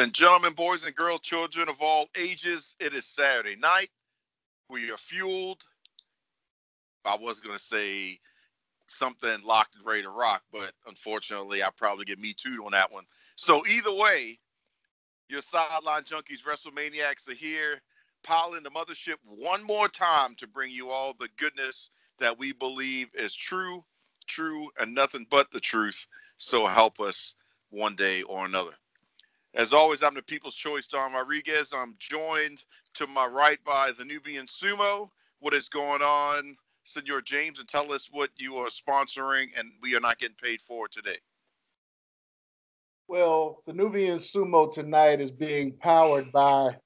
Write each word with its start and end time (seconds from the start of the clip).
And 0.00 0.14
gentlemen, 0.14 0.54
boys 0.54 0.86
and 0.86 0.96
girls, 0.96 1.20
children 1.20 1.68
of 1.68 1.76
all 1.78 2.06
ages, 2.16 2.74
it 2.80 2.94
is 2.94 3.04
Saturday 3.04 3.54
night. 3.56 3.90
We 4.70 4.90
are 4.90 4.96
fueled. 4.96 5.62
I 7.04 7.18
was 7.20 7.40
going 7.40 7.58
to 7.58 7.62
say 7.62 8.18
something 8.86 9.42
locked 9.44 9.74
and 9.76 9.84
ready 9.84 10.00
to 10.00 10.08
rock, 10.08 10.40
but 10.50 10.72
unfortunately, 10.86 11.62
I 11.62 11.68
probably 11.76 12.06
get 12.06 12.18
me 12.18 12.32
too 12.32 12.62
on 12.64 12.72
that 12.72 12.90
one. 12.90 13.04
So, 13.36 13.66
either 13.66 13.92
way, 13.92 14.38
your 15.28 15.42
sideline 15.42 16.04
junkies, 16.04 16.44
WrestleManiacs 16.48 17.28
are 17.28 17.34
here, 17.34 17.82
piling 18.24 18.62
the 18.62 18.70
mothership 18.70 19.16
one 19.26 19.62
more 19.66 19.88
time 19.88 20.34
to 20.36 20.46
bring 20.46 20.70
you 20.70 20.88
all 20.88 21.12
the 21.20 21.28
goodness 21.36 21.90
that 22.18 22.38
we 22.38 22.52
believe 22.52 23.08
is 23.12 23.34
true, 23.34 23.84
true, 24.26 24.70
and 24.78 24.94
nothing 24.94 25.26
but 25.30 25.50
the 25.52 25.60
truth. 25.60 26.06
So, 26.38 26.64
help 26.64 27.00
us 27.00 27.34
one 27.68 27.96
day 27.96 28.22
or 28.22 28.46
another. 28.46 28.72
As 29.54 29.72
always, 29.72 30.04
I'm 30.04 30.14
the 30.14 30.22
People's 30.22 30.54
Choice, 30.54 30.86
Don 30.86 31.12
Rodriguez. 31.12 31.72
I'm 31.76 31.96
joined 31.98 32.64
to 32.94 33.08
my 33.08 33.26
right 33.26 33.58
by 33.64 33.90
the 33.98 34.04
Nubian 34.04 34.46
Sumo. 34.46 35.10
What 35.40 35.54
is 35.54 35.68
going 35.68 36.02
on, 36.02 36.56
Senor 36.84 37.22
James? 37.22 37.58
And 37.58 37.68
tell 37.68 37.92
us 37.92 38.08
what 38.12 38.30
you 38.36 38.56
are 38.56 38.68
sponsoring 38.68 39.46
and 39.56 39.72
we 39.82 39.96
are 39.96 40.00
not 40.00 40.20
getting 40.20 40.36
paid 40.40 40.60
for 40.60 40.86
today. 40.86 41.18
Well, 43.08 43.64
the 43.66 43.72
Nubian 43.72 44.20
Sumo 44.20 44.72
tonight 44.72 45.20
is 45.20 45.32
being 45.32 45.72
powered 45.72 46.30
by 46.30 46.76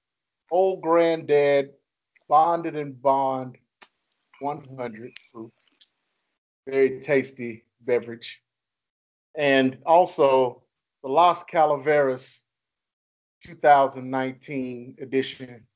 Old 0.51 0.81
Granddad 0.81 1.69
Bonded 2.31 2.77
and 2.77 3.01
Bond 3.03 3.59
100 4.41 5.13
proof. 5.31 5.51
Very 6.67 7.01
tasty 7.01 7.67
beverage. 7.83 8.41
And 9.37 9.77
also 9.85 10.63
the 11.03 11.11
Las 11.11 11.45
Calaveras 11.45 12.27
2019 13.45 14.97
edition, 15.01 15.67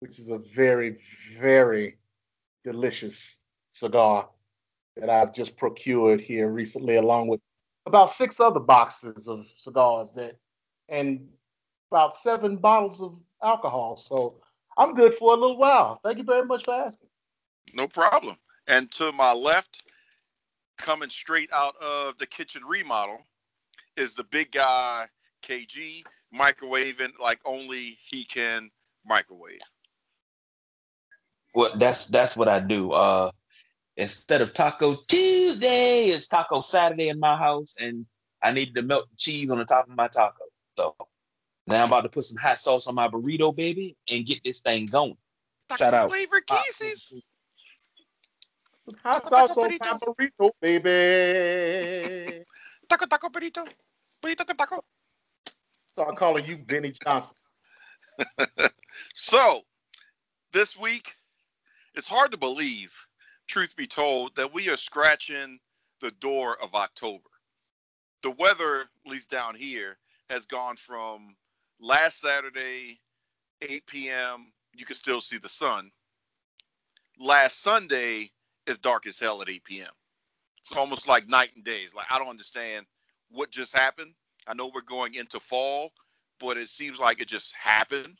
which 0.00 0.18
is 0.18 0.28
a 0.30 0.38
very, 0.54 0.98
very 1.40 1.98
delicious 2.64 3.36
cigar 3.72 4.28
that 4.96 5.10
I've 5.10 5.34
just 5.34 5.56
procured 5.56 6.20
here 6.20 6.48
recently, 6.48 6.96
along 6.96 7.28
with 7.28 7.40
about 7.86 8.12
six 8.14 8.38
other 8.38 8.60
boxes 8.60 9.26
of 9.26 9.46
cigars 9.56 10.10
that 10.14 10.36
and 10.88 11.26
about 11.90 12.16
seven 12.16 12.56
bottles 12.56 13.00
of 13.00 13.18
alcohol. 13.42 13.96
So 13.96 14.36
I'm 14.78 14.94
good 14.94 15.14
for 15.14 15.32
a 15.32 15.36
little 15.36 15.56
while. 15.56 16.00
Thank 16.04 16.18
you 16.18 16.24
very 16.24 16.44
much 16.44 16.64
for 16.64 16.74
asking. 16.74 17.08
No 17.74 17.88
problem. 17.88 18.36
And 18.68 18.90
to 18.92 19.12
my 19.12 19.32
left, 19.32 19.82
coming 20.76 21.10
straight 21.10 21.50
out 21.52 21.76
of 21.82 22.18
the 22.18 22.26
kitchen 22.26 22.62
remodel, 22.64 23.26
is 23.96 24.14
the 24.14 24.24
big 24.24 24.52
guy 24.52 25.06
KG 25.42 26.04
microwaving 26.34 27.18
like 27.18 27.40
only 27.44 27.98
he 28.08 28.24
can 28.24 28.70
microwave. 29.04 29.60
Well, 31.54 31.72
that's 31.76 32.06
that's 32.06 32.36
what 32.36 32.48
I 32.48 32.60
do. 32.60 32.92
Uh, 32.92 33.30
instead 33.96 34.40
of 34.40 34.54
Taco 34.54 34.96
Tuesday, 35.08 36.06
it's 36.06 36.28
Taco 36.28 36.60
Saturday 36.60 37.08
in 37.08 37.18
my 37.18 37.36
house, 37.36 37.74
and 37.80 38.06
I 38.42 38.52
need 38.52 38.74
to 38.74 38.82
melt 38.82 39.10
the 39.10 39.16
cheese 39.16 39.50
on 39.50 39.58
the 39.58 39.64
top 39.64 39.88
of 39.88 39.96
my 39.96 40.08
taco. 40.08 40.44
So 40.76 40.94
now 41.66 41.82
I'm 41.82 41.88
about 41.88 42.02
to 42.02 42.08
put 42.08 42.24
some 42.24 42.36
hot 42.36 42.58
sauce 42.58 42.86
on 42.86 42.94
my 42.94 43.08
burrito, 43.08 43.54
baby, 43.54 43.96
and 44.10 44.24
get 44.24 44.42
this 44.44 44.60
thing 44.60 44.86
going. 44.86 45.16
Taco 45.68 45.84
Shout 45.84 45.94
out. 45.94 46.10
Flavor 46.10 46.40
cases. 46.40 47.12
Hot 49.02 49.28
sauce 49.28 49.56
on 49.56 49.70
my 49.78 49.98
burrito, 49.98 50.50
baby. 50.60 52.44
Taco, 52.88 53.06
taco, 53.06 53.28
burrito. 53.28 53.66
Burrito, 54.22 54.44
taco. 54.56 54.84
Start 56.00 56.16
calling 56.16 56.46
you 56.46 56.56
Benny 56.56 56.94
Johnson. 57.04 57.36
so, 59.14 59.60
this 60.50 60.74
week, 60.74 61.12
it's 61.94 62.08
hard 62.08 62.30
to 62.30 62.38
believe, 62.38 62.90
truth 63.48 63.76
be 63.76 63.86
told, 63.86 64.34
that 64.34 64.50
we 64.50 64.70
are 64.70 64.78
scratching 64.78 65.58
the 66.00 66.10
door 66.12 66.56
of 66.62 66.74
October. 66.74 67.28
The 68.22 68.30
weather, 68.30 68.80
at 69.04 69.10
least 69.10 69.28
down 69.28 69.54
here, 69.54 69.98
has 70.30 70.46
gone 70.46 70.76
from 70.76 71.36
last 71.78 72.22
Saturday, 72.22 72.98
8 73.60 73.86
p.m., 73.86 74.54
you 74.74 74.86
can 74.86 74.96
still 74.96 75.20
see 75.20 75.36
the 75.36 75.50
sun. 75.50 75.90
Last 77.18 77.60
Sunday 77.60 78.30
is 78.66 78.78
dark 78.78 79.06
as 79.06 79.18
hell 79.18 79.42
at 79.42 79.50
8 79.50 79.64
p.m. 79.64 79.92
It's 80.62 80.72
almost 80.72 81.06
like 81.06 81.28
night 81.28 81.50
and 81.56 81.62
days. 81.62 81.92
Like, 81.94 82.06
I 82.10 82.18
don't 82.18 82.28
understand 82.28 82.86
what 83.30 83.50
just 83.50 83.76
happened. 83.76 84.14
I 84.46 84.54
know 84.54 84.70
we're 84.74 84.80
going 84.82 85.14
into 85.14 85.40
fall, 85.40 85.92
but 86.38 86.56
it 86.56 86.68
seems 86.68 86.98
like 86.98 87.20
it 87.20 87.28
just 87.28 87.54
happened. 87.54 88.18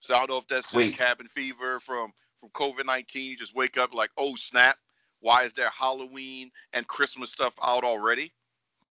So 0.00 0.14
I 0.14 0.18
don't 0.18 0.30
know 0.30 0.38
if 0.38 0.48
that's 0.48 0.70
just 0.70 0.96
cabin 0.96 1.26
fever 1.28 1.80
from 1.80 2.12
from 2.40 2.50
COVID 2.50 2.86
nineteen. 2.86 3.30
You 3.30 3.36
just 3.36 3.54
wake 3.54 3.78
up 3.78 3.94
like, 3.94 4.10
oh 4.16 4.34
snap! 4.36 4.76
Why 5.20 5.42
is 5.42 5.52
there 5.52 5.70
Halloween 5.70 6.50
and 6.72 6.86
Christmas 6.86 7.30
stuff 7.30 7.54
out 7.62 7.84
already? 7.84 8.32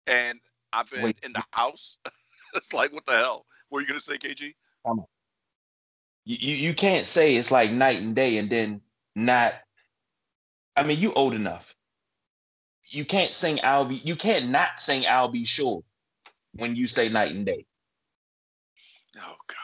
And 0.07 0.39
I've 0.73 0.89
been 0.89 1.03
Wait. 1.03 1.19
in 1.23 1.33
the 1.33 1.43
house. 1.51 1.97
it's 2.55 2.73
like, 2.73 2.91
what 2.91 3.05
the 3.05 3.13
hell? 3.13 3.45
What 3.69 3.79
are 3.79 3.81
you 3.81 3.87
gonna 3.87 3.99
say, 3.99 4.17
KG? 4.17 4.53
Um, 4.85 5.05
you 6.25 6.55
you 6.55 6.73
can't 6.73 7.05
say 7.05 7.35
it's 7.35 7.51
like 7.51 7.71
night 7.71 8.01
and 8.01 8.15
day 8.15 8.37
and 8.37 8.49
then 8.49 8.81
not. 9.15 9.53
I 10.75 10.83
mean, 10.83 10.99
you 10.99 11.13
old 11.13 11.33
enough. 11.33 11.73
You 12.87 13.05
can't 13.05 13.31
sing 13.31 13.59
Al 13.61 13.85
B. 13.85 13.95
You 14.03 14.15
can't 14.15 14.49
not 14.49 14.79
sing 14.79 15.05
Al 15.05 15.29
B. 15.29 15.45
Sure 15.45 15.83
when 16.55 16.75
you 16.75 16.87
say 16.87 17.09
night 17.09 17.33
and 17.33 17.45
day. 17.45 17.65
Oh 19.17 19.35
God, 19.47 19.57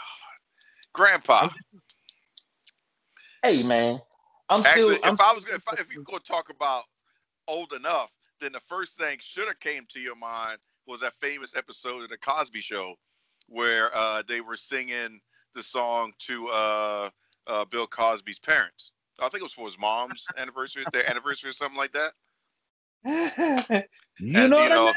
Grandpa. 0.93 1.49
Hey 3.43 3.63
man, 3.63 3.99
I'm 4.49 4.61
Actually, 4.61 4.97
still. 4.97 5.05
I'm 5.05 5.15
if 5.15 5.21
I 5.21 5.33
was, 5.33 5.45
if, 5.45 5.63
I, 5.67 5.73
if 5.79 5.93
you 5.93 6.03
go 6.03 6.17
talk 6.17 6.49
about 6.49 6.83
old 7.47 7.73
enough, 7.73 8.11
then 8.39 8.51
the 8.51 8.61
first 8.67 8.97
thing 8.97 9.17
should 9.19 9.47
have 9.47 9.59
came 9.59 9.85
to 9.89 9.99
your 9.99 10.15
mind 10.15 10.59
was 10.87 11.01
that 11.01 11.13
famous 11.19 11.55
episode 11.55 12.03
of 12.03 12.09
the 12.09 12.17
Cosby 12.17 12.61
Show 12.61 12.95
where 13.47 13.95
uh, 13.95 14.23
they 14.27 14.41
were 14.41 14.55
singing 14.55 15.19
the 15.53 15.61
song 15.61 16.13
to 16.19 16.47
uh, 16.47 17.09
uh, 17.47 17.65
Bill 17.65 17.87
Cosby's 17.87 18.39
parents. 18.39 18.91
I 19.19 19.29
think 19.29 19.41
it 19.41 19.43
was 19.43 19.53
for 19.53 19.65
his 19.65 19.77
mom's 19.77 20.25
anniversary, 20.37 20.83
their 20.93 21.07
anniversary 21.09 21.49
or 21.49 21.53
something 21.53 21.77
like 21.77 21.91
that. 21.93 22.13
You 23.03 23.13
and, 23.13 24.49
know, 24.49 24.63
you 24.63 24.69
know 24.69 24.93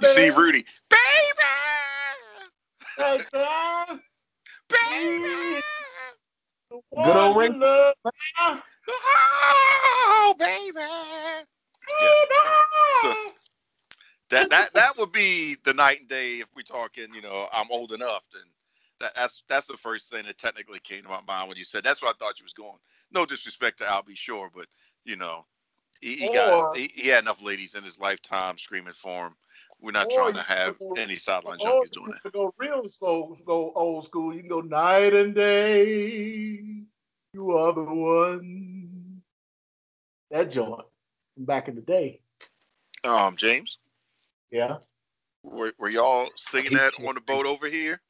you 0.00 0.08
see 0.08 0.30
Rudy, 0.30 0.64
baby, 0.90 1.00
baby, 4.68 5.60
good 6.94 7.16
old 7.16 7.36
ring. 7.36 7.62
Oh, 8.90 10.34
baby. 10.38 10.80
Yeah. 12.00 12.10
So 13.02 13.14
that 14.30 14.50
that 14.50 14.74
that 14.74 14.98
would 14.98 15.12
be 15.12 15.56
the 15.64 15.72
night 15.72 16.00
and 16.00 16.08
day 16.08 16.40
if 16.40 16.48
we're 16.54 16.62
talking. 16.62 17.12
You 17.14 17.22
know, 17.22 17.46
I'm 17.52 17.68
old 17.70 17.92
enough, 17.92 18.24
and 18.34 18.44
that, 19.00 19.14
that's 19.14 19.42
that's 19.48 19.66
the 19.66 19.76
first 19.76 20.10
thing 20.10 20.26
that 20.26 20.38
technically 20.38 20.80
came 20.80 21.02
to 21.02 21.08
my 21.08 21.20
mind 21.26 21.48
when 21.48 21.56
you 21.56 21.64
said 21.64 21.84
that's 21.84 22.02
what 22.02 22.14
I 22.14 22.18
thought 22.18 22.38
you 22.38 22.44
was 22.44 22.52
going. 22.52 22.78
No 23.12 23.24
disrespect 23.24 23.78
to 23.78 23.88
Al 23.90 24.02
B. 24.02 24.14
Sure, 24.14 24.50
but 24.54 24.66
you 25.04 25.16
know, 25.16 25.46
he, 26.00 26.16
he 26.16 26.32
got 26.32 26.76
he, 26.76 26.90
he, 26.94 27.08
had 27.08 27.24
enough 27.24 27.42
ladies 27.42 27.74
in 27.74 27.84
his 27.84 27.98
lifetime 27.98 28.58
screaming 28.58 28.94
for 28.94 29.26
him. 29.26 29.34
We're 29.80 29.92
not 29.92 30.10
trying 30.10 30.34
to 30.34 30.42
have 30.42 30.78
go, 30.78 30.94
any 30.96 31.14
sideline 31.14 31.58
junkies 31.58 31.90
doing 31.90 32.12
that. 32.22 32.32
Go 32.32 32.52
real 32.58 32.88
so 32.88 33.36
go 33.46 33.72
old 33.74 34.06
school, 34.06 34.34
you 34.34 34.40
can 34.40 34.48
go 34.48 34.60
night 34.60 35.14
and 35.14 35.34
day. 35.34 36.82
You 37.32 37.50
are 37.52 37.72
the 37.72 37.84
one. 37.84 39.22
That 40.30 40.50
joint 40.50 40.84
back 41.36 41.68
in 41.68 41.74
the 41.74 41.80
day. 41.80 42.20
Um, 43.04 43.36
James. 43.36 43.78
Yeah. 44.50 44.78
Were, 45.42 45.72
were 45.78 45.88
y'all 45.88 46.28
singing 46.36 46.74
that 46.74 46.92
on 47.06 47.14
the 47.14 47.20
boat 47.20 47.46
over 47.46 47.68
here? 47.68 48.00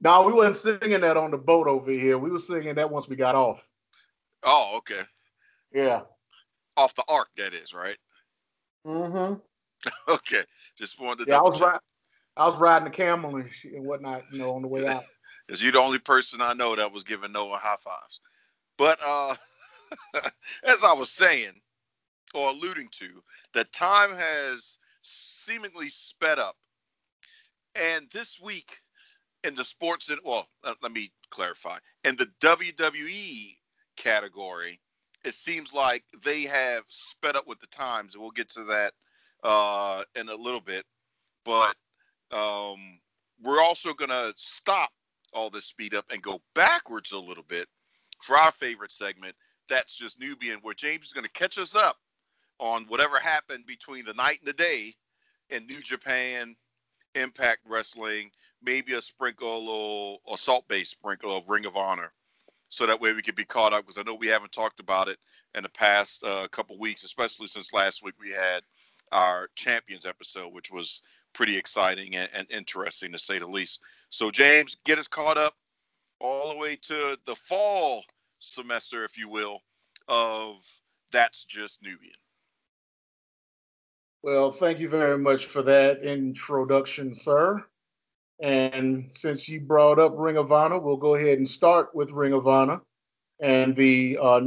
No, 0.00 0.22
we 0.22 0.32
wasn't 0.32 0.80
singing 0.82 1.00
that 1.00 1.16
on 1.16 1.30
the 1.30 1.38
boat 1.38 1.66
over 1.66 1.90
here. 1.90 2.18
We 2.18 2.30
were 2.30 2.38
singing 2.38 2.74
that 2.76 2.90
once 2.90 3.08
we 3.08 3.16
got 3.16 3.34
off. 3.34 3.60
Oh, 4.44 4.74
okay. 4.78 5.02
Yeah. 5.72 6.02
Off 6.76 6.94
the 6.94 7.04
ark, 7.08 7.28
that 7.36 7.54
is, 7.54 7.74
right? 7.74 7.98
Mm-hmm. 8.86 9.34
okay. 10.12 10.44
Just 10.76 11.00
wanted 11.00 11.24
to 11.24 11.30
yeah, 11.30 11.38
I 11.38 11.42
was 11.42 11.60
riding 11.60 11.80
I 12.36 12.48
was 12.48 12.58
riding 12.60 12.84
the 12.84 12.94
camel 12.94 13.36
and, 13.36 13.48
and 13.64 13.84
whatnot, 13.84 14.22
you 14.32 14.38
know, 14.38 14.52
on 14.52 14.62
the 14.62 14.68
way 14.68 14.86
out. 14.86 15.04
Is 15.48 15.62
you 15.62 15.72
the 15.72 15.80
only 15.80 15.98
person 15.98 16.40
I 16.42 16.52
know 16.52 16.76
that 16.76 16.92
was 16.92 17.04
giving 17.04 17.32
Noah 17.32 17.56
high 17.56 17.76
fives. 17.82 18.20
But 18.76 19.00
uh 19.04 19.34
as 20.64 20.84
I 20.84 20.92
was 20.92 21.10
saying 21.10 21.52
or 22.34 22.50
alluding 22.50 22.88
to, 22.92 23.22
that 23.54 23.72
time 23.72 24.10
has 24.14 24.76
seemingly 25.02 25.88
sped 25.88 26.38
up. 26.38 26.56
And 27.74 28.06
this 28.12 28.38
week 28.40 28.78
in 29.44 29.54
the 29.54 29.64
sports 29.64 30.10
and 30.10 30.20
well, 30.24 30.48
let 30.82 30.92
me 30.92 31.10
clarify. 31.30 31.78
In 32.04 32.16
the 32.16 32.30
WWE 32.40 33.56
category, 33.96 34.80
it 35.28 35.34
seems 35.34 35.74
like 35.74 36.04
they 36.24 36.42
have 36.44 36.84
sped 36.88 37.36
up 37.36 37.46
with 37.48 37.60
the 37.60 37.68
times. 37.68 38.16
We'll 38.16 38.32
get 38.32 38.50
to 38.50 38.64
that 38.64 38.94
uh, 39.44 40.04
in 40.16 40.30
a 40.30 40.36
little 40.36 40.62
bit. 40.62 40.86
But 41.44 41.76
Um, 42.32 43.00
we're 43.42 43.62
also 43.62 43.94
going 43.94 44.10
to 44.10 44.34
stop 44.36 44.90
all 45.34 45.50
this 45.50 45.66
speed 45.66 45.94
up 45.94 46.06
and 46.10 46.22
go 46.22 46.40
backwards 46.54 47.12
a 47.12 47.18
little 47.18 47.44
bit 47.48 47.68
for 48.22 48.36
our 48.36 48.52
favorite 48.52 48.92
segment. 48.92 49.36
That's 49.70 49.96
just 49.96 50.20
Nubian, 50.20 50.60
where 50.62 50.74
James 50.74 51.06
is 51.06 51.14
going 51.14 51.24
to 51.26 51.32
catch 51.32 51.58
us 51.58 51.74
up 51.76 51.98
on 52.58 52.86
whatever 52.86 53.18
happened 53.18 53.66
between 53.66 54.04
the 54.04 54.14
night 54.14 54.40
and 54.40 54.48
the 54.48 54.54
day 54.54 54.94
in 55.50 55.66
New 55.66 55.80
Japan, 55.82 56.56
Impact 57.14 57.60
Wrestling, 57.66 58.30
maybe 58.62 58.94
a 58.94 59.02
sprinkle 59.02 60.18
or 60.24 60.38
salt 60.38 60.68
based 60.68 60.92
sprinkle 60.92 61.36
of 61.36 61.48
Ring 61.48 61.66
of 61.66 61.76
Honor. 61.76 62.12
So 62.68 62.86
that 62.86 63.00
way 63.00 63.12
we 63.12 63.22
could 63.22 63.34
be 63.34 63.44
caught 63.44 63.72
up 63.72 63.86
because 63.86 63.98
I 63.98 64.02
know 64.02 64.14
we 64.14 64.26
haven't 64.26 64.52
talked 64.52 64.80
about 64.80 65.08
it 65.08 65.18
in 65.54 65.62
the 65.62 65.68
past 65.70 66.22
uh, 66.22 66.46
couple 66.48 66.78
weeks, 66.78 67.04
especially 67.04 67.46
since 67.46 67.72
last 67.72 68.02
week 68.02 68.14
we 68.20 68.30
had 68.30 68.62
our 69.12 69.48
champions 69.54 70.04
episode, 70.04 70.52
which 70.52 70.70
was 70.70 71.02
pretty 71.32 71.56
exciting 71.56 72.16
and, 72.16 72.28
and 72.34 72.50
interesting 72.50 73.12
to 73.12 73.18
say 73.18 73.38
the 73.38 73.46
least. 73.46 73.80
So, 74.10 74.30
James, 74.30 74.76
get 74.84 74.98
us 74.98 75.08
caught 75.08 75.38
up 75.38 75.54
all 76.20 76.52
the 76.52 76.58
way 76.58 76.76
to 76.76 77.18
the 77.26 77.34
fall 77.34 78.04
semester, 78.38 79.04
if 79.04 79.16
you 79.16 79.28
will, 79.28 79.60
of 80.08 80.56
That's 81.12 81.44
Just 81.44 81.82
Nubian. 81.82 82.12
Well, 84.22 84.52
thank 84.52 84.78
you 84.78 84.88
very 84.88 85.16
much 85.16 85.46
for 85.46 85.62
that 85.62 86.02
introduction, 86.02 87.14
sir. 87.14 87.64
And 88.40 89.10
since 89.12 89.48
you 89.48 89.60
brought 89.60 89.98
up 89.98 90.14
Ring 90.16 90.36
of 90.36 90.52
Honor, 90.52 90.78
we'll 90.78 90.96
go 90.96 91.16
ahead 91.16 91.38
and 91.38 91.48
start 91.48 91.94
with 91.94 92.10
Ring 92.10 92.32
of 92.32 92.46
Honor 92.46 92.80
and 93.40 93.74
the 93.74 94.18
uh, 94.20 94.40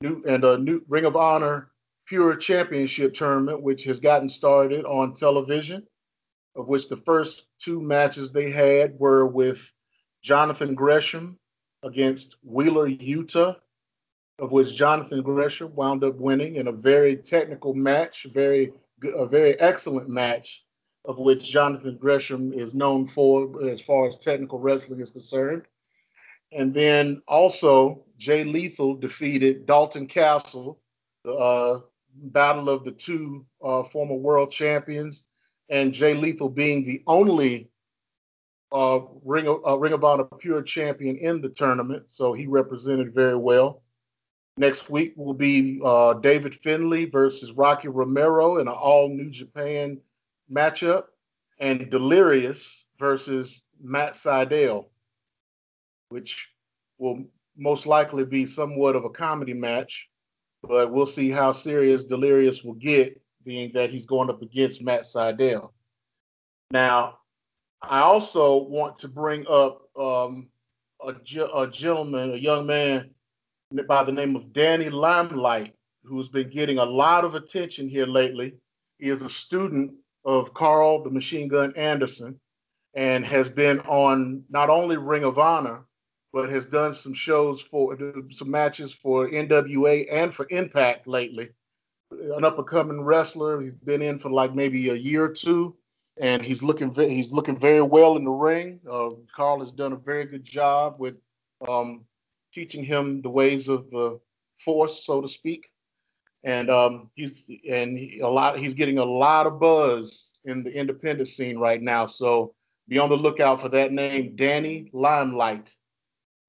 new 0.00 0.22
and 0.26 0.44
a 0.44 0.58
new 0.58 0.82
Ring 0.88 1.04
of 1.04 1.16
Honor 1.16 1.70
Pure 2.06 2.36
Championship 2.36 3.14
tournament, 3.14 3.62
which 3.62 3.84
has 3.84 4.00
gotten 4.00 4.28
started 4.28 4.84
on 4.84 5.14
television. 5.14 5.86
Of 6.56 6.66
which 6.66 6.88
the 6.88 6.96
first 6.96 7.44
two 7.62 7.80
matches 7.80 8.32
they 8.32 8.50
had 8.50 8.98
were 8.98 9.24
with 9.24 9.58
Jonathan 10.24 10.74
Gresham 10.74 11.38
against 11.84 12.34
Wheeler 12.42 12.88
Yuta, 12.88 13.56
of 14.40 14.50
which 14.50 14.74
Jonathan 14.74 15.22
Gresham 15.22 15.72
wound 15.76 16.02
up 16.02 16.16
winning 16.16 16.56
in 16.56 16.66
a 16.66 16.72
very 16.72 17.16
technical 17.16 17.72
match, 17.72 18.26
very 18.34 18.72
a 19.14 19.26
very 19.26 19.58
excellent 19.60 20.08
match, 20.08 20.62
of 21.10 21.18
which 21.18 21.50
Jonathan 21.50 21.96
Gresham 21.96 22.52
is 22.52 22.72
known 22.72 23.08
for 23.08 23.66
as 23.68 23.80
far 23.80 24.06
as 24.06 24.16
technical 24.16 24.60
wrestling 24.60 25.00
is 25.00 25.10
concerned. 25.10 25.62
And 26.52 26.72
then 26.72 27.20
also 27.26 28.04
Jay 28.16 28.44
Lethal 28.44 28.94
defeated 28.94 29.66
Dalton 29.66 30.06
Castle, 30.06 30.78
the 31.24 31.32
uh, 31.32 31.80
battle 32.14 32.68
of 32.68 32.84
the 32.84 32.92
two 32.92 33.44
uh, 33.64 33.82
former 33.92 34.14
world 34.14 34.52
champions, 34.52 35.24
and 35.68 35.92
Jay 35.92 36.14
Lethal 36.14 36.48
being 36.48 36.84
the 36.84 37.02
only 37.08 37.70
uh, 38.72 39.00
Ring 39.24 39.48
of 39.48 39.66
uh, 39.66 39.76
Ring 39.76 39.92
of 39.92 40.04
Honor 40.04 40.28
Pure 40.38 40.62
Champion 40.62 41.16
in 41.16 41.40
the 41.40 41.48
tournament, 41.48 42.04
so 42.06 42.32
he 42.32 42.46
represented 42.46 43.12
very 43.12 43.36
well. 43.36 43.82
Next 44.58 44.88
week 44.88 45.14
will 45.16 45.34
be 45.34 45.80
uh, 45.84 46.14
David 46.14 46.56
Finlay 46.62 47.06
versus 47.06 47.50
Rocky 47.50 47.88
Romero 47.88 48.58
in 48.58 48.68
an 48.68 48.74
all 48.74 49.08
New 49.08 49.30
Japan 49.30 49.98
matchup, 50.52 51.04
and 51.58 51.90
Delirious 51.90 52.86
versus 52.98 53.60
Matt 53.82 54.14
Sydal, 54.14 54.86
which 56.08 56.48
will 56.98 57.24
most 57.56 57.86
likely 57.86 58.24
be 58.24 58.46
somewhat 58.46 58.96
of 58.96 59.04
a 59.04 59.10
comedy 59.10 59.54
match, 59.54 60.08
but 60.62 60.92
we'll 60.92 61.06
see 61.06 61.30
how 61.30 61.52
serious 61.52 62.04
Delirious 62.04 62.62
will 62.62 62.74
get, 62.74 63.20
being 63.44 63.70
that 63.72 63.90
he's 63.90 64.06
going 64.06 64.30
up 64.30 64.42
against 64.42 64.82
Matt 64.82 65.02
Sydal. 65.02 65.70
Now, 66.70 67.18
I 67.82 68.00
also 68.00 68.58
want 68.58 68.98
to 68.98 69.08
bring 69.08 69.46
up 69.48 69.88
um, 69.98 70.48
a, 71.02 71.14
a 71.54 71.66
gentleman, 71.66 72.34
a 72.34 72.36
young 72.36 72.66
man 72.66 73.10
by 73.88 74.04
the 74.04 74.12
name 74.12 74.36
of 74.36 74.52
Danny 74.52 74.90
Limelight, 74.90 75.74
who's 76.04 76.28
been 76.28 76.50
getting 76.50 76.78
a 76.78 76.84
lot 76.84 77.24
of 77.24 77.34
attention 77.34 77.88
here 77.88 78.06
lately. 78.06 78.54
He 78.98 79.08
is 79.08 79.22
a 79.22 79.28
student 79.28 79.92
of 80.24 80.52
Carl 80.54 81.02
the 81.02 81.10
Machine 81.10 81.48
Gun 81.48 81.74
Anderson 81.76 82.38
and 82.94 83.24
has 83.24 83.48
been 83.48 83.80
on 83.80 84.44
not 84.50 84.70
only 84.70 84.96
Ring 84.96 85.24
of 85.24 85.38
Honor, 85.38 85.84
but 86.32 86.50
has 86.50 86.64
done 86.66 86.94
some 86.94 87.14
shows 87.14 87.60
for 87.70 87.96
some 88.32 88.50
matches 88.50 88.94
for 89.02 89.28
NWA 89.28 90.06
and 90.12 90.34
for 90.34 90.46
Impact 90.50 91.06
lately. 91.06 91.48
An 92.10 92.44
up 92.44 92.58
and 92.58 92.66
coming 92.66 93.00
wrestler. 93.02 93.60
He's 93.60 93.74
been 93.74 94.02
in 94.02 94.18
for 94.18 94.30
like 94.30 94.54
maybe 94.54 94.90
a 94.90 94.94
year 94.94 95.24
or 95.24 95.32
two 95.32 95.76
and 96.20 96.44
he's 96.44 96.62
looking 96.62 96.94
he's 96.94 97.32
looking 97.32 97.58
very 97.58 97.82
well 97.82 98.16
in 98.16 98.24
the 98.24 98.30
ring. 98.30 98.78
Uh, 98.88 99.10
Carl 99.34 99.60
has 99.60 99.72
done 99.72 99.92
a 99.92 99.96
very 99.96 100.26
good 100.26 100.44
job 100.44 100.96
with 100.98 101.14
um, 101.66 102.04
teaching 102.52 102.84
him 102.84 103.22
the 103.22 103.30
ways 103.30 103.68
of 103.68 103.90
the 103.90 104.20
force, 104.64 105.04
so 105.04 105.20
to 105.20 105.28
speak. 105.28 105.66
And 106.42 106.70
um, 106.70 107.10
he's 107.14 107.44
and 107.68 107.98
he, 107.98 108.20
a 108.20 108.28
lot 108.28 108.58
he's 108.58 108.74
getting 108.74 108.98
a 108.98 109.04
lot 109.04 109.46
of 109.46 109.60
buzz 109.60 110.30
in 110.44 110.62
the 110.62 110.70
independent 110.70 111.28
scene 111.28 111.58
right 111.58 111.82
now. 111.82 112.06
So 112.06 112.54
be 112.88 112.98
on 112.98 113.10
the 113.10 113.16
lookout 113.16 113.60
for 113.60 113.68
that 113.68 113.92
name, 113.92 114.36
Danny 114.36 114.90
Limelight, 114.92 115.68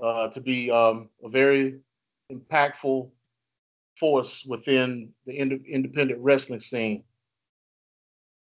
uh, 0.03 0.29
to 0.29 0.39
be 0.39 0.71
um, 0.71 1.09
a 1.23 1.29
very 1.29 1.79
impactful 2.31 3.09
force 3.99 4.43
within 4.47 5.11
the 5.25 5.38
ind- 5.38 5.65
independent 5.67 6.19
wrestling 6.21 6.61
scene. 6.61 7.03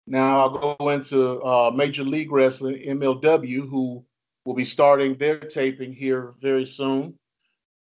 Now 0.06 0.40
I'll 0.40 0.76
go 0.78 0.88
into 0.88 1.42
uh, 1.42 1.70
Major 1.70 2.04
League 2.04 2.32
Wrestling, 2.32 2.76
MLW, 2.76 3.68
who 3.68 4.04
will 4.44 4.54
be 4.54 4.64
starting 4.64 5.16
their 5.16 5.38
taping 5.38 5.92
here 5.92 6.34
very 6.40 6.64
soon. 6.64 7.14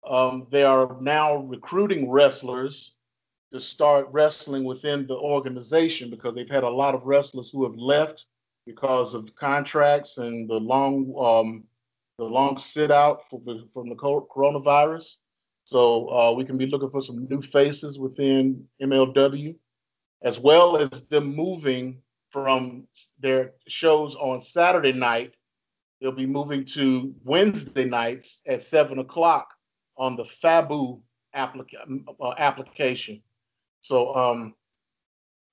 Um, 0.09 0.47
they 0.51 0.65
are 0.65 0.97
now 1.01 1.37
recruiting 1.37 2.11
wrestlers 2.11 2.94
to 3.53 3.61
start 3.61 4.09
wrestling 4.11 4.65
within 4.65 5.07
the 5.07 5.15
organization 5.15 6.11
because 6.11 6.35
they've 6.35 6.51
had 6.51 6.65
a 6.65 6.69
lot 6.69 6.95
of 6.95 7.05
wrestlers 7.05 7.51
who 7.51 7.65
have 7.65 7.77
left 7.77 8.27
because 8.67 9.15
of 9.15 9.35
contracts 9.37 10.19
and 10.19 10.49
the 10.49 10.55
long 10.55 11.15
um, 11.19 11.65
the 12.19 12.25
long 12.25 12.59
sit 12.59 12.91
out 12.91 13.23
from 13.29 13.45
the 13.45 13.97
coronavirus. 13.97 15.17
So 15.65 16.09
uh, 16.11 16.33
we 16.33 16.45
can 16.45 16.59
be 16.59 16.67
looking 16.67 16.91
for 16.91 17.01
some 17.01 17.27
new 17.29 17.43
faces 17.43 17.99
within 17.99 18.67
MLW 18.83 19.55
as 20.25 20.39
well 20.39 20.77
as 20.77 20.91
them 21.11 21.37
moving 21.37 22.01
from 22.33 22.87
their 23.21 23.53
shows 23.69 24.17
on 24.17 24.41
Saturday 24.41 24.93
night. 24.93 25.35
They'll 26.01 26.13
be 26.13 26.27
moving 26.27 26.65
to 26.75 27.15
Wednesday 27.23 27.85
nights 27.85 28.41
at 28.47 28.63
seven 28.63 28.99
o'clock 28.99 29.49
on 29.97 30.17
the 30.17 30.25
Fubo 30.43 31.01
applica- 31.37 32.05
uh, 32.21 32.35
application. 32.39 33.23
So 33.85 34.15
um, 34.15 34.55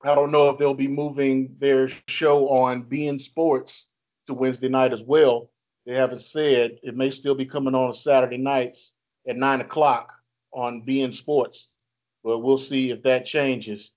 I 0.05 0.15
don't 0.15 0.31
know 0.31 0.50
if 0.50 0.57
they'll 0.57 0.73
be 0.73 0.88
moving 0.88 1.53
their 1.59 1.89
show 2.07 2.47
on 2.47 2.83
beIN 2.83 3.19
Sports 3.19 3.88
to 4.25 4.33
Wednesday 4.33 4.69
night 4.69 4.93
as 4.93 5.01
well. 5.01 5.50
They 5.85 5.95
haven't 5.95 6.21
said. 6.21 6.79
It 6.81 6.95
may 6.95 7.11
still 7.11 7.35
be 7.35 7.45
coming 7.45 7.75
on 7.75 7.93
Saturday 7.93 8.38
nights 8.38 8.93
at 9.27 9.35
nine 9.35 9.59
o'clock 9.59 10.13
on 10.53 10.85
beIN 10.88 11.13
Sports, 11.13 11.67
but 12.23 12.39
we'll 12.39 12.57
see 12.57 12.91
if 12.91 13.03
that 13.03 13.25
changes. 13.25 13.91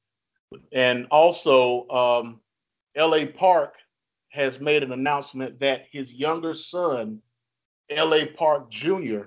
And 0.73 1.07
also, 1.13 1.89
um, 1.89 2.41
LA 2.97 3.27
Park 3.27 3.75
has 4.31 4.59
made 4.59 4.83
an 4.83 4.91
announcement 4.91 5.61
that 5.61 5.85
his 5.93 6.13
younger 6.13 6.55
son, 6.55 7.21
LA 7.89 8.25
Park 8.37 8.69
Jr., 8.69 9.27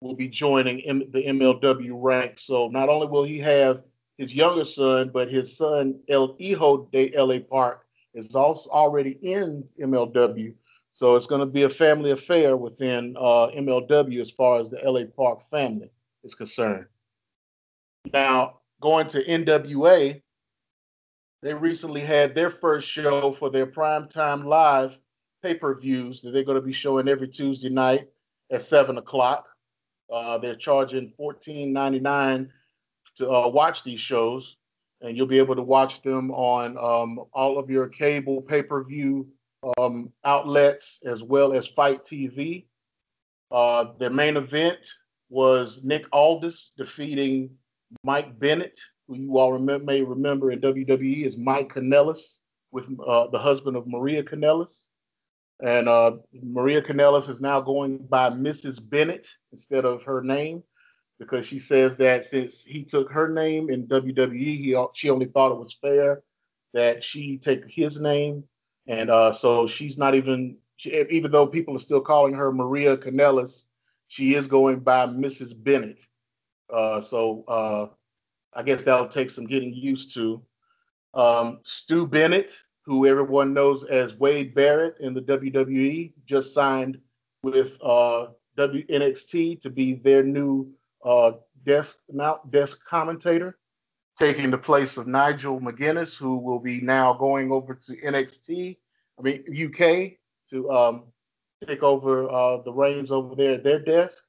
will 0.00 0.16
be 0.16 0.28
joining 0.28 0.80
M- 0.88 1.10
the 1.12 1.24
MLW 1.26 1.90
ranks. 1.92 2.44
So 2.44 2.68
not 2.68 2.88
only 2.88 3.08
will 3.08 3.24
he 3.24 3.40
have 3.40 3.82
his 4.18 4.34
younger 4.34 4.64
son, 4.64 5.10
but 5.12 5.30
his 5.30 5.56
son 5.56 6.00
El 6.08 6.36
Hijo 6.38 6.88
de 6.92 7.12
LA 7.16 7.38
Park 7.38 7.86
is 8.14 8.34
also 8.34 8.68
already 8.70 9.12
in 9.22 9.64
MLW. 9.80 10.52
So 10.92 11.14
it's 11.14 11.26
going 11.26 11.40
to 11.40 11.46
be 11.46 11.62
a 11.62 11.70
family 11.70 12.10
affair 12.10 12.56
within 12.56 13.16
uh, 13.16 13.48
MLW 13.56 14.20
as 14.20 14.32
far 14.32 14.60
as 14.60 14.68
the 14.68 14.80
LA 14.84 15.04
Park 15.16 15.48
family 15.50 15.90
is 16.24 16.34
concerned. 16.34 16.86
Now, 18.12 18.58
going 18.80 19.06
to 19.08 19.24
NWA, 19.24 20.20
they 21.42 21.54
recently 21.54 22.00
had 22.00 22.34
their 22.34 22.50
first 22.50 22.88
show 22.88 23.36
for 23.38 23.50
their 23.50 23.66
primetime 23.66 24.44
live 24.44 24.96
pay-per-views 25.44 26.20
that 26.22 26.32
they're 26.32 26.42
going 26.42 26.60
to 26.60 26.66
be 26.66 26.72
showing 26.72 27.06
every 27.06 27.28
Tuesday 27.28 27.68
night 27.68 28.08
at 28.50 28.64
seven 28.64 28.98
o'clock. 28.98 29.46
Uh, 30.12 30.38
they're 30.38 30.56
charging 30.56 31.12
$14.99 31.20 32.48
to 33.18 33.30
uh, 33.30 33.48
watch 33.48 33.84
these 33.84 34.00
shows, 34.00 34.56
and 35.00 35.16
you'll 35.16 35.26
be 35.26 35.38
able 35.38 35.56
to 35.56 35.62
watch 35.62 36.02
them 36.02 36.30
on 36.30 36.76
um, 36.78 37.24
all 37.32 37.58
of 37.58 37.70
your 37.70 37.88
cable 37.88 38.42
pay-per-view 38.42 39.28
um, 39.78 40.12
outlets 40.24 41.00
as 41.04 41.22
well 41.22 41.52
as 41.52 41.66
FITE 41.68 42.04
TV. 42.04 42.64
Uh, 43.50 43.92
their 43.98 44.10
main 44.10 44.36
event 44.36 44.78
was 45.30 45.80
Nick 45.82 46.04
Aldis 46.12 46.72
defeating 46.76 47.50
Mike 48.02 48.38
Bennett 48.38 48.78
who 49.08 49.16
you 49.16 49.38
all 49.38 49.58
may 49.58 50.02
remember 50.02 50.52
in 50.52 50.60
WWE 50.60 51.24
is 51.24 51.36
Mike 51.36 51.72
Kanellis. 51.74 52.36
with 52.70 52.84
uh, 53.06 53.28
the 53.28 53.38
husband 53.38 53.76
of 53.76 53.86
Maria 53.86 54.22
Kanellis. 54.22 54.88
And 55.60 55.88
uh, 55.88 56.12
Maria 56.32 56.82
Kanellis 56.82 57.28
is 57.28 57.40
now 57.40 57.60
going 57.60 57.98
by 57.98 58.30
Mrs. 58.30 58.78
Bennett 58.80 59.26
instead 59.50 59.84
of 59.84 60.02
her 60.02 60.22
name 60.22 60.62
because 61.18 61.46
she 61.46 61.58
says 61.58 61.96
that 61.96 62.26
since 62.26 62.62
he 62.62 62.84
took 62.84 63.10
her 63.10 63.28
name 63.28 63.70
in 63.70 63.86
WWE, 63.86 64.38
he, 64.38 64.84
she 64.94 65.10
only 65.10 65.26
thought 65.26 65.52
it 65.52 65.58
was 65.58 65.76
fair 65.80 66.22
that 66.74 67.02
she 67.02 67.38
take 67.38 67.64
his 67.68 68.00
name. 68.00 68.44
And 68.86 69.10
uh, 69.10 69.32
so 69.32 69.66
she's 69.66 69.98
not 69.98 70.14
even, 70.14 70.56
she, 70.76 71.04
even 71.10 71.30
though 71.30 71.46
people 71.46 71.76
are 71.76 71.80
still 71.80 72.00
calling 72.00 72.34
her 72.34 72.52
Maria 72.52 72.96
Kanellis, 72.96 73.64
she 74.06 74.34
is 74.34 74.46
going 74.46 74.80
by 74.80 75.06
Mrs. 75.06 75.52
Bennett. 75.54 76.00
Uh, 76.72 77.00
so 77.00 77.44
uh, 77.48 77.86
I 78.54 78.62
guess 78.62 78.82
that'll 78.82 79.08
take 79.08 79.30
some 79.30 79.46
getting 79.46 79.74
used 79.74 80.14
to. 80.14 80.42
Um, 81.14 81.60
Stu 81.64 82.06
Bennett, 82.06 82.52
who 82.84 83.06
everyone 83.06 83.52
knows 83.52 83.84
as 83.84 84.14
Wade 84.14 84.54
Barrett 84.54 84.96
in 85.00 85.14
the 85.14 85.20
WWE, 85.22 86.12
just 86.26 86.54
signed 86.54 86.98
with 87.42 87.72
uh, 87.82 88.28
WNXT 88.56 89.60
to 89.62 89.70
be 89.70 89.94
their 89.94 90.22
new 90.22 90.72
uh, 91.04 91.32
desk 91.64 91.96
mount 92.12 92.50
desk 92.50 92.78
commentator, 92.88 93.58
taking 94.18 94.50
the 94.50 94.58
place 94.58 94.96
of 94.96 95.06
Nigel 95.06 95.60
McGuinness, 95.60 96.14
who 96.14 96.38
will 96.38 96.58
be 96.58 96.80
now 96.80 97.12
going 97.12 97.52
over 97.52 97.74
to 97.74 97.96
NXT, 97.96 98.76
I 99.18 99.22
mean 99.22 99.44
UK, 99.48 100.18
to 100.50 100.70
um, 100.70 101.04
take 101.66 101.82
over 101.82 102.30
uh, 102.30 102.62
the 102.62 102.72
reins 102.72 103.10
over 103.10 103.34
there 103.34 103.54
at 103.54 103.64
their 103.64 103.80
desk. 103.80 104.22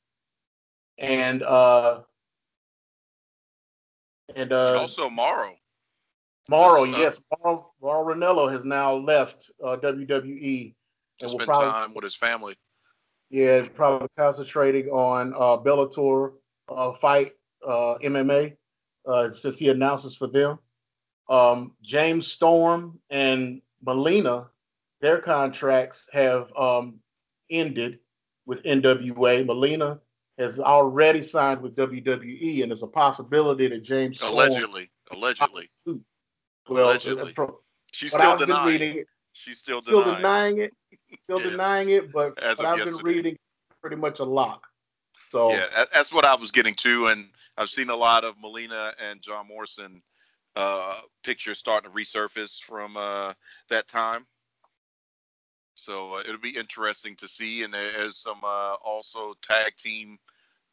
And 0.98 1.44
uh, 1.44 2.02
and 4.36 4.52
uh, 4.52 4.80
also 4.80 5.10
Morrow. 5.10 5.56
Morrow, 6.50 6.84
yes, 6.84 7.20
Morrow, 7.44 7.72
Mauro 7.82 8.16
Ranallo 8.16 8.52
has 8.52 8.66
now 8.66 8.96
left 8.96 9.52
uh, 9.64 9.78
WWE 9.78 10.74
and 11.22 11.32
will 11.32 11.40
probably 11.40 11.70
time 11.70 11.94
with 11.94 12.04
his 12.04 12.16
family. 12.16 12.56
Yeah, 13.30 13.62
probably 13.76 14.08
concentrating 14.18 14.88
on 14.88 15.34
uh, 15.36 15.62
Bellator 15.64 16.34
uh, 16.70 16.94
fight 17.00 17.34
uh, 17.66 17.96
MMA 18.04 18.56
uh, 19.08 19.30
since 19.36 19.58
he 19.58 19.70
announces 19.70 20.16
for 20.16 20.28
them. 20.28 20.60
Um, 21.30 21.74
James 21.84 22.28
Storm 22.28 23.00
and 23.10 23.62
Melina, 23.86 24.48
their 25.02 25.20
contracts 25.20 26.08
have 26.12 26.52
um, 26.58 27.00
ended 27.50 28.00
with 28.46 28.64
NWA. 28.64 29.46
Melina 29.46 30.00
has 30.38 30.60
already 30.60 31.22
signed 31.22 31.62
with 31.62 31.76
WWE, 31.76 32.64
and 32.64 32.72
there's 32.72 32.84
a 32.84 32.88
possibility 32.88 33.68
that 33.68 33.84
James 33.84 34.18
Storm 34.18 34.34
allegedly, 34.34 34.90
allegedly, 35.12 35.70
well, 36.68 36.86
allegedly, 36.86 37.34
pro- 37.34 37.60
she's 37.92 38.14
still 38.14 38.38
denying. 38.38 38.82
It, 38.82 39.08
she's 39.34 39.60
still, 39.60 39.82
still 39.82 40.04
denying. 40.04 40.18
denying 40.18 40.58
it. 40.60 40.74
Still 41.24 41.42
yeah. 41.42 41.50
denying 41.50 41.90
it, 41.90 42.12
but, 42.12 42.36
but 42.36 42.66
I've 42.66 42.78
yesterday. 42.78 42.98
been 42.98 43.06
reading 43.06 43.38
pretty 43.82 43.96
much 43.96 44.20
a 44.20 44.24
lock. 44.24 44.69
So 45.32 45.52
yeah, 45.52 45.86
that's 45.94 46.12
what 46.12 46.26
I 46.26 46.36
was 46.36 46.52
getting 46.52 46.74
to, 46.76 47.08
and 47.08 47.30
I've 47.58 47.70
seen 47.70 47.90
a 47.90 47.96
lot 47.96 48.24
of 48.24 48.36
Melina 48.42 48.94
and 49.00 49.22
John 49.22 49.48
Morrison 49.48 50.02
uh, 50.56 51.02
pictures 51.24 51.58
starting 51.58 51.92
to 51.92 51.96
resurface 51.96 52.62
from 52.62 52.98
uh, 52.98 53.34
that 53.70 53.88
time. 53.88 54.26
So 55.76 56.16
uh, 56.16 56.20
it'll 56.22 56.38
be 56.38 56.58
interesting 56.58 57.16
to 57.18 57.28
see, 57.28 57.64
and 57.64 57.74
there's 57.74 58.18
some 58.18 58.40
uh, 58.44 58.76
also 58.84 59.34
tag 59.42 59.76
team 59.78 60.18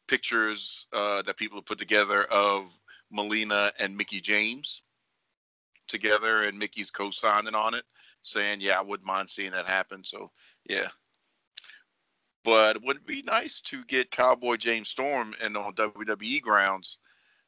pictures 0.07 0.87
uh, 0.91 1.21
that 1.21 1.37
people 1.37 1.57
have 1.57 1.65
put 1.65 1.77
together 1.77 2.23
of 2.25 2.77
Melina 3.11 3.71
and 3.79 3.95
Mickie 3.95 4.21
James 4.21 4.81
together, 5.87 6.43
and 6.43 6.57
Mickie's 6.57 6.91
co-signing 6.91 7.55
on 7.55 7.73
it, 7.73 7.85
saying, 8.21 8.59
"Yeah, 8.59 8.79
I 8.79 8.81
wouldn't 8.81 9.07
mind 9.07 9.29
seeing 9.29 9.51
that 9.51 9.65
happen." 9.65 10.03
So 10.03 10.31
yeah, 10.69 10.87
but 12.47 12.77
it 12.77 12.83
would 12.85 13.05
be 13.05 13.21
nice 13.23 13.59
to 13.59 13.83
get 13.89 14.09
Cowboy 14.09 14.55
James 14.55 14.87
Storm 14.87 15.35
and 15.43 15.57
on 15.57 15.73
WWE 15.73 16.41
grounds 16.41 16.99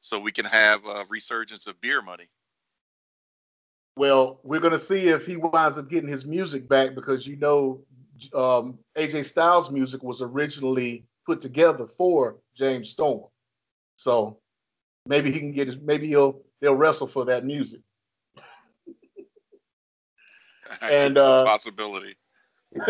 so 0.02 0.20
we 0.20 0.34
can 0.34 0.44
have 0.44 0.86
a 0.86 1.06
resurgence 1.10 1.68
of 1.68 1.80
beer 1.80 2.02
money. 2.02 2.28
Well, 3.96 4.42
we're 4.44 4.60
going 4.60 4.74
to 4.74 4.80
see 4.80 5.08
if 5.08 5.26
he 5.26 5.38
winds 5.38 5.78
up 5.78 5.90
getting 5.90 6.10
his 6.10 6.26
music 6.26 6.68
back 6.68 6.96
because 6.96 7.26
you 7.26 7.38
know 7.38 7.80
um, 8.34 8.78
AJ 8.98 9.24
Styles' 9.24 9.72
music 9.72 10.04
was 10.04 10.22
originally 10.22 11.06
put 11.26 11.42
together 11.42 11.88
for 11.98 12.36
James 12.58 12.90
Storm. 12.90 13.24
So 13.96 14.40
maybe 15.06 15.32
he 15.32 15.40
can 15.40 15.54
get 15.54 15.68
his, 15.68 15.78
maybe 15.82 16.10
he'll 16.10 16.42
they'll 16.60 16.76
wrestle 16.76 17.08
for 17.08 17.24
that 17.24 17.46
music. 17.46 17.80
and 20.82 21.18
uh, 21.18 21.46
possibility. 21.46 22.18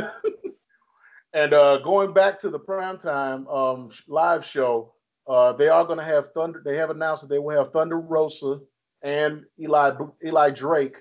And 1.34 1.54
uh, 1.54 1.78
going 1.78 2.14
back 2.14 2.42
to 2.42 2.50
the 2.50 2.60
primetime 2.60 3.48
um, 3.54 3.92
live 4.08 4.46
show, 4.46 4.94
uh, 5.28 5.54
they 5.54 5.68
are 5.68 5.86
going 5.86 6.00
to 6.00 6.06
have 6.06 6.34
Thunder. 6.34 6.62
They 6.66 6.76
have 6.78 6.90
announced 6.90 7.22
that 7.22 7.30
they 7.30 7.40
will 7.40 7.64
have 7.64 7.72
Thunder 7.72 8.00
Rosa 8.00 8.60
and 9.04 9.44
Eli 9.60 9.92
Eli 10.26 10.50
Drake 10.50 10.96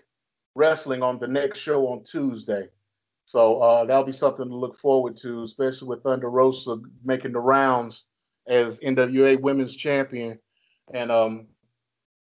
wrestling 0.54 1.02
on 1.02 1.18
the 1.18 1.26
next 1.26 1.60
show 1.60 1.86
on 1.88 2.04
Tuesday. 2.04 2.68
So 3.24 3.60
uh, 3.60 3.84
that'll 3.84 4.04
be 4.04 4.12
something 4.12 4.48
to 4.48 4.54
look 4.54 4.78
forward 4.80 5.16
to, 5.18 5.44
especially 5.44 5.88
with 5.88 6.02
Thunder 6.02 6.30
Rosa 6.30 6.76
making 7.04 7.32
the 7.32 7.40
rounds 7.40 8.04
as 8.46 8.78
NWA 8.80 9.40
Women's 9.40 9.76
Champion, 9.76 10.38
and 10.92 11.10
um, 11.10 11.46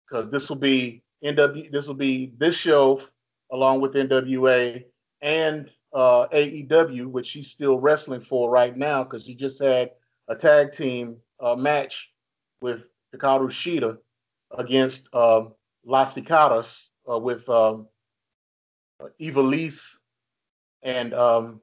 because 0.10 0.32
this 0.32 0.50
will 0.50 0.56
be 0.56 1.04
NW, 1.24 1.72
this 1.72 1.88
will 1.88 1.94
be 1.94 2.34
this 2.38 2.56
show 2.56 3.01
along 3.51 3.82
with 3.82 3.94
NWA 3.94 4.84
and 5.22 5.70
uh, 5.94 6.27
AEW, 6.34 7.08
which 7.08 7.27
she's 7.27 7.50
still 7.50 7.79
wrestling 7.79 8.22
for 8.22 8.50
right 8.50 8.75
now 8.75 9.03
because 9.03 9.25
she 9.25 9.36
just 9.36 9.62
had 9.62 9.91
a 10.27 10.36
tag 10.36 10.74
team 10.74 11.17
uh, 11.39 11.56
match 11.56 12.10
with 12.62 12.84
Hikaru 13.15 13.50
Shida 13.50 13.98
against 14.58 15.13
um, 15.13 15.53
Las 15.86 16.13
Cicadas 16.13 16.89
uh, 17.10 17.17
with 17.17 17.48
um, 17.50 17.88
Ivelisse 19.22 19.82
and 20.84 21.13
um, 21.13 21.62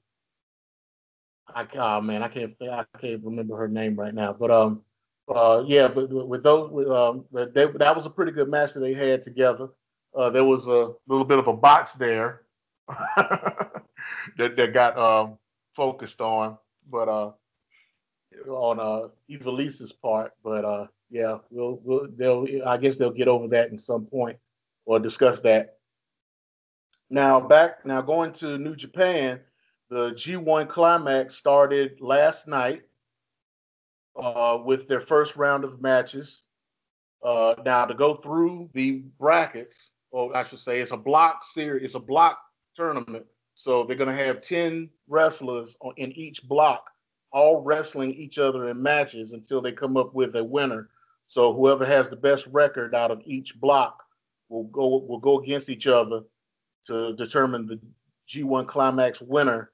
I 1.49 1.67
oh 1.75 2.01
man, 2.01 2.23
I 2.23 2.29
can't 2.29 2.55
I 2.61 2.85
can't 3.01 3.25
remember 3.25 3.57
her 3.57 3.69
name 3.69 3.97
right 3.97 4.15
now, 4.15 4.33
but 4.33 4.51
um, 4.51 4.83
uh, 5.29 5.63
yeah, 5.67 5.89
but 5.89 6.11
with 6.11 6.43
those, 6.43 6.71
with, 6.71 6.89
um, 6.89 7.25
they, 7.33 7.67
that 7.67 7.97
was 7.97 8.07
a 8.07 8.11
pretty 8.11 8.33
good 8.33 8.49
match 8.49 8.75
that 8.75 8.81
they 8.81 8.95
had 8.95 9.23
together. 9.23 9.69
Uh, 10.17 10.31
there 10.31 10.45
was 10.45 10.67
a 10.67 10.93
little 11.09 11.25
bit 11.25 11.39
of 11.39 11.49
a 11.49 11.53
box 11.53 11.93
there 11.99 12.43
that 14.39 14.57
that 14.57 14.75
got 14.75 14.97
um, 14.99 15.39
focused 15.77 16.21
on, 16.21 16.59
but 16.91 17.09
uh, 17.09 17.33
on 18.49 18.81
uh, 18.81 19.09
Ivelisse's 19.31 19.93
part. 19.93 20.33
But 20.43 20.65
uh, 20.65 20.87
yeah, 21.11 21.39
we'll, 21.51 21.81
we'll 21.83 22.09
they'll 22.17 22.47
I 22.67 22.77
guess 22.77 22.97
they'll 22.97 23.11
get 23.11 23.29
over 23.29 23.49
that 23.49 23.71
in 23.71 23.79
some 23.79 24.07
point 24.07 24.39
or 24.87 24.99
discuss 24.99 25.41
that. 25.41 25.79
Now 27.11 27.41
back 27.41 27.85
now 27.85 28.01
going 28.01 28.33
to 28.35 28.59
New 28.59 28.77
Japan, 28.77 29.41
the 29.91 30.11
G1 30.11 30.69
Climax 30.69 31.37
started 31.37 32.01
last 32.01 32.49
night 32.49 32.83
uh, 34.17 34.59
with 34.65 34.89
their 34.89 35.01
first 35.01 35.37
round 35.37 35.65
of 35.65 35.81
matches. 35.81 36.43
Uh, 37.23 37.55
now 37.65 37.87
to 37.87 37.95
go 37.95 38.17
through 38.17 38.69
the 38.75 39.03
brackets, 39.19 39.91
or 40.11 40.37
I 40.37 40.47
should 40.47 40.59
say, 40.59 40.81
it's 40.81 40.93
a 40.93 40.97
block 40.97 41.43
series, 41.53 41.85
it's 41.85 41.95
a 41.95 42.01
block 42.01 42.39
tournament 42.77 43.25
so 43.55 43.85
they're 43.85 43.97
going 43.97 44.15
to 44.15 44.25
have 44.25 44.43
10 44.43 44.91
wrestlers 45.09 45.77
in 45.97 46.13
each 46.13 46.43
block, 46.49 46.91
all 47.33 47.63
wrestling 47.63 48.13
each 48.15 48.39
other 48.39 48.69
in 48.69 48.83
matches 48.83 49.33
until 49.33 49.61
they 49.63 49.73
come 49.73 49.97
up 49.97 50.15
with 50.15 50.37
a 50.37 50.45
winner. 50.45 50.91
So 51.27 51.53
whoever 51.53 51.87
has 51.87 52.09
the 52.09 52.17
best 52.17 52.47
record 52.51 52.95
out 52.95 53.11
of 53.11 53.23
each 53.25 53.59
block 53.61 54.03
will 54.49 54.65
go 54.65 54.99
will 54.99 55.19
go 55.19 55.41
against 55.41 55.69
each 55.69 55.87
other 55.87 56.21
to 56.87 57.15
determine 57.17 57.67
the 57.67 57.81
G1 58.31 58.69
Climax 58.69 59.21
winner, 59.21 59.71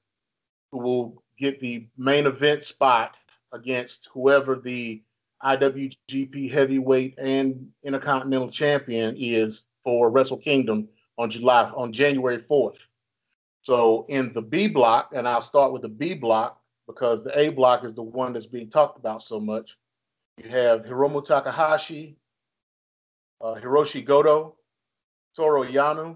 who 0.71 0.79
will 0.79 1.23
get 1.37 1.59
the 1.59 1.87
main 1.97 2.25
event 2.25 2.63
spot 2.63 3.15
against 3.51 4.07
whoever 4.13 4.55
the 4.55 5.01
IWGP 5.43 6.51
Heavyweight 6.51 7.17
and 7.17 7.69
Intercontinental 7.83 8.51
Champion 8.51 9.15
is 9.17 9.63
for 9.83 10.09
Wrestle 10.09 10.37
Kingdom 10.37 10.87
on 11.17 11.31
July 11.31 11.63
on 11.75 11.91
January 11.91 12.43
4th. 12.49 12.77
So 13.61 14.05
in 14.09 14.33
the 14.33 14.41
B 14.41 14.67
block, 14.67 15.11
and 15.13 15.27
I'll 15.27 15.41
start 15.41 15.71
with 15.71 15.83
the 15.83 15.87
B 15.87 16.15
block 16.15 16.59
because 16.87 17.23
the 17.23 17.37
A 17.39 17.49
block 17.49 17.85
is 17.85 17.93
the 17.93 18.01
one 18.01 18.33
that's 18.33 18.47
being 18.47 18.69
talked 18.69 18.97
about 18.97 19.23
so 19.23 19.39
much. 19.39 19.77
You 20.37 20.49
have 20.49 20.81
Hiromu 20.81 21.23
Takahashi, 21.23 22.17
uh, 23.39 23.55
Hiroshi 23.55 24.05
Goto, 24.05 24.55
Toru 25.35 26.15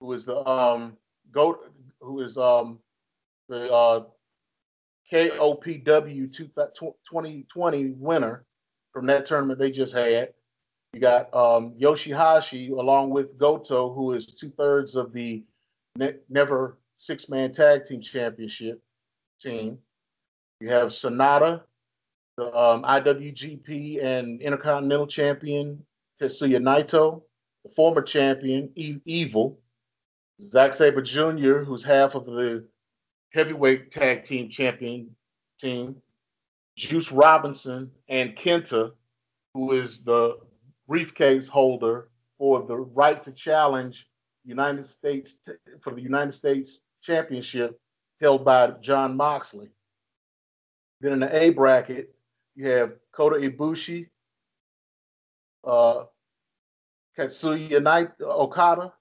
who 0.00 0.12
is 0.12 0.24
the 0.24 0.36
um 0.48 0.96
Go, 1.32 1.58
who 2.00 2.20
is 2.20 2.36
um 2.36 2.78
the 3.48 3.72
uh, 3.72 4.04
KOPW 5.12 6.32
2020 6.34 7.90
winner 7.98 8.44
from 8.92 9.06
that 9.06 9.26
tournament 9.26 9.58
they 9.58 9.70
just 9.70 9.94
had. 9.94 10.32
You 10.92 11.00
got 11.00 11.34
um, 11.34 11.74
Yoshihashi 11.80 12.70
along 12.70 13.10
with 13.10 13.38
Goto, 13.38 13.92
who 13.92 14.12
is 14.12 14.26
two 14.26 14.50
thirds 14.56 14.94
of 14.94 15.12
the 15.12 15.42
ne- 15.96 16.16
never 16.28 16.78
six 16.98 17.28
man 17.28 17.52
tag 17.52 17.84
team 17.86 18.00
championship 18.00 18.82
team. 19.40 19.78
You 20.60 20.68
have 20.68 20.88
Sanada, 20.88 21.62
the 22.36 22.46
um, 22.56 22.82
IWGP 22.84 24.02
and 24.02 24.40
Intercontinental 24.40 25.06
Champion 25.06 25.84
Tetsuya 26.20 26.60
Naito, 26.60 27.22
the 27.64 27.70
former 27.74 28.02
champion 28.02 28.70
e- 28.76 29.00
Evil, 29.04 29.58
Zack 30.40 30.74
Sabre 30.74 31.02
Jr., 31.02 31.58
who's 31.58 31.82
half 31.82 32.14
of 32.14 32.26
the 32.26 32.64
heavyweight 33.32 33.90
tag 33.90 34.24
team 34.24 34.48
champion 34.48 35.14
team, 35.60 35.96
Juice 36.76 37.10
Robinson, 37.10 37.90
and 38.08 38.36
Kenta, 38.36 38.92
who 39.54 39.72
is 39.72 40.02
the 40.04 40.38
briefcase 40.86 41.48
holder 41.48 42.08
for 42.38 42.62
the 42.66 42.76
right 42.76 43.22
to 43.24 43.32
challenge 43.32 44.06
United 44.44 44.86
States 44.86 45.34
for 45.82 45.94
the 45.94 46.00
United 46.00 46.32
States 46.32 46.80
Championship 47.02 47.78
held 48.20 48.44
by 48.44 48.72
John 48.80 49.16
Moxley. 49.16 49.68
Then 51.00 51.12
in 51.12 51.20
the 51.20 51.36
A 51.36 51.50
bracket, 51.50 52.14
you 52.54 52.68
have 52.68 52.92
Kota 53.12 53.36
Ibushi, 53.36 54.08
uh, 55.64 56.04
Kazuchika 57.18 58.12
Okada, 58.20 58.92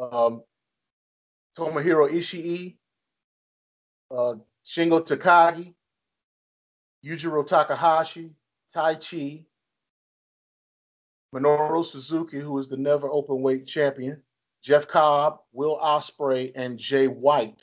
um, 0.00 0.42
Tomohiro 1.56 2.10
Ishii, 2.10 2.76
uh, 4.10 4.34
Shingo 4.66 5.06
Takagi, 5.06 5.74
Yujiro 7.04 7.46
Takahashi, 7.46 8.30
Taichi, 8.74 9.44
Minoru 11.34 11.84
Suzuki, 11.84 12.40
who 12.40 12.58
is 12.58 12.68
the 12.68 12.76
never 12.76 13.08
open 13.08 13.40
weight 13.42 13.66
champion, 13.66 14.22
Jeff 14.62 14.86
Cobb, 14.86 15.38
Will 15.52 15.78
Ospreay, 15.78 16.52
and 16.54 16.78
Jay 16.78 17.06
White. 17.06 17.62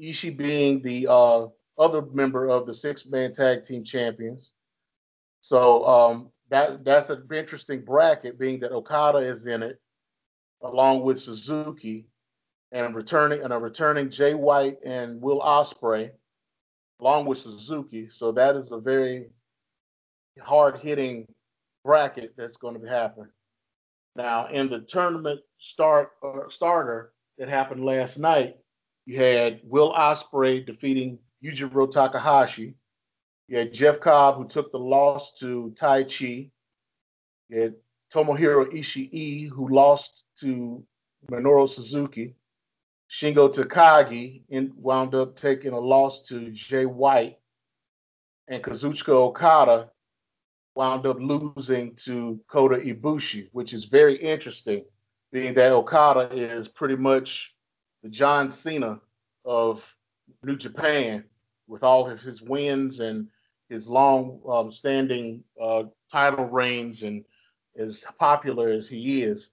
Ishii 0.00 0.36
being 0.36 0.82
the 0.82 1.06
uh, 1.08 1.46
other 1.78 2.02
member 2.12 2.48
of 2.48 2.66
the 2.66 2.74
six 2.74 3.06
man 3.06 3.34
tag 3.34 3.64
team 3.64 3.84
champions. 3.84 4.50
So 5.40 5.84
um, 5.86 6.30
that 6.50 6.84
that's 6.84 7.10
an 7.10 7.26
interesting 7.32 7.84
bracket, 7.84 8.38
being 8.38 8.60
that 8.60 8.72
Okada 8.72 9.18
is 9.18 9.46
in 9.46 9.62
it, 9.62 9.80
along 10.62 11.02
with 11.02 11.20
Suzuki, 11.20 12.06
and 12.72 12.94
returning 12.94 13.42
and 13.42 13.52
a 13.52 13.58
returning 13.58 14.10
Jay 14.10 14.34
White 14.34 14.78
and 14.84 15.20
Will 15.20 15.40
Ospreay, 15.40 16.10
along 17.00 17.26
with 17.26 17.38
Suzuki. 17.38 18.08
So 18.10 18.32
that 18.32 18.56
is 18.56 18.70
a 18.72 18.78
very 18.78 19.30
hard 20.40 20.78
hitting 20.78 21.26
bracket 21.84 22.34
that's 22.36 22.56
going 22.56 22.74
to 22.74 22.80
be 22.80 22.88
happening. 22.88 23.30
Now, 24.16 24.48
in 24.48 24.70
the 24.70 24.80
tournament 24.80 25.40
start 25.58 26.10
uh, 26.24 26.48
starter 26.48 27.12
that 27.38 27.48
happened 27.48 27.84
last 27.84 28.18
night, 28.18 28.56
you 29.06 29.18
had 29.18 29.60
Will 29.64 29.92
Ospreay 29.92 30.64
defeating 30.64 31.18
Yujiro 31.44 31.90
Takahashi. 31.90 32.74
You 33.48 33.58
had 33.58 33.72
Jeff 33.72 34.00
Cobb, 34.00 34.36
who 34.36 34.48
took 34.48 34.72
the 34.72 34.78
loss 34.78 35.34
to 35.40 35.74
Taichi. 35.78 36.50
You 37.50 37.60
had 37.60 37.74
Tomohiro 38.14 38.72
Ishii, 38.72 39.50
who 39.50 39.68
lost 39.68 40.22
to 40.40 40.82
Minoru 41.30 41.68
Suzuki. 41.68 42.34
Shingo 43.10 43.52
Takagi 43.52 44.42
in, 44.48 44.72
wound 44.76 45.14
up 45.14 45.36
taking 45.36 45.72
a 45.72 45.78
loss 45.78 46.22
to 46.28 46.50
Jay 46.52 46.86
White. 46.86 47.38
And 48.48 48.62
Kazuchika 48.62 49.08
Okada 49.08 49.90
wound 50.74 51.06
up 51.06 51.18
losing 51.20 51.94
to 51.96 52.40
Kota 52.48 52.76
Ibushi, 52.76 53.48
which 53.52 53.72
is 53.72 53.84
very 53.84 54.16
interesting, 54.16 54.84
being 55.32 55.54
that 55.54 55.72
Okada 55.72 56.28
is 56.32 56.68
pretty 56.68 56.96
much 56.96 57.52
the 58.02 58.08
John 58.08 58.50
Cena 58.50 59.00
of 59.44 59.82
New 60.42 60.56
Japan 60.56 61.24
with 61.66 61.82
all 61.82 62.10
of 62.10 62.20
his 62.20 62.42
wins 62.42 63.00
and 63.00 63.28
his 63.68 63.88
long 63.88 64.40
um, 64.48 64.70
standing 64.70 65.42
uh, 65.60 65.84
title 66.10 66.44
reigns 66.44 67.02
and 67.02 67.24
as 67.76 68.04
popular 68.18 68.68
as 68.68 68.88
he 68.88 69.22
is 69.22 69.48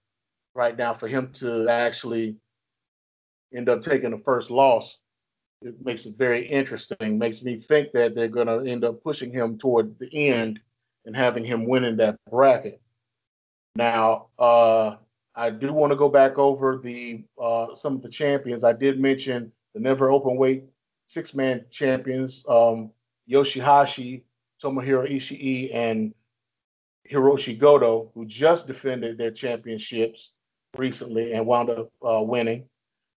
right 0.54 0.76
now 0.76 0.94
for 0.94 1.08
him 1.08 1.32
to 1.32 1.68
actually 1.68 2.36
end 3.54 3.68
up 3.68 3.82
taking 3.82 4.10
the 4.10 4.18
first 4.18 4.50
loss 4.50 4.98
it 5.64 5.84
makes 5.84 6.06
it 6.06 6.16
very 6.16 6.46
interesting. 6.46 7.18
Makes 7.18 7.42
me 7.42 7.60
think 7.60 7.92
that 7.92 8.14
they're 8.14 8.28
going 8.28 8.46
to 8.46 8.70
end 8.70 8.84
up 8.84 9.02
pushing 9.02 9.32
him 9.32 9.58
toward 9.58 9.98
the 9.98 10.28
end 10.28 10.60
and 11.04 11.16
having 11.16 11.44
him 11.44 11.66
winning 11.66 11.96
that 11.96 12.16
bracket 12.30 12.80
now 13.76 14.26
uh, 14.38 14.96
i 15.34 15.50
do 15.50 15.72
want 15.72 15.90
to 15.90 15.96
go 15.96 16.08
back 16.08 16.38
over 16.38 16.78
the 16.82 17.22
uh, 17.40 17.74
some 17.76 17.96
of 17.96 18.02
the 18.02 18.08
champions 18.08 18.64
i 18.64 18.72
did 18.72 19.00
mention 19.00 19.50
the 19.74 19.80
never 19.80 20.10
open 20.10 20.36
weight 20.36 20.64
six 21.06 21.34
man 21.34 21.64
champions 21.70 22.44
um, 22.48 22.90
Yoshihashi, 23.28 24.22
Tomohiro 24.62 25.10
Ishii, 25.10 25.74
and 25.74 26.14
Hiroshi 27.10 27.58
Goto, 27.58 28.10
who 28.14 28.24
just 28.24 28.66
defended 28.66 29.18
their 29.18 29.30
championships 29.30 30.30
recently 30.76 31.32
and 31.32 31.46
wound 31.46 31.70
up 31.70 31.92
uh, 32.06 32.22
winning. 32.22 32.68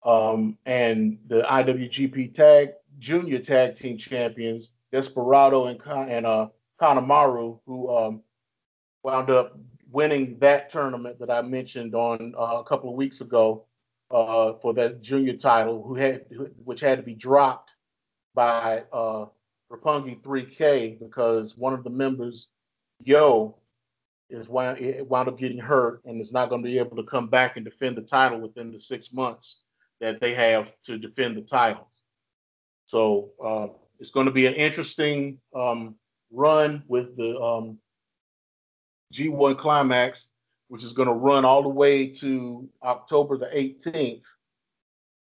Um, 0.05 0.57
and 0.65 1.17
the 1.27 1.43
IWGP 1.43 2.33
Tag 2.33 2.71
Junior 2.99 3.39
Tag 3.39 3.75
Team 3.75 3.97
Champions, 3.97 4.71
Desperado 4.91 5.67
and, 5.67 5.81
and 6.09 6.25
uh, 6.25 6.47
Kanemaru, 6.83 7.59
who 7.65 7.95
um, 7.95 8.21
wound 9.03 9.29
up 9.29 9.57
winning 9.89 10.37
that 10.39 10.69
tournament 10.69 11.17
that 11.19 11.29
I 11.29 11.41
mentioned 11.41 11.95
on 11.95 12.33
uh, 12.37 12.59
a 12.59 12.63
couple 12.65 12.89
of 12.89 12.97
weeks 12.97 13.21
ago 13.21 13.65
uh, 14.11 14.53
for 14.61 14.73
that 14.73 15.01
junior 15.01 15.37
title, 15.37 15.81
who 15.81 15.95
had 15.95 16.25
which 16.65 16.81
had 16.81 16.97
to 16.97 17.03
be 17.03 17.13
dropped 17.15 17.71
by 18.35 18.83
uh, 18.91 19.27
Roppongi 19.71 20.21
3K 20.21 20.99
because 20.99 21.57
one 21.57 21.73
of 21.73 21.85
the 21.85 21.89
members, 21.89 22.47
Yo, 23.05 23.55
is 24.29 24.49
wound, 24.49 25.07
wound 25.07 25.29
up 25.29 25.37
getting 25.37 25.59
hurt 25.59 26.01
and 26.03 26.19
is 26.19 26.33
not 26.33 26.49
going 26.49 26.61
to 26.61 26.67
be 26.67 26.79
able 26.79 26.97
to 26.97 27.03
come 27.03 27.29
back 27.29 27.55
and 27.55 27.63
defend 27.63 27.95
the 27.95 28.01
title 28.01 28.41
within 28.41 28.73
the 28.73 28.79
six 28.79 29.13
months 29.13 29.61
that 30.01 30.19
they 30.19 30.33
have 30.33 30.67
to 30.85 30.97
defend 30.97 31.37
the 31.37 31.41
titles. 31.41 32.01
So 32.87 33.29
uh, 33.41 33.67
it's 33.99 34.11
going 34.11 34.25
to 34.25 34.33
be 34.33 34.47
an 34.47 34.53
interesting 34.55 35.37
um, 35.55 35.95
run 36.33 36.83
with 36.87 37.15
the 37.15 37.37
um, 37.39 37.77
G1 39.13 39.59
Climax, 39.59 40.27
which 40.67 40.83
is 40.83 40.93
going 40.93 41.07
to 41.07 41.13
run 41.13 41.45
all 41.45 41.61
the 41.61 41.69
way 41.69 42.07
to 42.07 42.67
October 42.83 43.37
the 43.37 43.45
18th, 43.45 44.23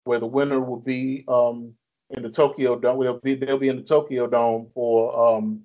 where 0.03 0.19
the 0.19 0.25
winner 0.25 0.59
will 0.59 0.79
be 0.79 1.23
um, 1.27 1.73
in 2.09 2.23
the 2.23 2.29
Tokyo 2.29 2.77
Dome. 2.77 2.99
They'll 3.01 3.19
be 3.19 3.35
they'll 3.35 3.57
be 3.57 3.69
in 3.69 3.77
the 3.77 3.83
Tokyo 3.83 4.27
Dome 4.27 4.67
for 4.73 5.37
um, 5.37 5.61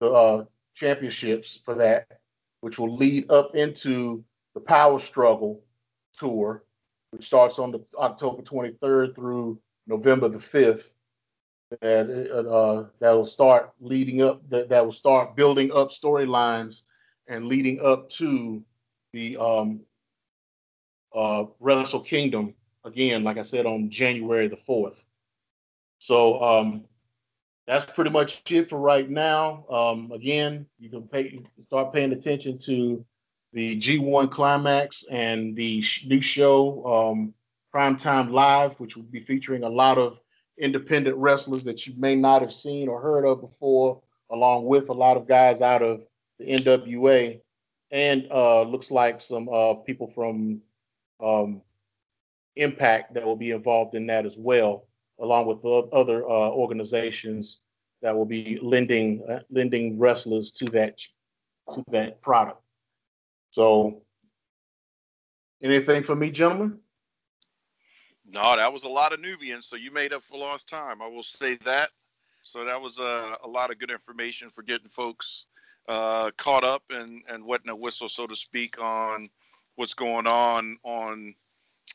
the 0.00 0.10
uh, 0.10 0.44
championships 0.74 1.60
for 1.64 1.74
that, 1.76 2.06
which 2.60 2.78
will 2.78 2.96
lead 2.96 3.30
up 3.30 3.54
into 3.54 4.24
the 4.54 4.60
Power 4.60 4.98
Struggle 4.98 5.62
tour, 6.18 6.64
which 7.10 7.26
starts 7.26 7.58
on 7.58 7.70
the 7.70 7.84
October 7.98 8.42
23rd 8.42 9.14
through 9.14 9.60
November 9.86 10.28
the 10.28 10.38
5th. 10.38 10.84
And 11.82 12.28
uh, 12.30 12.84
that 13.00 13.10
will 13.10 13.26
start 13.26 13.72
leading 13.80 14.22
up. 14.22 14.48
That 14.50 14.68
that 14.70 14.84
will 14.84 14.92
start 14.92 15.36
building 15.36 15.70
up 15.72 15.90
storylines 15.90 16.82
and 17.28 17.46
leading 17.46 17.80
up 17.84 18.10
to 18.10 18.62
the 19.12 19.36
um, 19.36 19.80
uh, 21.14 21.44
Wrestle 21.60 22.00
Kingdom 22.00 22.54
again. 22.84 23.22
Like 23.24 23.38
I 23.38 23.44
said, 23.44 23.66
on 23.66 23.90
January 23.90 24.48
the 24.48 24.58
4th. 24.68 24.96
So 25.98 26.42
um, 26.42 26.84
that's 27.66 27.84
pretty 27.92 28.10
much 28.10 28.42
it 28.50 28.68
for 28.68 28.78
right 28.78 29.08
now. 29.08 29.64
Um, 29.68 30.10
again, 30.12 30.66
you 30.78 30.90
can 30.90 31.02
pay, 31.02 31.40
start 31.66 31.92
paying 31.92 32.12
attention 32.12 32.58
to 32.66 33.04
the 33.52 33.78
G1 33.80 34.30
Climax 34.30 35.04
and 35.10 35.54
the 35.56 35.82
sh- 35.82 36.04
new 36.06 36.20
show, 36.20 36.84
um, 36.86 37.34
Primetime 37.74 38.30
Live, 38.30 38.72
which 38.78 38.96
will 38.96 39.04
be 39.04 39.20
featuring 39.20 39.62
a 39.62 39.68
lot 39.68 39.98
of 39.98 40.18
independent 40.60 41.16
wrestlers 41.16 41.64
that 41.64 41.86
you 41.86 41.94
may 41.96 42.14
not 42.14 42.42
have 42.42 42.52
seen 42.52 42.88
or 42.88 43.00
heard 43.00 43.24
of 43.24 43.40
before, 43.40 44.00
along 44.30 44.66
with 44.66 44.88
a 44.88 44.92
lot 44.92 45.16
of 45.16 45.26
guys 45.26 45.60
out 45.60 45.82
of 45.82 46.02
the 46.38 46.44
NWA, 46.46 47.40
and 47.90 48.28
uh, 48.30 48.62
looks 48.62 48.90
like 48.90 49.20
some 49.20 49.48
uh, 49.48 49.74
people 49.74 50.12
from 50.14 50.60
um, 51.22 51.62
Impact 52.56 53.14
that 53.14 53.24
will 53.24 53.36
be 53.36 53.52
involved 53.52 53.94
in 53.94 54.06
that 54.08 54.26
as 54.26 54.34
well 54.36 54.86
along 55.20 55.46
with 55.46 55.58
other 55.92 56.24
uh, 56.24 56.50
organizations 56.50 57.60
that 58.02 58.16
will 58.16 58.24
be 58.24 58.58
lending 58.62 59.22
uh, 59.30 59.40
lending 59.50 59.98
wrestlers 59.98 60.50
to 60.50 60.64
that 60.66 60.98
to 61.74 61.84
that 61.92 62.20
product. 62.22 62.60
So, 63.50 64.02
anything 65.62 66.02
for 66.02 66.16
me, 66.16 66.30
gentlemen? 66.30 66.78
No, 68.32 68.56
that 68.56 68.72
was 68.72 68.84
a 68.84 68.88
lot 68.88 69.12
of 69.12 69.20
Nubians, 69.20 69.66
so 69.66 69.74
you 69.74 69.90
made 69.90 70.12
up 70.12 70.22
for 70.22 70.38
lost 70.38 70.68
time. 70.68 71.02
I 71.02 71.08
will 71.08 71.22
say 71.22 71.56
that. 71.64 71.90
So 72.42 72.64
that 72.64 72.80
was 72.80 72.98
a, 72.98 73.36
a 73.42 73.48
lot 73.48 73.70
of 73.70 73.78
good 73.78 73.90
information 73.90 74.50
for 74.50 74.62
getting 74.62 74.88
folks 74.88 75.46
uh, 75.88 76.30
caught 76.36 76.62
up 76.62 76.84
and 76.90 77.22
and 77.28 77.44
wetting 77.44 77.70
a 77.70 77.76
whistle, 77.76 78.08
so 78.08 78.26
to 78.26 78.36
speak, 78.36 78.80
on 78.80 79.28
what's 79.74 79.94
going 79.94 80.28
on 80.28 80.78
on 80.84 81.34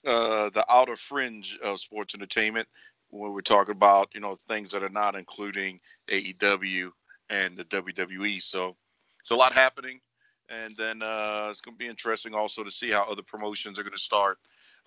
uh, 0.06 0.50
the 0.50 0.65
outer 0.69 0.98
fringe 0.98 1.58
of 1.63 1.80
sports 1.80 2.13
entertainment 2.13 2.67
when 3.12 3.32
we're 3.32 3.41
talking 3.41 3.71
about 3.71 4.10
you 4.13 4.19
know 4.19 4.36
things 4.36 4.71
that 4.71 4.84
are 4.84 4.89
not 4.89 5.15
including 5.15 5.80
AEW 6.12 6.91
and 7.30 7.56
the 7.56 7.65
WWE. 7.65 8.41
So 8.41 8.76
it's 9.21 9.32
a 9.32 9.36
lot 9.36 9.54
happening, 9.54 10.02
and 10.50 10.76
then 10.76 11.02
uh, 11.02 11.48
it's 11.50 11.62
going 11.62 11.76
to 11.76 11.80
be 11.80 11.88
interesting 11.88 12.34
also 12.34 12.62
to 12.62 12.71
see 12.71 12.91
how 12.91 13.04
other 13.04 13.24
promotions 13.24 13.80
are 13.80 13.84
going 13.84 13.93
to 13.93 13.98
start 13.98 14.38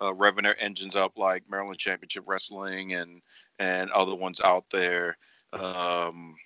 uh, 0.01 0.13
revving 0.13 0.43
their 0.43 0.61
engines 0.63 0.97
up, 0.97 1.17
like 1.17 1.43
Maryland 1.51 1.79
Championship 1.79 2.25
Wrestling 2.27 2.95
and 2.95 3.21
and 3.59 3.91
other 3.91 4.15
ones 4.15 4.41
out 4.41 4.65
there. 4.71 5.17
Um, 5.53 6.37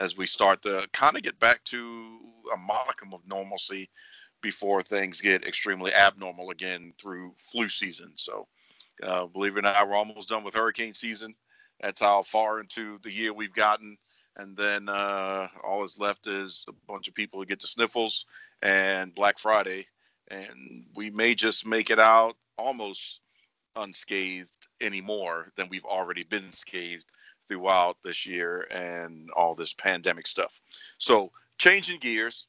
as 0.00 0.16
we 0.16 0.26
start 0.26 0.62
to 0.62 0.86
kind 0.92 1.16
of 1.16 1.22
get 1.22 1.38
back 1.40 1.64
to 1.64 2.18
a 2.54 2.56
modicum 2.56 3.12
of 3.12 3.26
normalcy 3.26 3.88
before 4.42 4.82
things 4.82 5.20
get 5.20 5.46
extremely 5.46 5.92
abnormal 5.92 6.50
again 6.50 6.92
through 7.00 7.34
flu 7.38 7.68
season. 7.68 8.12
So, 8.16 8.46
uh, 9.02 9.26
believe 9.26 9.56
it 9.56 9.58
or 9.58 9.62
not, 9.62 9.88
we're 9.88 9.96
almost 9.96 10.28
done 10.28 10.44
with 10.44 10.54
hurricane 10.54 10.94
season. 10.94 11.34
That's 11.80 12.00
how 12.00 12.22
far 12.22 12.60
into 12.60 12.98
the 13.02 13.12
year 13.12 13.32
we've 13.32 13.54
gotten. 13.54 13.96
And 14.36 14.56
then 14.56 14.88
uh, 14.88 15.48
all 15.64 15.80
that's 15.80 15.98
left 15.98 16.26
is 16.26 16.64
a 16.68 16.72
bunch 16.90 17.08
of 17.08 17.14
people 17.14 17.40
who 17.40 17.46
get 17.46 17.60
the 17.60 17.66
sniffles 17.66 18.26
and 18.62 19.14
Black 19.14 19.38
Friday. 19.38 19.86
And 20.30 20.84
we 20.94 21.10
may 21.10 21.34
just 21.34 21.66
make 21.66 21.90
it 21.90 21.98
out 21.98 22.36
almost 22.60 23.20
unscathed 23.76 24.68
anymore 24.80 25.52
than 25.56 25.68
we've 25.68 25.84
already 25.84 26.24
been 26.24 26.50
scathed 26.52 27.06
throughout 27.48 27.96
this 28.04 28.26
year 28.26 28.62
and 28.70 29.30
all 29.36 29.54
this 29.54 29.74
pandemic 29.74 30.26
stuff. 30.26 30.60
So, 30.98 31.32
changing 31.58 31.98
gears, 31.98 32.46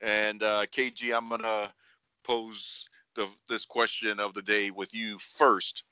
and 0.00 0.42
uh, 0.42 0.66
KG, 0.66 1.14
I'm 1.14 1.28
gonna 1.28 1.72
pose 2.24 2.88
the, 3.14 3.28
this 3.48 3.64
question 3.64 4.20
of 4.20 4.34
the 4.34 4.42
day 4.42 4.70
with 4.70 4.94
you 4.94 5.18
first, 5.18 5.84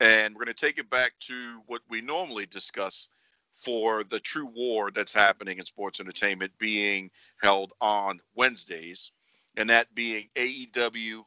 and 0.00 0.34
we're 0.34 0.44
gonna 0.44 0.54
take 0.54 0.78
it 0.78 0.90
back 0.90 1.12
to 1.20 1.60
what 1.66 1.82
we 1.88 2.00
normally 2.00 2.46
discuss 2.46 3.08
for 3.54 4.04
the 4.04 4.20
true 4.20 4.46
war 4.54 4.90
that's 4.90 5.14
happening 5.14 5.58
in 5.58 5.64
sports 5.64 5.98
entertainment 5.98 6.52
being 6.58 7.10
held 7.42 7.72
on 7.80 8.20
Wednesdays, 8.34 9.12
and 9.56 9.70
that 9.70 9.94
being 9.94 10.28
AEW 10.36 11.22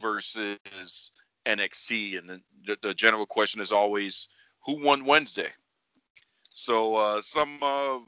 versus 0.00 1.12
NXT. 1.46 2.18
And 2.18 2.40
the, 2.66 2.78
the 2.82 2.94
general 2.94 3.26
question 3.26 3.60
is 3.60 3.72
always, 3.72 4.28
who 4.64 4.82
won 4.82 5.04
Wednesday? 5.04 5.48
So 6.50 6.94
uh, 6.94 7.20
some 7.20 7.58
of 7.62 8.02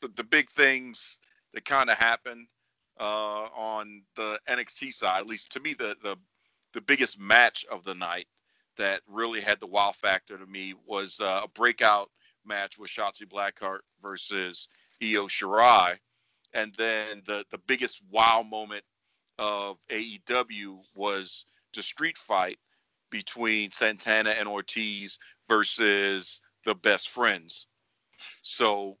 the, 0.00 0.08
the 0.16 0.24
big 0.24 0.48
things 0.50 1.18
that 1.54 1.64
kind 1.64 1.90
of 1.90 1.98
happened 1.98 2.46
uh, 2.98 3.48
on 3.54 4.02
the 4.16 4.38
NXT 4.48 4.94
side, 4.94 5.20
at 5.20 5.26
least 5.26 5.52
to 5.52 5.60
me, 5.60 5.74
the, 5.74 5.96
the 6.02 6.16
the 6.72 6.80
biggest 6.80 7.20
match 7.20 7.66
of 7.70 7.84
the 7.84 7.94
night 7.94 8.26
that 8.78 9.02
really 9.06 9.40
had 9.40 9.60
the 9.60 9.66
wow 9.66 9.92
factor 9.92 10.38
to 10.38 10.46
me 10.46 10.74
was 10.86 11.20
uh, 11.20 11.42
a 11.44 11.48
breakout 11.48 12.10
match 12.46 12.78
with 12.78 12.90
Shotzi 12.90 13.26
Blackheart 13.26 13.80
versus 14.00 14.68
Io 15.02 15.26
Shirai, 15.26 15.98
and 16.54 16.74
then 16.76 17.22
the 17.26 17.44
the 17.50 17.58
biggest 17.58 18.00
wow 18.10 18.42
moment 18.42 18.84
of 19.38 19.78
AEW 19.90 20.78
was 20.94 21.46
the 21.74 21.82
street 21.82 22.18
fight 22.18 22.58
between 23.12 23.70
Santana 23.70 24.30
and 24.30 24.48
Ortiz 24.48 25.18
versus 25.48 26.40
the 26.64 26.74
best 26.74 27.10
friends. 27.10 27.68
So, 28.40 28.96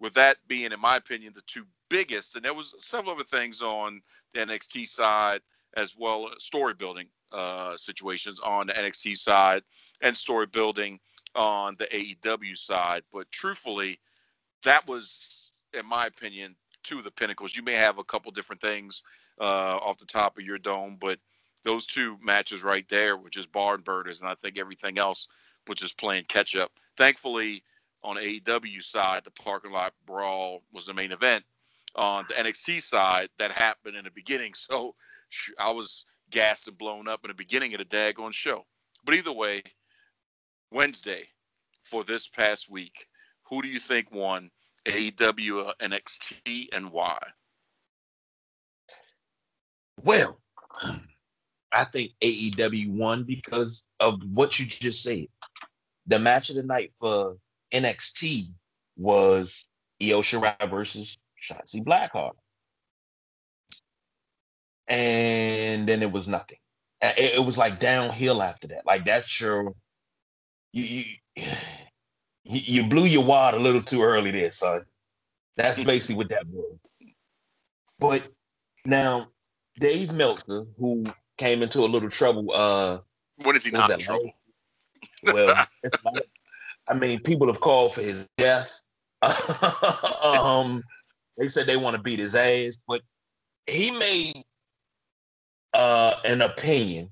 with 0.00 0.14
that 0.14 0.38
being, 0.48 0.72
in 0.72 0.80
my 0.80 0.96
opinion, 0.96 1.32
the 1.34 1.42
two 1.42 1.64
biggest, 1.88 2.34
and 2.34 2.44
there 2.44 2.54
was 2.54 2.74
several 2.80 3.14
other 3.14 3.24
things 3.24 3.62
on 3.62 4.00
the 4.34 4.40
NXT 4.40 4.88
side 4.88 5.40
as 5.76 5.94
well, 5.96 6.28
story 6.38 6.74
building 6.74 7.06
uh, 7.30 7.76
situations 7.76 8.40
on 8.40 8.66
the 8.66 8.72
NXT 8.72 9.16
side 9.16 9.62
and 10.00 10.16
story 10.16 10.46
building 10.46 10.98
on 11.34 11.76
the 11.78 11.86
AEW 11.86 12.56
side. 12.56 13.02
But 13.12 13.30
truthfully, 13.30 14.00
that 14.64 14.86
was, 14.88 15.50
in 15.72 15.86
my 15.86 16.06
opinion, 16.06 16.56
two 16.82 16.98
of 16.98 17.04
the 17.04 17.10
pinnacles. 17.10 17.56
You 17.56 17.62
may 17.62 17.74
have 17.74 17.98
a 17.98 18.04
couple 18.04 18.30
different 18.32 18.60
things 18.60 19.02
uh, 19.40 19.76
off 19.76 19.98
the 19.98 20.06
top 20.06 20.36
of 20.36 20.44
your 20.44 20.58
dome, 20.58 20.96
but 21.00 21.18
those 21.64 21.86
two 21.86 22.18
matches 22.22 22.62
right 22.62 22.88
there 22.88 23.16
were 23.16 23.30
just 23.30 23.52
barn 23.52 23.80
burners, 23.80 24.20
and 24.20 24.28
I 24.28 24.34
think 24.34 24.58
everything 24.58 24.98
else 24.98 25.28
was 25.68 25.78
just 25.78 25.96
playing 25.96 26.24
catch 26.28 26.56
up. 26.56 26.72
Thankfully, 26.96 27.62
on 28.02 28.16
AEW 28.16 28.82
side, 28.82 29.24
the 29.24 29.30
parking 29.30 29.72
lot 29.72 29.94
brawl 30.06 30.62
was 30.72 30.86
the 30.86 30.94
main 30.94 31.12
event. 31.12 31.44
On 31.94 32.24
the 32.28 32.34
NXT 32.34 32.82
side, 32.82 33.28
that 33.38 33.52
happened 33.52 33.96
in 33.96 34.04
the 34.04 34.10
beginning, 34.10 34.54
so 34.56 34.94
I 35.58 35.70
was 35.70 36.04
gassed 36.30 36.68
and 36.68 36.78
blown 36.78 37.08
up 37.08 37.20
in 37.24 37.28
the 37.28 37.34
beginning 37.34 37.74
of 37.74 37.78
the 37.78 37.84
daggone 37.84 38.32
show. 38.32 38.64
But 39.04 39.14
either 39.14 39.32
way, 39.32 39.62
Wednesday 40.70 41.28
for 41.82 42.04
this 42.04 42.26
past 42.26 42.70
week, 42.70 43.06
who 43.42 43.62
do 43.62 43.68
you 43.68 43.78
think 43.78 44.10
won 44.10 44.50
AEW 44.86 45.72
NXT 45.80 46.68
and 46.72 46.90
why? 46.90 47.18
Well, 50.02 50.40
I 51.72 51.84
think 51.84 52.12
AEW 52.20 52.90
won 52.90 53.24
because 53.24 53.82
of 54.00 54.20
what 54.32 54.58
you 54.58 54.66
just 54.66 55.02
said. 55.02 55.26
The 56.06 56.18
match 56.18 56.50
of 56.50 56.56
the 56.56 56.62
night 56.62 56.92
for 57.00 57.36
NXT 57.72 58.52
was 58.96 59.66
Io 60.02 60.20
Shirai 60.20 60.68
versus 60.68 61.16
Shotzi 61.42 61.82
Blackheart. 61.82 62.32
And 64.88 65.88
then 65.88 66.02
it 66.02 66.12
was 66.12 66.28
nothing. 66.28 66.58
Uh, 67.02 67.12
it, 67.16 67.34
it, 67.36 67.44
was 67.44 67.56
like 67.56 67.80
downhill 67.80 68.42
after 68.42 68.68
that. 68.68 68.84
Like 68.84 69.04
that's 69.04 69.40
your 69.40 69.74
you, 70.72 71.04
you 71.34 71.44
you 72.44 72.88
blew 72.88 73.04
your 73.04 73.24
wad 73.24 73.54
a 73.54 73.58
little 73.58 73.82
too 73.82 74.02
early 74.02 74.30
there, 74.30 74.52
son. 74.52 74.84
That's 75.56 75.82
basically 75.84 76.16
what 76.16 76.28
that 76.28 76.46
was. 76.48 76.76
But 77.98 78.28
now 78.84 79.28
Dave 79.80 80.12
Meltzer, 80.12 80.66
who 80.78 81.06
came 81.42 81.62
into 81.62 81.80
a 81.80 81.86
little 81.86 82.08
trouble. 82.08 82.50
Uh, 82.54 82.98
when 83.42 83.56
is 83.56 83.64
he 83.64 83.72
not 83.72 83.90
in 83.90 83.98
trouble? 83.98 84.32
Well, 85.24 85.66
like, 86.04 86.24
I 86.88 86.94
mean, 86.94 87.20
people 87.20 87.48
have 87.48 87.60
called 87.60 87.94
for 87.94 88.00
his 88.00 88.26
death. 88.38 88.80
um, 90.22 90.82
they 91.36 91.48
said 91.48 91.66
they 91.66 91.76
want 91.76 91.96
to 91.96 92.02
beat 92.02 92.20
his 92.20 92.34
ass, 92.34 92.78
but 92.86 93.02
he 93.66 93.90
made 93.90 94.44
uh, 95.74 96.14
an 96.24 96.42
opinion 96.42 97.10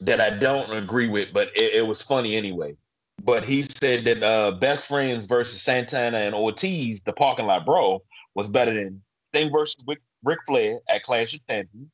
that 0.00 0.20
I 0.20 0.30
don't 0.30 0.72
agree 0.72 1.08
with, 1.08 1.32
but 1.32 1.48
it, 1.56 1.74
it 1.74 1.86
was 1.86 2.02
funny 2.02 2.36
anyway. 2.36 2.76
But 3.22 3.44
he 3.44 3.62
said 3.62 4.00
that 4.00 4.22
uh, 4.22 4.50
best 4.52 4.88
friends 4.88 5.24
versus 5.24 5.62
Santana 5.62 6.18
and 6.18 6.34
Ortiz, 6.34 7.00
the 7.06 7.12
parking 7.12 7.46
lot 7.46 7.64
brawl, 7.64 8.04
was 8.34 8.50
better 8.50 8.74
than 8.74 9.02
Sting 9.32 9.50
versus 9.50 9.82
Ric, 9.86 10.00
Ric 10.22 10.40
Flair 10.46 10.80
at 10.90 11.02
Clash 11.04 11.32
of 11.34 11.40
Champions, 11.48 11.88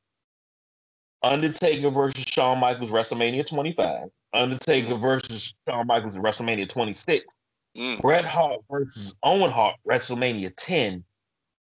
Undertaker 1.22 1.90
versus 1.90 2.24
Shawn 2.26 2.58
Michaels 2.58 2.92
WrestleMania 2.92 3.46
25. 3.46 4.08
Undertaker 4.32 4.96
versus 4.96 5.54
Shawn 5.68 5.86
Michaels 5.86 6.18
WrestleMania 6.18 6.68
26. 6.68 7.24
Mm. 7.76 8.00
Bret 8.00 8.24
Hart 8.24 8.60
versus 8.70 9.14
Owen 9.22 9.50
Hart 9.50 9.76
WrestleMania 9.88 10.52
10. 10.56 11.04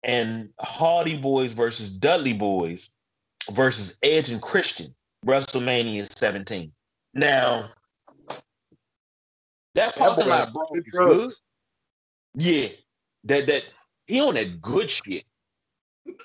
And 0.05 0.51
Hardy 0.61 1.19
Boys 1.19 1.53
versus 1.53 1.91
Dudley 1.91 2.35
Boys 2.35 2.89
versus 3.51 3.99
Edge 4.03 4.31
and 4.31 4.41
Christian 4.41 4.95
WrestleMania 5.27 6.09
17. 6.17 6.71
Now, 7.15 7.71
that 9.75 9.97
parking 9.97 10.29
lot 10.29 10.53
bro 10.53 10.67
is 10.75 10.95
good. 10.95 11.33
Yeah, 12.35 12.69
that 13.25 13.47
that 13.47 13.65
he 14.07 14.21
on 14.21 14.35
that 14.35 14.61
good 14.61 14.91
shit. 14.91 15.25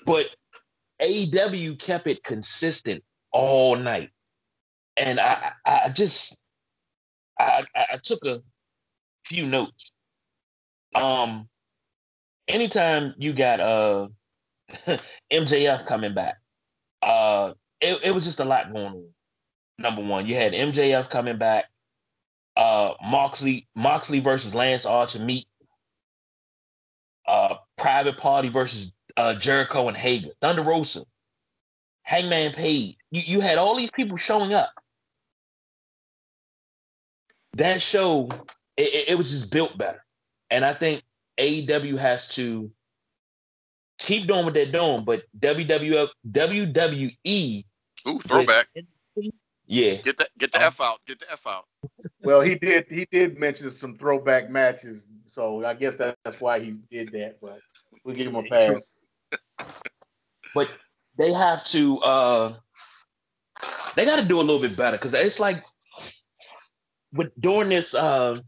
But 0.06 0.26
AEW 1.00 1.78
kept 1.78 2.06
it 2.06 2.22
consistent 2.22 3.02
all 3.34 3.76
night. 3.76 4.10
And 4.96 5.20
I, 5.20 5.52
I 5.66 5.90
just, 5.92 6.38
I, 7.38 7.64
I 7.74 7.96
took 8.02 8.24
a 8.24 8.40
few 9.26 9.46
notes. 9.46 9.90
Um, 10.94 11.48
anytime 12.46 13.14
you 13.18 13.32
got 13.32 13.58
uh 13.60 14.08
MJF 15.32 15.84
coming 15.84 16.14
back, 16.14 16.36
uh, 17.02 17.52
it, 17.80 18.06
it 18.06 18.14
was 18.14 18.24
just 18.24 18.40
a 18.40 18.44
lot 18.44 18.72
going 18.72 18.86
on. 18.86 19.08
Number 19.78 20.02
one, 20.02 20.26
you 20.26 20.36
had 20.36 20.52
MJF 20.52 21.10
coming 21.10 21.36
back, 21.36 21.64
uh, 22.56 22.94
Moxley, 23.04 23.66
Moxley 23.74 24.20
versus 24.20 24.54
Lance 24.54 24.86
Archer 24.86 25.18
meet, 25.18 25.46
uh, 27.26 27.56
Private 27.76 28.16
Party 28.16 28.48
versus 28.48 28.92
uh, 29.16 29.34
Jericho 29.34 29.88
and 29.88 29.96
Hager, 29.96 30.28
Thunder 30.40 30.62
Rosa, 30.62 31.02
Hangman 32.04 32.52
Page. 32.52 32.96
You, 33.10 33.22
you 33.24 33.40
had 33.40 33.58
all 33.58 33.76
these 33.76 33.90
people 33.90 34.16
showing 34.16 34.54
up. 34.54 34.72
That 37.54 37.80
show, 37.80 38.28
it, 38.76 39.10
it 39.10 39.18
was 39.18 39.30
just 39.30 39.52
built 39.52 39.76
better. 39.76 40.04
And 40.50 40.64
I 40.64 40.72
think 40.72 41.02
AEW 41.38 41.98
has 41.98 42.28
to 42.36 42.70
keep 43.98 44.26
doing 44.26 44.44
what 44.44 44.54
they're 44.54 44.66
doing, 44.66 45.04
but 45.04 45.22
WWF 45.38 46.08
WWE. 46.30 47.64
Ooh, 48.06 48.18
throwback. 48.20 48.68
Yeah. 49.66 49.94
Get 49.94 50.18
the 50.18 50.28
get 50.38 50.52
the 50.52 50.58
Um, 50.58 50.64
F 50.64 50.80
out. 50.80 51.00
Get 51.06 51.20
the 51.20 51.32
F 51.32 51.46
out. 51.46 51.64
Well, 52.22 52.42
he 52.42 52.54
did 52.54 52.86
he 52.90 53.06
did 53.10 53.38
mention 53.38 53.72
some 53.72 53.96
throwback 53.96 54.50
matches, 54.50 55.06
so 55.26 55.64
I 55.64 55.74
guess 55.74 55.96
that, 55.96 56.18
that's 56.24 56.40
why 56.40 56.60
he 56.60 56.72
did 56.90 57.12
that. 57.12 57.38
But 57.40 57.60
we'll 58.04 58.14
give 58.14 58.26
him 58.26 58.36
a 58.36 58.42
pass. 58.42 58.82
but 60.54 60.70
they 61.16 61.32
have 61.32 61.64
to 61.64 61.98
uh 62.00 62.54
they 63.96 64.04
got 64.04 64.16
to 64.16 64.24
do 64.24 64.38
a 64.38 64.42
little 64.42 64.60
bit 64.60 64.76
better 64.76 64.96
because 64.96 65.14
it's 65.14 65.40
like 65.40 65.64
with 67.12 67.30
during 67.40 67.68
this 67.68 67.94
uh 67.94 68.38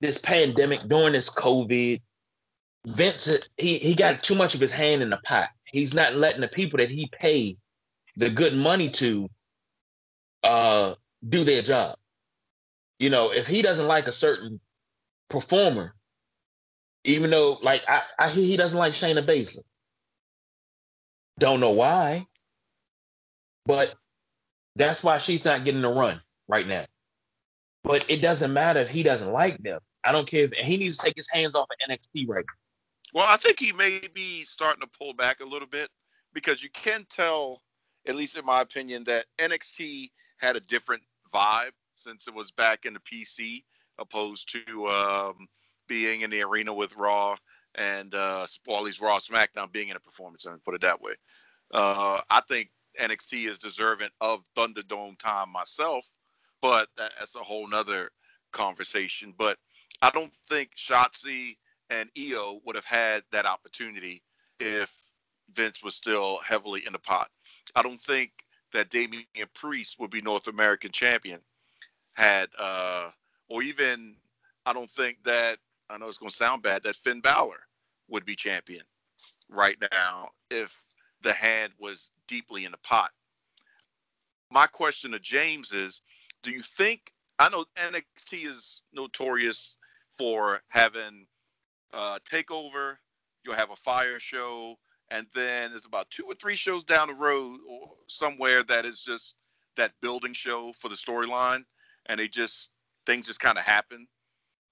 this 0.00 0.18
pandemic 0.18 0.80
during 0.80 1.12
this 1.12 1.30
covid 1.30 2.00
vince 2.86 3.30
he 3.56 3.78
he 3.78 3.94
got 3.94 4.22
too 4.22 4.34
much 4.34 4.54
of 4.54 4.60
his 4.60 4.72
hand 4.72 5.02
in 5.02 5.10
the 5.10 5.18
pot. 5.18 5.50
He's 5.64 5.94
not 5.94 6.16
letting 6.16 6.40
the 6.40 6.48
people 6.48 6.78
that 6.78 6.90
he 6.90 7.08
paid 7.12 7.56
the 8.16 8.28
good 8.28 8.54
money 8.54 8.90
to 8.90 9.28
uh 10.42 10.94
do 11.28 11.44
their 11.44 11.62
job. 11.62 11.96
You 12.98 13.10
know 13.10 13.32
if 13.32 13.46
he 13.46 13.62
doesn't 13.62 13.86
like 13.86 14.08
a 14.08 14.12
certain 14.12 14.60
performer 15.28 15.94
even 17.04 17.30
though 17.30 17.58
like 17.62 17.82
i 17.88 18.02
i 18.18 18.28
hear 18.28 18.44
he 18.44 18.56
doesn't 18.56 18.78
like 18.78 18.92
shayna 18.92 19.24
baszler 19.24 19.64
don't 21.38 21.60
know 21.60 21.70
why, 21.70 22.26
but 23.66 23.94
that's 24.76 25.02
why 25.04 25.18
she's 25.18 25.44
not 25.44 25.64
getting 25.64 25.84
a 25.84 25.90
run 25.90 26.20
right 26.48 26.66
now. 26.66 26.84
But 27.84 28.08
it 28.08 28.22
doesn't 28.22 28.52
matter 28.52 28.80
if 28.80 28.88
he 28.88 29.02
doesn't 29.02 29.32
like 29.32 29.58
them. 29.58 29.80
I 30.04 30.12
don't 30.12 30.26
care 30.26 30.44
if 30.44 30.52
he 30.52 30.76
needs 30.76 30.96
to 30.98 31.06
take 31.06 31.16
his 31.16 31.28
hands 31.30 31.54
off 31.54 31.68
of 31.70 31.90
NXT 31.90 32.28
right 32.28 32.44
now. 32.46 33.20
Well, 33.20 33.26
I 33.28 33.36
think 33.36 33.60
he 33.60 33.72
may 33.72 34.00
be 34.14 34.42
starting 34.44 34.80
to 34.80 34.88
pull 34.98 35.12
back 35.12 35.40
a 35.40 35.46
little 35.46 35.68
bit 35.68 35.90
because 36.32 36.62
you 36.62 36.70
can 36.70 37.06
tell, 37.10 37.60
at 38.06 38.14
least 38.14 38.36
in 38.36 38.44
my 38.44 38.62
opinion, 38.62 39.04
that 39.04 39.26
NXT 39.38 40.10
had 40.38 40.56
a 40.56 40.60
different 40.60 41.02
vibe 41.32 41.72
since 41.94 42.26
it 42.26 42.34
was 42.34 42.50
back 42.50 42.86
in 42.86 42.94
the 42.94 43.00
PC 43.00 43.64
opposed 43.98 44.50
to 44.50 44.86
um, 44.88 45.46
being 45.88 46.22
in 46.22 46.30
the 46.30 46.42
arena 46.42 46.72
with 46.72 46.96
Raw 46.96 47.36
and 47.74 48.14
uh, 48.14 48.46
or 48.46 49.00
Raw 49.00 49.18
SmackDown 49.18 49.72
being 49.72 49.88
in 49.88 49.96
a 49.96 50.00
performance 50.00 50.44
center. 50.44 50.58
Put 50.64 50.74
it 50.74 50.80
that 50.82 51.00
way. 51.00 51.12
Uh, 51.72 52.20
I 52.30 52.40
think 52.48 52.70
NXT 53.00 53.48
is 53.48 53.58
deserving 53.58 54.10
of 54.20 54.44
Thunderdome 54.56 55.18
time 55.18 55.50
myself, 55.50 56.04
but 56.60 56.88
that's 56.96 57.34
a 57.34 57.40
whole 57.40 57.66
nother 57.66 58.10
conversation. 58.52 59.34
But 59.36 59.58
I 60.02 60.10
don't 60.10 60.32
think 60.48 60.70
Shotzi 60.76 61.56
and 61.90 62.10
Io 62.18 62.60
would 62.64 62.76
have 62.76 62.84
had 62.84 63.22
that 63.32 63.46
opportunity 63.46 64.22
if 64.60 64.92
Vince 65.52 65.82
was 65.82 65.94
still 65.94 66.38
heavily 66.46 66.82
in 66.86 66.92
the 66.92 66.98
pot. 66.98 67.30
I 67.74 67.82
don't 67.82 68.02
think 68.02 68.32
that 68.72 68.90
Damian 68.90 69.24
Priest 69.54 69.98
would 69.98 70.10
be 70.10 70.20
North 70.20 70.48
American 70.48 70.90
champion 70.90 71.40
had, 72.14 72.48
uh, 72.58 73.10
or 73.48 73.62
even 73.62 74.16
I 74.66 74.72
don't 74.72 74.90
think 74.90 75.18
that 75.24 75.58
I 75.92 75.98
know 75.98 76.08
it's 76.08 76.18
going 76.18 76.30
to 76.30 76.36
sound 76.36 76.62
bad 76.62 76.82
that 76.84 76.96
Finn 76.96 77.20
Balor 77.20 77.60
would 78.08 78.24
be 78.24 78.34
champion 78.34 78.82
right 79.48 79.76
now 79.92 80.30
if 80.50 80.74
the 81.22 81.32
hand 81.32 81.72
was 81.78 82.10
deeply 82.26 82.64
in 82.64 82.72
the 82.72 82.78
pot. 82.78 83.10
My 84.50 84.66
question 84.66 85.12
to 85.12 85.18
James 85.18 85.72
is 85.72 86.02
do 86.42 86.50
you 86.50 86.62
think 86.62 87.12
I 87.38 87.48
know 87.48 87.64
NXT 87.76 88.46
is 88.46 88.82
notorious 88.92 89.76
for 90.16 90.60
having 90.68 91.26
uh, 91.92 92.18
takeover, 92.30 92.96
you'll 93.44 93.54
have 93.54 93.70
a 93.70 93.76
fire 93.76 94.18
show, 94.18 94.76
and 95.10 95.26
then 95.34 95.70
there's 95.70 95.86
about 95.86 96.10
two 96.10 96.24
or 96.24 96.34
three 96.34 96.54
shows 96.54 96.84
down 96.84 97.08
the 97.08 97.14
road 97.14 97.58
or 97.68 97.90
somewhere 98.08 98.62
that 98.64 98.84
is 98.84 99.02
just 99.02 99.34
that 99.76 99.92
building 100.00 100.32
show 100.32 100.72
for 100.78 100.88
the 100.88 100.94
storyline, 100.94 101.64
and 102.06 102.20
they 102.20 102.28
just 102.28 102.70
things 103.06 103.26
just 103.26 103.40
kind 103.40 103.58
of 103.58 103.64
happen, 103.64 104.06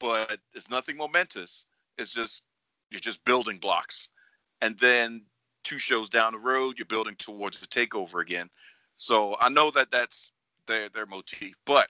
but 0.01 0.39
it's 0.55 0.71
nothing 0.71 0.97
momentous. 0.97 1.67
It's 1.99 2.11
just 2.11 2.43
you're 2.91 3.01
just 3.01 3.25
building 3.25 3.59
blocks, 3.59 4.09
and 4.61 4.77
then 4.79 5.23
two 5.63 5.79
shows 5.79 6.09
down 6.09 6.33
the 6.33 6.39
road, 6.39 6.79
you're 6.79 6.87
building 6.87 7.15
towards 7.17 7.61
the 7.61 7.67
takeover 7.67 8.21
again. 8.21 8.49
So 8.97 9.37
I 9.41 9.49
know 9.49 9.71
that 9.73 9.91
that's 9.93 10.33
their 10.67 10.89
their 10.89 11.07
motif, 11.07 11.55
but 11.67 11.89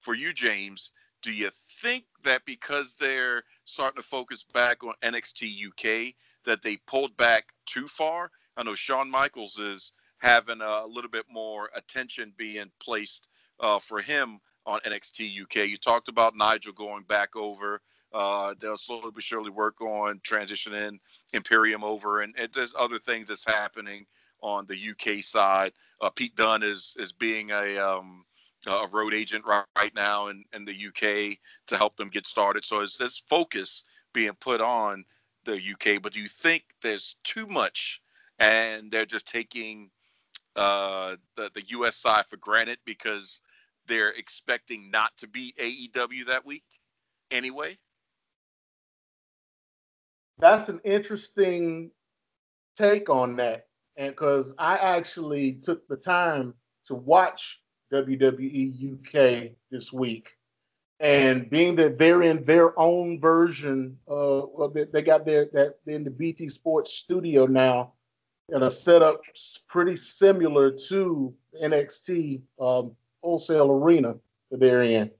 for 0.00 0.14
you, 0.14 0.32
James, 0.32 0.92
do 1.22 1.32
you 1.32 1.50
think 1.80 2.04
that 2.24 2.44
because 2.44 2.94
they're 2.94 3.44
starting 3.64 4.02
to 4.02 4.06
focus 4.06 4.42
back 4.42 4.82
on 4.82 4.94
NXT 5.02 5.68
UK 5.68 6.14
that 6.44 6.62
they 6.62 6.76
pulled 6.86 7.16
back 7.16 7.52
too 7.66 7.88
far? 7.88 8.30
I 8.56 8.64
know 8.64 8.74
Shawn 8.74 9.10
Michaels 9.10 9.58
is 9.58 9.92
having 10.18 10.60
a 10.60 10.84
little 10.84 11.10
bit 11.10 11.26
more 11.30 11.70
attention 11.74 12.32
being 12.36 12.70
placed 12.80 13.28
uh, 13.60 13.78
for 13.78 14.00
him 14.00 14.40
on 14.66 14.80
NXT 14.80 15.42
UK. 15.42 15.68
You 15.68 15.76
talked 15.76 16.08
about 16.08 16.36
Nigel 16.36 16.72
going 16.72 17.04
back 17.04 17.36
over. 17.36 17.80
Uh, 18.12 18.54
they'll 18.60 18.76
slowly 18.76 19.10
but 19.12 19.22
surely 19.22 19.50
work 19.50 19.80
on 19.80 20.20
transitioning 20.20 20.98
Imperium 21.32 21.82
over, 21.82 22.20
and, 22.20 22.34
and 22.36 22.52
there's 22.52 22.74
other 22.78 22.98
things 22.98 23.28
that's 23.28 23.44
happening 23.44 24.04
on 24.42 24.66
the 24.66 24.90
UK 24.90 25.22
side. 25.22 25.72
Uh, 26.00 26.10
Pete 26.10 26.36
Dunne 26.36 26.62
is 26.62 26.94
is 26.98 27.12
being 27.12 27.50
a 27.50 27.78
um, 27.78 28.24
a 28.66 28.86
road 28.92 29.14
agent 29.14 29.44
right, 29.44 29.64
right 29.76 29.94
now 29.94 30.28
in, 30.28 30.44
in 30.52 30.64
the 30.64 30.72
UK 30.88 31.38
to 31.66 31.76
help 31.76 31.96
them 31.96 32.08
get 32.08 32.26
started. 32.26 32.64
So 32.64 32.80
it's 32.80 33.22
focus 33.28 33.84
being 34.12 34.34
put 34.34 34.60
on 34.60 35.04
the 35.44 35.54
UK. 35.54 36.00
But 36.02 36.12
do 36.12 36.20
you 36.20 36.28
think 36.28 36.64
there's 36.82 37.16
too 37.24 37.46
much 37.46 38.00
and 38.38 38.90
they're 38.90 39.06
just 39.06 39.26
taking 39.26 39.90
uh, 40.56 41.16
the, 41.36 41.50
the 41.54 41.62
US 41.68 41.96
side 41.96 42.26
for 42.28 42.36
granted 42.36 42.78
because 42.84 43.40
they're 43.86 44.10
expecting 44.10 44.90
not 44.90 45.16
to 45.18 45.26
beat 45.26 45.56
AEW 45.58 46.26
that 46.26 46.46
week 46.46 46.64
anyway? 47.30 47.76
That's 50.38 50.68
an 50.68 50.80
interesting 50.84 51.90
take 52.76 53.08
on 53.08 53.36
that. 53.36 53.66
And 53.96 54.10
because 54.10 54.52
I 54.58 54.76
actually 54.76 55.60
took 55.62 55.86
the 55.88 55.96
time 55.96 56.54
to 56.86 56.94
watch 56.94 57.60
WWE 57.92 58.94
UK 58.94 59.52
this 59.70 59.92
week. 59.92 60.28
And 61.00 61.50
being 61.50 61.76
that 61.76 61.98
they're 61.98 62.22
in 62.22 62.44
their 62.44 62.78
own 62.78 63.20
version, 63.20 63.98
uh, 64.08 64.42
they, 64.92 65.02
got 65.02 65.26
their 65.26 65.46
that 65.52 65.78
in 65.86 66.04
the 66.04 66.10
BT 66.10 66.48
Sports 66.48 66.92
studio 66.92 67.44
now, 67.46 67.94
and 68.50 68.62
a 68.62 68.70
setup 68.70 69.20
pretty 69.68 69.96
similar 69.96 70.70
to 70.88 71.34
NXT 71.60 72.42
um, 72.60 72.92
Full 73.22 73.40
Sail 73.40 73.70
Arena 73.70 74.16
that 74.50 74.60
they're 74.60 74.82
in. 74.82 75.10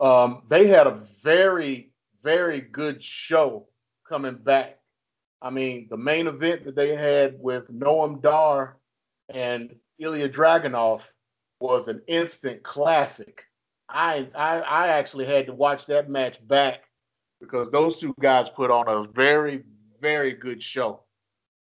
Um, 0.00 0.42
they 0.48 0.66
had 0.66 0.86
a 0.86 1.00
very, 1.22 1.92
very 2.22 2.60
good 2.60 3.02
show 3.02 3.66
coming 4.08 4.36
back. 4.36 4.78
I 5.42 5.50
mean, 5.50 5.88
the 5.90 5.96
main 5.96 6.26
event 6.26 6.64
that 6.64 6.74
they 6.74 6.96
had 6.96 7.36
with 7.38 7.68
Noam 7.68 8.22
Dar 8.22 8.76
and 9.28 9.74
Ilya 9.98 10.28
Dragunov 10.30 11.02
was 11.60 11.88
an 11.88 12.02
instant 12.06 12.62
classic. 12.62 13.42
I, 13.88 14.28
I 14.34 14.58
I 14.60 14.88
actually 14.88 15.26
had 15.26 15.46
to 15.46 15.54
watch 15.54 15.86
that 15.86 16.10
match 16.10 16.46
back 16.46 16.80
because 17.40 17.70
those 17.70 17.98
two 17.98 18.14
guys 18.20 18.48
put 18.54 18.70
on 18.70 18.88
a 18.88 19.10
very 19.12 19.64
very 20.00 20.32
good 20.32 20.62
show 20.62 21.00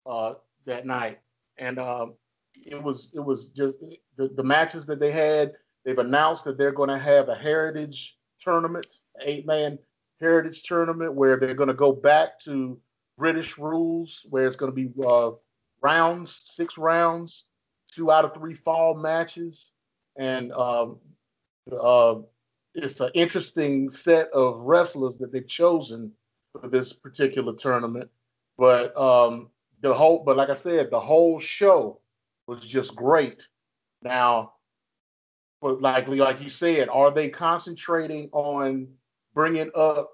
uh, 0.05 0.33
that 0.65 0.85
night, 0.85 1.19
and 1.57 1.79
um, 1.79 2.13
it 2.53 2.81
was 2.81 3.11
it 3.15 3.19
was 3.19 3.49
just 3.49 3.77
the, 4.17 4.29
the 4.35 4.43
matches 4.43 4.85
that 4.85 4.99
they 4.99 5.11
had. 5.11 5.53
They've 5.85 5.97
announced 5.97 6.43
that 6.45 6.57
they're 6.57 6.71
going 6.71 6.89
to 6.89 6.99
have 6.99 7.29
a 7.29 7.35
heritage 7.35 8.17
tournament, 8.41 8.87
eight 9.21 9.45
man 9.45 9.79
heritage 10.19 10.63
tournament, 10.63 11.13
where 11.13 11.39
they're 11.39 11.53
going 11.53 11.67
to 11.69 11.73
go 11.73 11.91
back 11.91 12.39
to 12.41 12.79
British 13.17 13.57
rules, 13.57 14.25
where 14.29 14.47
it's 14.47 14.55
going 14.55 14.71
to 14.71 14.75
be 14.75 14.89
uh, 15.05 15.31
rounds, 15.81 16.41
six 16.45 16.77
rounds, 16.77 17.45
two 17.95 18.11
out 18.11 18.25
of 18.25 18.33
three 18.33 18.53
fall 18.53 18.95
matches, 18.95 19.71
and 20.17 20.51
um, 20.51 20.97
uh, 21.71 22.15
it's 22.73 22.99
an 22.99 23.09
interesting 23.13 23.89
set 23.89 24.29
of 24.31 24.59
wrestlers 24.59 25.17
that 25.17 25.31
they've 25.31 25.47
chosen 25.47 26.11
for 26.51 26.67
this 26.67 26.93
particular 26.93 27.53
tournament. 27.55 28.09
But 28.57 28.95
um, 28.97 29.49
the 29.81 29.93
whole, 29.93 30.23
but 30.23 30.37
like 30.37 30.49
I 30.49 30.55
said, 30.55 30.89
the 30.91 30.99
whole 30.99 31.39
show 31.39 31.99
was 32.47 32.61
just 32.61 32.95
great. 32.95 33.41
Now, 34.01 34.53
but 35.61 35.81
like 35.81 36.07
like 36.07 36.41
you 36.41 36.49
said, 36.49 36.89
are 36.89 37.11
they 37.11 37.29
concentrating 37.29 38.29
on 38.31 38.87
bringing 39.33 39.71
up 39.75 40.11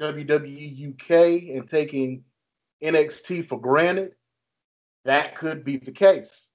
WWE 0.00 0.90
UK 0.90 1.54
and 1.56 1.68
taking 1.68 2.24
NXT 2.82 3.48
for 3.48 3.60
granted? 3.60 4.12
That 5.04 5.36
could 5.36 5.64
be 5.64 5.76
the 5.76 5.92
case 5.92 6.46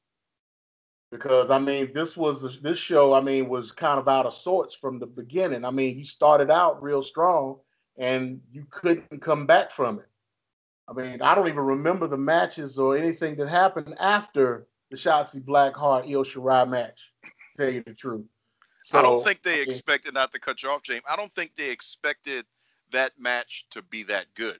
because 1.11 1.51
I 1.51 1.59
mean, 1.59 1.91
this 1.93 2.15
was 2.15 2.59
this 2.61 2.77
show. 2.77 3.13
I 3.13 3.21
mean, 3.21 3.49
was 3.49 3.71
kind 3.71 3.99
of 3.99 4.07
out 4.07 4.25
of 4.25 4.33
sorts 4.33 4.73
from 4.73 4.97
the 4.97 5.05
beginning. 5.05 5.65
I 5.65 5.71
mean, 5.71 5.95
he 5.95 6.03
started 6.03 6.49
out 6.49 6.81
real 6.81 7.03
strong, 7.03 7.57
and 7.97 8.41
you 8.51 8.65
couldn't 8.71 9.21
come 9.21 9.45
back 9.45 9.73
from 9.73 9.99
it. 9.99 10.07
I 10.87 10.93
mean, 10.93 11.21
I 11.21 11.35
don't 11.35 11.47
even 11.47 11.59
remember 11.59 12.07
the 12.07 12.17
matches 12.17 12.79
or 12.79 12.97
anything 12.97 13.35
that 13.35 13.49
happened 13.49 13.95
after 13.99 14.67
the 14.91 14.97
Shotzi 14.97 15.41
Blackheart 15.41 16.03
Io 16.07 16.23
Shirai 16.23 16.69
match. 16.69 17.11
Tell 17.57 17.69
you 17.69 17.81
the 17.85 17.93
truth. 17.93 18.25
So, 18.83 18.99
I 18.99 19.01
don't 19.01 19.23
think 19.23 19.41
they 19.41 19.61
expected 19.61 20.13
not 20.13 20.31
to 20.33 20.39
cut 20.39 20.61
you 20.61 20.69
off, 20.69 20.83
James. 20.83 21.03
I 21.09 21.15
don't 21.15 21.33
think 21.33 21.55
they 21.55 21.69
expected 21.69 22.45
that 22.91 23.13
match 23.17 23.65
to 23.71 23.81
be 23.83 24.03
that 24.03 24.25
good 24.35 24.59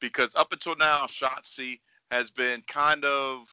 because 0.00 0.30
up 0.36 0.52
until 0.52 0.76
now, 0.76 1.06
Shotzi 1.06 1.80
has 2.10 2.30
been 2.30 2.62
kind 2.66 3.04
of, 3.04 3.46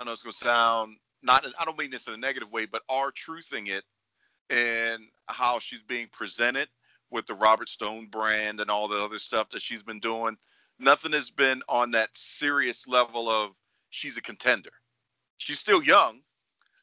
I 0.00 0.04
know 0.04 0.12
it's 0.12 0.22
going 0.22 0.32
to 0.32 0.38
sound 0.38 0.96
not, 1.22 1.46
I 1.58 1.64
don't 1.64 1.78
mean 1.78 1.90
this 1.90 2.06
in 2.06 2.14
a 2.14 2.18
negative 2.18 2.50
way, 2.52 2.66
but 2.66 2.82
are 2.88 3.10
truthing 3.10 3.68
it 3.68 3.84
and 4.50 5.02
how 5.26 5.58
she's 5.58 5.82
being 5.82 6.08
presented 6.12 6.68
with 7.10 7.26
the 7.26 7.34
Robert 7.34 7.68
Stone 7.68 8.06
brand 8.06 8.60
and 8.60 8.70
all 8.70 8.88
the 8.88 9.02
other 9.02 9.18
stuff 9.18 9.50
that 9.50 9.62
she's 9.62 9.82
been 9.82 10.00
doing. 10.00 10.36
Nothing 10.78 11.12
has 11.12 11.30
been 11.30 11.62
on 11.68 11.90
that 11.92 12.10
serious 12.14 12.86
level 12.86 13.28
of 13.28 13.52
she's 13.90 14.16
a 14.16 14.22
contender. 14.22 14.70
She's 15.38 15.58
still 15.58 15.82
young, 15.82 16.20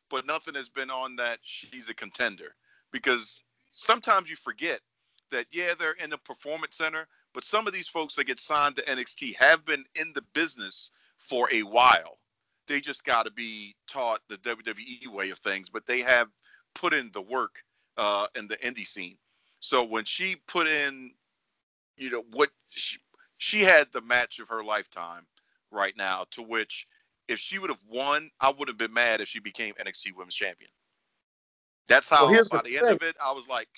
but 0.10 0.26
nothing 0.26 0.56
has 0.56 0.70
been 0.70 0.90
on 0.90 1.16
that 1.18 1.40
she's 1.44 1.90
a 1.90 1.94
contender. 1.94 2.56
Because 2.92 3.44
sometimes 3.72 4.30
you 4.30 4.36
forget 4.36 4.82
that 5.32 5.48
yeah 5.52 5.74
they're 5.80 5.94
in 5.94 6.10
the 6.10 6.18
performance 6.18 6.78
center 6.78 7.08
but 7.34 7.46
some 7.46 7.66
of 7.66 7.74
these 7.74 7.88
folks 7.88 8.16
that 8.16 8.26
get 8.26 8.40
signed 8.40 8.76
to 8.76 8.84
NXT 8.84 9.36
have 9.38 9.66
been 9.66 9.86
in 9.96 10.12
the 10.14 10.24
business 10.34 10.92
for 11.18 11.48
a 11.54 11.64
while. 11.64 12.20
They 12.68 12.82
just 12.82 13.06
got 13.06 13.24
to 13.24 13.32
be 13.32 13.74
taught 13.88 14.20
the 14.28 14.38
WWE 14.38 15.08
way 15.08 15.30
of 15.30 15.40
things 15.40 15.70
but 15.70 15.86
they 15.88 16.02
have 16.02 16.28
put 16.76 16.94
in 16.94 17.10
the 17.14 17.22
work 17.22 17.64
uh, 17.98 18.28
in 18.36 18.48
the 18.48 18.58
indie 18.58 18.88
scene. 18.88 19.18
So 19.60 19.84
when 19.84 20.06
she 20.06 20.36
put 20.48 20.68
in 20.68 21.12
you 21.98 22.10
know 22.10 22.24
what 22.32 22.50
she, 22.70 22.98
she 23.38 23.62
had 23.62 23.88
the 23.92 24.02
match 24.02 24.40
of 24.40 24.48
her 24.50 24.64
lifetime 24.64 25.26
right 25.72 25.96
now 25.96 26.26
to 26.32 26.42
which 26.42 26.88
if 27.32 27.40
she 27.40 27.60
would 27.60 27.70
have 27.70 27.84
won, 27.90 28.30
I 28.40 28.52
would 28.52 28.68
have 28.68 28.78
been 28.78 28.94
mad 28.94 29.22
if 29.22 29.28
she 29.28 29.40
became 29.40 29.74
NXT 29.76 30.16
Women's 30.16 30.36
Champion. 30.36 30.70
That's 31.88 32.10
how 32.10 32.30
well, 32.30 32.44
by 32.52 32.58
the, 32.58 32.70
the 32.70 32.78
end 32.78 32.90
of 32.90 33.02
it, 33.02 33.16
I 33.24 33.32
was 33.32 33.48
like, 33.48 33.70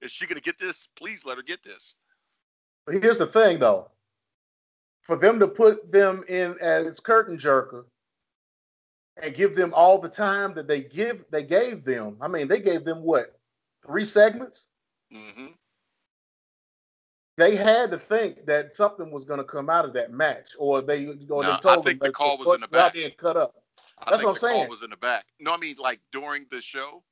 is 0.00 0.12
she 0.12 0.26
going 0.26 0.36
to 0.36 0.42
get 0.42 0.58
this? 0.58 0.88
Please 0.96 1.24
let 1.24 1.36
her 1.36 1.42
get 1.42 1.62
this. 1.62 1.96
But 2.86 3.02
here's 3.02 3.18
the 3.18 3.26
thing, 3.26 3.58
though. 3.58 3.90
For 5.02 5.16
them 5.16 5.38
to 5.40 5.46
put 5.46 5.90
them 5.92 6.24
in 6.28 6.56
as 6.60 6.98
curtain 7.00 7.38
jerker 7.38 7.84
and 9.20 9.34
give 9.34 9.56
them 9.56 9.72
all 9.74 10.00
the 10.00 10.08
time 10.08 10.54
that 10.54 10.66
they 10.66 10.82
give, 10.82 11.24
they 11.30 11.42
gave 11.42 11.84
them. 11.84 12.16
I 12.20 12.28
mean, 12.28 12.48
they 12.48 12.60
gave 12.60 12.84
them 12.84 13.02
what 13.02 13.38
three 13.84 14.04
segments. 14.04 14.66
Mm-hmm 15.14 15.46
they 17.36 17.54
had 17.56 17.90
to 17.90 17.98
think 17.98 18.46
that 18.46 18.76
something 18.76 19.10
was 19.10 19.24
going 19.24 19.38
to 19.38 19.44
come 19.44 19.68
out 19.68 19.84
of 19.84 19.92
that 19.94 20.12
match, 20.12 20.50
or 20.58 20.82
they 20.82 21.06
or 21.06 21.14
no, 21.14 21.42
they 21.42 21.58
told 21.58 21.66
I 21.66 21.82
think 21.82 22.00
them 22.00 22.08
the 22.08 22.12
call 22.12 22.38
was 22.38 22.54
in 22.54 22.60
the 22.60 22.68
back. 22.68 22.94
Didn't 22.94 23.18
cut 23.18 23.36
up. 23.36 23.54
That's 24.08 24.22
what 24.22 24.32
I'm 24.32 24.38
saying. 24.38 24.62
Call 24.62 24.68
was 24.68 24.82
in 24.82 24.90
the 24.90 24.96
back. 24.96 25.26
No, 25.40 25.54
I 25.54 25.56
mean 25.56 25.76
like 25.78 26.00
during 26.12 26.46
the 26.50 26.60
show. 26.60 27.02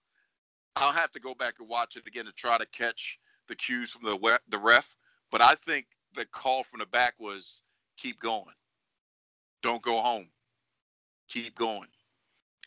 I'll 0.76 0.92
have 0.92 1.12
to 1.12 1.20
go 1.20 1.34
back 1.34 1.54
and 1.60 1.68
watch 1.68 1.96
it 1.96 2.04
again 2.06 2.24
to 2.24 2.32
try 2.32 2.58
to 2.58 2.66
catch 2.66 3.18
the 3.48 3.54
cues 3.54 3.90
from 3.90 4.02
the 4.02 4.40
the 4.48 4.58
ref. 4.58 4.96
But 5.30 5.40
I 5.40 5.54
think 5.54 5.86
the 6.14 6.24
call 6.26 6.64
from 6.64 6.80
the 6.80 6.86
back 6.86 7.14
was 7.18 7.62
keep 7.96 8.20
going, 8.20 8.54
don't 9.62 9.82
go 9.82 10.00
home, 10.00 10.28
keep 11.28 11.56
going 11.56 11.88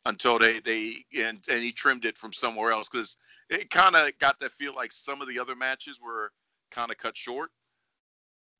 until 0.05 0.39
they 0.39 0.59
they 0.59 1.05
and 1.17 1.43
and 1.49 1.59
he 1.59 1.71
trimmed 1.71 2.05
it 2.05 2.17
from 2.17 2.31
somewhere 2.31 2.71
else 2.71 2.87
because 2.87 3.17
it 3.49 3.69
kind 3.69 3.95
of 3.95 4.09
got 4.19 4.39
that 4.39 4.51
feel 4.53 4.73
like 4.73 4.91
some 4.91 5.21
of 5.21 5.27
the 5.27 5.39
other 5.39 5.55
matches 5.55 5.99
were 6.01 6.31
kind 6.71 6.91
of 6.91 6.97
cut 6.97 7.17
short. 7.17 7.49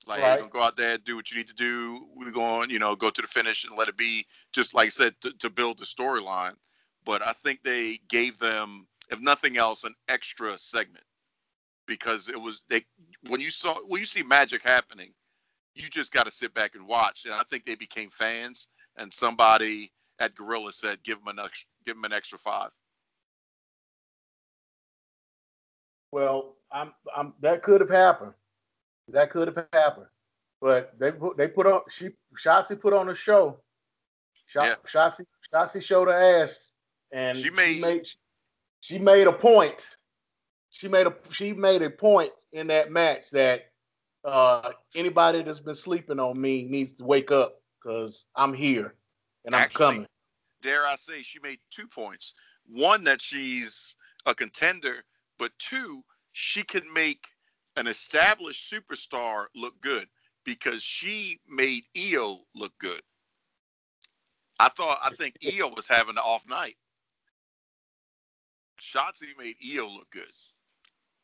Like, 0.06 0.22
right. 0.22 0.50
go 0.50 0.62
out 0.62 0.78
there, 0.78 0.98
do 0.98 1.17
what 1.17 1.32
you 1.32 1.38
need 1.38 1.50
to 1.50 1.54
do. 1.54 2.08
We're 2.15 2.32
going, 2.32 2.70
you 2.70 2.80
know, 2.80 2.96
go 2.96 3.10
to 3.10 3.22
the 3.22 3.28
finish 3.28 3.65
and 3.65 3.78
let 3.78 3.89
it 3.89 3.98
be. 3.98 4.26
Just 4.54 4.74
like 4.74 4.86
I 4.86 4.89
said, 4.89 5.15
to, 5.22 5.32
to 5.39 5.50
build 5.50 5.80
the 5.80 5.86
storyline. 5.86 6.54
But 7.06 7.26
I 7.26 7.34
think 7.34 7.62
they 7.63 8.00
gave 8.08 8.39
them, 8.39 8.88
if 9.10 9.20
nothing 9.20 9.58
else, 9.58 9.84
an 9.84 9.96
extra 10.08 10.58
segment 10.58 11.04
because 11.88 12.28
it 12.30 12.39
was 12.39 12.62
they 12.70 12.86
when 13.28 13.41
you 13.41 13.50
saw 13.50 13.76
when 13.88 14.00
you 14.00 14.06
see 14.06 14.22
magic 14.22 14.62
happening, 14.62 15.13
you 15.74 15.89
just 15.89 16.12
got 16.12 16.24
to 16.24 16.32
sit 16.32 16.54
back 16.54 16.76
and 16.76 16.88
watch. 16.88 17.26
And 17.26 17.34
I 17.34 17.43
think 17.50 17.65
they 17.65 17.76
became 17.76 18.10
fans. 18.12 18.67
And 18.98 19.12
somebody 19.12 19.91
at 20.20 20.36
Gorilla 20.36 20.72
said, 20.72 21.04
"Give 21.04 21.17
them 21.17 21.28
an 21.30 21.43
extra, 21.43 21.67
give 21.86 21.96
them 21.96 22.06
an 22.06 22.13
extra 22.13 22.38
five. 22.38 22.70
Well, 26.12 26.57
I'm, 26.72 26.94
I'm, 27.16 27.34
that 27.42 27.64
could 27.64 27.82
have 27.82 27.90
happened. 27.90 28.34
That 29.10 29.32
could 29.32 29.48
have 29.48 29.68
happened. 29.74 30.08
But 30.62 30.94
they 31.00 31.12
put, 31.12 31.38
they 31.38 31.48
put 31.48 31.68
on, 31.68 31.82
she, 31.90 32.10
Shotzi 32.44 32.80
put 32.80 32.94
on 32.94 33.10
a 33.10 33.16
show. 33.16 33.58
Shot, 34.48 34.66
yeah. 34.66 34.76
Shotzi, 34.92 35.26
Shotzi 35.54 35.82
showed 35.82 36.08
her 36.08 36.44
ass, 36.44 36.70
and 37.12 37.38
she 37.38 37.50
made, 37.50 37.76
she 37.76 37.82
made, 37.82 38.08
she 38.82 39.00
made 39.00 39.28
a 39.28 39.34
point. 39.34 39.86
She 40.70 40.88
made 40.88 41.08
a, 41.08 41.14
she 41.32 41.54
made 41.54 41.82
a 41.82 41.90
point 41.90 42.32
in 42.54 42.68
that 42.68 42.92
match 42.92 43.24
that 43.32 43.72
uh, 44.26 44.72
anybody 44.96 45.44
that's 45.44 45.60
been 45.60 45.76
sleeping 45.76 46.20
on 46.20 46.40
me 46.40 46.68
needs 46.68 46.94
to 46.98 47.04
wake 47.04 47.32
up 47.32 47.62
because 47.82 48.26
I'm 48.36 48.54
here 48.54 48.96
and 49.46 49.56
I'm 49.56 49.62
Actually, 49.62 49.86
coming. 49.86 50.08
Dare 50.62 50.86
I 50.86 50.96
say, 50.96 51.22
she 51.22 51.40
made 51.40 51.60
two 51.72 51.88
points. 51.88 52.34
One 52.68 53.04
that 53.06 53.22
she's 53.22 53.96
a 54.26 54.36
contender 54.36 55.04
but 55.40 55.52
two, 55.60 56.04
she 56.39 56.62
can 56.62 56.84
make 56.93 57.26
an 57.78 57.88
established 57.88 58.71
superstar 58.71 59.45
look 59.56 59.73
good 59.82 60.08
because 60.45 60.84
she 60.84 61.39
made 61.50 61.84
Io 61.97 62.41
look 62.54 62.73
good. 62.78 63.02
I 64.60 64.69
thought 64.69 65.00
I 65.04 65.15
think 65.15 65.36
Io 65.43 65.69
was 65.76 65.88
having 65.88 66.12
an 66.12 66.19
off 66.19 66.43
night. 66.47 66.76
Shotzi 68.80 69.36
made 69.39 69.56
Io 69.67 69.88
look 69.88 70.12
good. 70.12 70.32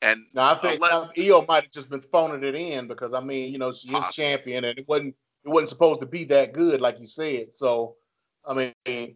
And 0.02 0.24
now 0.34 0.56
I 0.56 0.60
think 0.60 0.82
unless, 0.84 1.12
Io 1.16 1.46
might 1.48 1.66
have 1.66 1.72
just 1.72 1.92
been 1.92 2.02
phoning 2.12 2.44
it 2.44 2.56
in 2.56 2.88
because 2.88 3.14
I 3.14 3.20
mean, 3.20 3.54
you 3.54 3.60
know, 3.60 3.72
she 3.72 3.90
possibly. 3.90 4.10
is 4.10 4.16
champion 4.16 4.64
and 4.64 4.80
it 4.80 4.88
wasn't 4.88 5.14
it 5.46 5.50
wasn't 5.50 5.70
supposed 5.70 6.00
to 6.00 6.08
be 6.08 6.24
that 6.26 6.54
good, 6.54 6.82
like 6.82 7.00
you 7.00 7.06
said. 7.06 7.50
So 7.54 7.98
I 8.44 8.56
mean 8.56 9.16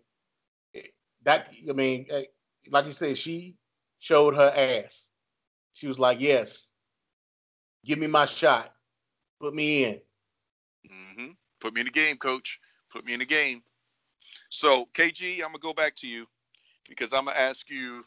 that 1.23 1.47
I 1.67 1.73
mean, 1.73 2.05
eh, 2.11 2.25
like 2.69 2.85
you 2.85 2.93
said, 2.93 3.17
she 3.17 3.55
showed 3.97 4.35
her 4.35 4.53
ass. 4.55 5.06
She 5.77 5.85
was 5.85 5.99
like, 5.99 6.19
"Yes, 6.19 6.69
give 7.85 7.99
me 7.99 8.07
my 8.07 8.25
shot, 8.25 8.73
put 9.39 9.53
me 9.53 9.83
in." 9.83 10.01
Mm-hmm. 10.91 11.31
Put 11.61 11.75
me 11.75 11.81
in 11.81 11.85
the 11.85 11.91
game, 11.91 12.17
coach. 12.17 12.59
Put 12.91 13.05
me 13.05 13.13
in 13.13 13.19
the 13.19 13.25
game. 13.25 13.61
So, 14.49 14.87
KG, 14.95 15.35
I'm 15.35 15.49
gonna 15.49 15.59
go 15.59 15.73
back 15.73 15.95
to 15.97 16.07
you 16.07 16.25
because 16.89 17.13
I'm 17.13 17.25
gonna 17.25 17.37
ask 17.37 17.69
you 17.69 18.03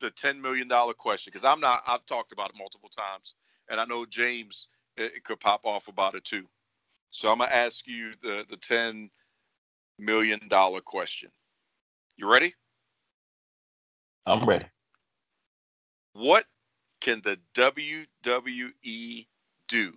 the 0.00 0.10
ten 0.10 0.42
million 0.42 0.68
dollar 0.68 0.92
question 0.92 1.30
because 1.32 1.44
I'm 1.44 1.58
not. 1.58 1.80
I've 1.86 2.04
talked 2.04 2.32
about 2.32 2.50
it 2.50 2.58
multiple 2.58 2.90
times, 2.90 3.34
and 3.70 3.80
I 3.80 3.86
know 3.86 4.04
James 4.04 4.68
it, 4.98 5.14
it 5.16 5.24
could 5.24 5.40
pop 5.40 5.62
off 5.64 5.88
about 5.88 6.16
it 6.16 6.24
too. 6.26 6.46
So 7.08 7.30
I'm 7.32 7.38
gonna 7.38 7.50
ask 7.50 7.86
you 7.86 8.12
the 8.20 8.44
the 8.50 8.58
ten 8.58 9.10
million 9.98 10.48
dollar 10.48 10.82
question. 10.82 11.30
You 12.18 12.30
ready? 12.30 12.54
I'm 14.26 14.44
ready. 14.44 14.66
What 16.12 16.44
can 17.06 17.22
the 17.22 17.38
WWE 17.54 19.26
do? 19.68 19.92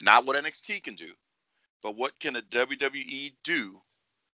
Not 0.00 0.24
what 0.24 0.42
NXT 0.42 0.82
can 0.82 0.94
do, 0.94 1.10
but 1.82 1.94
what 1.94 2.18
can 2.20 2.32
the 2.32 2.42
WWE 2.42 3.34
do 3.44 3.82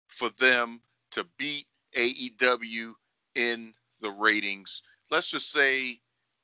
for 0.09 0.29
them 0.41 0.81
to 1.13 1.25
beat 1.39 1.69
AEW 1.97 2.95
in 3.37 3.73
the 4.01 4.11
ratings? 4.11 4.83
Let's 5.13 5.29
just 5.29 5.53
say 5.53 6.01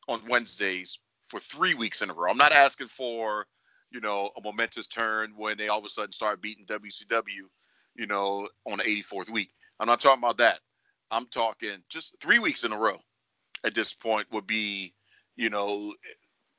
on 0.07 0.21
Wednesdays 0.29 1.01
for 1.27 1.41
three 1.41 1.75
weeks 1.75 2.01
in 2.01 2.11
a 2.11 2.14
row. 2.14 2.31
I'm 2.31 2.39
not 2.39 2.53
asking 2.53 2.87
for, 2.87 3.49
you 3.91 4.01
know, 4.01 4.31
a 4.37 4.41
momentous 4.41 4.87
turn 4.87 5.33
when 5.37 5.59
they 5.59 5.66
all 5.66 5.81
of 5.81 5.85
a 5.85 5.89
sudden 5.89 6.12
start 6.12 6.41
beating 6.41 6.64
WCW, 6.64 7.49
you 7.97 8.07
know, 8.07 8.47
on 8.69 8.79
the 8.79 8.85
84th 8.85 9.31
week. 9.31 9.51
I'm 9.81 9.89
not 9.89 10.01
talking 10.01 10.23
about 10.23 10.39
that. 10.39 10.61
I'm 11.11 11.27
talking 11.27 11.83
just 11.89 12.14
three 12.21 12.39
weeks 12.39 12.62
in 12.62 12.71
a 12.71 12.79
row 12.79 13.01
at 13.64 13.75
this 13.75 13.93
point 13.93 14.29
would 14.31 14.47
be, 14.47 14.95
you 15.39 15.49
know, 15.49 15.95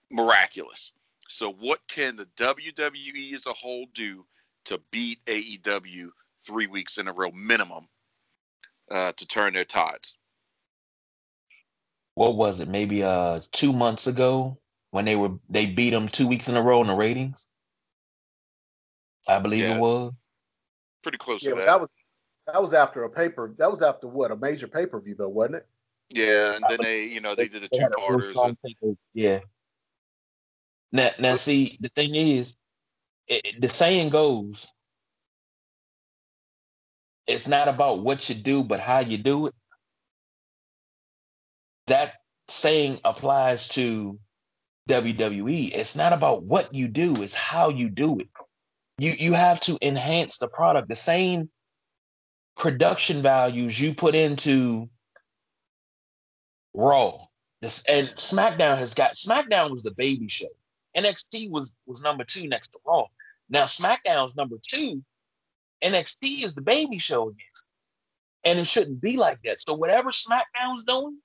miraculous. 0.10 0.94
So, 1.28 1.52
what 1.52 1.80
can 1.88 2.16
the 2.16 2.26
WWE 2.38 3.36
as 3.36 3.46
a 3.46 3.54
whole 3.54 3.86
do 3.94 4.26
to 4.66 4.80
beat 4.90 5.24
AEW 5.26 6.10
three 6.44 6.66
weeks 6.66 6.98
in 6.98 7.08
a 7.08 7.14
row 7.14 7.30
minimum 7.32 7.88
uh, 8.90 9.12
to 9.12 9.28
turn 9.28 9.54
their 9.54 9.66
tides? 9.66 10.16
What 12.16 12.36
was 12.36 12.60
it? 12.60 12.68
Maybe 12.68 13.04
uh 13.04 13.42
two 13.52 13.72
months 13.72 14.08
ago 14.08 14.58
when 14.92 15.06
they 15.06 15.16
were 15.16 15.32
they 15.50 15.68
beat 15.68 15.92
them 15.92 16.10
two 16.10 16.28
weeks 16.28 16.50
in 16.50 16.58
a 16.58 16.62
row 16.62 16.82
in 16.82 16.88
the 16.88 16.94
ratings. 16.94 17.48
I 19.28 19.40
believe 19.40 19.64
yeah. 19.64 19.76
it 19.76 19.80
was 19.80 20.12
pretty 21.04 21.18
close 21.18 21.44
yeah, 21.44 21.52
to 21.52 21.56
that. 21.58 21.66
That 21.66 21.82
was 21.82 21.90
that 22.48 22.62
was 22.62 22.74
after 22.74 23.04
a 23.04 23.10
paper. 23.10 23.54
That 23.58 23.72
was 23.72 23.82
after 23.82 24.08
what 24.08 24.32
a 24.32 24.36
major 24.36 24.68
pay 24.68 24.86
per 24.86 25.00
view 25.00 25.16
though, 25.16 25.30
wasn't 25.30 25.58
it? 25.58 25.68
Yeah, 26.10 26.56
and 26.56 26.66
then 26.68 26.80
they, 26.82 27.04
you 27.06 27.22
know, 27.22 27.36
they, 27.36 27.48
did 27.48 27.62
the 27.62 27.68
two 27.68 27.88
parters. 27.98 28.36
Yeah. 29.14 29.40
Now, 30.92 31.10
now, 31.20 31.36
see, 31.36 31.78
the 31.80 31.90
thing 31.90 32.16
is, 32.16 32.56
it, 33.28 33.62
the 33.62 33.70
saying 33.70 34.10
goes, 34.10 34.68
it's 37.28 37.48
not 37.48 37.68
about 37.68 38.00
what 38.00 38.28
you 38.28 38.36
do, 38.36 38.64
but 38.64 38.80
how 38.80 39.00
you 39.00 39.20
do 39.20 39.48
it. 39.48 39.54
That 41.86 42.16
saying 42.48 43.00
applies 43.06 43.68
to 43.70 44.20
WWE. 44.90 45.72
It's 45.76 45.96
not 45.96 46.12
about 46.12 46.44
what 46.44 46.74
you 46.74 46.88
do, 46.88 47.22
it's 47.22 47.36
how 47.36 47.70
you 47.70 47.90
do 47.90 48.20
it. 48.20 48.28
You 48.98 49.14
you 49.18 49.34
have 49.34 49.62
to 49.62 49.78
enhance 49.82 50.40
the 50.40 50.48
product. 50.48 50.90
The 50.90 50.96
same 50.96 51.50
production 52.58 53.22
values 53.22 53.80
you 53.80 53.94
put 53.94 54.16
into 54.16 54.90
Raw. 56.74 57.20
This 57.62 57.84
and 57.90 58.10
SmackDown 58.16 58.78
has 58.78 58.94
got 58.94 59.16
SmackDown 59.16 59.72
was 59.72 59.84
the 59.84 59.92
baby 59.92 60.28
show. 60.28 60.48
NXT 60.98 61.50
was 61.50 61.72
was 61.86 62.02
number 62.02 62.24
two 62.24 62.48
next 62.48 62.70
to 62.70 62.80
Raw. 62.86 63.06
Now 63.50 63.64
SmackDown's 63.64 64.36
number 64.36 64.58
two. 64.66 65.04
NXT 65.84 66.44
is 66.44 66.54
the 66.54 66.62
baby 66.62 66.98
show 66.98 67.30
again. 67.30 67.46
And 68.46 68.60
it 68.60 68.68
shouldn't 68.68 69.02
be 69.02 69.18
like 69.18 69.40
that. 69.44 69.62
So 69.62 69.74
whatever 69.74 70.12
SmackDown's 70.12 70.84
doing, 70.84 71.18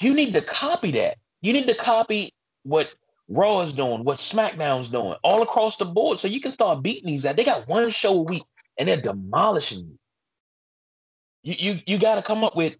you 0.00 0.14
need 0.14 0.34
to 0.34 0.40
copy 0.40 0.90
that. 0.92 1.18
You 1.42 1.52
need 1.52 1.68
to 1.68 1.74
copy 1.74 2.30
what 2.62 2.94
Raw 3.28 3.60
is 3.60 3.72
doing, 3.74 4.04
what 4.04 4.16
SmackDown's 4.16 4.88
doing, 4.88 5.14
all 5.22 5.42
across 5.42 5.76
the 5.76 5.84
board. 5.84 6.18
So 6.18 6.28
you 6.28 6.40
can 6.40 6.52
start 6.52 6.82
beating 6.82 7.06
these 7.06 7.26
out. 7.26 7.36
They 7.36 7.44
got 7.44 7.68
one 7.68 7.90
show 7.90 8.18
a 8.18 8.22
week 8.22 8.44
and 8.78 8.88
they're 8.88 9.00
demolishing 9.00 9.80
you. 9.80 9.98
You 11.42 11.54
you, 11.58 11.80
you 11.86 11.98
got 11.98 12.16
to 12.16 12.22
come 12.22 12.42
up 12.42 12.56
with 12.56 12.76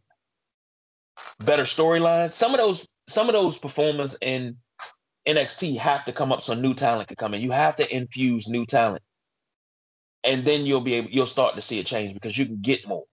better 1.41 1.63
storylines. 1.63 2.33
Some 2.33 2.53
of 2.53 2.59
those 2.59 2.89
some 3.09 3.29
of 3.29 3.33
those 3.33 3.57
performers 3.57 4.17
in 4.21 4.57
NXT 5.27 5.79
have 5.79 6.05
to 6.05 6.13
come 6.13 6.33
up 6.33 6.43
so 6.43 6.55
new 6.55 6.75
talent 6.75 7.09
can 7.09 7.17
come 7.17 7.35
in. 7.35 7.41
You 7.41 7.51
have 7.51 7.77
to 7.77 7.95
infuse 7.97 8.49
new 8.49 8.67
talent. 8.67 9.03
And 10.25 10.45
then 10.45 10.67
you'll 10.67 10.81
be 10.81 10.95
able 10.95 11.11
you'll 11.11 11.27
start 11.27 11.55
to 11.55 11.63
see 11.63 11.81
a 11.81 11.85
change 11.85 12.15
because 12.15 12.37
you 12.37 12.47
can 12.47 12.61
get 12.61 12.87
more. 12.87 13.05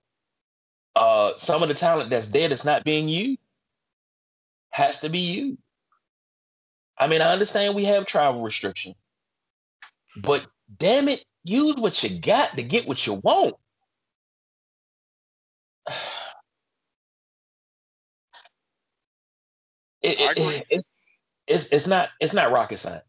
Uh 0.96 1.34
some 1.38 1.62
of 1.62 1.70
the 1.70 1.76
talent 1.76 2.10
that's 2.10 2.30
there 2.30 2.50
that's 2.50 2.66
not 2.66 2.84
being 2.84 3.10
used 3.10 3.40
has 4.72 5.00
to 5.00 5.10
be 5.10 5.20
used. 5.20 5.60
I 6.98 7.08
mean, 7.08 7.22
I 7.22 7.32
understand 7.32 7.76
we 7.76 7.86
have 7.86 8.06
travel 8.06 8.42
restriction, 8.42 8.96
but 10.18 10.48
damn 10.78 11.10
it, 11.10 11.24
use 11.44 11.76
what 11.76 12.02
you 12.04 12.20
got 12.20 12.56
to 12.56 12.64
get 12.64 12.88
what 12.88 13.06
you 13.06 13.16
want. 13.16 13.56
It, 20.06 20.20
it, 20.20 20.38
it, 20.38 20.66
it's, 20.70 20.88
it's 21.48 21.74
it's 21.74 21.88
not 21.88 22.10
it's 22.20 22.34
not 22.34 22.52
rocket 22.52 22.78
science. 22.78 23.04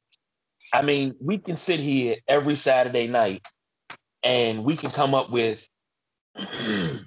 I 0.73 0.83
mean, 0.83 1.15
we 1.21 1.39
can 1.39 1.57
sit 1.57 1.79
here 1.79 2.17
every 2.27 2.55
Saturday 2.55 3.07
night 3.07 3.47
and 4.23 4.65
we 4.65 4.77
can 4.77 4.91
come 4.91 5.15
up 5.15 5.31
with 5.31 5.69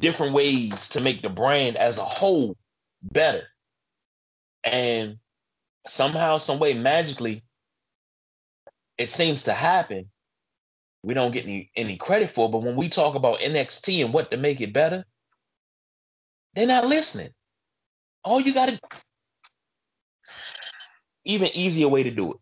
different 0.00 0.32
ways 0.32 0.88
to 0.90 1.00
make 1.00 1.22
the 1.22 1.28
brand 1.28 1.76
as 1.76 1.98
a 1.98 2.04
whole 2.04 2.56
better. 3.02 3.44
And 4.64 5.18
somehow, 5.86 6.38
some 6.38 6.58
way, 6.58 6.74
magically, 6.74 7.42
it 8.98 9.08
seems 9.08 9.44
to 9.44 9.52
happen. 9.52 10.10
We 11.02 11.14
don't 11.14 11.32
get 11.32 11.44
any, 11.44 11.70
any 11.76 11.96
credit 11.96 12.30
for, 12.30 12.50
but 12.50 12.62
when 12.62 12.76
we 12.76 12.88
talk 12.88 13.14
about 13.14 13.38
NXT 13.38 14.04
and 14.04 14.12
what 14.12 14.30
to 14.30 14.36
make 14.36 14.60
it 14.60 14.72
better, 14.72 15.04
they're 16.54 16.66
not 16.66 16.86
listening. 16.86 17.30
All 18.24 18.40
you 18.40 18.52
gotta 18.52 18.78
even 21.24 21.48
easier 21.54 21.88
way 21.88 22.02
to 22.02 22.10
do 22.10 22.32
it. 22.32 22.38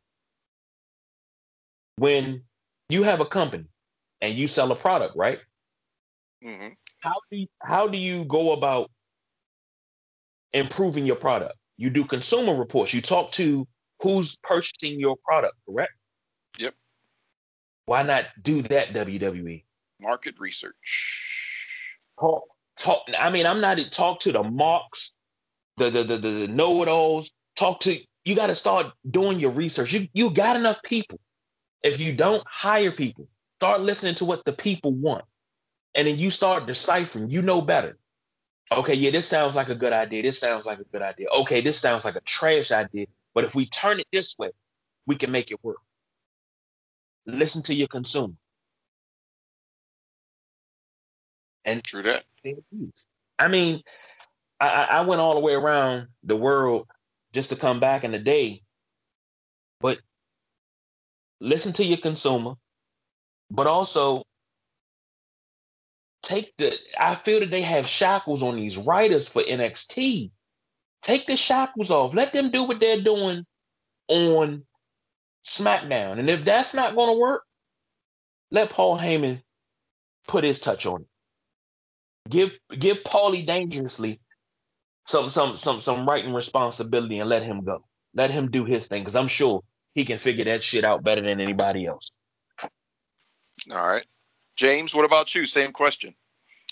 When 1.96 2.42
you 2.88 3.02
have 3.02 3.20
a 3.20 3.26
company 3.26 3.66
and 4.20 4.34
you 4.34 4.48
sell 4.48 4.70
a 4.72 4.76
product, 4.76 5.16
right? 5.16 5.38
Mm-hmm. 6.44 6.68
How 7.00 7.14
do 7.30 7.38
you, 7.38 7.46
how 7.62 7.88
do 7.88 7.98
you 7.98 8.24
go 8.24 8.52
about 8.52 8.90
improving 10.52 11.06
your 11.06 11.16
product? 11.16 11.54
You 11.76 11.90
do 11.90 12.04
consumer 12.04 12.54
reports. 12.54 12.94
You 12.94 13.02
talk 13.02 13.32
to 13.32 13.66
who's 14.00 14.36
purchasing 14.42 14.98
your 14.98 15.16
product, 15.24 15.54
correct? 15.68 15.92
Yep. 16.58 16.74
Why 17.86 18.02
not 18.02 18.26
do 18.42 18.62
that, 18.62 18.88
WWE? 18.88 19.64
Market 20.00 20.36
research. 20.38 20.74
Talk, 22.18 22.44
talk. 22.78 23.02
I 23.18 23.30
mean, 23.30 23.46
I'm 23.46 23.60
not 23.60 23.78
to 23.78 23.90
talk 23.90 24.20
to 24.20 24.32
the 24.32 24.42
marks, 24.42 25.12
the 25.78 25.90
the 25.90 26.16
the, 26.16 26.28
the 26.28 26.48
know-it-alls. 26.48 27.30
Talk 27.56 27.80
to 27.80 27.96
you. 28.24 28.36
Got 28.36 28.48
to 28.48 28.54
start 28.54 28.92
doing 29.10 29.40
your 29.40 29.50
research. 29.50 29.92
You 29.92 30.06
you 30.12 30.30
got 30.30 30.56
enough 30.56 30.82
people. 30.82 31.18
If 31.82 31.98
you 31.98 32.14
don't 32.14 32.42
hire 32.46 32.90
people, 32.90 33.26
start 33.58 33.80
listening 33.80 34.16
to 34.16 34.24
what 34.24 34.44
the 34.44 34.52
people 34.52 34.92
want, 34.92 35.24
and 35.94 36.06
then 36.06 36.18
you 36.18 36.30
start 36.30 36.66
deciphering. 36.66 37.30
You 37.30 37.42
know 37.42 37.60
better. 37.62 37.96
Okay, 38.76 38.94
yeah, 38.94 39.10
this 39.10 39.26
sounds 39.26 39.56
like 39.56 39.70
a 39.70 39.74
good 39.74 39.94
idea. 39.94 40.22
This 40.22 40.38
sounds 40.38 40.66
like 40.66 40.78
a 40.78 40.84
good 40.84 41.00
idea. 41.00 41.28
Okay, 41.40 41.62
this 41.62 41.78
sounds 41.78 42.04
like 42.04 42.16
a 42.16 42.20
trash 42.20 42.70
idea. 42.70 43.06
But 43.34 43.44
if 43.44 43.54
we 43.54 43.64
turn 43.66 43.98
it 43.98 44.06
this 44.12 44.36
way, 44.36 44.50
we 45.06 45.16
can 45.16 45.30
make 45.30 45.50
it 45.50 45.58
work. 45.62 45.78
Listen 47.24 47.62
to 47.62 47.74
your 47.74 47.88
consumer. 47.88 48.34
And 51.64 51.82
True 51.82 52.02
that. 52.02 52.24
I 53.38 53.48
mean, 53.48 53.82
I, 54.60 54.88
I 54.90 55.00
went 55.02 55.20
all 55.20 55.34
the 55.34 55.40
way 55.40 55.54
around 55.54 56.08
the 56.24 56.36
world 56.36 56.86
just 57.32 57.50
to 57.50 57.56
come 57.56 57.80
back 57.80 58.04
in 58.04 58.14
a 58.14 58.18
day. 58.18 58.62
But 59.80 60.00
listen 61.40 61.72
to 61.74 61.84
your 61.84 61.98
consumer, 61.98 62.54
but 63.50 63.66
also 63.66 64.24
take 66.22 66.52
the 66.58 66.76
I 66.98 67.14
feel 67.14 67.40
that 67.40 67.50
they 67.50 67.62
have 67.62 67.86
shackles 67.86 68.42
on 68.42 68.56
these 68.56 68.76
writers 68.76 69.28
for 69.28 69.42
NXT. 69.42 70.30
Take 71.02 71.26
the 71.26 71.36
shackles 71.36 71.90
off. 71.90 72.14
Let 72.14 72.32
them 72.32 72.50
do 72.50 72.64
what 72.64 72.80
they're 72.80 73.00
doing 73.00 73.46
on 74.08 74.64
SmackDown. 75.44 76.18
And 76.18 76.28
if 76.28 76.44
that's 76.44 76.74
not 76.74 76.96
going 76.96 77.14
to 77.14 77.20
work, 77.20 77.44
let 78.50 78.70
Paul 78.70 78.98
Heyman 78.98 79.42
put 80.26 80.42
his 80.42 80.58
touch 80.60 80.86
on 80.86 81.02
it. 81.02 81.08
Give 82.28 82.52
give 82.70 83.04
Paulie 83.04 83.46
dangerously 83.46 84.20
some 85.08 85.30
some 85.30 85.56
some 85.56 85.80
some 85.80 86.06
writing 86.06 86.34
responsibility 86.34 87.18
and 87.18 87.30
let 87.30 87.42
him 87.42 87.64
go. 87.64 87.82
Let 88.14 88.30
him 88.30 88.50
do 88.50 88.66
his 88.66 88.88
thing 88.88 89.00
because 89.02 89.16
I'm 89.16 89.26
sure 89.26 89.62
he 89.94 90.04
can 90.04 90.18
figure 90.18 90.44
that 90.44 90.62
shit 90.62 90.84
out 90.84 91.02
better 91.02 91.22
than 91.22 91.40
anybody 91.40 91.86
else. 91.86 92.10
All 93.70 93.88
right. 93.88 94.04
James, 94.54 94.94
what 94.94 95.06
about 95.06 95.34
you? 95.34 95.46
Same 95.46 95.72
question. 95.72 96.14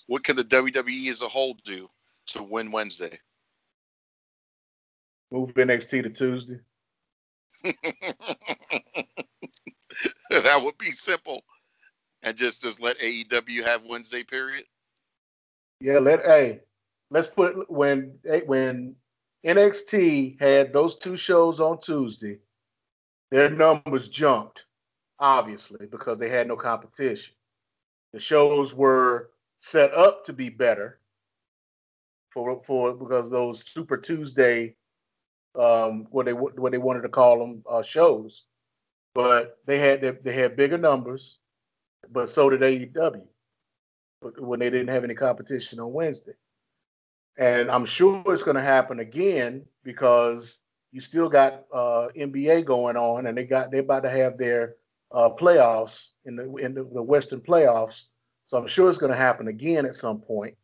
What 0.07 0.23
can 0.23 0.37
the 0.37 0.45
WWE 0.45 1.09
as 1.09 1.23
a 1.23 1.29
whole 1.29 1.57
do 1.65 1.89
to 2.29 2.43
win 2.43 2.71
Wednesday? 2.71 3.19
Move 5.31 5.55
NXT 5.55 6.03
to 6.03 6.11
Tuesday. 6.11 6.61
that 10.31 10.63
would 10.63 10.77
be 10.77 10.93
simple. 10.93 11.43
And 12.23 12.37
just 12.37 12.61
just 12.61 12.83
let 12.83 12.99
AEW 12.99 13.65
have 13.65 13.87
Wednesday 13.87 14.25
period. 14.25 14.67
Yeah, 15.81 16.01
let 16.01 16.21
hey, 16.21 16.61
let's 17.11 17.27
put 17.27 17.71
when 17.71 18.19
when 18.47 18.97
NXT 19.45 20.41
had 20.41 20.73
those 20.73 20.97
two 20.97 21.17
shows 21.17 21.61
on 21.61 21.81
Tuesday, 21.81 22.39
their 23.31 23.51
numbers 23.51 24.09
jumped, 24.09 24.65
obviously, 25.19 25.87
because 25.87 26.19
they 26.19 26.29
had 26.29 26.49
no 26.49 26.57
competition. 26.57 27.35
The 28.13 28.21
shows 28.21 28.75
were 28.75 29.31
set 29.61 29.93
up 29.95 30.25
to 30.25 30.33
be 30.33 30.49
better 30.49 31.01
for 32.33 32.63
for 32.67 32.93
because 32.93 33.31
those 33.31 33.65
Super 33.65 33.97
Tuesday, 33.97 34.75
um, 35.59 36.07
what 36.11 36.27
they 36.27 36.33
what 36.33 36.73
they 36.73 36.79
wanted 36.79 37.03
to 37.03 37.09
call 37.09 37.39
them 37.39 37.63
uh, 37.69 37.83
shows, 37.83 38.45
but 39.15 39.59
they 39.67 39.79
had 39.79 40.01
they, 40.01 40.11
they 40.11 40.33
had 40.33 40.57
bigger 40.57 40.79
numbers, 40.79 41.39
but 42.11 42.29
so 42.29 42.51
did 42.51 42.61
AEW. 42.61 43.23
When 44.39 44.59
they 44.59 44.71
didn't 44.71 44.89
have 44.89 45.05
any 45.05 45.15
competition 45.15 45.79
on 45.79 45.93
Wednesday, 45.93 46.33
and 47.37 47.71
I'm 47.71 47.87
sure 47.87 48.23
it's 48.29 48.43
going 48.43 48.57
to 48.57 48.63
happen 48.63 49.01
again 49.01 49.65
because 49.85 50.59
you 50.93 51.01
still 51.01 51.29
got 51.29 51.65
uh, 51.73 52.09
NBA 52.17 52.65
going 52.65 52.97
on, 52.97 53.27
and 53.27 53.37
they 53.37 53.45
got 53.45 53.71
they're 53.71 53.81
about 53.81 54.05
to 54.05 54.11
have 54.11 54.39
their 54.39 54.77
uh, 55.13 55.29
playoffs 55.29 56.07
in 56.25 56.37
the 56.37 56.55
in 56.57 56.75
the, 56.75 56.85
the, 56.85 57.03
Western 57.03 57.41
playoffs. 57.41 58.05
So 58.47 58.57
I'm 58.57 58.67
sure 58.67 58.89
it's 58.89 58.99
going 58.99 59.13
to 59.13 59.19
happen 59.19 59.49
again 59.49 59.87
at 59.87 59.97
some 59.97 60.21
point. 60.21 60.57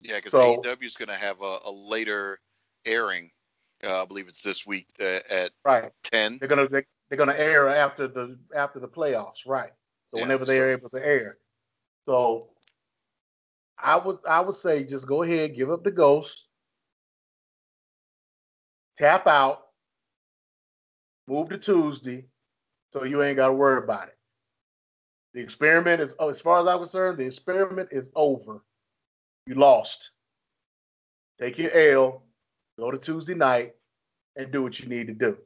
Yeah, 0.00 0.16
because 0.16 0.32
so, 0.32 0.62
AEW 0.62 0.84
is 0.84 0.96
going 0.96 1.08
to 1.08 1.16
have 1.16 1.40
a, 1.40 1.58
a, 1.64 1.70
later 1.70 2.38
airing. 2.84 3.30
Uh, 3.82 4.02
I 4.02 4.04
believe 4.04 4.28
it's 4.28 4.42
this 4.42 4.66
week 4.66 4.86
uh, 5.00 5.18
at 5.28 5.52
right 5.64 5.90
ten. 6.04 6.38
They're 6.38 6.48
gonna 6.48 6.68
they, 6.68 6.84
are 7.12 7.16
going 7.16 7.28
to 7.28 7.40
air 7.40 7.68
after 7.68 8.06
the 8.06 8.38
after 8.54 8.78
the 8.78 8.88
playoffs, 8.88 9.46
right? 9.46 9.70
So 10.10 10.18
yeah, 10.18 10.22
whenever 10.22 10.44
they're 10.44 10.72
able 10.72 10.90
to 10.90 11.04
air. 11.04 11.38
So 12.06 12.50
I 13.82 13.96
would 13.98 14.18
I 14.28 14.40
would 14.40 14.56
say 14.56 14.84
just 14.84 15.06
go 15.06 15.22
ahead, 15.22 15.56
give 15.56 15.70
up 15.70 15.84
the 15.84 15.92
ghost, 15.92 16.46
tap 18.98 19.26
out, 19.26 19.60
move 21.28 21.50
to 21.50 21.58
Tuesday, 21.58 22.26
So 22.92 23.04
you 23.04 23.22
ain't 23.22 23.36
got 23.36 23.48
to 23.48 23.54
worry 23.54 23.82
about 23.82 24.08
it. 24.08 24.18
The 25.34 25.40
experiment 25.40 26.02
is, 26.02 26.14
oh, 26.18 26.30
as 26.30 26.40
far 26.40 26.60
as 26.60 26.68
I'm 26.68 26.78
concerned, 26.80 27.18
the 27.18 27.26
experiment 27.26 27.90
is 27.92 28.08
over. 28.16 28.64
You 29.46 29.56
lost. 29.56 30.10
Take 31.40 31.58
your 31.58 31.72
L, 31.72 32.24
go 32.78 32.90
to 32.90 32.98
Tuesday 32.98 33.34
night, 33.34 33.74
and 34.36 34.52
do 34.52 34.62
what 34.62 34.80
you 34.80 34.88
need 34.88 35.08
to 35.08 35.14
do. 35.14 35.38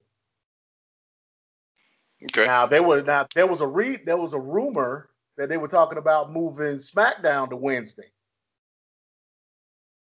Okay. 2.24 2.46
Now 2.46 2.66
there 2.66 2.84
was 2.84 3.04
now 3.06 3.26
there 3.34 3.48
was 3.48 3.62
a 3.62 3.68
read 3.68 4.02
there 4.06 4.18
was 4.18 4.34
a 4.34 4.40
rumor 4.40 5.10
that 5.38 5.50
they 5.50 5.58
were 5.58 5.68
talking 5.68 5.98
about 5.98 6.32
moving 6.32 6.76
SmackDown 6.76 7.50
to 7.50 7.56
Wednesday. 7.56 8.10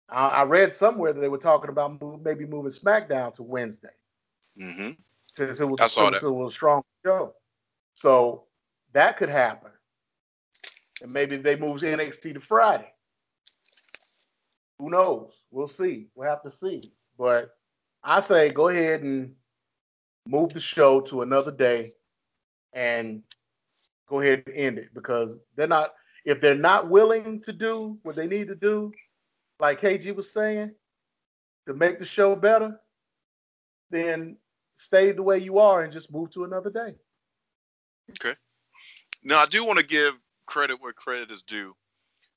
I, 0.10 0.28
I 0.28 0.43
read 0.43 0.76
somewhere 0.76 1.14
that 1.14 1.20
they 1.20 1.28
were 1.30 1.38
talking 1.38 1.70
about 1.70 2.01
move, 2.01 2.22
maybe 2.24 2.45
moving 2.45 2.72
SmackDown 2.72 3.34
to 3.36 3.43
Wednesday 3.43 3.89
Mm-hmm. 4.60 4.91
since 5.34 5.60
it 5.60 5.66
was, 5.66 5.80
I 5.82 5.88
saw 5.88 6.10
since 6.10 6.22
that. 6.22 6.28
it 6.28 6.32
was 6.32 6.53
a 6.53 6.56
strong 6.56 6.84
show. 7.06 7.34
So 7.93 8.43
that 8.93 9.18
could 9.18 9.30
happen. 9.30 9.72
And 11.01 11.12
maybe 11.12 11.36
they 11.36 11.58
move 11.58 11.82
NXT 11.82 12.36
to 12.36 12.39
Friday. 12.39 12.91
Who 14.80 14.89
knows? 14.89 15.32
We'll 15.51 15.68
see. 15.68 16.08
We'll 16.16 16.30
have 16.30 16.41
to 16.43 16.51
see. 16.51 16.93
But 17.18 17.56
I 18.03 18.20
say 18.22 18.49
go 18.49 18.70
ahead 18.70 19.01
and 19.01 19.34
move 20.28 20.53
the 20.53 20.60
show 20.60 21.01
to 21.01 21.22
another 21.22 21.51
day 21.51 21.93
and 22.74 23.24
go 24.08 24.20
ahead 24.22 24.43
and 24.47 24.56
end 24.56 24.78
it 24.78 24.93
because 24.93 25.32
they're 25.56 25.68
not 25.68 25.93
if 26.26 26.41
they're 26.41 26.56
not 26.56 26.89
willing 26.89 27.41
to 27.41 27.53
do 27.53 27.97
what 28.03 28.16
they 28.16 28.26
need 28.28 28.47
to 28.47 28.56
do, 28.56 28.91
like 29.60 29.82
KG 29.82 30.16
was 30.16 30.32
saying, 30.32 30.72
to 31.68 31.74
make 31.74 31.99
the 31.99 32.06
show 32.06 32.36
better, 32.36 32.80
then 33.89 34.38
stay 34.76 35.12
the 35.12 35.24
way 35.24 35.38
you 35.38 35.60
are 35.60 35.84
and 35.84 35.91
just 35.93 36.12
move 36.12 36.32
to 36.32 36.43
another 36.43 36.70
day. 36.70 36.95
Okay. 38.12 38.38
Now, 39.24 39.39
I 39.39 39.45
do 39.45 39.66
want 39.66 39.80
to 39.80 39.86
give 39.86 40.14
credit 40.45 40.82
where 40.82 40.93
credit 40.93 41.32
is 41.32 41.41
due 41.41 41.76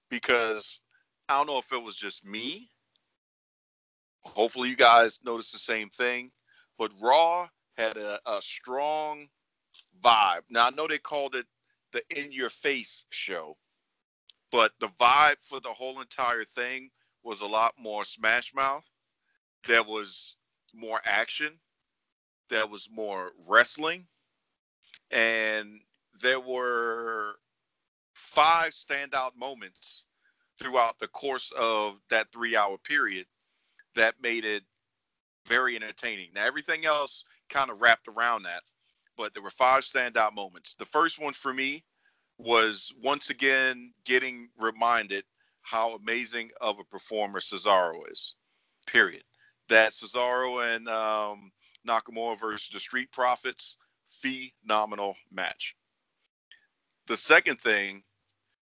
because 0.08 0.80
I 1.28 1.36
don't 1.36 1.46
know 1.46 1.58
if 1.58 1.72
it 1.72 1.82
was 1.82 1.96
just 1.96 2.24
me. 2.24 2.70
Hopefully, 4.22 4.70
you 4.70 4.76
guys 4.76 5.20
noticed 5.24 5.52
the 5.52 5.58
same 5.58 5.90
thing. 5.90 6.30
But 6.78 6.92
Raw 7.02 7.48
had 7.76 7.96
a, 7.96 8.20
a 8.26 8.40
strong 8.40 9.26
vibe. 10.02 10.42
Now, 10.48 10.66
I 10.66 10.70
know 10.70 10.86
they 10.86 10.98
called 10.98 11.34
it 11.34 11.46
the 11.92 12.02
in 12.16 12.32
your 12.32 12.50
face 12.50 13.04
show, 13.10 13.56
but 14.50 14.72
the 14.80 14.88
vibe 15.00 15.36
for 15.42 15.60
the 15.60 15.68
whole 15.68 16.00
entire 16.00 16.44
thing 16.44 16.90
was 17.28 17.42
a 17.42 17.46
lot 17.46 17.74
more 17.78 18.06
smash 18.06 18.54
mouth. 18.54 18.86
There 19.66 19.82
was 19.82 20.36
more 20.74 20.98
action, 21.04 21.52
there 22.48 22.66
was 22.66 22.88
more 22.90 23.32
wrestling, 23.46 24.06
and 25.10 25.80
there 26.22 26.40
were 26.40 27.34
five 28.14 28.72
standout 28.72 29.36
moments 29.36 30.04
throughout 30.58 30.98
the 30.98 31.08
course 31.08 31.52
of 31.56 32.00
that 32.08 32.32
three 32.32 32.56
hour 32.56 32.78
period 32.78 33.26
that 33.94 34.14
made 34.22 34.46
it 34.46 34.62
very 35.46 35.76
entertaining. 35.76 36.30
Now, 36.34 36.46
everything 36.46 36.86
else 36.86 37.24
kind 37.50 37.70
of 37.70 37.82
wrapped 37.82 38.08
around 38.08 38.44
that, 38.44 38.62
but 39.18 39.34
there 39.34 39.42
were 39.42 39.50
five 39.50 39.82
standout 39.82 40.34
moments. 40.34 40.74
The 40.78 40.86
first 40.86 41.18
one 41.18 41.34
for 41.34 41.52
me 41.52 41.84
was 42.38 42.90
once 43.02 43.28
again 43.28 43.92
getting 44.06 44.48
reminded 44.58 45.24
how 45.68 45.94
amazing 45.96 46.50
of 46.62 46.78
a 46.78 46.84
performer 46.84 47.40
Cesaro 47.40 48.00
is, 48.10 48.34
period. 48.86 49.22
That 49.68 49.92
Cesaro 49.92 50.74
and 50.74 50.88
um, 50.88 51.52
Nakamura 51.86 52.40
versus 52.40 52.70
the 52.72 52.80
Street 52.80 53.12
Profits, 53.12 53.76
phenomenal 54.08 55.14
match. 55.30 55.76
The 57.06 57.18
second 57.18 57.60
thing 57.60 58.02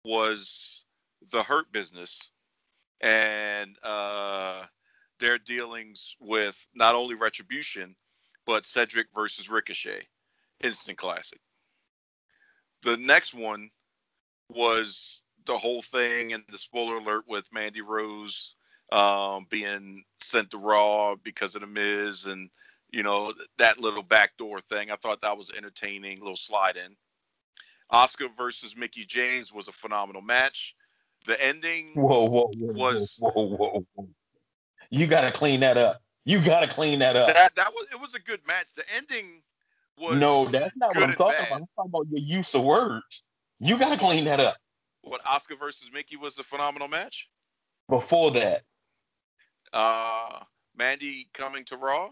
was 0.04 0.84
the 1.32 1.42
Hurt 1.42 1.70
Business 1.72 2.30
and 3.00 3.76
uh, 3.82 4.62
their 5.18 5.38
dealings 5.38 6.14
with 6.20 6.64
not 6.76 6.94
only 6.94 7.16
Retribution, 7.16 7.96
but 8.46 8.66
Cedric 8.66 9.08
versus 9.12 9.50
Ricochet. 9.50 10.06
Instant 10.62 10.96
classic. 10.96 11.40
The 12.82 12.96
next 12.98 13.34
one 13.34 13.70
was 14.48 15.23
the 15.46 15.56
whole 15.56 15.82
thing 15.82 16.32
and 16.32 16.42
the 16.50 16.58
spoiler 16.58 16.96
alert 16.96 17.24
with 17.28 17.52
Mandy 17.52 17.80
Rose 17.80 18.56
um, 18.92 19.46
being 19.50 20.04
sent 20.18 20.50
to 20.50 20.58
Raw 20.58 21.14
because 21.16 21.54
of 21.54 21.60
the 21.60 21.66
Miz 21.66 22.26
and 22.26 22.50
you 22.90 23.02
know 23.02 23.32
that 23.58 23.80
little 23.80 24.02
backdoor 24.02 24.60
thing. 24.60 24.90
I 24.90 24.96
thought 24.96 25.20
that 25.22 25.36
was 25.36 25.50
entertaining, 25.56 26.20
little 26.20 26.36
slide 26.36 26.76
in. 26.76 26.96
Asuka 27.92 28.28
versus 28.36 28.76
Mickie 28.76 29.04
James 29.04 29.52
was 29.52 29.68
a 29.68 29.72
phenomenal 29.72 30.22
match. 30.22 30.74
The 31.26 31.42
ending, 31.42 31.92
Whoa, 31.94 32.24
whoa, 32.24 32.50
whoa, 32.54 32.72
Was- 32.72 33.16
whoa, 33.18 33.30
whoa, 33.32 33.86
whoa. 33.94 34.08
You 34.90 35.06
gotta 35.06 35.32
clean 35.32 35.60
that 35.60 35.76
up. 35.76 36.02
You 36.24 36.42
gotta 36.44 36.68
clean 36.68 36.98
that 37.00 37.16
up. 37.16 37.34
that 37.34 37.54
that 37.56 37.72
was 37.72 37.86
it 37.92 38.00
was 38.00 38.14
a 38.14 38.20
good 38.20 38.40
match. 38.46 38.66
The 38.76 38.84
ending 38.94 39.42
was 39.98 40.18
no, 40.18 40.44
that's 40.46 40.76
not 40.76 40.94
what 40.94 41.04
I'm 41.04 41.16
talking 41.16 41.38
bad. 41.38 41.46
about. 41.48 41.60
I'm 41.60 41.68
talking 41.76 41.90
about 41.90 42.06
your 42.10 42.38
use 42.38 42.54
of 42.54 42.64
words. 42.64 43.24
You 43.60 43.78
gotta 43.78 43.96
clean 43.96 44.24
that 44.24 44.40
up. 44.40 44.56
What 45.04 45.22
Asuka 45.24 45.58
versus 45.58 45.90
Mickie 45.92 46.16
was 46.16 46.38
a 46.38 46.42
phenomenal 46.44 46.88
match. 46.88 47.28
Before 47.88 48.30
that, 48.32 48.62
Uh, 49.72 50.40
Mandy 50.76 51.28
coming 51.34 51.64
to 51.66 51.76
Raw. 51.76 52.10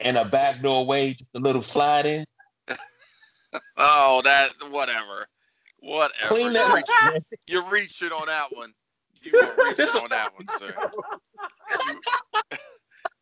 in 0.00 0.16
a 0.16 0.24
backdoor 0.24 0.84
way, 0.84 1.10
just 1.12 1.24
a 1.36 1.40
little 1.40 1.62
slide 1.62 2.06
in. 2.06 2.24
Oh, 3.76 4.22
that 4.24 4.50
whatever, 4.70 5.26
whatever. 5.80 6.26
Clean 6.26 6.44
You're, 6.54 6.54
that 6.54 6.74
reaching, 6.74 6.94
up. 7.02 7.12
man. 7.12 7.20
you're 7.46 7.68
reaching 7.68 8.10
on 8.10 8.26
that 8.26 8.46
one. 8.50 8.72
You 9.20 9.38
are 9.38 9.54
reaching 9.68 9.86
on 10.02 10.08
that 10.08 10.32
one, 10.34 10.46
sir. 10.58 10.74
You, 11.86 12.00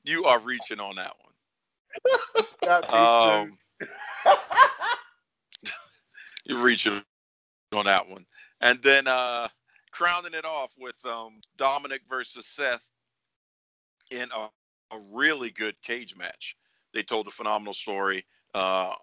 you 0.04 0.24
are 0.26 0.38
reaching 0.38 0.78
on 0.78 0.94
that 0.96 1.14
one. 1.18 2.86
Um, 2.94 3.58
you're 6.46 6.62
reaching 6.62 7.02
on 7.72 7.84
that 7.86 8.08
one. 8.08 8.24
And 8.60 8.82
then 8.82 9.06
uh 9.06 9.48
crowning 9.92 10.34
it 10.34 10.44
off 10.44 10.72
with 10.78 10.96
um 11.04 11.40
Dominic 11.56 12.02
versus 12.08 12.46
Seth 12.46 12.84
in 14.10 14.28
a, 14.36 14.48
a 14.94 15.00
really 15.12 15.50
good 15.50 15.80
cage 15.82 16.16
match. 16.16 16.56
They 16.92 17.02
told 17.02 17.28
a 17.28 17.30
phenomenal 17.30 17.72
story, 17.74 18.24
uh, 18.54 18.94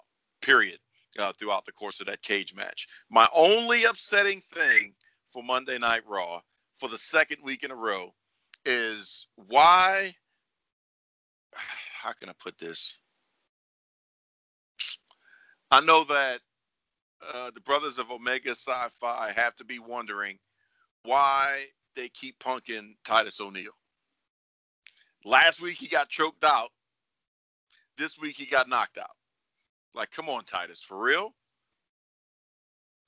period, 0.41 0.79
uh, 1.17 1.31
throughout 1.39 1.65
the 1.65 1.71
course 1.71 2.01
of 2.01 2.07
that 2.07 2.21
cage 2.21 2.53
match. 2.53 2.87
My 3.09 3.27
only 3.35 3.85
upsetting 3.85 4.41
thing 4.53 4.93
for 5.31 5.41
Monday 5.43 5.77
Night 5.77 6.03
Raw 6.07 6.41
for 6.79 6.89
the 6.89 6.97
second 6.97 7.37
week 7.43 7.63
in 7.63 7.71
a 7.71 7.75
row 7.75 8.13
is 8.65 9.27
why 9.35 10.13
how 11.53 12.11
can 12.13 12.29
I 12.29 12.33
put 12.39 12.57
this? 12.59 12.99
I 15.71 15.81
know 15.81 16.03
that 16.05 16.39
uh, 17.33 17.51
the 17.51 17.61
brothers 17.61 17.97
of 17.97 18.11
Omega 18.11 18.55
Psi 18.55 18.87
Phi 18.99 19.31
have 19.35 19.55
to 19.55 19.65
be 19.65 19.79
wondering 19.79 20.37
why 21.03 21.65
they 21.95 22.09
keep 22.09 22.37
punking 22.39 22.91
Titus 23.05 23.39
O'Neil. 23.41 23.71
Last 25.25 25.61
week 25.61 25.75
he 25.77 25.87
got 25.87 26.09
choked 26.09 26.43
out. 26.43 26.69
This 27.97 28.19
week 28.19 28.35
he 28.35 28.45
got 28.45 28.69
knocked 28.69 28.97
out. 28.97 29.07
Like, 29.93 30.11
come 30.11 30.29
on, 30.29 30.43
Titus, 30.45 30.81
for 30.81 30.97
real? 30.97 31.33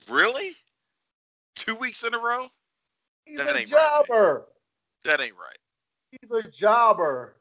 Really? 0.08 0.56
Two 1.56 1.76
weeks 1.76 2.02
in 2.02 2.14
a 2.14 2.18
row? 2.18 2.48
He's 3.26 3.38
that 3.38 3.54
a 3.54 3.58
ain't 3.60 3.72
right, 3.72 4.02
That 5.04 5.20
ain't 5.20 5.34
right. 5.36 5.58
He's 6.10 6.30
a 6.32 6.42
jobber. 6.50 7.36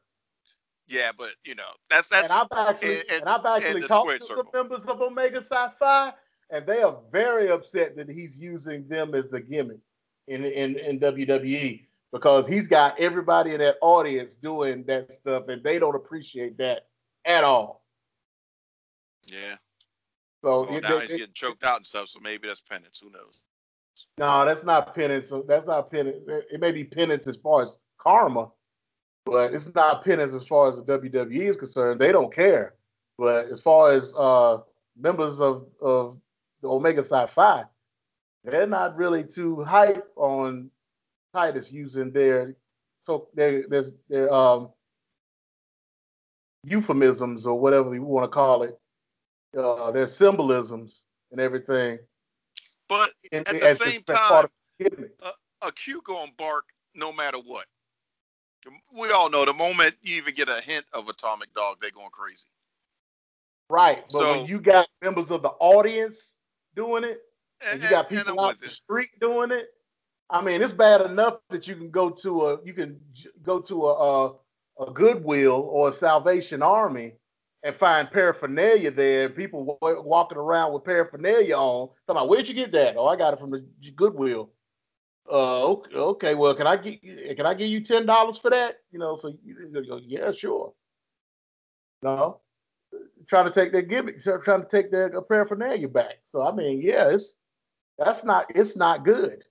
Yeah, 0.87 1.11
but 1.17 1.29
you 1.45 1.55
know, 1.55 1.69
that's 1.89 2.07
that's 2.07 2.31
and 2.33 2.41
I've 2.51 2.67
actually 2.67 3.01
and- 3.01 3.11
and, 3.11 3.29
I've 3.29 3.45
actually 3.45 3.81
the 3.81 3.87
talked 3.87 4.09
to 4.21 4.25
circle. 4.25 4.43
some 4.53 4.61
members 4.61 4.85
of 4.87 5.01
Omega 5.01 5.41
Psi 5.41 5.69
Phi, 5.79 6.13
and 6.51 6.65
they 6.65 6.81
are 6.81 6.97
very 7.11 7.49
upset 7.49 7.95
that 7.97 8.09
he's 8.09 8.37
using 8.37 8.87
them 8.87 9.13
as 9.15 9.31
a 9.33 9.39
gimmick 9.39 9.79
in 10.27 10.43
in, 10.45 10.77
in 10.77 10.99
WWE 10.99 11.85
because 12.11 12.47
he's 12.47 12.67
got 12.67 12.99
everybody 12.99 13.53
in 13.53 13.59
that 13.59 13.75
audience 13.81 14.33
doing 14.41 14.83
that 14.85 15.11
stuff, 15.11 15.47
and 15.47 15.63
they 15.63 15.77
don't 15.79 15.95
appreciate 15.95 16.57
that 16.57 16.87
at 17.25 17.43
all. 17.43 17.83
yeah. 19.27 19.55
So 20.43 20.61
Well, 20.63 20.77
it- 20.77 20.81
now 20.81 20.97
it- 20.97 21.01
he's 21.03 21.11
it- 21.11 21.17
getting 21.17 21.33
choked 21.33 21.63
out 21.63 21.77
and 21.77 21.85
stuff, 21.85 22.09
so 22.09 22.19
maybe 22.19 22.47
that's 22.47 22.61
penance. 22.61 22.99
Who 22.99 23.09
knows? 23.09 23.41
no, 24.17 24.45
that's 24.45 24.63
not 24.63 24.95
penance. 24.95 25.29
That's 25.47 25.67
not 25.67 25.91
penance. 25.91 26.23
It 26.49 26.59
may 26.61 26.71
be 26.71 26.83
penance 26.85 27.27
as 27.27 27.35
far 27.37 27.63
as 27.63 27.77
karma, 27.97 28.49
but 29.25 29.53
it's 29.53 29.73
not 29.75 30.05
penance 30.05 30.33
as 30.33 30.45
far 30.47 30.69
as 30.69 30.77
the 30.77 30.83
WWE 30.83 31.49
is 31.49 31.57
concerned. 31.57 31.99
They 31.99 32.11
don't 32.13 32.33
care. 32.33 32.75
But 33.17 33.47
as 33.49 33.59
far 33.61 33.91
as 33.91 34.13
uh, 34.15 34.61
members 34.97 35.41
of, 35.41 35.67
of 35.81 36.17
the 36.61 36.67
Omega 36.67 37.03
Psi 37.03 37.27
Phi, 37.27 37.63
they're 38.43 38.67
not 38.67 38.95
really 38.95 39.23
too 39.23 39.63
hype 39.63 40.07
on 40.15 40.69
Titus 41.33 41.71
using 41.71 42.11
their 42.11 42.55
so 43.03 43.27
their 43.33 43.67
their, 43.67 43.83
their 44.09 44.33
um, 44.33 44.69
euphemisms 46.63 47.45
or 47.45 47.59
whatever 47.59 47.93
you 47.93 48.03
want 48.03 48.25
to 48.25 48.33
call 48.33 48.63
it 48.63 48.79
uh, 49.57 49.91
their 49.91 50.07
symbolisms 50.07 51.05
and 51.31 51.39
everything. 51.39 51.99
But 52.87 53.11
And, 53.31 53.47
at 53.47 53.59
the 53.59 53.75
same 53.75 54.03
that's 54.05 54.27
part 54.27 54.51
time, 54.79 54.87
of 54.89 55.01
the 55.19 55.33
a 55.61 55.71
Q 55.71 56.01
gonna 56.05 56.31
bark 56.37 56.65
no 56.95 57.11
matter 57.11 57.37
what. 57.37 57.65
We 58.93 59.11
all 59.11 59.29
know 59.29 59.45
the 59.45 59.53
moment 59.53 59.95
you 60.01 60.17
even 60.17 60.33
get 60.33 60.49
a 60.49 60.61
hint 60.61 60.85
of 60.93 61.07
atomic 61.07 61.53
dog, 61.53 61.77
they're 61.81 61.91
going 61.91 62.09
crazy. 62.11 62.47
right? 63.69 64.03
But 64.11 64.11
so- 64.11 64.31
when 64.31 64.45
you 64.45 64.59
got 64.59 64.87
members 65.01 65.31
of 65.31 65.41
the 65.41 65.49
audience 65.49 66.31
doing 66.79 67.03
it, 67.03 67.19
and 67.69 67.83
you 67.83 67.89
got 67.89 68.07
people 68.07 68.39
out 68.39 68.61
the 68.61 68.69
street 68.69 69.09
doing 69.19 69.51
it. 69.51 69.67
I 70.29 70.41
mean, 70.41 70.61
it's 70.61 70.71
bad 70.71 71.01
enough 71.01 71.39
that 71.49 71.67
you 71.67 71.75
can 71.75 71.89
go 71.89 72.09
to 72.09 72.47
a 72.47 72.57
you 72.63 72.73
can 72.73 72.99
go 73.43 73.59
to 73.59 73.87
a 73.87 73.93
a, 73.93 74.85
a 74.87 74.91
Goodwill 74.93 75.67
or 75.69 75.89
a 75.89 75.93
Salvation 75.93 76.61
Army 76.61 77.15
and 77.63 77.75
find 77.75 78.09
paraphernalia 78.09 78.91
there, 78.91 79.25
and 79.25 79.35
people 79.35 79.77
wa- 79.81 80.01
walking 80.01 80.37
around 80.37 80.71
with 80.73 80.85
paraphernalia 80.85 81.57
on. 81.57 81.89
Talking 82.07 82.21
about 82.21 82.29
where'd 82.29 82.47
you 82.47 82.53
get 82.53 82.71
that? 82.71 82.95
Oh, 82.95 83.07
I 83.07 83.17
got 83.17 83.33
it 83.33 83.39
from 83.41 83.51
the 83.51 83.65
Goodwill. 83.95 84.51
Uh, 85.29 85.65
okay, 85.65 85.95
okay, 85.95 86.35
well, 86.35 86.55
can 86.55 86.65
I 86.65 86.77
get 86.77 87.01
can 87.35 87.45
I 87.45 87.53
give 87.53 87.67
you 87.67 87.81
ten 87.81 88.05
dollars 88.05 88.37
for 88.37 88.51
that? 88.51 88.77
You 88.91 88.99
know, 88.99 89.17
so 89.17 89.27
you, 89.43 89.55
you 89.73 89.85
go, 89.85 89.99
yeah, 90.01 90.31
sure. 90.31 90.73
No, 92.01 92.39
trying 93.29 93.45
to 93.45 93.51
take 93.51 93.71
their 93.71 93.83
gimmick, 93.83 94.21
trying 94.21 94.63
to 94.63 94.67
take 94.69 94.91
their 94.91 95.21
paraphernalia 95.21 95.87
back. 95.87 96.15
So 96.31 96.41
I 96.41 96.51
mean, 96.51 96.81
yeah, 96.81 97.09
it's 97.09 97.35
that's 97.97 98.23
not 98.23 98.47
it's 98.55 98.75
not 98.75 99.05
good. 99.05 99.43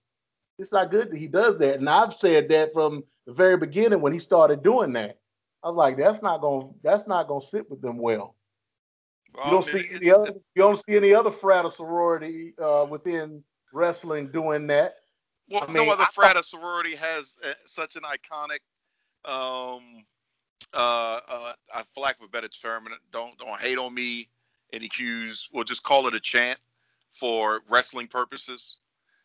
It's 0.58 0.72
not 0.72 0.90
good 0.90 1.10
that 1.10 1.18
he 1.18 1.28
does 1.28 1.58
that. 1.58 1.78
And 1.78 1.88
I've 1.88 2.14
said 2.14 2.48
that 2.48 2.72
from 2.72 3.04
the 3.26 3.32
very 3.32 3.56
beginning 3.56 4.00
when 4.00 4.12
he 4.12 4.18
started 4.18 4.62
doing 4.62 4.92
that. 4.94 5.18
I 5.62 5.68
was 5.68 5.76
like, 5.76 5.96
that's 5.96 6.22
not 6.22 6.40
gonna 6.40 6.68
that's 6.82 7.06
not 7.06 7.28
gonna 7.28 7.42
sit 7.42 7.70
with 7.70 7.80
them 7.80 7.98
well. 7.98 8.34
Well, 9.34 9.44
You 9.46 9.50
don't 9.52 9.64
see 9.66 9.88
any 9.94 10.10
other 10.10 10.32
you 10.54 10.62
don't 10.62 10.82
see 10.82 10.96
any 10.96 11.14
other 11.14 11.32
frat 11.32 11.64
or 11.64 11.70
sorority 11.70 12.54
uh, 12.62 12.86
within 12.88 13.42
wrestling 13.72 14.30
doing 14.32 14.66
that. 14.68 14.96
Well, 15.50 15.64
I 15.66 15.66
mean, 15.66 15.86
no 15.86 15.92
other 15.92 16.06
frat 16.06 16.36
or 16.36 16.42
sorority 16.42 16.94
has 16.96 17.36
uh, 17.44 17.52
such 17.64 17.96
an 17.96 18.02
iconic, 18.02 18.60
um, 19.30 20.04
uh, 20.74 21.20
uh, 21.28 21.52
for 21.94 22.00
lack 22.00 22.18
of 22.18 22.24
a 22.24 22.28
better 22.28 22.48
term, 22.48 22.88
don't 23.12 23.38
don't 23.38 23.60
hate 23.60 23.78
on 23.78 23.94
me. 23.94 24.28
Any 24.72 24.88
cues? 24.88 25.48
We'll 25.52 25.64
just 25.64 25.82
call 25.82 26.06
it 26.08 26.14
a 26.14 26.20
chant 26.20 26.58
for 27.10 27.60
wrestling 27.70 28.06
purposes. 28.06 28.76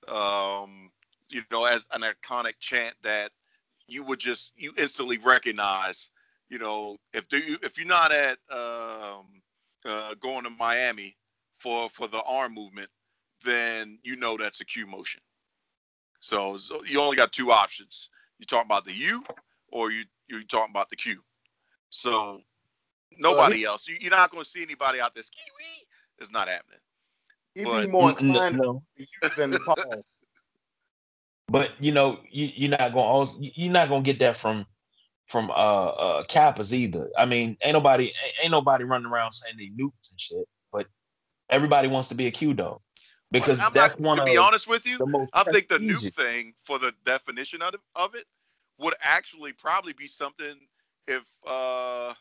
Um, 0.08 0.90
you 1.30 1.42
know, 1.52 1.66
as 1.66 1.86
an 1.92 2.02
iconic 2.02 2.54
chant 2.60 2.96
that 3.04 3.32
you 3.88 4.04
would 4.04 4.20
just 4.20 4.54
you 4.56 4.74
instantly 4.78 5.18
recognize. 5.18 6.10
You 6.50 6.60
know, 6.60 6.98
if 7.14 7.28
do 7.28 7.38
you 7.38 7.58
if 7.64 7.78
you're 7.78 7.88
not 7.88 8.12
at 8.12 8.38
um, 8.52 9.42
uh, 9.86 10.14
going 10.20 10.44
to 10.44 10.50
Miami 10.50 11.18
for 11.58 11.90
for 11.90 12.08
the 12.08 12.22
arm 12.24 12.54
movement, 12.54 12.90
then 13.44 14.00
you 14.04 14.16
know 14.16 14.38
that's 14.38 14.62
a 14.62 14.66
cue 14.66 14.88
motion. 14.88 15.22
So, 16.20 16.56
so 16.56 16.84
you 16.86 17.02
only 17.02 17.18
got 17.18 17.34
two 17.34 17.52
options. 17.52 18.10
You 18.40 18.46
talking 18.46 18.68
about 18.68 18.86
the 18.86 18.94
U, 18.94 19.24
or 19.74 19.92
you 19.92 20.06
you 20.30 20.44
talking 20.46 20.72
about 20.72 20.90
the 20.90 20.96
Q. 20.96 21.20
So 21.90 22.42
nobody 23.18 23.66
else. 23.66 23.88
You, 23.88 23.98
you're 24.00 24.12
not 24.12 24.32
going 24.32 24.44
to 24.44 24.50
see 24.50 24.64
anybody 24.64 25.02
out 25.02 25.14
there. 25.14 25.24
Ski-wee. 25.24 25.86
It's 26.20 26.32
not 26.32 26.48
happening. 26.48 26.80
He'd 27.56 27.66
But- 27.66 27.86
be 27.86 27.92
more 27.92 28.10
N- 28.12 28.16
n- 28.20 28.28
inclined 28.28 28.58
no. 28.58 28.84
to 28.98 29.02
use 29.02 29.36
than 29.36 29.52
Paul. 29.60 30.06
But 31.50 31.72
you 31.80 31.92
know, 31.92 32.20
you, 32.30 32.50
you're 32.56 32.72
not 32.72 32.94
gonna 32.94 33.32
you're 33.40 33.74
not 33.74 33.90
gonna 33.90 34.02
get 34.02 34.20
that 34.20 34.38
from 34.38 34.66
from 35.28 35.52
uh 35.52 35.54
uh 35.54 36.24
Kappas 36.24 36.74
either. 36.74 37.10
I 37.18 37.26
mean, 37.26 37.58
ain't 37.64 37.74
nobody 37.74 38.12
ain't 38.42 38.52
nobody 38.52 38.86
running 38.86 39.12
around 39.12 39.34
saying 39.34 39.58
they 39.58 39.70
Nupes 39.84 40.12
and 40.12 40.20
shit, 40.20 40.48
but 40.72 40.88
everybody 41.50 41.88
wants 41.88 42.10
to 42.10 42.16
be 42.16 42.28
a 42.28 42.32
Q 42.32 42.54
dog 42.54 42.80
because 43.30 43.60
I'm 43.60 43.74
that's 43.74 44.00
not, 44.00 44.08
one 44.08 44.18
to 44.18 44.24
of 44.24 44.28
be 44.28 44.38
honest 44.38 44.68
with 44.68 44.86
you. 44.86 44.98
I 45.34 45.44
think 45.44 45.68
the 45.68 45.78
prestigious. 45.78 46.04
Nupe 46.04 46.14
thing 46.16 46.54
for 46.64 46.80
the 46.80 46.94
definition 47.06 47.62
of 47.62 47.76
of 47.96 48.16
it 48.16 48.26
would 48.80 48.96
actually 49.02 49.54
probably 49.54 49.94
be 49.94 50.08
something 50.08 50.56
if 51.08 51.24
uh 51.46 52.14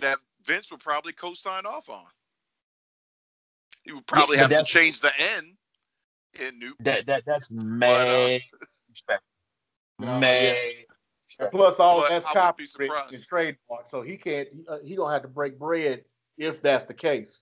that 0.00 0.18
Vince 0.44 0.70
would 0.70 0.80
probably 0.80 1.12
co-sign 1.12 1.66
off 1.66 1.88
on. 1.88 2.04
He 3.82 3.92
would 3.92 4.06
probably 4.06 4.36
but 4.36 4.42
have 4.42 4.48
to 4.50 4.54
that's- 4.54 4.68
change 4.68 5.00
the 5.00 5.12
N 5.36 5.56
in 6.38 6.58
new. 6.58 6.74
that 6.80 7.06
that 7.06 7.24
that's 7.26 7.50
mad 7.50 8.40
respect. 8.88 9.22
No, 10.00 10.20
Mad. 10.20 10.54
And 11.40 11.50
plus, 11.50 11.80
all 11.80 12.02
But 12.02 12.08
that's 12.10 12.24
I 12.26 12.28
wouldn't 12.28 12.56
be 12.56 12.66
copyrighted 12.66 12.68
surprised. 12.70 13.14
and 13.14 13.24
trademark, 13.26 13.88
so 13.90 14.00
he 14.00 14.16
can't. 14.16 14.48
He, 14.52 14.64
uh, 14.68 14.78
he 14.84 14.94
gonna 14.94 15.12
have 15.12 15.22
to 15.22 15.28
break 15.28 15.58
bread 15.58 16.04
if 16.36 16.62
that's 16.62 16.84
the 16.84 16.94
case. 16.94 17.40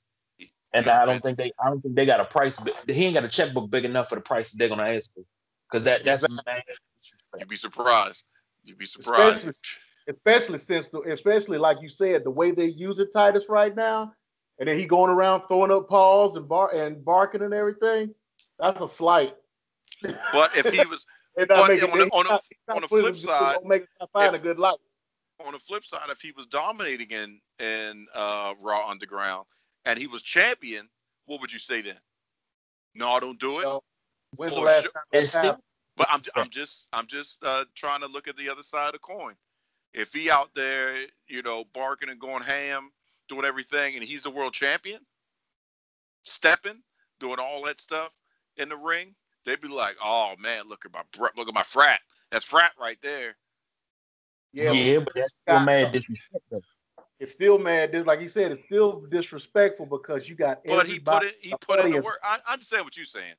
And 0.72 0.86
Yeah, 0.86 1.02
I 1.02 1.04
don't 1.07 1.22
think 1.22 1.36
they 1.36 1.52
I 1.62 1.68
don't 1.68 1.82
think 1.82 1.94
they 1.96 2.07
got 2.07 2.20
a 2.20 2.24
price. 2.24 2.59
bi- 2.59 2.72
He 2.88 3.04
ain't 3.04 3.12
got 3.14 3.24
a 3.24 3.28
checkbook 3.28 3.70
big 3.70 3.84
enough 3.84 4.09
for 4.09 4.14
the 4.14 4.22
price 4.22 4.52
they're 4.52 4.70
gonna 4.70 4.88
ask 4.88 5.12
for. 5.12 5.22
Because 5.70 5.84
that 5.84 6.04
that's 6.07 6.22
Exactly. 6.24 6.74
Mad 7.12 7.18
disrespect. 7.30 7.40
You'd 7.40 7.48
be 7.48 7.57
surprised. 7.57 8.24
You'd 8.64 8.78
be 8.78 8.86
surprised. 8.86 9.46
Especially, 9.46 9.62
especially 10.09 10.59
since, 10.59 10.88
the, 10.88 11.00
especially 11.12 11.59
like 11.59 11.78
you 11.82 11.88
said, 11.88 12.24
the 12.24 12.30
way 12.30 12.50
they 12.52 12.66
use 12.66 12.98
it, 12.98 13.12
Titus, 13.12 13.44
right 13.48 13.74
now, 13.74 14.12
and 14.59 14.68
then 14.68 14.78
he 14.78 14.84
going 14.86 15.11
around 15.11 15.42
throwing 15.48 15.70
up 15.70 15.88
paws 15.88 16.36
and 16.36 16.48
bar 16.48 16.74
and 16.74 17.04
barking 17.04 17.42
and 17.42 17.52
everything. 17.54 18.14
That's 18.59 18.80
a 18.80 18.88
slight. 18.88 19.34
But 20.32 20.57
if 20.57 20.66
he 20.72 20.84
was 20.86 21.04
But 21.36 21.50
on 21.50 21.68
the- 21.68 21.74
he's 21.74 21.82
on 21.82 21.90
the- 21.98 22.07
not- 22.30 22.42
he's 22.48 22.74
on 22.74 22.80
the 22.82 22.88
flip 22.88 23.16
side, 23.16 23.59
make 23.64 23.82
him 23.82 24.07
find 24.12 24.34
a 24.34 24.38
good 24.38 24.59
life. 24.59 24.76
on 25.44 25.52
the 25.52 25.59
flip 25.59 25.84
side, 25.84 26.09
if 26.09 26.20
he 26.22 26.32
was 26.32 26.46
dominating 26.46 27.11
in 27.11 27.40
in 27.64 28.07
uh, 28.14 28.54
Raw 28.62 28.88
Underground 28.88 29.44
and 29.84 29.98
he 29.98 30.07
was 30.07 30.22
champion, 30.22 30.88
what 31.26 31.40
would 31.42 31.52
you 31.52 31.59
say 31.59 31.82
then? 31.82 31.98
No, 32.94 33.11
I 33.11 33.20
don't 33.20 33.38
do 33.38 33.59
it. 33.59 33.64
No. 33.64 33.82
When's 34.36 34.54
the 34.54 34.59
Or 34.61 34.64
last 34.64 34.82
should- 34.84 34.92
time 34.94 35.57
And 35.99 36.07
that 36.07 36.22
still, 36.22 36.32
happened? 36.34 36.34
But 36.34 36.36
I'm 36.38 36.42
I'm 36.42 36.51
just 36.51 36.88
I'm 36.92 37.07
just 37.07 37.42
uh, 37.44 37.64
trying 37.74 38.01
to 38.01 38.07
look 38.07 38.28
at 38.28 38.36
the 38.36 38.49
other 38.49 38.62
side 38.62 38.86
of 38.86 38.92
the 38.92 38.99
coin. 38.99 39.34
If 39.94 40.12
he 40.12 40.30
out 40.30 40.51
there, 40.55 40.94
you 41.28 41.42
know, 41.42 41.64
barking 41.72 42.11
and 42.11 42.20
going 42.20 42.42
ham, 42.42 42.90
doing 43.28 43.44
everything, 43.44 43.94
and 43.94 44.05
he's 44.05 44.22
the 44.22 44.30
world 44.30 44.53
champion, 44.53 45.01
stepping, 46.24 46.82
doing 47.18 47.38
all 47.40 47.64
that 47.64 47.80
stuff 47.80 48.11
in 48.59 48.68
the 48.68 48.76
ring, 48.76 49.14
they'd 49.44 49.61
be 49.61 49.68
like, 49.68 49.97
"Oh 50.03 50.34
man, 50.38 50.68
look 50.68 50.84
at 50.84 50.92
my 50.92 51.03
look 51.36 51.49
at 51.49 51.55
my 51.55 51.62
frat. 51.62 52.01
That's 52.30 52.44
frat 52.44 52.72
right 52.80 52.99
there." 53.03 53.36
Yeah, 54.53 54.72
yeah, 54.72 54.99
but 54.99 55.07
but 55.07 55.14
that's 55.14 55.34
still 55.42 55.61
mad 55.61 55.92
disrespectful. 55.92 56.62
it's 57.18 57.32
still 57.32 57.59
mad. 57.59 57.94
Like 58.07 58.20
he 58.20 58.28
said, 58.28 58.53
it's 58.53 58.64
still 58.66 59.03
disrespectful 59.11 59.86
because 59.86 60.28
you 60.28 60.34
got. 60.34 60.61
But 60.64 60.86
he 60.86 60.99
put 60.99 61.24
it. 61.24 61.36
He 61.40 61.55
put 61.61 61.80
in 61.80 61.90
the 61.90 62.01
work. 62.01 62.18
I, 62.22 62.38
I 62.47 62.53
understand 62.53 62.84
what 62.84 62.97
you're 62.97 63.07
saying, 63.07 63.34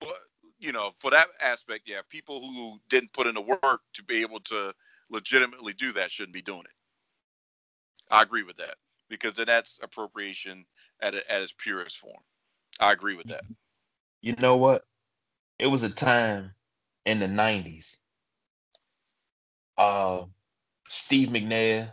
but 0.00 0.18
you 0.62 0.72
know, 0.72 0.92
for 0.98 1.10
that 1.10 1.26
aspect, 1.42 1.82
yeah, 1.86 2.00
people 2.08 2.40
who 2.40 2.78
didn't 2.88 3.12
put 3.12 3.26
in 3.26 3.34
the 3.34 3.40
work 3.40 3.80
to 3.94 4.04
be 4.04 4.22
able 4.22 4.40
to 4.40 4.72
legitimately 5.10 5.72
do 5.72 5.92
that 5.92 6.10
shouldn't 6.10 6.32
be 6.32 6.40
doing 6.40 6.60
it. 6.60 8.12
I 8.12 8.22
agree 8.22 8.44
with 8.44 8.56
that 8.58 8.76
because 9.08 9.34
then 9.34 9.46
that's 9.46 9.80
appropriation 9.82 10.64
at 11.00 11.14
a, 11.14 11.32
at 11.32 11.42
its 11.42 11.54
purest 11.56 11.98
form. 11.98 12.22
I 12.78 12.92
agree 12.92 13.16
with 13.16 13.26
that. 13.26 13.42
You 14.20 14.34
know 14.38 14.56
what? 14.56 14.84
It 15.58 15.66
was 15.66 15.82
a 15.82 15.90
time 15.90 16.54
in 17.06 17.18
the 17.18 17.26
'90s. 17.26 17.96
Uh, 19.76 20.24
Steve 20.88 21.28
McNair, 21.28 21.92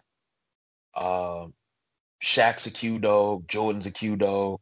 uh, 0.96 1.48
Shaq's 2.24 2.68
a 2.68 2.72
Q 2.72 3.00
dog, 3.00 3.48
Jordan's 3.48 3.88
a 3.88 3.92
Q 3.92 4.16
dog. 4.16 4.60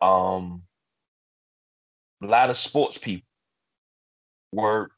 Um, 0.00 0.62
a 2.22 2.26
lot 2.26 2.50
of 2.50 2.56
sports 2.56 2.98
people 2.98 3.26
were 4.52 4.90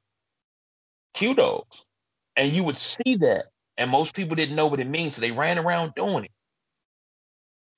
Q 1.15 1.35
dogs, 1.35 1.85
and 2.37 2.53
you 2.53 2.65
would 2.65 2.77
see 2.77 3.17
that, 3.17 3.47
and 3.77 3.91
most 3.91 4.15
people 4.15 4.37
didn't 4.37 4.57
know 4.57 4.67
what 4.67 4.81
it 4.81 4.89
means, 4.89 5.15
so 5.17 5.21
they 5.21 5.33
ran 5.33 5.59
around 5.59 5.95
doing 5.95 6.25
it. 6.25 6.31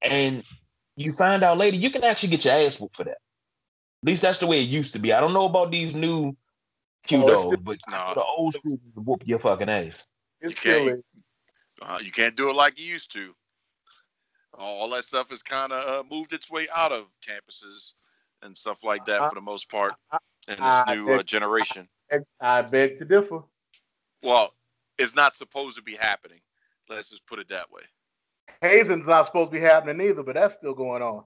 And 0.02 0.44
you 0.96 1.12
find 1.12 1.42
out 1.42 1.58
later, 1.58 1.76
you 1.76 1.90
can 1.90 2.04
actually 2.04 2.30
get 2.30 2.44
your 2.44 2.54
ass 2.54 2.78
whooped 2.80 2.96
for 2.96 3.04
that. 3.04 3.12
At 3.12 4.06
least 4.06 4.22
that's 4.22 4.38
the 4.38 4.46
way 4.46 4.60
it 4.60 4.68
used 4.68 4.92
to 4.94 4.98
be. 4.98 5.12
I 5.12 5.20
don't 5.20 5.32
know 5.32 5.46
about 5.46 5.72
these 5.72 5.94
new 5.94 6.36
Q 7.06 7.22
Oh, 7.24 7.28
dogs, 7.28 7.42
still- 7.42 7.56
but 7.58 7.78
No. 7.88 8.12
the 8.14 8.24
old 8.24 8.52
school 8.54 8.78
whoop 8.94 9.22
your 9.26 9.38
fucking 9.38 9.68
ass. 9.68 10.06
You 10.40 10.54
can't- 10.54 11.04
Uh, 11.80 11.98
you 12.00 12.12
can't 12.12 12.36
do 12.36 12.48
it 12.48 12.52
like 12.54 12.78
you 12.78 12.84
used 12.84 13.10
to. 13.12 13.34
All 14.54 14.88
that 14.90 15.04
stuff 15.04 15.30
has 15.30 15.42
kind 15.42 15.72
of 15.72 15.88
uh, 15.88 16.08
moved 16.08 16.32
its 16.32 16.48
way 16.48 16.68
out 16.68 16.92
of 16.92 17.08
campuses 17.26 17.94
and 18.42 18.56
stuff 18.56 18.82
like 18.82 19.04
that 19.06 19.28
for 19.28 19.34
the 19.34 19.40
most 19.40 19.70
part 19.70 19.94
in 20.48 20.56
this 20.56 20.82
I 20.86 20.94
new 20.94 21.12
uh, 21.12 21.22
generation. 21.22 21.88
I 22.40 22.62
beg 22.62 22.98
to 22.98 23.04
differ. 23.04 23.42
Well, 24.22 24.54
it's 24.98 25.14
not 25.14 25.36
supposed 25.36 25.76
to 25.76 25.82
be 25.82 25.94
happening. 25.94 26.40
Let's 26.88 27.10
just 27.10 27.26
put 27.26 27.38
it 27.38 27.48
that 27.48 27.70
way. 27.70 27.82
Hazen's 28.60 29.06
not 29.06 29.26
supposed 29.26 29.50
to 29.50 29.58
be 29.58 29.60
happening 29.60 30.08
either, 30.08 30.22
but 30.22 30.34
that's 30.34 30.54
still 30.54 30.74
going 30.74 31.02
on. 31.02 31.24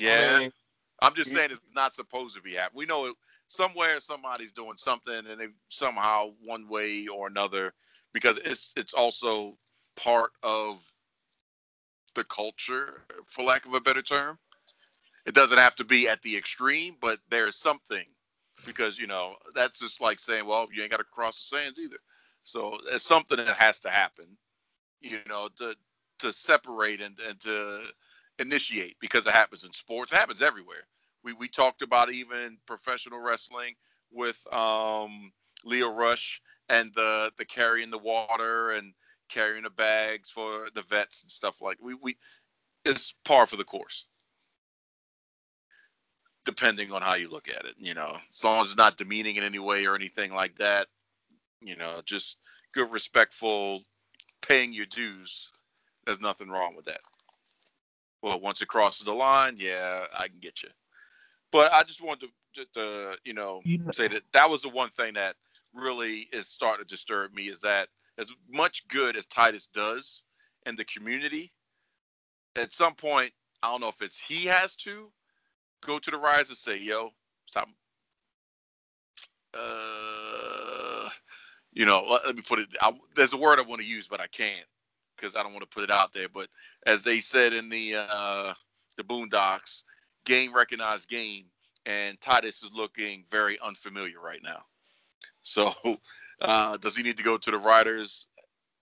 I 0.00 0.04
Yeah, 0.04 0.38
mean, 0.38 0.52
I'm 1.00 1.14
just 1.14 1.32
saying 1.32 1.50
it's 1.50 1.60
not 1.74 1.96
supposed 1.96 2.34
to 2.36 2.42
be 2.42 2.54
happening. 2.54 2.78
We 2.78 2.86
know 2.86 3.06
it, 3.06 3.14
somewhere 3.48 3.98
somebody's 4.00 4.52
doing 4.52 4.76
something, 4.76 5.14
and 5.14 5.40
they 5.40 5.48
somehow 5.68 6.30
one 6.44 6.68
way 6.68 7.06
or 7.06 7.26
another, 7.26 7.72
because 8.12 8.38
it's 8.44 8.72
it's 8.76 8.94
also 8.94 9.56
part 9.96 10.30
of 10.42 10.84
the 12.14 12.24
culture, 12.24 13.02
for 13.26 13.44
lack 13.44 13.66
of 13.66 13.74
a 13.74 13.80
better 13.80 14.02
term. 14.02 14.38
It 15.26 15.34
doesn't 15.34 15.58
have 15.58 15.74
to 15.76 15.84
be 15.84 16.08
at 16.08 16.22
the 16.22 16.36
extreme, 16.36 16.96
but 17.00 17.18
there's 17.28 17.56
something 17.56 18.04
because 18.64 18.98
you 18.98 19.06
know 19.06 19.34
that's 19.54 19.80
just 19.80 20.00
like 20.00 20.18
saying, 20.18 20.46
well, 20.46 20.68
you 20.72 20.82
ain't 20.82 20.90
got 20.90 20.98
to 20.98 21.04
cross 21.04 21.38
the 21.38 21.56
sands 21.56 21.78
either. 21.78 21.98
So 22.44 22.78
it's 22.92 23.04
something 23.04 23.36
that 23.36 23.56
has 23.56 23.80
to 23.80 23.90
happen, 23.90 24.26
you 25.00 25.18
know, 25.28 25.48
to 25.56 25.74
to 26.20 26.32
separate 26.32 27.00
and, 27.00 27.18
and 27.28 27.40
to 27.40 27.82
initiate 28.38 28.96
because 29.00 29.26
it 29.26 29.32
happens 29.32 29.64
in 29.64 29.72
sports. 29.72 30.12
It 30.12 30.16
happens 30.16 30.42
everywhere. 30.42 30.86
We 31.24 31.32
we 31.32 31.48
talked 31.48 31.82
about 31.82 32.12
even 32.12 32.58
professional 32.66 33.18
wrestling 33.18 33.74
with 34.12 34.40
um, 34.52 35.32
Lio 35.64 35.92
Rush 35.92 36.40
and 36.68 36.92
the 36.94 37.32
the 37.36 37.44
carrying 37.44 37.90
the 37.90 37.98
water 37.98 38.70
and 38.70 38.92
carrying 39.28 39.64
the 39.64 39.70
bags 39.70 40.30
for 40.30 40.68
the 40.74 40.82
vets 40.82 41.22
and 41.22 41.30
stuff 41.30 41.60
like 41.60 41.78
we 41.80 41.94
we 41.94 42.16
it's 42.84 43.14
par 43.24 43.46
for 43.46 43.56
the 43.56 43.64
course 43.64 44.06
depending 46.46 46.92
on 46.92 47.02
how 47.02 47.14
you 47.14 47.28
look 47.28 47.48
at 47.48 47.64
it 47.64 47.74
you 47.78 47.92
know 47.92 48.16
as 48.32 48.44
long 48.44 48.60
as 48.60 48.68
it's 48.68 48.76
not 48.76 48.96
demeaning 48.96 49.36
in 49.36 49.42
any 49.42 49.58
way 49.58 49.84
or 49.84 49.94
anything 49.94 50.32
like 50.32 50.56
that 50.56 50.86
you 51.60 51.76
know 51.76 52.00
just 52.04 52.38
good 52.72 52.90
respectful 52.90 53.82
paying 54.42 54.72
your 54.72 54.86
dues. 54.86 55.50
There's 56.04 56.20
nothing 56.20 56.48
wrong 56.48 56.76
with 56.76 56.84
that. 56.84 57.00
Well 58.22 58.40
once 58.40 58.62
it 58.62 58.68
crosses 58.68 59.04
the 59.04 59.12
line 59.12 59.56
yeah 59.58 60.04
i 60.16 60.28
can 60.28 60.38
get 60.40 60.62
you. 60.62 60.70
But 61.52 61.72
i 61.72 61.82
just 61.82 62.02
wanted 62.02 62.30
to, 62.54 62.64
to, 62.64 62.66
to 62.74 63.18
you 63.24 63.34
know 63.34 63.60
say 63.92 64.08
that 64.08 64.22
that 64.32 64.48
was 64.48 64.62
the 64.62 64.68
one 64.68 64.90
thing 64.90 65.14
that 65.14 65.36
really 65.74 66.28
is 66.32 66.48
starting 66.48 66.84
to 66.84 66.88
disturb 66.88 67.34
me 67.34 67.48
is 67.48 67.60
that 67.60 67.88
as 68.18 68.30
much 68.50 68.88
good 68.88 69.16
as 69.16 69.26
Titus 69.26 69.68
does 69.74 70.22
in 70.64 70.74
the 70.74 70.84
community, 70.84 71.52
at 72.56 72.72
some 72.72 72.94
point, 72.94 73.32
I 73.62 73.70
don't 73.70 73.82
know 73.82 73.88
if 73.88 74.00
it's 74.00 74.18
he 74.18 74.46
has 74.46 74.74
to 74.76 75.10
go 75.84 75.98
to 75.98 76.10
the 76.10 76.18
rise 76.18 76.48
and 76.48 76.58
say, 76.58 76.78
"Yo, 76.78 77.10
stop." 77.46 77.68
Uh, 79.54 81.08
you 81.72 81.86
know, 81.86 82.04
let, 82.08 82.26
let 82.26 82.36
me 82.36 82.42
put 82.42 82.58
it. 82.58 82.68
I, 82.80 82.92
there's 83.14 83.32
a 83.32 83.36
word 83.38 83.58
I 83.58 83.62
want 83.62 83.80
to 83.80 83.86
use, 83.86 84.08
but 84.08 84.20
I 84.20 84.26
can't 84.26 84.66
because 85.16 85.34
I 85.34 85.42
don't 85.42 85.52
want 85.52 85.68
to 85.68 85.74
put 85.74 85.84
it 85.84 85.90
out 85.90 86.12
there. 86.12 86.28
But 86.28 86.48
as 86.86 87.02
they 87.02 87.20
said 87.20 87.52
in 87.52 87.68
the 87.68 87.96
uh, 87.96 88.54
the 88.96 89.04
Boondocks, 89.04 89.84
game 90.24 90.54
recognized 90.54 91.08
game, 91.08 91.46
and 91.86 92.20
Titus 92.20 92.62
is 92.62 92.70
looking 92.74 93.24
very 93.30 93.58
unfamiliar 93.64 94.20
right 94.20 94.40
now. 94.42 94.62
So, 95.42 95.74
uh, 96.42 96.76
does 96.78 96.96
he 96.96 97.02
need 97.02 97.16
to 97.16 97.22
go 97.22 97.38
to 97.38 97.50
the 97.50 97.58
writers 97.58 98.26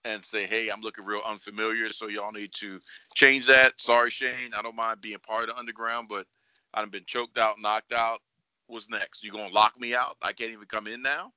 and 0.05 0.24
say, 0.24 0.47
"Hey, 0.47 0.70
I'm 0.70 0.80
looking 0.80 1.05
real 1.05 1.22
unfamiliar, 1.26 1.88
so 1.90 2.09
y'all 2.09 2.32
need 2.32 2.53
to 2.55 2.80
change 3.14 3.47
that"? 3.47 3.80
Sorry, 3.80 4.11
Shane, 4.11 4.55
I 4.57 4.62
don't 4.62 4.76
mind 4.76 5.01
being 5.01 5.18
part 5.18 5.49
of 5.49 5.55
the 5.55 5.59
underground, 5.59 6.09
but 6.09 6.26
I've 6.75 6.91
been 6.91 7.05
choked 7.07 7.39
out, 7.39 7.61
knocked 7.61 7.93
out. 7.93 8.20
What's 8.66 8.89
next? 8.89 9.22
You 9.22 9.31
gonna 9.31 9.53
lock 9.53 9.79
me 9.81 9.95
out? 9.95 10.16
I 10.22 10.33
can't 10.33 10.53
even 10.53 10.66
come 10.66 10.87
in 10.87 11.03
now 11.03 11.33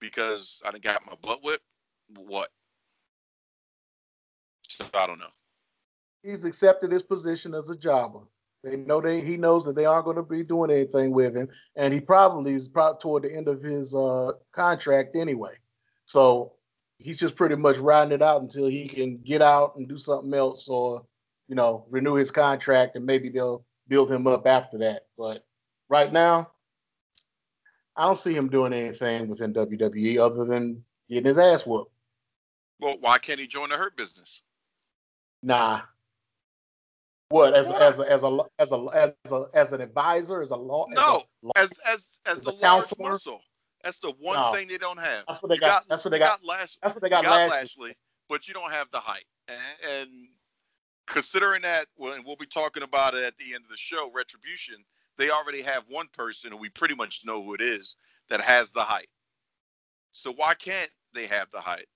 because 0.00 0.60
I 0.64 0.70
didn't 0.70 0.84
got 0.84 1.06
my 1.06 1.14
butt 1.22 1.42
whipped. 1.42 1.64
What? 2.16 2.50
So 4.68 4.86
I 4.94 5.06
don't 5.06 5.18
know. 5.18 5.26
He's 6.22 6.44
accepted 6.44 6.92
his 6.92 7.02
position 7.02 7.54
as 7.54 7.70
a 7.70 7.76
jobber. 7.76 8.20
They 8.62 8.76
know 8.76 9.00
they 9.00 9.20
he 9.20 9.36
knows 9.36 9.64
that 9.64 9.74
they 9.74 9.86
aren't 9.86 10.04
going 10.04 10.16
to 10.16 10.22
be 10.22 10.42
doing 10.42 10.70
anything 10.70 11.12
with 11.12 11.34
him, 11.34 11.48
and 11.76 11.94
he 11.94 12.00
probably 12.00 12.54
is 12.54 12.68
probably 12.68 13.00
toward 13.00 13.22
the 13.22 13.34
end 13.34 13.48
of 13.48 13.62
his 13.62 13.94
uh, 13.94 14.32
contract 14.52 15.16
anyway. 15.16 15.54
So 16.06 16.52
he's 16.98 17.18
just 17.18 17.36
pretty 17.36 17.56
much 17.56 17.78
riding 17.78 18.12
it 18.12 18.22
out 18.22 18.42
until 18.42 18.66
he 18.66 18.86
can 18.88 19.18
get 19.18 19.40
out 19.40 19.76
and 19.76 19.88
do 19.88 19.96
something 19.96 20.34
else, 20.34 20.68
or 20.68 21.06
you 21.48 21.54
know, 21.54 21.86
renew 21.90 22.14
his 22.14 22.30
contract, 22.30 22.96
and 22.96 23.06
maybe 23.06 23.30
they'll 23.30 23.64
build 23.90 24.10
him 24.10 24.26
up 24.26 24.46
after 24.46 24.78
that. 24.78 25.06
But 25.18 25.44
right 25.90 26.10
now, 26.10 26.52
I 27.96 28.06
don't 28.06 28.18
see 28.18 28.32
him 28.32 28.48
doing 28.48 28.72
anything 28.72 29.28
within 29.28 29.52
WWE 29.52 30.18
other 30.18 30.46
than 30.46 30.82
getting 31.10 31.26
his 31.26 31.36
ass 31.36 31.66
whooped. 31.66 31.92
Well, 32.78 32.96
why 33.00 33.18
can't 33.18 33.38
he 33.38 33.46
join 33.46 33.68
the 33.68 33.76
hurt 33.76 33.96
business? 33.96 34.40
Nah, 35.42 35.82
what 37.28 37.54
as 37.54 37.66
as 37.66 37.98
a, 37.98 38.10
as 38.10 38.22
a 38.22 38.38
as 38.58 38.72
a 38.72 38.86
as 38.94 39.32
a 39.32 39.44
as 39.54 39.72
an 39.72 39.80
advisor 39.80 40.42
as 40.42 40.50
a 40.50 40.56
law? 40.56 40.86
No, 40.90 41.22
as 41.56 41.70
as 41.86 42.00
as, 42.26 42.38
as 42.38 42.46
a, 42.46 42.50
large 42.66 42.92
muscle. 42.98 43.40
That's 43.84 43.98
the 43.98 44.12
one 44.18 44.36
no. 44.36 44.52
thing 44.52 44.68
they 44.68 44.78
don't 44.78 44.98
have. 44.98 45.24
That's 45.26 45.42
what 45.42 45.48
they 45.48 45.56
got, 45.56 45.82
got, 45.82 45.88
That's 45.88 46.04
what 46.04 46.10
they 46.10 46.18
got. 46.18 46.40
got 46.40 46.46
Lash, 46.46 46.76
that's 46.82 46.94
what 46.94 47.02
they 47.02 47.08
got, 47.08 47.24
got 47.24 47.48
Lashley, 47.48 47.96
but 48.28 48.46
you 48.46 48.52
don't 48.52 48.70
have 48.70 48.88
the 48.92 49.00
height. 49.00 49.24
And, 49.48 49.58
and 49.90 50.10
considering 51.10 51.62
that, 51.62 51.86
well, 51.96 52.14
and 52.14 52.24
we'll 52.24 52.36
be 52.36 52.46
talking 52.46 52.82
about 52.82 53.14
it 53.14 53.24
at 53.24 53.36
the 53.38 53.54
end 53.54 53.64
of 53.64 53.70
the 53.70 53.76
show, 53.76 54.10
Retribution. 54.14 54.76
They 55.18 55.30
already 55.30 55.60
have 55.62 55.84
one 55.88 56.08
person, 56.12 56.52
and 56.52 56.60
we 56.60 56.70
pretty 56.70 56.94
much 56.94 57.22
know 57.24 57.42
who 57.42 57.54
it 57.54 57.60
is, 57.60 57.96
that 58.30 58.40
has 58.40 58.70
the 58.70 58.80
height. 58.80 59.08
So 60.12 60.32
why 60.32 60.54
can't 60.54 60.90
they 61.14 61.26
have 61.26 61.48
the 61.52 61.60
height? 61.60 61.86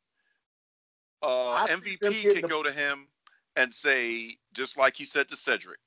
Uh, 1.23 1.67
MVP 1.67 2.35
can 2.39 2.49
go 2.49 2.63
to 2.63 2.71
him 2.71 3.09
and 3.57 3.73
say, 3.73 4.37
just 4.53 4.77
like 4.77 4.95
he 4.97 5.05
said 5.05 5.29
to 5.29 5.37
Cedric, 5.37 5.79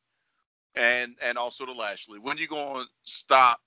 and 0.75 1.15
and 1.21 1.37
also 1.37 1.65
to 1.65 1.73
Lashley, 1.73 2.19
when 2.19 2.37
you 2.37 2.47
going 2.47 2.85
to 2.85 2.89
stop 3.03 3.59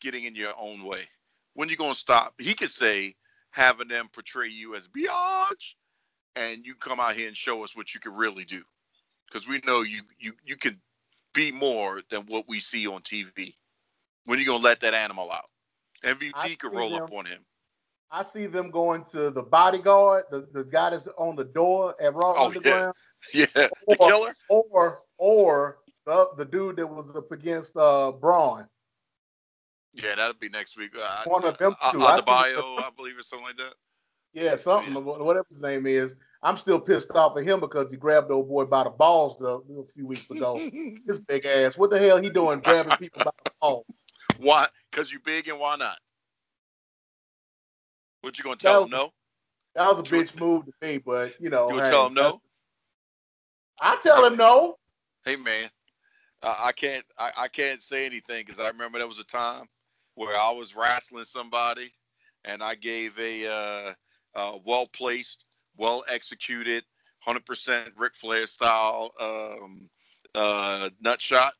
getting 0.00 0.24
in 0.24 0.34
your 0.34 0.52
own 0.58 0.84
way? 0.84 1.08
When 1.54 1.68
you 1.68 1.76
going 1.76 1.94
to 1.94 1.98
stop? 1.98 2.34
He 2.38 2.54
could 2.54 2.70
say, 2.70 3.14
having 3.50 3.88
them 3.88 4.08
portray 4.12 4.48
you 4.48 4.74
as 4.74 4.88
Biatch, 4.88 5.74
and 6.36 6.64
you 6.66 6.74
come 6.74 7.00
out 7.00 7.16
here 7.16 7.28
and 7.28 7.36
show 7.36 7.64
us 7.64 7.74
what 7.74 7.94
you 7.94 8.00
can 8.00 8.12
really 8.12 8.44
do, 8.44 8.62
because 9.28 9.48
we 9.48 9.60
know 9.66 9.82
you 9.82 10.02
you 10.18 10.32
you 10.44 10.56
can 10.56 10.80
be 11.34 11.52
more 11.52 12.00
than 12.10 12.22
what 12.22 12.48
we 12.48 12.58
see 12.58 12.86
on 12.86 13.02
TV. 13.02 13.54
When 14.24 14.38
you 14.38 14.46
gonna 14.46 14.62
let 14.62 14.80
that 14.80 14.94
animal 14.94 15.30
out? 15.30 15.50
MVP 16.04 16.58
could 16.58 16.74
roll 16.74 16.94
up 16.96 17.12
on 17.12 17.26
him. 17.26 17.40
I 18.10 18.24
see 18.24 18.46
them 18.46 18.70
going 18.70 19.04
to 19.12 19.30
the 19.30 19.42
bodyguard, 19.42 20.24
the, 20.30 20.46
the 20.52 20.64
guy 20.64 20.90
that's 20.90 21.08
on 21.18 21.34
the 21.34 21.44
door 21.44 21.94
at 22.00 22.14
Raw 22.14 22.34
oh, 22.36 22.46
Underground. 22.46 22.94
Yeah, 23.34 23.46
yeah. 23.56 23.68
the 23.88 23.96
or, 23.98 24.08
killer. 24.08 24.36
Or 24.48 25.02
or 25.18 25.78
the, 26.04 26.28
the 26.36 26.44
dude 26.44 26.76
that 26.76 26.86
was 26.86 27.10
up 27.14 27.32
against 27.32 27.76
uh 27.76 28.12
Braun. 28.12 28.66
Yeah, 29.92 30.14
that'll 30.14 30.34
be 30.34 30.50
next 30.50 30.76
week. 30.76 30.92
Uh, 30.96 31.22
One 31.24 31.44
of 31.44 31.56
them 31.58 31.74
uh, 31.80 31.92
two. 31.92 32.02
Uh, 32.02 32.20
bio, 32.20 32.76
I 32.78 32.90
believe, 32.94 33.18
or 33.18 33.22
something 33.22 33.46
like 33.46 33.56
that. 33.56 33.74
Yeah, 34.34 34.56
something, 34.56 34.92
yeah. 34.92 35.00
whatever 35.00 35.46
his 35.48 35.60
name 35.60 35.86
is. 35.86 36.14
I'm 36.42 36.58
still 36.58 36.78
pissed 36.78 37.10
off 37.12 37.36
at 37.36 37.44
him 37.44 37.60
because 37.60 37.90
he 37.90 37.96
grabbed 37.96 38.28
the 38.28 38.34
old 38.34 38.48
boy 38.48 38.64
by 38.64 38.84
the 38.84 38.90
balls 38.90 39.38
the, 39.38 39.54
a 39.56 39.92
few 39.94 40.06
weeks 40.06 40.30
ago. 40.30 40.58
his 41.06 41.18
big 41.20 41.44
ass. 41.46 41.76
What 41.76 41.90
the 41.90 41.98
hell 41.98 42.18
he 42.18 42.30
doing 42.30 42.60
grabbing 42.60 42.96
people 42.96 43.22
by 43.24 43.30
the 43.44 43.50
balls? 43.60 43.86
Why? 44.38 44.66
Because 44.90 45.12
you 45.12 45.18
big 45.20 45.48
and 45.48 45.58
why 45.58 45.76
not? 45.76 45.98
What 48.20 48.38
you 48.38 48.44
gonna 48.44 48.56
tell 48.56 48.82
was, 48.82 48.86
him 48.86 48.90
no? 48.90 49.12
That 49.74 49.88
was 49.88 49.98
a 49.98 50.02
bitch 50.02 50.38
move 50.38 50.64
to 50.64 50.72
me, 50.82 50.98
but 50.98 51.40
you 51.40 51.50
know. 51.50 51.70
You 51.70 51.78
hey, 51.78 51.90
tell 51.90 52.06
him 52.06 52.14
no? 52.14 52.40
I 53.80 53.98
tell 54.02 54.24
him 54.24 54.36
no. 54.36 54.76
Hey 55.24 55.36
man, 55.36 55.68
I 56.42 56.72
can't 56.72 57.04
I, 57.18 57.30
I 57.36 57.48
can't 57.48 57.82
say 57.82 58.06
anything 58.06 58.44
because 58.44 58.60
I 58.60 58.68
remember 58.68 58.98
there 58.98 59.08
was 59.08 59.18
a 59.18 59.24
time 59.24 59.66
where 60.14 60.36
I 60.36 60.50
was 60.50 60.74
wrestling 60.74 61.24
somebody 61.24 61.92
and 62.44 62.62
I 62.62 62.74
gave 62.74 63.18
a 63.18 63.46
uh, 63.46 63.92
uh, 64.34 64.58
well 64.64 64.86
placed, 64.86 65.44
well 65.76 66.04
executed, 66.08 66.84
hundred 67.20 67.44
percent 67.44 67.92
Ric 67.96 68.14
Flair 68.14 68.46
style 68.46 69.12
um, 69.20 69.88
uh, 70.34 70.90
nut 71.00 71.20
shot. 71.20 71.54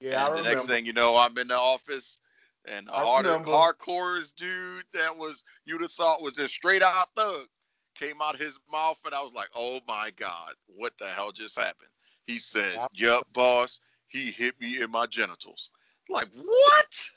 Yeah, 0.00 0.26
and 0.28 0.38
the 0.38 0.48
next 0.48 0.66
thing 0.66 0.84
you 0.84 0.92
know, 0.92 1.16
I'm 1.16 1.36
in 1.38 1.48
the 1.48 1.56
office 1.56 2.18
and 2.66 2.88
a 2.88 2.92
hard, 2.92 3.26
hardcore 3.26 4.34
dude 4.36 4.84
that 4.92 5.16
was 5.16 5.44
you'd 5.64 5.82
have 5.82 5.92
thought 5.92 6.22
was 6.22 6.34
just 6.34 6.54
straight 6.54 6.82
out 6.82 7.08
thug 7.16 7.46
came 7.94 8.20
out 8.20 8.36
his 8.36 8.58
mouth, 8.70 8.98
and 9.04 9.14
I 9.14 9.22
was 9.22 9.32
like, 9.32 9.48
"Oh 9.54 9.80
my 9.88 10.10
god, 10.16 10.54
what 10.66 10.92
the 10.98 11.06
hell 11.06 11.32
just 11.32 11.58
happened?" 11.58 11.90
He 12.26 12.38
said, 12.38 12.78
"Yup, 12.92 13.26
boss, 13.32 13.80
he 14.08 14.30
hit 14.30 14.60
me 14.60 14.82
in 14.82 14.90
my 14.90 15.06
genitals." 15.06 15.70
Like 16.08 16.28
what? 16.34 17.10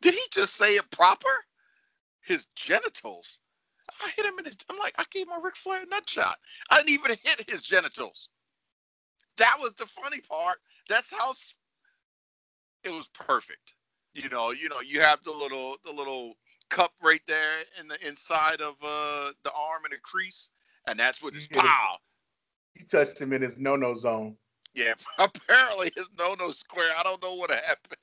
Did 0.00 0.14
he 0.14 0.24
just 0.30 0.54
say 0.54 0.76
it 0.76 0.90
proper? 0.90 1.28
His 2.20 2.46
genitals. 2.54 3.40
I 4.02 4.10
hit 4.16 4.26
him 4.26 4.38
in 4.38 4.44
his. 4.44 4.56
I'm 4.70 4.78
like, 4.78 4.94
I 4.98 5.04
gave 5.10 5.28
my 5.28 5.38
Ric 5.42 5.56
Flair 5.56 5.84
nut 5.90 6.08
shot. 6.08 6.38
I 6.70 6.78
didn't 6.78 6.90
even 6.90 7.16
hit 7.22 7.48
his 7.48 7.62
genitals. 7.62 8.28
That 9.36 9.56
was 9.60 9.74
the 9.74 9.86
funny 9.86 10.20
part. 10.20 10.58
That's 10.88 11.10
how 11.10 11.32
it 12.84 12.90
was 12.90 13.08
perfect 13.08 13.74
you 14.14 14.28
know, 14.28 14.50
you 14.50 14.68
know, 14.68 14.80
you 14.80 15.00
have 15.00 15.22
the 15.24 15.32
little 15.32 15.76
the 15.84 15.92
little 15.92 16.34
cup 16.70 16.92
right 17.02 17.22
there 17.26 17.50
in 17.80 17.88
the 17.88 18.06
inside 18.06 18.60
of 18.60 18.74
uh 18.82 19.30
the 19.44 19.50
arm 19.50 19.84
and 19.84 19.92
the 19.92 19.98
crease, 20.02 20.50
and 20.86 20.98
that's 20.98 21.22
what 21.22 21.34
his 21.34 21.46
pow. 21.48 21.96
You 22.74 22.84
touched 22.90 23.18
him 23.18 23.32
in 23.32 23.42
his 23.42 23.54
no 23.58 23.76
no 23.76 23.96
zone. 23.96 24.36
Yeah, 24.74 24.94
apparently 25.18 25.92
his 25.96 26.08
no 26.18 26.34
no 26.34 26.50
square. 26.50 26.90
I 26.98 27.02
don't 27.02 27.22
know 27.22 27.34
what 27.34 27.50
happened. 27.50 27.96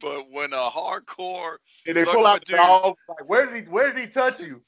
But 0.00 0.30
when 0.30 0.52
a 0.52 0.70
hardcore 0.70 1.56
and 1.86 1.96
they 1.96 2.04
pull 2.04 2.26
out 2.26 2.40
the 2.40 2.46
dude, 2.46 2.56
dog, 2.56 2.96
like 3.08 3.28
where 3.28 3.46
did 3.46 3.64
he 3.64 3.70
where 3.70 3.92
did 3.92 4.04
he 4.04 4.10
touch 4.10 4.40
you? 4.40 4.62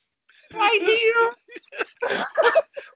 Right 0.54 0.82
here. 0.82 1.32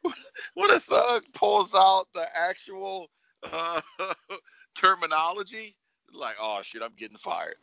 what 0.55 0.75
a 0.75 0.81
thug 0.81 1.23
Doug 1.23 1.23
pulls 1.33 1.75
out 1.75 2.07
the 2.15 2.27
actual 2.37 3.11
uh, 3.53 3.81
terminology, 4.75 5.77
like, 6.13 6.37
oh 6.41 6.61
shit, 6.63 6.83
I'm 6.83 6.95
getting 6.97 7.17
fired. 7.19 7.57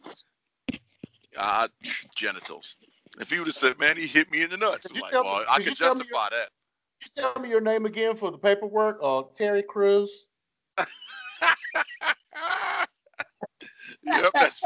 Uh, 1.38 1.68
genitals. 2.16 2.78
If 3.20 3.30
he 3.30 3.38
would 3.40 3.48
have 3.48 3.56
said, 3.56 3.80
man, 3.80 3.98
he 3.98 4.08
hit 4.08 4.32
me 4.32 4.42
in 4.42 4.50
the 4.50 4.58
nuts, 4.58 4.90
I'm 4.92 5.00
like, 5.00 5.14
well, 5.14 5.40
me, 5.40 5.46
I 5.50 5.60
can 5.60 5.76
justify 5.76 6.30
that. 6.30 6.50
You 7.02 7.10
tell 7.16 7.42
me 7.42 7.50
your 7.50 7.62
name 7.62 7.86
again 7.86 8.16
for 8.16 8.32
the 8.32 8.38
paperwork? 8.38 9.00
Uh, 9.02 9.24
Terry 9.36 9.64
Crews. 9.64 10.28
yep, 14.04 14.32
that's, 14.34 14.62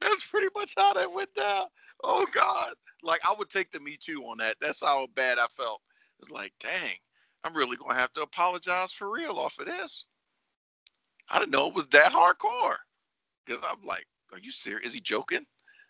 that's 0.00 0.26
pretty 0.26 0.48
much 0.56 0.74
how 0.76 0.92
that 0.94 1.12
went 1.12 1.32
down. 1.34 1.66
Oh 2.02 2.26
God. 2.32 2.74
Like 3.02 3.20
I 3.24 3.34
would 3.36 3.50
take 3.50 3.70
the 3.72 3.80
me 3.80 3.96
too 4.00 4.22
on 4.24 4.38
that. 4.38 4.56
That's 4.60 4.80
how 4.80 5.06
bad 5.14 5.38
I 5.38 5.46
felt. 5.56 5.80
It's 6.20 6.30
like, 6.30 6.52
dang, 6.60 6.96
I'm 7.44 7.54
really 7.54 7.76
gonna 7.76 7.94
have 7.94 8.12
to 8.14 8.22
apologize 8.22 8.92
for 8.92 9.12
real 9.12 9.38
off 9.38 9.58
of 9.58 9.66
this. 9.66 10.06
I 11.30 11.38
didn't 11.38 11.52
know 11.52 11.68
it 11.68 11.74
was 11.74 11.86
that 11.88 12.12
hardcore. 12.12 12.76
Cause 13.48 13.58
I'm 13.68 13.84
like, 13.84 14.06
are 14.32 14.38
you 14.38 14.50
serious? 14.50 14.88
Is 14.88 14.94
he 14.94 15.00
joking? 15.00 15.44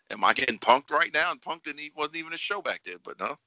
Am 0.09 0.23
I 0.23 0.33
getting 0.33 0.59
punked 0.59 0.89
right 0.89 1.13
now? 1.13 1.31
And 1.31 1.41
punked 1.41 1.63
didn't 1.63 1.95
wasn't 1.95 2.17
even 2.17 2.33
a 2.33 2.37
show 2.37 2.61
back 2.61 2.81
then, 2.83 2.97
but 3.03 3.19
no. 3.19 3.37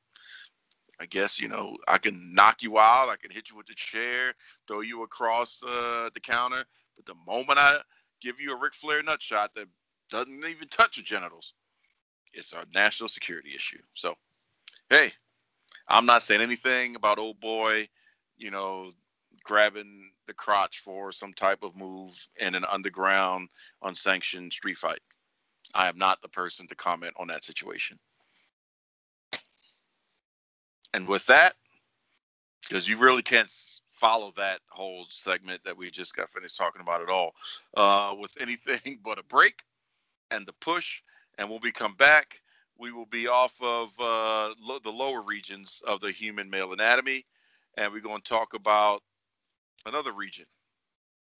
I 0.99 1.07
guess 1.07 1.39
you 1.39 1.49
know 1.49 1.77
I 1.89 1.99
can 1.99 2.35
knock 2.35 2.62
you 2.62 2.79
out. 2.79 3.09
I 3.09 3.17
can 3.17 3.31
hit 3.31 3.51
you 3.51 3.57
with 3.57 3.67
the 3.67 3.75
chair, 3.75 4.33
throw 4.67 4.81
you 4.81 5.03
across 5.03 5.62
uh, 5.62 6.09
the 6.14 6.21
counter. 6.21 6.64
But 6.97 7.07
the 7.07 7.14
moment 7.27 7.59
I 7.59 7.81
give 8.21 8.41
you 8.41 8.53
a 8.53 8.59
Ric 8.59 8.75
Flair 8.75 9.03
nut 9.03 9.21
shot 9.21 9.51
that 9.55 9.67
doesn't 10.11 10.45
even 10.45 10.69
touch 10.69 10.97
your 10.97 11.05
genitals, 11.05 11.55
it's 12.37 12.53
a 12.53 12.64
national 12.74 13.09
security 13.09 13.53
issue. 13.55 13.80
So, 13.95 14.14
hey, 14.91 15.12
I'm 15.89 16.07
not 16.07 16.22
saying 16.22 16.41
anything 16.41 16.97
about 16.97 17.18
old 17.18 17.41
boy, 17.41 17.89
you 18.37 18.51
know, 18.51 18.93
grabbing 19.43 20.11
the 20.26 20.34
crotch 20.34 20.80
for 20.80 21.12
some 21.12 21.32
type 21.32 21.62
of 21.62 21.76
move 21.76 22.28
in 22.37 22.55
an 22.55 22.64
underground 22.70 23.49
unsanctioned 23.82 24.53
street 24.53 24.78
fight. 24.78 25.01
I 25.74 25.89
am 25.89 25.99
not 25.99 26.20
the 26.22 26.28
person 26.28 26.66
to 26.68 26.74
comment 26.74 27.14
on 27.18 27.28
that 27.28 27.45
situation. 27.45 27.99
And 30.95 31.07
with 31.07 31.26
that, 31.26 31.55
because 32.62 32.89
you 32.89 32.97
really 32.97 33.22
can't 33.22 33.53
follow 33.93 34.32
that 34.37 34.61
whole 34.68 35.07
segment 35.09 35.62
that 35.64 35.76
we 35.76 35.91
just 35.91 36.14
got 36.14 36.30
finished 36.30 36.57
talking 36.57 36.82
about 36.82 37.03
at 37.03 37.09
all 37.09 37.32
uh, 37.76 38.14
with 38.18 38.32
anything 38.41 38.99
but 39.05 39.18
a 39.18 39.22
break 39.24 39.62
and 40.30 40.47
the 40.47 40.53
push. 40.55 41.01
And 41.39 41.51
when 41.51 41.61
we 41.62 41.72
come 41.72 41.95
back, 41.95 42.41
we 42.78 42.93
will 42.93 43.07
be 43.07 43.26
off 43.28 43.55
of 43.61 43.91
uh, 43.99 44.55
lo- 44.61 44.78
the 44.82 44.91
lower 44.91 45.22
regions 45.22 45.82
of 45.87 46.01
the 46.01 46.11
human 46.11 46.49
male 46.49 46.72
anatomy. 46.72 47.26
And 47.76 47.93
we're 47.93 48.01
going 48.01 48.22
to 48.22 48.28
talk 48.28 48.55
about 48.55 49.03
another 49.84 50.12
region, 50.12 50.47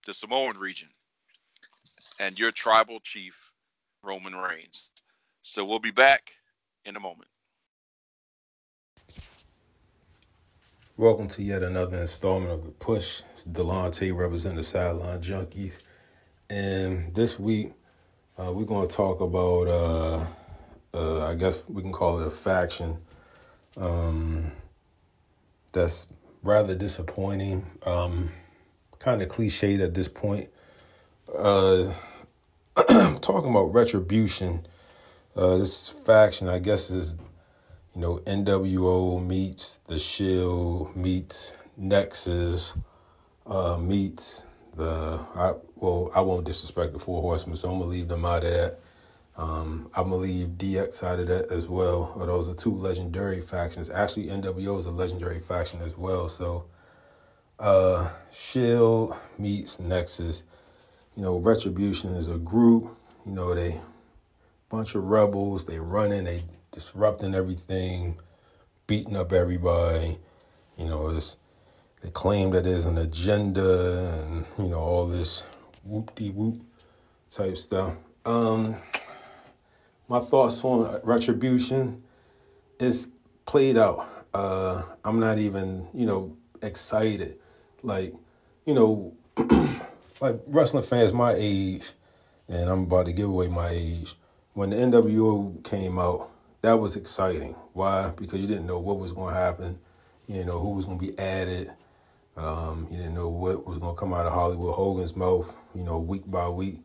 the 0.07 0.15
Samoan 0.15 0.59
region, 0.59 0.89
and 2.21 2.39
your 2.39 2.53
tribal 2.53 3.01
chief, 3.01 3.51
Roman 4.03 4.37
Reigns. 4.37 4.91
So 5.43 5.65
we'll 5.65 5.79
be 5.79 5.91
back 5.91 6.33
in 6.85 6.97
a 6.97 7.01
moment. 7.01 7.29
Welcome 10.99 11.29
to 11.29 11.43
yet 11.43 11.63
another 11.63 12.01
installment 12.01 12.53
of 12.53 12.65
The 12.65 12.71
Push. 12.71 13.21
It's 13.35 13.45
Delonte 13.45 14.17
representing 14.17 14.57
the 14.57 14.63
Sideline 14.63 15.21
Junkies. 15.21 15.81
And 16.49 17.15
this 17.15 17.39
week, 17.39 17.73
uh, 18.39 18.53
we're 18.53 18.65
going 18.65 18.87
to 18.87 18.95
talk 18.95 19.21
about, 19.21 19.67
uh, 19.69 20.25
uh, 20.95 21.27
I 21.27 21.35
guess 21.35 21.59
we 21.69 21.83
can 21.83 21.93
call 21.93 22.21
it 22.21 22.27
a 22.27 22.31
faction 22.31 22.99
um, 23.77 24.53
that's 25.73 26.07
rather 26.43 26.75
disappointing, 26.75 27.67
um, 27.85 28.31
kind 28.99 29.23
of 29.23 29.29
cliched 29.29 29.83
at 29.83 29.95
this 29.95 30.09
point. 30.09 30.49
Uh, 31.35 31.93
talking 33.21 33.51
about 33.51 33.73
retribution. 33.73 34.67
Uh, 35.35 35.59
this 35.59 35.89
faction, 35.89 36.49
I 36.49 36.59
guess, 36.59 36.91
is 36.91 37.17
you 37.95 38.01
know, 38.01 38.19
NWO 38.27 39.25
meets 39.27 39.79
The 39.79 39.99
Shield 39.99 40.95
meets 40.95 41.55
Nexus 41.77 42.75
uh, 43.47 43.79
meets 43.79 44.45
the 44.77 45.21
I 45.35 45.55
well 45.77 46.11
I 46.15 46.21
won't 46.21 46.45
disrespect 46.45 46.93
the 46.93 46.99
Four 46.99 47.23
Horsemen, 47.23 47.57
so 47.57 47.71
I'm 47.71 47.79
gonna 47.79 47.91
leave 47.91 48.09
them 48.09 48.25
out 48.25 48.45
of 48.45 48.53
that. 48.53 48.79
Um, 49.37 49.91
I'm 49.95 50.05
gonna 50.05 50.17
leave 50.17 50.49
DX 50.57 51.03
out 51.03 51.21
of 51.21 51.29
that 51.29 51.53
as 51.53 51.69
well. 51.69 52.13
Or 52.17 52.27
those 52.27 52.49
are 52.49 52.55
two 52.55 52.73
legendary 52.73 53.41
factions. 53.41 53.91
Actually, 53.91 54.29
NWO 54.29 54.79
is 54.79 54.87
a 54.87 54.91
legendary 54.91 55.41
faction 55.41 55.83
as 55.83 55.97
well. 55.97 56.29
So, 56.29 56.65
uh, 57.59 58.11
Shield 58.33 59.15
meets 59.39 59.79
Nexus. 59.79 60.45
You 61.17 61.23
know, 61.23 61.37
Retribution 61.39 62.15
is 62.15 62.29
a 62.29 62.39
group. 62.39 62.97
You 63.27 63.33
know, 63.33 63.55
they 63.55 63.81
bunch 64.71 64.95
of 64.95 65.05
rebels. 65.05 65.67
They 65.67 65.79
running. 65.79 66.25
They 66.25 66.45
disrupting 66.73 67.35
everything, 67.35 68.19
beating 68.87 69.17
up 69.17 69.33
everybody. 69.33 70.19
You 70.79 70.87
know, 70.87 71.09
it's, 71.09 71.37
they 72.03 72.11
claim 72.11 72.51
that 72.51 72.65
there's 72.65 72.85
an 72.85 72.99
agenda 72.99 74.25
and, 74.27 74.47
you 74.59 74.69
know, 74.69 74.81
all 74.81 75.07
this 75.07 75.43
whoop 75.87 76.15
de 76.15 76.31
whoop 76.31 76.61
type 77.31 77.57
stuff. 77.57 77.95
Um, 78.25 78.77
my 80.09 80.21
thoughts 80.21 80.63
on 80.65 81.01
retribution 81.05 82.03
is 82.79 83.09
played 83.45 83.79
out. 83.79 84.07
Uh, 84.35 84.83
I'm 85.05 85.21
not 85.21 85.39
even, 85.39 85.89
you 85.95 86.07
know, 86.07 86.37
excited. 86.63 87.39
Like, 87.83 88.15
you 88.65 88.75
know, 88.75 89.15
like 90.21 90.41
wrestling 90.47 90.83
fans 90.83 91.13
my 91.13 91.35
age, 91.37 91.93
and 92.49 92.69
I'm 92.69 92.83
about 92.83 93.07
to 93.07 93.13
give 93.13 93.29
away 93.29 93.49
my 93.49 93.71
age. 93.71 94.15
When 94.55 94.71
the 94.71 94.77
NWO 94.77 95.63
came 95.65 95.99
out, 95.99 96.31
that 96.63 96.75
was 96.75 96.97
exciting. 96.97 97.55
Why? 97.73 98.11
Because 98.17 98.41
you 98.41 98.49
didn't 98.49 98.67
know 98.67 98.79
what 98.79 98.99
was 98.99 99.13
going 99.13 99.35
to 99.35 99.41
happen. 99.41 99.79
You 100.27 100.45
know 100.45 100.59
who 100.59 100.71
was 100.71 100.85
going 100.85 100.99
to 100.99 101.07
be 101.07 101.19
added. 101.19 101.73
Um, 102.37 102.87
you 102.91 102.99
didn't 102.99 103.15
know 103.15 103.29
what 103.29 103.67
was 103.67 103.79
going 103.79 103.95
to 103.95 103.99
come 103.99 104.13
out 104.13 104.27
of 104.27 104.33
Hollywood 104.33 104.75
Hogan's 104.75 105.17
mouth. 105.17 105.55
You 105.75 105.83
know, 105.83 105.99
week 105.99 106.23
by 106.27 106.49
week, 106.49 106.81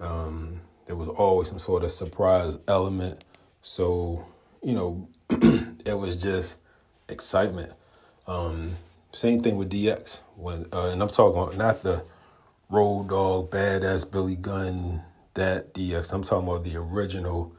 um, 0.00 0.60
there 0.86 0.96
was 0.96 1.08
always 1.08 1.48
some 1.48 1.58
sort 1.58 1.84
of 1.84 1.90
surprise 1.90 2.58
element. 2.68 3.24
So, 3.62 4.24
you 4.62 4.74
know, 4.74 5.08
it 5.30 5.98
was 5.98 6.16
just 6.16 6.58
excitement. 7.08 7.72
Um, 8.26 8.76
same 9.12 9.42
thing 9.42 9.56
with 9.56 9.70
DX. 9.70 10.20
When 10.36 10.66
uh, 10.72 10.90
and 10.90 11.02
I'm 11.02 11.10
talking 11.10 11.58
not 11.58 11.82
the 11.82 12.04
Road 12.70 13.08
Dogg, 13.08 13.50
badass 13.50 14.10
Billy 14.10 14.36
Gunn, 14.36 15.02
that 15.34 15.74
DX. 15.74 16.12
I'm 16.12 16.22
talking 16.22 16.48
about 16.48 16.64
the 16.64 16.76
original 16.76 17.54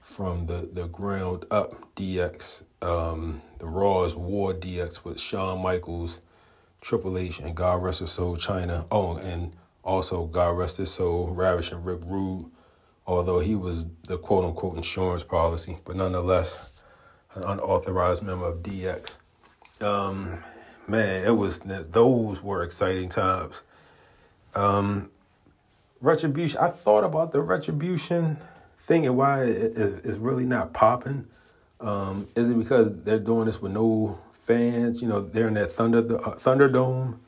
from 0.00 0.46
the, 0.46 0.68
the 0.72 0.88
ground 0.88 1.44
up 1.50 1.94
DX, 1.94 2.64
um, 2.82 3.40
the 3.58 3.66
Raw's 3.66 4.16
War 4.16 4.52
DX 4.52 5.04
with 5.04 5.20
Shawn 5.20 5.62
Michaels, 5.62 6.20
Triple 6.80 7.18
H, 7.18 7.40
and 7.40 7.54
God 7.54 7.82
Rest 7.82 8.00
His 8.00 8.10
Soul 8.10 8.36
Chyna. 8.36 8.86
Oh, 8.90 9.16
and 9.16 9.54
also 9.82 10.26
God 10.26 10.56
Rest 10.56 10.78
His 10.78 10.90
Soul, 10.90 11.28
Ravishing 11.28 11.82
Rick 11.82 12.00
Rude, 12.06 12.50
although 13.06 13.40
he 13.40 13.54
was 13.54 13.86
the 14.06 14.18
quote 14.18 14.44
unquote 14.44 14.76
insurance 14.76 15.22
policy, 15.22 15.78
but 15.84 15.96
nonetheless, 15.96 16.72
an 17.34 17.44
unauthorized 17.44 18.22
member 18.22 18.46
of 18.46 18.62
DX. 18.62 19.18
Um, 19.80 20.42
man, 20.86 21.24
it 21.24 21.36
was 21.36 21.60
those 21.60 22.42
were 22.42 22.62
exciting 22.62 23.08
times. 23.08 23.62
Um, 24.54 25.10
retribution. 26.00 26.60
I 26.60 26.68
thought 26.68 27.04
about 27.04 27.32
the 27.32 27.40
retribution 27.40 28.38
thing 28.78 29.06
and 29.06 29.16
why 29.16 29.44
it 29.44 29.76
is 29.76 30.18
really 30.18 30.44
not 30.44 30.72
popping. 30.72 31.26
Um, 31.80 32.28
is 32.34 32.50
it 32.50 32.58
because 32.58 32.90
they're 33.04 33.18
doing 33.18 33.46
this 33.46 33.62
with 33.62 33.72
no 33.72 34.18
fans? 34.40 35.00
You 35.00 35.08
know, 35.08 35.20
they're 35.20 35.48
in 35.48 35.54
that 35.54 35.70
Thunder 35.70 35.98
uh, 35.98 36.34
Thunderdome 36.34 37.18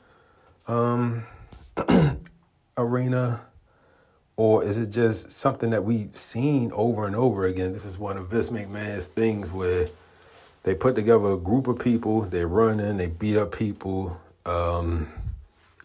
um, 0.67 1.25
arena, 2.77 3.43
or 4.37 4.65
is 4.65 4.79
it 4.79 4.89
just 4.89 5.31
something 5.31 5.71
that 5.71 5.85
we've 5.85 6.17
seen 6.17 6.73
over 6.75 7.07
and 7.07 7.17
over 7.17 7.45
again? 7.45 7.73
This 7.73 7.85
is 7.85 7.99
one 7.99 8.17
of 8.17 8.29
Vince 8.29 8.51
McMahon's 8.51 9.07
things 9.07 9.51
where 9.51 9.89
they 10.63 10.75
put 10.75 10.95
together 10.95 11.33
a 11.33 11.37
group 11.37 11.67
of 11.67 11.79
people, 11.79 12.23
they 12.23 12.45
run 12.45 12.81
in, 12.81 12.97
they 12.97 13.09
beat 13.09 13.37
up 13.37 13.57
people 13.57 14.21
um, 14.47 15.09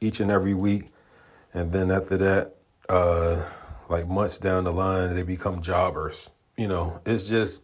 each 0.02 0.20
and 0.20 0.32
every 0.32 0.54
week, 0.54 0.92
and 1.54 1.72
then 1.72 1.92
after 1.92 2.18
that. 2.18 2.54
Uh, 2.90 3.44
like 3.90 4.08
months 4.08 4.38
down 4.38 4.64
the 4.64 4.72
line, 4.72 5.16
they 5.16 5.24
become 5.24 5.62
jobbers. 5.62 6.30
You 6.58 6.68
know, 6.68 7.02
it's 7.06 7.28
just 7.28 7.62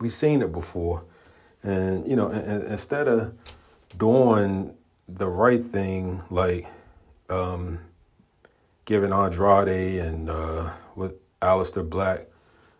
we've 0.00 0.12
seen 0.12 0.42
it 0.42 0.52
before, 0.52 1.04
and 1.66 2.08
you 2.08 2.16
know, 2.16 2.30
instead 2.30 3.08
of 3.08 3.34
doing 3.96 4.74
the 5.08 5.28
right 5.28 5.64
thing, 5.64 6.22
like 6.30 6.66
um, 7.28 7.80
giving 8.84 9.12
Andrade 9.12 10.00
and 10.00 10.30
uh, 10.30 10.70
with 10.94 11.14
Aleister 11.40 11.88
Black 11.88 12.26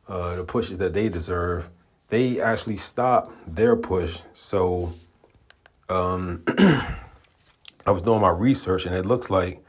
uh, 0.08 0.36
the 0.36 0.44
pushes 0.44 0.78
that 0.78 0.92
they 0.92 1.08
deserve, 1.08 1.68
they 2.08 2.40
actually 2.40 2.76
stop 2.76 3.32
their 3.46 3.74
push. 3.76 4.20
So 4.32 4.92
um, 5.88 6.42
I 6.48 7.90
was 7.90 8.02
doing 8.02 8.20
my 8.20 8.30
research, 8.30 8.86
and 8.86 8.94
it 8.94 9.04
looks 9.04 9.30
like 9.30 9.64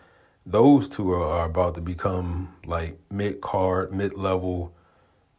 those 0.46 0.88
two 0.88 1.12
are, 1.12 1.24
are 1.24 1.46
about 1.46 1.76
to 1.76 1.82
become 1.82 2.54
like 2.66 3.00
mid 3.10 3.42
card, 3.42 3.92
mid 3.92 4.14
level 4.14 4.74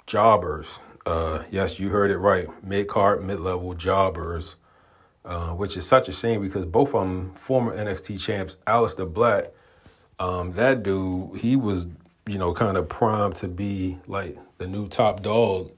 jobbers. 0.07 0.81
Uh, 1.09 1.43
yes, 1.51 1.81
you 1.81 1.89
heard 1.89 2.11
it 2.11 2.19
right. 2.19 2.49
Mid 2.63 2.87
card, 2.87 3.25
mid 3.25 3.41
level 3.41 3.73
jobbers, 3.73 4.57
uh, 5.25 5.53
which 5.53 5.75
is 5.79 5.87
such 5.87 6.07
a 6.11 6.13
shame 6.13 6.43
because 6.43 6.67
both 6.67 6.89
of 6.89 7.01
them 7.01 7.33
former 7.33 7.75
NXT 7.75 8.21
champs. 8.21 8.59
Aleister 8.67 9.11
Black, 9.11 9.47
um, 10.19 10.53
that 10.53 10.83
dude, 10.83 11.39
he 11.39 11.57
was 11.57 11.87
you 12.27 12.37
know 12.37 12.53
kind 12.53 12.77
of 12.77 12.91
primed 12.91 13.37
to 13.37 13.49
be 13.49 13.97
like 14.07 14.37
the 14.59 14.67
new 14.67 14.87
top 14.87 15.23
dog 15.23 15.73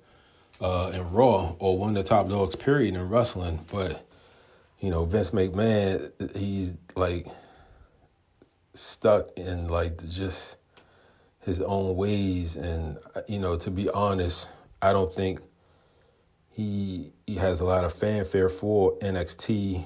uh, 0.60 0.90
in 0.92 1.08
Raw 1.12 1.54
or 1.60 1.78
one 1.78 1.90
of 1.90 1.94
the 1.94 2.02
top 2.02 2.28
dogs 2.28 2.56
period 2.56 2.96
in 2.96 3.08
wrestling, 3.08 3.64
but 3.70 4.04
you 4.80 4.90
know 4.90 5.04
Vince 5.04 5.30
McMahon, 5.30 6.10
he's 6.36 6.76
like 6.96 7.28
stuck 8.74 9.28
in 9.36 9.68
like 9.68 10.04
just 10.08 10.56
his 11.42 11.60
own 11.60 11.94
ways 11.94 12.56
and 12.56 12.98
you 13.28 13.38
know 13.38 13.56
to 13.56 13.70
be 13.70 13.88
honest 13.90 14.48
i 14.82 14.92
don't 14.92 15.12
think 15.12 15.40
he 16.50 17.12
he 17.26 17.36
has 17.36 17.60
a 17.60 17.64
lot 17.64 17.84
of 17.84 17.92
fanfare 17.92 18.48
for 18.48 18.98
nxt 18.98 19.84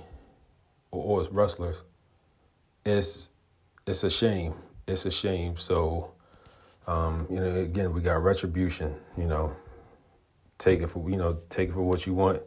or, 0.95 1.23
or 1.23 1.29
wrestlers. 1.31 1.83
It's 2.85 3.31
it's 3.87 4.05
a 4.05 4.11
shame. 4.11 4.55
It's 4.87 5.05
a 5.07 5.11
shame. 5.11 5.57
So 5.57 6.13
um, 6.87 7.27
you 7.31 7.41
know 7.41 7.57
again 7.57 7.93
we 7.93 8.01
got 8.01 8.23
retribution 8.23 8.95
you 9.17 9.27
know. 9.27 9.55
Take 10.57 10.81
it 10.81 10.89
for 10.89 11.09
you 11.11 11.17
know 11.17 11.39
take 11.49 11.71
it 11.71 11.73
for 11.73 11.83
what 11.83 12.07
you 12.07 12.15
want. 12.15 12.43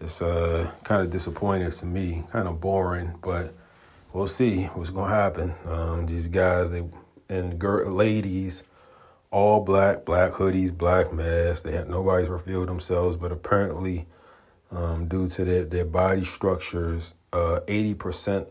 It's 0.00 0.20
uh 0.22 0.70
kind 0.82 1.02
of 1.02 1.10
disappointing 1.10 1.70
to 1.70 1.86
me 1.86 2.24
kind 2.32 2.48
of 2.48 2.60
boring 2.60 3.14
but 3.22 3.54
we'll 4.12 4.28
see 4.28 4.64
what's 4.64 4.90
gonna 4.90 5.14
happen. 5.14 5.54
Um, 5.66 6.06
these 6.06 6.28
guys, 6.28 6.70
they 6.70 6.84
and 7.28 7.58
girl, 7.58 7.90
ladies, 7.90 8.64
all 9.34 9.58
black, 9.60 10.04
black 10.04 10.30
hoodies, 10.30 10.72
black 10.72 11.12
masks. 11.12 11.62
They 11.62 11.72
have 11.72 11.88
nobody's 11.88 12.28
revealed 12.28 12.68
themselves, 12.68 13.16
but 13.16 13.32
apparently, 13.32 14.06
um, 14.70 15.08
due 15.08 15.28
to 15.30 15.44
their 15.44 15.64
their 15.64 15.84
body 15.84 16.24
structures, 16.24 17.14
uh, 17.32 17.58
eighty 17.66 17.94
uh, 17.94 17.96
percent 17.96 18.48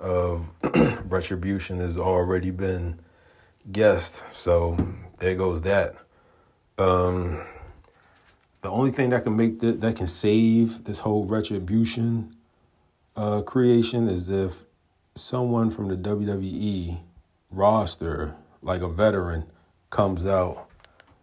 of 0.00 0.48
retribution 1.04 1.78
has 1.78 1.96
already 1.96 2.50
been 2.50 2.98
guessed. 3.70 4.24
So 4.32 4.76
there 5.20 5.36
goes 5.36 5.60
that. 5.60 5.94
Um, 6.76 7.46
the 8.62 8.68
only 8.68 8.90
thing 8.90 9.10
that 9.10 9.22
can 9.22 9.36
make 9.36 9.60
that 9.60 9.80
that 9.80 9.94
can 9.94 10.08
save 10.08 10.82
this 10.84 10.98
whole 10.98 11.24
retribution 11.24 12.34
uh, 13.14 13.42
creation 13.42 14.08
is 14.08 14.28
if 14.28 14.64
someone 15.14 15.70
from 15.70 15.86
the 15.86 15.96
WWE 15.96 16.98
roster, 17.52 18.34
like 18.60 18.82
a 18.82 18.88
veteran, 18.88 19.46
comes 19.90 20.26
out 20.26 20.68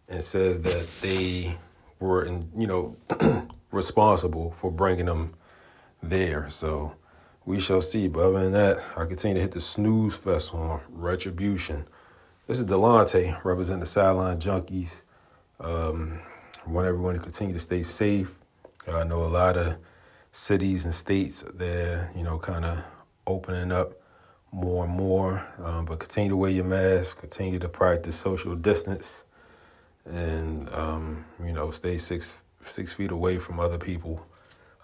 and 0.07 0.23
says 0.23 0.61
that 0.61 0.87
they 1.01 1.57
were, 1.99 2.25
in, 2.25 2.49
you 2.55 2.67
know, 2.67 2.95
responsible 3.71 4.51
for 4.51 4.71
bringing 4.71 5.05
them 5.05 5.33
there. 6.01 6.49
So 6.49 6.95
we 7.45 7.59
shall 7.59 7.81
see. 7.81 8.07
But 8.07 8.21
other 8.21 8.43
than 8.43 8.53
that, 8.53 8.83
I 8.95 9.05
continue 9.05 9.35
to 9.35 9.41
hit 9.41 9.51
the 9.51 9.61
snooze 9.61 10.17
fest 10.17 10.53
on 10.53 10.81
retribution. 10.89 11.87
This 12.47 12.59
is 12.59 12.65
Delonte 12.65 13.43
representing 13.43 13.81
the 13.81 13.85
Sideline 13.85 14.39
Junkies. 14.39 15.01
Um, 15.59 16.19
I 16.65 16.69
want 16.69 16.87
everyone 16.87 17.15
to 17.15 17.19
continue 17.19 17.53
to 17.53 17.59
stay 17.59 17.83
safe. 17.83 18.37
I 18.87 19.03
know 19.03 19.23
a 19.23 19.27
lot 19.27 19.57
of 19.57 19.77
cities 20.31 20.85
and 20.85 20.93
states 20.93 21.43
they're 21.55 22.11
you 22.15 22.23
know 22.23 22.37
kind 22.37 22.63
of 22.63 22.77
opening 23.25 23.71
up 23.71 23.93
more 24.51 24.85
and 24.85 24.93
more. 24.93 25.45
Um, 25.63 25.85
but 25.85 25.99
continue 25.99 26.29
to 26.29 26.37
wear 26.37 26.51
your 26.51 26.65
mask, 26.65 27.19
continue 27.19 27.59
to 27.59 27.69
practice 27.69 28.15
social 28.15 28.55
distance, 28.55 29.23
and 30.05 30.69
um, 30.73 31.25
you 31.43 31.53
know, 31.53 31.71
stay 31.71 31.97
six 31.97 32.37
six 32.61 32.93
feet 32.93 33.11
away 33.11 33.37
from 33.37 33.59
other 33.59 33.77
people. 33.77 34.25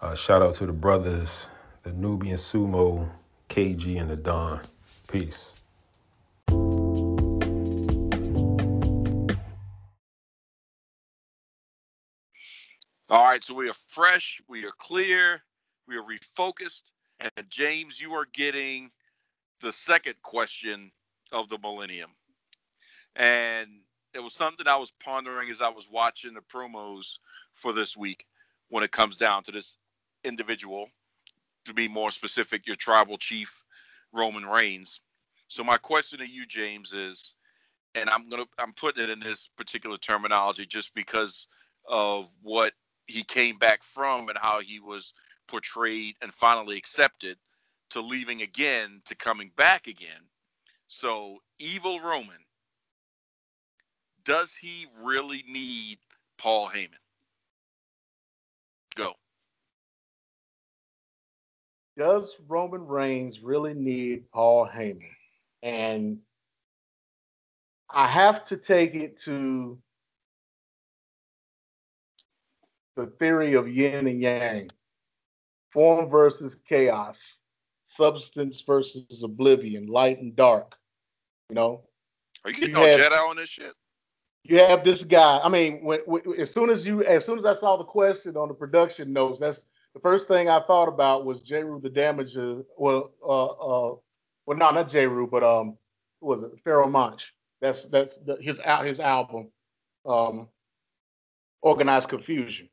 Uh, 0.02 0.16
shout 0.16 0.42
out 0.42 0.56
to 0.56 0.66
the 0.66 0.74
brothers, 0.74 1.50
the 1.84 1.92
Nubian 1.92 2.38
Sumo, 2.38 3.10
KG, 3.50 4.00
and 4.00 4.10
the 4.10 4.18
Don. 4.18 4.62
Peace. 5.08 5.54
All 13.10 13.26
right, 13.26 13.44
so 13.44 13.54
we 13.54 13.70
are 13.70 13.76
fresh, 13.88 14.42
we 14.48 14.66
are 14.66 14.72
clear, 14.80 15.44
we 15.88 15.96
are 15.98 16.02
refocused, 16.02 16.82
and 17.20 17.32
James, 17.48 18.02
you 18.02 18.14
are 18.14 18.26
getting 18.34 18.90
the 19.64 19.72
second 19.72 20.16
question 20.22 20.92
of 21.32 21.50
the 21.50 21.58
millennium. 21.58 22.12
And 23.16 23.70
it 24.14 24.20
was 24.20 24.36
something 24.36 24.68
I 24.68 24.76
was 24.76 24.94
pondering 25.04 25.50
as 25.50 25.62
I 25.62 25.70
was 25.70 25.90
watching 25.90 26.34
the 26.34 26.42
promos 26.42 27.18
for 27.56 27.74
this 27.74 27.98
week 27.98 28.26
when 28.70 28.84
it 28.84 28.92
comes 28.92 29.16
down 29.16 29.42
to 29.44 29.52
this 29.52 29.78
individual, 30.24 30.88
to 31.66 31.74
be 31.74 31.88
more 31.88 32.12
specific, 32.12 32.68
your 32.68 32.76
tribal 32.76 33.18
chief, 33.18 33.64
Roman 34.12 34.46
Reigns. 34.46 35.02
So 35.48 35.64
my 35.64 35.78
question 35.78 36.20
to 36.20 36.28
you, 36.28 36.46
James, 36.46 36.94
is, 36.94 37.36
and 37.96 38.10
I'm 38.10 38.30
gonna 38.30 38.46
I'm 38.60 38.74
putting 38.74 39.04
it 39.04 39.10
in 39.10 39.20
this 39.20 39.50
particular 39.58 39.98
terminology 39.98 40.66
just 40.66 40.94
because 40.94 41.48
of 41.88 42.36
what 42.42 42.74
he 43.08 43.24
came 43.24 43.58
back 43.58 43.84
from 43.84 44.30
and 44.30 44.38
how 44.38 44.62
he 44.62 44.80
was 44.80 45.14
portrayed 45.48 46.16
and 46.22 46.34
finally 46.34 46.78
accepted 46.78 47.38
to 47.94 48.02
leaving 48.02 48.42
again 48.42 49.02
to 49.06 49.16
coming 49.16 49.52
back 49.56 49.86
again. 49.86 50.22
So, 50.88 51.38
evil 51.60 52.00
Roman, 52.00 52.40
does 54.26 54.56
he 54.56 54.88
really 55.04 55.44
need 55.48 56.00
Paul 56.40 56.70
Heyman? 56.70 56.98
Go. 58.96 59.14
Does 61.96 62.36
Roman 62.48 62.88
Reigns 62.88 63.42
really 63.42 63.76
need 63.76 64.30
Paul 64.32 64.68
Heyman? 64.68 65.10
And 65.62 66.18
I 67.92 68.08
have 68.08 68.44
to 68.46 68.58
take 68.58 68.96
it 68.96 69.20
to 69.22 69.78
the 72.96 73.06
theory 73.20 73.54
of 73.54 73.68
yin 73.68 74.08
and 74.08 74.20
yang, 74.20 74.72
form 75.72 76.10
versus 76.10 76.56
chaos 76.68 77.38
substance 77.96 78.64
versus 78.66 79.24
oblivion, 79.24 79.88
light 79.88 80.22
and 80.22 80.36
dark. 80.36 80.76
You 81.50 81.56
know. 81.56 81.82
Are 82.46 82.52
you 82.52 82.58
getting 82.58 82.76
you 82.76 82.82
have, 82.82 83.00
Jedi 83.00 83.30
on 83.30 83.38
this 83.38 83.50
shit? 83.50 83.74
You 84.44 84.58
have 84.60 84.84
this 84.84 85.04
guy. 85.04 85.40
I 85.42 85.48
mean, 85.48 85.84
when, 85.84 86.00
when, 86.06 86.22
as 86.40 86.52
soon 86.52 86.70
as 86.70 86.86
you, 86.86 87.04
as 87.06 87.26
soon 87.26 87.40
as 87.40 87.46
I 87.46 87.54
saw 87.54 87.78
the 87.78 87.86
question 87.86 88.36
on 88.36 88.50
the 88.50 88.54
production 88.54 89.14
notes, 89.14 89.40
that's 89.40 89.64
the 89.94 90.02
first 90.02 90.28
thing 90.28 90.50
I 90.50 90.62
thought 90.62 90.88
about 90.88 91.26
was 91.26 91.42
Jeru 91.42 91.80
the 91.80 91.90
Damaja. 91.90 92.66
Well, 92.78 93.14
uh, 93.24 93.46
uh, 93.46 93.96
well, 94.46 94.58
no, 94.58 94.72
not 94.72 94.92
Jeru, 94.92 95.28
but 95.28 95.44
um, 95.44 95.78
who 96.20 96.28
was 96.28 96.44
it? 96.44 96.52
Pharoahe 96.66 96.92
Monch. 96.92 97.34
That's 97.62 97.86
that's 97.86 98.18
the, 98.18 98.38
his 98.42 98.60
his 98.84 99.00
album, 99.00 99.50
um, 100.06 100.50
Organized 101.62 102.10
Confusion, 102.10 102.68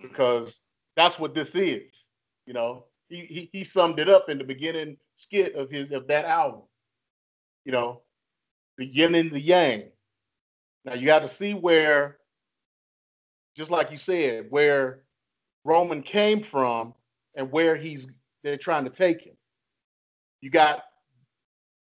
because 0.00 0.60
that's 0.96 1.18
what 1.18 1.34
this 1.34 1.54
is. 1.54 2.04
You 2.46 2.54
know, 2.54 2.84
he, 3.08 3.48
he 3.52 3.64
summed 3.64 3.98
it 3.98 4.08
up 4.08 4.28
in 4.28 4.38
the 4.38 4.44
beginning 4.44 4.96
skit 5.16 5.54
of 5.54 5.70
his 5.70 5.90
of 5.92 6.06
that 6.08 6.24
album. 6.24 6.62
You 7.64 7.72
know, 7.72 8.02
the 8.78 8.86
yin 8.86 9.14
and 9.14 9.32
the 9.32 9.40
yang. 9.40 9.84
Now 10.84 10.94
you 10.94 11.06
got 11.06 11.20
to 11.20 11.34
see 11.34 11.54
where, 11.54 12.18
just 13.56 13.70
like 13.70 13.90
you 13.90 13.98
said, 13.98 14.46
where 14.50 15.02
Roman 15.64 16.02
came 16.02 16.44
from 16.44 16.94
and 17.34 17.50
where 17.50 17.76
he's 17.76 18.06
they're 18.42 18.56
trying 18.56 18.84
to 18.84 18.90
take 18.90 19.22
him. 19.22 19.34
You 20.40 20.50
got 20.50 20.82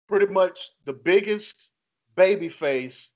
pretty 0.08 0.28
much 0.28 0.72
the 0.86 0.94
biggest 0.94 1.70
baby 2.16 2.50
face 2.50 3.10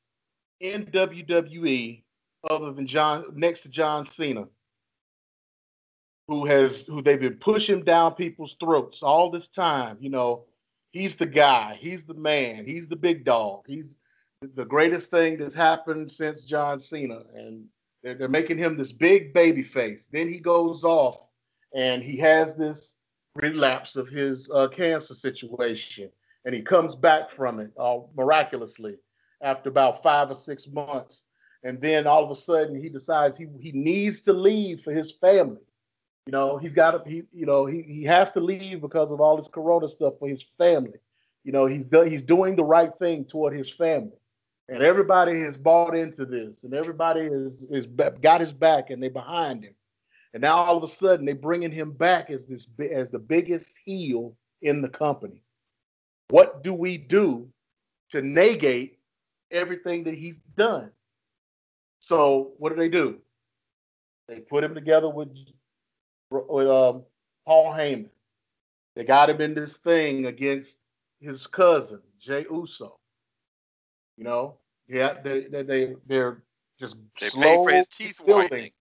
in 0.59 0.85
WWE 0.85 2.03
other 2.49 2.71
than 2.71 2.87
John 2.87 3.25
next 3.35 3.61
to 3.61 3.69
John 3.69 4.05
Cena 4.05 4.45
who 6.27 6.45
has 6.45 6.81
who 6.83 7.01
they've 7.01 7.19
been 7.19 7.37
pushing 7.37 7.83
down 7.83 8.15
people's 8.15 8.55
throats 8.59 9.03
all 9.03 9.29
this 9.29 9.47
time. 9.47 9.97
You 9.99 10.09
know, 10.09 10.45
he's 10.91 11.15
the 11.15 11.25
guy, 11.25 11.77
he's 11.79 12.03
the 12.03 12.13
man, 12.13 12.65
he's 12.65 12.87
the 12.87 12.95
big 12.95 13.25
dog, 13.25 13.63
he's 13.67 13.95
the 14.55 14.65
greatest 14.65 15.09
thing 15.09 15.37
that's 15.37 15.53
happened 15.53 16.11
since 16.11 16.43
John 16.43 16.79
Cena, 16.79 17.21
and 17.35 17.65
they're, 18.03 18.15
they're 18.15 18.27
making 18.27 18.57
him 18.57 18.77
this 18.77 18.91
big 18.91 19.33
baby 19.33 19.63
face. 19.63 20.07
Then 20.11 20.31
he 20.31 20.39
goes 20.39 20.83
off 20.83 21.19
and 21.75 22.03
he 22.03 22.17
has 22.17 22.53
this 22.53 22.95
relapse 23.35 23.95
of 23.95 24.07
his 24.07 24.49
uh, 24.53 24.67
cancer 24.67 25.13
situation, 25.13 26.09
and 26.45 26.55
he 26.55 26.61
comes 26.61 26.95
back 26.95 27.31
from 27.31 27.59
it 27.59 27.71
uh, 27.79 27.99
miraculously 28.15 28.95
after 29.41 29.69
about 29.69 30.01
five 30.01 30.31
or 30.31 30.35
six 30.35 30.67
months. 30.67 31.23
And 31.63 31.81
then 31.81 32.05
all 32.05 32.23
of 32.23 32.29
a 32.29 32.39
sudden, 32.39 32.79
he 32.79 32.89
decides 32.89 33.35
he, 33.35 33.47
he 33.59 33.71
needs 33.71 34.21
to 34.21 34.33
leave 34.33 34.81
for 34.81 34.93
his 34.93 35.11
family 35.13 35.61
You 36.25 36.31
know, 36.31 36.57
he's 36.57 36.71
got 36.71 36.91
to 36.91 37.09
he 37.09 37.23
you 37.31 37.45
know 37.45 37.65
he 37.65 37.83
he 37.83 38.03
has 38.03 38.31
to 38.31 38.39
leave 38.39 38.81
because 38.81 39.11
of 39.11 39.21
all 39.21 39.37
this 39.37 39.47
corona 39.47 39.87
stuff 39.87 40.15
for 40.19 40.27
his 40.27 40.43
family. 40.57 40.99
You 41.43 41.51
know, 41.51 41.67
he's 41.67 41.85
done 41.85 42.09
he's 42.09 42.23
doing 42.23 42.55
the 42.55 42.63
right 42.63 42.91
thing 42.99 43.25
toward 43.25 43.53
his 43.53 43.69
family. 43.69 44.17
And 44.67 44.81
everybody 44.81 45.39
has 45.41 45.55
bought 45.55 45.95
into 45.95 46.25
this 46.25 46.63
and 46.63 46.73
everybody 46.73 47.21
is 47.21 47.63
is 47.69 47.85
got 48.21 48.41
his 48.41 48.51
back 48.51 48.89
and 48.89 49.01
they're 49.01 49.11
behind 49.11 49.63
him. 49.63 49.75
And 50.33 50.41
now 50.41 50.57
all 50.57 50.75
of 50.75 50.83
a 50.83 50.93
sudden 50.93 51.25
they're 51.25 51.35
bringing 51.35 51.71
him 51.71 51.91
back 51.91 52.31
as 52.31 52.47
this 52.47 52.67
as 52.91 53.11
the 53.11 53.19
biggest 53.19 53.75
heel 53.85 54.35
in 54.63 54.81
the 54.81 54.89
company. 54.89 55.43
What 56.29 56.63
do 56.63 56.73
we 56.73 56.97
do 56.97 57.47
to 58.09 58.23
negate 58.23 58.97
everything 59.51 60.03
that 60.05 60.15
he's 60.15 60.39
done? 60.57 60.89
So 61.99 62.53
what 62.57 62.69
do 62.69 62.75
they 62.75 62.89
do? 62.89 63.19
They 64.27 64.39
put 64.39 64.63
him 64.63 64.73
together 64.73 65.09
with 65.09 65.29
with 66.41 66.67
um, 66.67 67.03
Paul 67.45 67.73
Heyman. 67.73 68.09
They 68.95 69.03
got 69.03 69.29
him 69.29 69.41
in 69.41 69.53
this 69.53 69.77
thing 69.77 70.25
against 70.25 70.77
his 71.19 71.47
cousin 71.47 72.01
Jey 72.19 72.45
Uso. 72.49 72.97
You 74.17 74.23
know, 74.23 74.55
yeah, 74.87 75.15
they 75.21 75.41
they, 75.41 75.63
they 75.63 75.95
they're 76.07 76.43
just 76.79 76.95
they 77.19 77.29
pay 77.29 77.55
for 77.55 77.71
his 77.71 77.87
teeth 77.87 78.21
building. 78.25 78.49
whitening. 78.49 78.71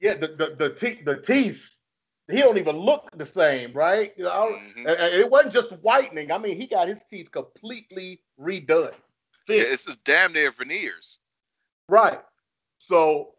Yeah, 0.00 0.14
the 0.14 0.28
the 0.28 0.54
the, 0.58 0.70
te- 0.70 1.02
the 1.04 1.16
teeth. 1.16 1.62
He 2.30 2.36
don't 2.40 2.58
even 2.58 2.76
look 2.76 3.08
the 3.16 3.24
same, 3.24 3.72
right? 3.72 4.12
You 4.18 4.24
know, 4.24 4.58
mm-hmm. 4.76 4.86
it 4.86 5.30
wasn't 5.30 5.54
just 5.54 5.70
whitening. 5.80 6.30
I 6.30 6.36
mean, 6.36 6.58
he 6.58 6.66
got 6.66 6.86
his 6.86 7.00
teeth 7.08 7.30
completely 7.30 8.20
redone. 8.38 8.92
Yeah, 9.48 9.62
it's 9.62 9.86
just 9.86 10.04
damn 10.04 10.34
near 10.34 10.52
veneers. 10.52 11.18
Right. 11.88 12.20
So 12.76 13.30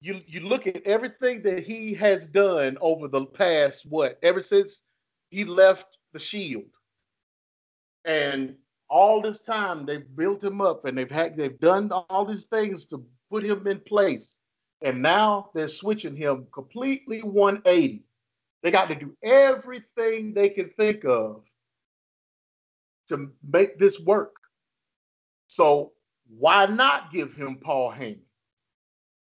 you 0.00 0.20
you 0.26 0.40
look 0.40 0.66
at 0.66 0.82
everything 0.86 1.42
that 1.42 1.60
he 1.64 1.94
has 1.94 2.26
done 2.26 2.78
over 2.80 3.08
the 3.08 3.26
past 3.26 3.84
what 3.88 4.18
ever 4.22 4.42
since 4.42 4.80
he 5.30 5.44
left 5.44 5.98
the 6.12 6.18
shield. 6.18 6.64
And 8.04 8.54
all 8.88 9.20
this 9.22 9.40
time 9.40 9.86
they've 9.86 10.16
built 10.16 10.42
him 10.42 10.60
up 10.60 10.84
and 10.84 10.96
they've 10.96 11.10
had 11.10 11.36
they've 11.36 11.60
done 11.60 11.92
all 11.92 12.24
these 12.24 12.44
things 12.44 12.86
to 12.86 13.04
put 13.30 13.44
him 13.44 13.66
in 13.66 13.80
place. 13.80 14.38
And 14.82 15.02
now 15.02 15.50
they're 15.54 15.68
switching 15.68 16.16
him 16.16 16.46
completely 16.52 17.22
180 17.22 18.04
they 18.62 18.70
got 18.70 18.86
to 18.88 18.94
do 18.94 19.16
everything 19.22 20.34
they 20.34 20.50
can 20.50 20.70
think 20.76 21.04
of 21.04 21.44
to 23.08 23.30
make 23.52 23.78
this 23.78 23.98
work. 24.00 24.34
So 25.48 25.92
why 26.38 26.66
not 26.66 27.12
give 27.12 27.34
him 27.34 27.56
paul 27.56 27.90
heyman 27.90 28.20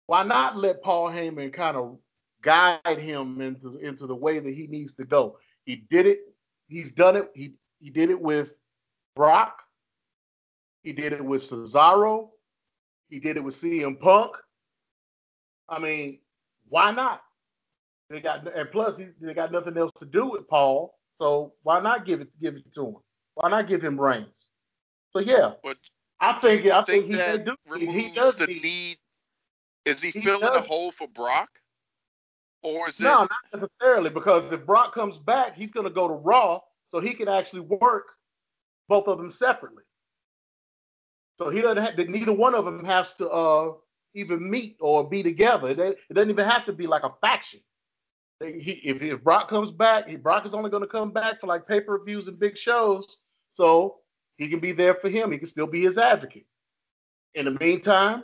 why 0.08 0.24
not 0.24 0.58
let 0.58 0.84
Paul 0.84 1.10
Heyman 1.10 1.54
kind 1.54 1.78
of 1.78 1.98
guide 2.42 3.00
him 3.00 3.40
into 3.42 3.78
into 3.78 4.08
the 4.08 4.16
way 4.16 4.40
that 4.40 4.54
he 4.54 4.68
needs 4.68 4.94
to 4.94 5.06
go? 5.06 5.38
He 5.66 5.86
did 5.90 6.06
it. 6.06 6.20
He's 6.68 6.92
done 6.92 7.16
it. 7.16 7.30
He 7.34 7.54
he 7.80 7.90
did 7.90 8.10
it 8.10 8.20
with 8.20 8.50
Brock. 9.16 9.62
He 10.84 10.92
did 10.92 11.14
it 11.14 11.24
with 11.24 11.42
Cesaro. 11.42 12.30
He 13.10 13.20
did 13.20 13.38
it 13.38 13.44
with 13.44 13.56
CM 13.56 14.00
Punk. 14.00 14.32
I 15.70 15.80
mean, 15.80 16.20
why 16.68 16.92
not? 16.92 17.22
They 18.10 18.20
got 18.20 18.46
and 18.56 18.72
plus 18.72 19.00
they 19.22 19.34
got 19.34 19.52
nothing 19.52 19.78
else 19.78 19.92
to 20.00 20.06
do 20.06 20.30
with 20.30 20.48
Paul, 20.48 21.00
so 21.20 21.54
why 21.64 21.80
not 21.80 22.06
give 22.06 22.22
it 22.22 22.28
give 22.42 22.56
it 22.56 22.74
to 22.76 22.88
him? 22.88 22.96
Why 23.36 23.50
not 23.50 23.68
give 23.68 23.82
him 23.82 24.00
reigns? 24.00 24.50
So 25.14 25.20
yeah, 25.20 25.54
but 25.64 25.78
I 26.20 26.40
think 26.42 26.66
I 26.66 26.84
think, 26.84 27.12
think 27.12 27.40
he, 27.40 27.86
do, 27.86 27.92
he 27.92 28.12
does 28.12 28.36
the 28.36 28.48
need 28.48 28.98
is 29.86 30.02
he, 30.02 30.12
he 30.12 30.22
filling 30.22 30.42
does. 30.42 30.66
a 30.66 30.68
hole 30.68 30.92
for 30.92 31.08
Brock? 31.08 31.50
Or 32.62 32.88
is 32.88 33.00
no, 33.00 33.24
it... 33.24 33.30
not 33.30 33.62
necessarily, 33.62 34.10
because 34.10 34.52
if 34.52 34.66
Brock 34.66 34.94
comes 34.94 35.18
back, 35.18 35.56
he's 35.56 35.72
going 35.72 35.86
to 35.86 35.94
go 35.94 36.08
to 36.08 36.14
Raw, 36.14 36.62
so 36.88 37.00
he 37.00 37.14
can 37.14 37.28
actually 37.28 37.62
work 37.62 38.06
both 38.88 39.08
of 39.08 39.18
them 39.18 39.30
separately. 39.30 39.84
So 41.38 41.50
he 41.50 41.62
doesn't 41.62 41.84
have 41.84 41.98
neither 42.10 42.32
one 42.32 42.56
of 42.56 42.64
them 42.64 42.86
has 42.86 43.14
to 43.16 43.30
uh, 43.30 43.74
even 44.14 44.50
meet 44.50 44.78
or 44.80 45.10
be 45.10 45.24
together. 45.24 45.70
It, 45.70 45.80
it 45.80 46.14
doesn't 46.14 46.30
even 46.30 46.48
have 46.48 46.66
to 46.68 46.74
be 46.74 46.88
like 46.88 47.04
a 47.04 47.12
faction. 47.22 47.60
He, 48.40 48.82
if, 48.84 49.02
if 49.02 49.24
Brock 49.24 49.50
comes 49.50 49.72
back, 49.72 50.08
he, 50.08 50.16
Brock 50.16 50.46
is 50.46 50.54
only 50.54 50.70
going 50.70 50.84
to 50.84 50.88
come 50.88 51.12
back 51.12 51.40
for 51.40 51.48
like 51.48 51.68
pay 51.68 51.82
per 51.82 52.04
views 52.04 52.28
and 52.28 52.40
big 52.40 52.58
shows, 52.58 53.18
so 53.52 53.98
he 54.38 54.48
can 54.48 54.60
be 54.60 54.72
there 54.72 54.96
for 54.96 55.10
him. 55.10 55.32
He 55.32 55.38
can 55.38 55.48
still 55.48 55.68
be 55.68 55.82
his 55.82 55.98
advocate. 55.98 56.46
In 57.36 57.46
the 57.46 57.52
meantime, 57.52 58.24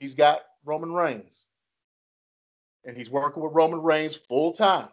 he's 0.00 0.14
got 0.14 0.40
Roman 0.64 0.92
Reigns. 0.92 1.38
And 2.84 2.96
he's 2.96 3.10
working 3.10 3.42
with 3.42 3.52
Roman 3.52 3.82
Reigns 3.82 4.18
full 4.28 4.52
time. 4.52 4.88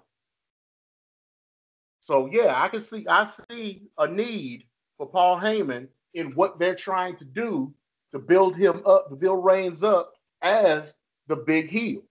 So 2.02 2.30
yeah, 2.32 2.62
I 2.62 2.70
can 2.70 2.82
see 2.82 3.06
I 3.08 3.30
see 3.50 3.84
a 3.98 4.08
need 4.08 4.66
for 4.98 5.08
Paul 5.08 5.40
Heyman 5.40 5.88
in 6.14 6.28
what 6.36 6.58
they're 6.60 6.76
trying 6.76 7.18
to 7.18 7.26
do 7.26 7.74
to 8.12 8.20
build 8.20 8.56
him 8.56 8.82
up, 8.86 9.10
to 9.10 9.16
build 9.16 9.44
Reigns 9.44 9.84
up 9.84 10.14
as 10.42 10.94
the 11.28 11.36
big 11.36 11.70
heel. 11.70 12.02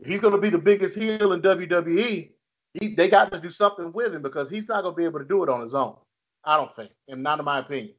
If 0.00 0.08
he's 0.08 0.20
going 0.20 0.34
to 0.34 0.40
be 0.40 0.50
the 0.50 0.58
biggest 0.58 0.96
heel 0.96 1.32
in 1.32 1.40
WWE, 1.40 2.30
he, 2.74 2.94
they 2.94 3.08
got 3.08 3.30
to 3.32 3.40
do 3.40 3.50
something 3.50 3.92
with 3.92 4.14
him 4.14 4.22
because 4.22 4.50
he's 4.50 4.68
not 4.68 4.82
going 4.82 4.94
to 4.94 4.96
be 4.96 5.04
able 5.04 5.20
to 5.20 5.24
do 5.24 5.42
it 5.42 5.48
on 5.48 5.62
his 5.62 5.74
own. 5.74 5.96
I 6.44 6.56
don't 6.56 6.74
think, 6.76 6.90
and 7.08 7.22
not 7.22 7.38
in 7.38 7.44
my 7.44 7.60
opinion. 7.60 7.94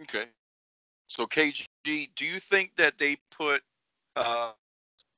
Okay. 0.00 0.26
So 1.12 1.26
KG, 1.26 1.66
do 1.84 2.24
you 2.24 2.40
think 2.40 2.74
that 2.78 2.96
they 2.96 3.18
put 3.30 3.60
uh, 4.16 4.52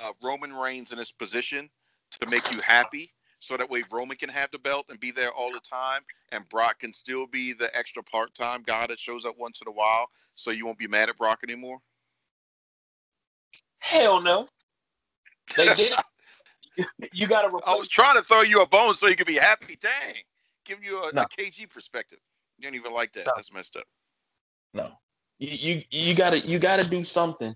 uh, 0.01 0.11
Roman 0.24 0.53
Reigns 0.53 0.90
in 0.90 0.99
this 0.99 1.12
position 1.12 1.70
to 2.11 2.28
make 2.28 2.51
you 2.51 2.59
happy, 2.59 3.12
so 3.38 3.57
that 3.57 3.71
way 3.71 3.84
Roman 3.92 4.16
can 4.16 4.29
have 4.29 4.50
the 4.50 4.58
belt 4.58 4.87
and 4.88 4.99
be 4.99 5.12
there 5.12 5.30
all 5.30 5.53
the 5.53 5.61
time, 5.61 6.03
and 6.33 6.49
Brock 6.49 6.80
can 6.80 6.92
still 6.92 7.29
be 7.29 7.53
the 7.53 7.71
extra 7.76 8.03
part-time 8.03 8.64
guy 8.66 8.88
that 8.88 8.99
shows 8.99 9.25
up 9.25 9.38
once 9.38 9.61
in 9.61 9.68
a 9.68 9.71
while, 9.71 10.07
so 10.34 10.50
you 10.50 10.66
won't 10.66 10.79
be 10.79 10.88
mad 10.88 11.11
at 11.11 11.16
Brock 11.16 11.42
anymore? 11.45 11.79
Hell 13.79 14.21
no. 14.21 14.49
They 15.57 15.72
did 15.76 15.92
it. 16.76 16.87
you 17.12 17.29
got 17.29 17.49
to. 17.49 17.61
I 17.68 17.75
was 17.76 17.87
trying 17.87 18.16
to 18.16 18.22
throw 18.22 18.41
you 18.41 18.62
a 18.62 18.66
bone 18.66 18.95
so 18.95 19.07
you 19.07 19.14
could 19.14 19.29
be 19.29 19.37
happy. 19.37 19.76
Dang, 19.80 20.14
giving 20.64 20.83
you 20.83 21.04
a, 21.04 21.12
no. 21.12 21.22
a 21.22 21.29
KG 21.29 21.71
perspective. 21.71 22.18
You 22.58 22.64
don't 22.64 22.75
even 22.75 22.92
like 22.92 23.12
that. 23.12 23.26
No. 23.26 23.33
That's 23.37 23.53
messed 23.53 23.76
up. 23.76 23.84
No, 24.72 24.91
you 25.50 25.83
you 25.91 26.14
gotta 26.14 26.41
you 26.41 26.58
gotta 26.58 26.88
do 26.88 27.04
something 27.04 27.54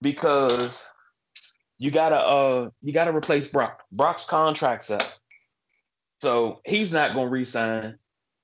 because 0.00 0.90
you 1.78 1.90
gotta 1.90 2.16
uh 2.16 2.70
you 2.82 2.92
gotta 2.92 3.14
replace 3.14 3.48
Brock. 3.48 3.82
Brock's 3.92 4.24
contract's 4.24 4.90
up. 4.90 5.02
So 6.20 6.60
he's 6.64 6.92
not 6.92 7.14
gonna 7.14 7.28
resign. 7.28 7.98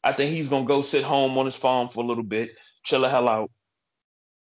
I 0.04 0.12
think 0.12 0.32
he's 0.32 0.48
gonna 0.48 0.66
go 0.66 0.82
sit 0.82 1.04
home 1.04 1.36
on 1.38 1.46
his 1.46 1.56
farm 1.56 1.88
for 1.88 2.02
a 2.02 2.06
little 2.06 2.24
bit, 2.24 2.56
chill 2.84 3.02
the 3.02 3.08
hell 3.08 3.28
out, 3.28 3.50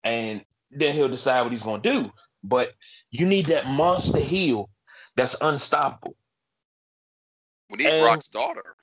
and 0.04 0.44
then 0.70 0.94
he'll 0.94 1.08
decide 1.08 1.42
what 1.42 1.52
he's 1.52 1.62
gonna 1.62 1.82
do. 1.82 2.12
But 2.42 2.74
you 3.10 3.26
need 3.26 3.46
that 3.46 3.68
monster 3.68 4.20
heel 4.20 4.70
that's 5.16 5.36
unstoppable. 5.40 6.16
We 7.70 7.78
need 7.78 7.86
and, 7.86 8.04
Brock's 8.04 8.28
daughter 8.28 8.76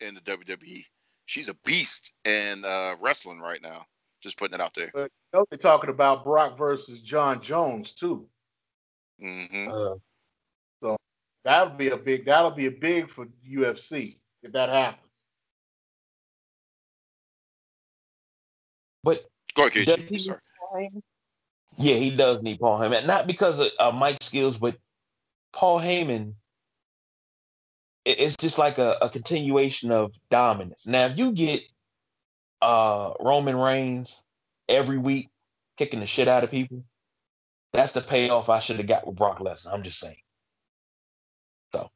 in 0.00 0.14
the 0.14 0.20
WWE. 0.20 0.84
She's 1.26 1.48
a 1.48 1.54
beast 1.64 2.12
in 2.24 2.64
uh, 2.64 2.94
wrestling 3.00 3.40
right 3.40 3.60
now. 3.62 3.86
Just 4.24 4.38
putting 4.38 4.54
it 4.54 4.60
out 4.62 4.72
there. 4.72 4.90
But 4.94 5.10
they're 5.50 5.58
talking 5.58 5.90
about 5.90 6.24
Brock 6.24 6.56
versus 6.56 6.98
Jon 7.00 7.42
Jones 7.42 7.92
too. 7.92 8.26
Mm-hmm. 9.22 9.68
Uh, 9.68 9.96
so 10.82 10.96
that'll 11.44 11.76
be 11.76 11.90
a 11.90 11.96
big. 11.98 12.24
That'll 12.24 12.50
be 12.50 12.64
a 12.64 12.70
big 12.70 13.10
for 13.10 13.26
UFC 13.46 14.16
if 14.42 14.52
that 14.52 14.70
happens. 14.70 15.02
But 19.02 19.26
go 19.54 19.66
ahead, 19.66 19.84
does 19.84 20.08
he 20.08 20.16
sorry. 20.16 20.40
Yeah, 21.76 21.96
he 21.96 22.16
does 22.16 22.42
need 22.42 22.60
Paul 22.60 22.80
Heyman. 22.80 23.06
Not 23.06 23.26
because 23.26 23.60
of 23.60 23.68
uh, 23.78 23.92
Mike's 23.92 24.24
skills, 24.24 24.56
but 24.56 24.74
Paul 25.52 25.80
Heyman. 25.80 26.32
It's 28.06 28.36
just 28.36 28.58
like 28.58 28.78
a, 28.78 28.96
a 29.02 29.10
continuation 29.10 29.90
of 29.90 30.14
dominance. 30.30 30.86
Now, 30.86 31.04
if 31.06 31.18
you 31.18 31.32
get 31.32 31.62
uh, 32.62 33.12
Roman 33.20 33.56
Reigns 33.56 34.22
every 34.68 34.98
week 34.98 35.28
kicking 35.76 36.00
the 36.00 36.06
shit 36.06 36.28
out 36.28 36.44
of 36.44 36.50
people, 36.50 36.84
that's 37.72 37.92
the 37.92 38.00
payoff 38.00 38.48
I 38.48 38.60
should 38.60 38.76
have 38.76 38.86
got 38.86 39.06
with 39.06 39.16
Brock 39.16 39.38
Lesnar. 39.40 39.72
I'm 39.72 39.82
just 39.82 39.98
saying. 39.98 40.16
So. 41.74 41.90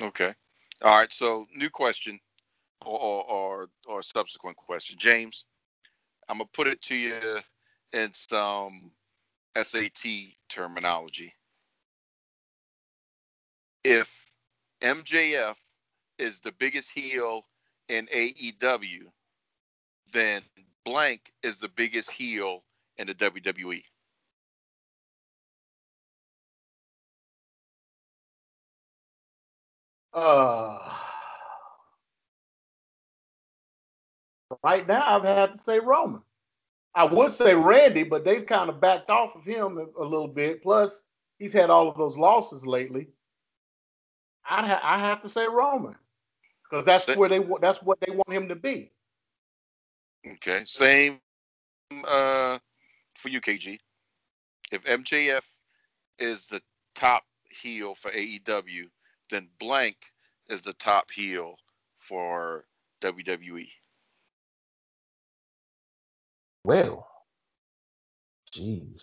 Okay. 0.00 0.34
All 0.82 0.98
right. 0.98 1.12
So, 1.12 1.46
new 1.54 1.70
question 1.70 2.18
or, 2.84 2.98
or, 2.98 3.30
or, 3.30 3.68
or 3.86 4.02
subsequent 4.02 4.56
question. 4.56 4.96
James, 4.98 5.44
I'm 6.28 6.38
to 6.38 6.44
put 6.52 6.66
it 6.66 6.80
to 6.82 6.96
you 6.96 7.38
in 7.92 8.12
some 8.12 8.90
SAT 9.60 10.04
terminology. 10.48 11.32
If 13.84 14.12
MJF 14.82 15.56
is 16.18 16.40
the 16.40 16.52
biggest 16.52 16.90
heel 16.90 17.44
in 17.88 18.06
AEW, 18.06 19.02
then 20.12 20.42
blank 20.84 21.32
is 21.42 21.56
the 21.56 21.68
biggest 21.68 22.10
heel 22.10 22.62
in 22.96 23.06
the 23.06 23.14
WWE. 23.14 23.82
Uh, 30.14 30.78
right 34.62 34.86
now, 34.86 35.16
I've 35.16 35.24
had 35.24 35.54
to 35.54 35.58
say 35.62 35.78
Roman. 35.78 36.20
I 36.94 37.04
would 37.04 37.32
say 37.32 37.54
Randy, 37.54 38.02
but 38.02 38.24
they've 38.24 38.44
kind 38.44 38.68
of 38.68 38.80
backed 38.80 39.08
off 39.08 39.34
of 39.34 39.44
him 39.44 39.78
a, 39.98 40.04
little 40.04 40.28
bit. 40.28 40.62
Plus, 40.62 41.04
he's 41.38 41.52
had 41.52 41.70
all 41.70 41.88
of 41.88 41.96
those 41.96 42.18
losses 42.18 42.66
lately. 42.66 43.08
I 44.48 44.66
ha- 44.66 44.80
I 44.82 44.98
have 44.98 45.22
to 45.22 45.30
say 45.30 45.46
Roman 45.46 45.96
because 46.64 46.84
that's 46.84 47.06
where 47.16 47.28
they 47.28 47.38
that's 47.60 47.82
what 47.82 47.98
they 48.00 48.12
want 48.12 48.30
him 48.30 48.48
to 48.48 48.56
be. 48.56 48.90
Okay, 50.26 50.62
same 50.64 51.20
uh, 52.06 52.58
for 53.16 53.28
you, 53.28 53.40
KG. 53.40 53.78
If 54.70 54.84
MJF 54.84 55.44
is 56.18 56.46
the 56.46 56.62
top 56.94 57.24
heel 57.50 57.94
for 57.94 58.10
AEW, 58.10 58.84
then 59.30 59.48
blank 59.58 59.96
is 60.48 60.62
the 60.62 60.72
top 60.74 61.10
heel 61.10 61.56
for 61.98 62.64
WWE. 63.02 63.68
Well, 66.64 67.06
jeez. 68.54 69.02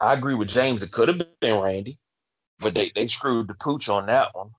I 0.00 0.12
agree 0.12 0.34
with 0.34 0.48
James. 0.48 0.82
It 0.82 0.92
could 0.92 1.08
have 1.08 1.22
been 1.40 1.60
Randy, 1.60 1.98
but 2.60 2.74
they, 2.74 2.92
they 2.94 3.06
screwed 3.06 3.48
the 3.48 3.54
pooch 3.54 3.88
on 3.88 4.06
that 4.06 4.34
one. 4.34 4.50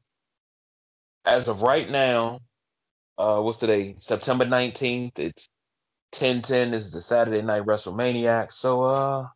As 1.25 1.47
of 1.47 1.61
right 1.61 1.89
now, 1.89 2.41
uh, 3.17 3.39
what's 3.41 3.59
today? 3.59 3.95
September 3.97 4.45
19th. 4.45 5.19
It's 5.19 5.47
1010. 6.11 6.71
This 6.71 6.85
is 6.85 6.91
the 6.93 7.01
Saturday 7.01 7.41
night 7.41 7.63
WrestleManiac. 7.63 8.51
So 8.51 8.83
uh 8.83 9.27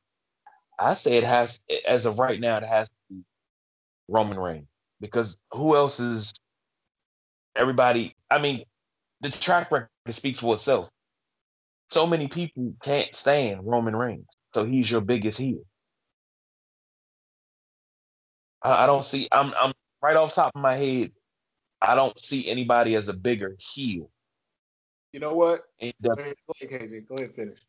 I 0.80 0.96
say 0.96 1.18
it 1.18 1.24
has 1.24 1.60
as 1.88 2.06
of 2.06 2.20
right 2.20 2.40
now, 2.40 2.58
it 2.58 2.64
has 2.64 2.90
Roman 4.08 4.40
Reigns. 4.40 4.68
Because 5.00 5.38
who 5.52 5.76
else 5.76 6.00
is 6.00 6.34
everybody? 7.56 8.16
I 8.30 8.42
mean, 8.42 8.66
the 9.22 9.30
track 9.30 9.72
record 9.72 9.90
speaks 10.10 10.40
for 10.40 10.56
itself 10.56 10.90
so 11.92 12.08
many 12.08 12.28
people 12.28 12.74
can't 12.82 13.14
stand 13.16 13.62
Roman 13.66 13.96
Reigns. 13.96 14.26
So 14.56 14.66
he's 14.66 14.90
your 14.90 15.02
biggest 15.02 15.40
heel. 15.40 15.62
I, 18.64 18.84
I 18.84 18.88
don't 18.88 19.06
see. 19.06 19.28
I'm 19.32 19.54
I'm 19.60 19.74
right 20.02 20.16
off 20.16 20.34
top 20.34 20.54
of 20.56 20.62
my 20.62 20.76
head. 20.76 21.12
I 21.82 21.96
don't 21.96 22.20
see 22.20 22.50
anybody 22.50 22.96
as 22.96 23.08
a 23.08 23.14
bigger 23.14 23.56
heel. 23.60 24.10
You 25.14 25.20
know 25.20 25.34
what? 25.34 25.64
The, 25.80 25.94
go 26.10 26.14
ahead, 26.14 26.36
KZ. 26.62 27.08
Go 27.08 27.16
ahead, 27.16 27.36
finish. 27.36 27.60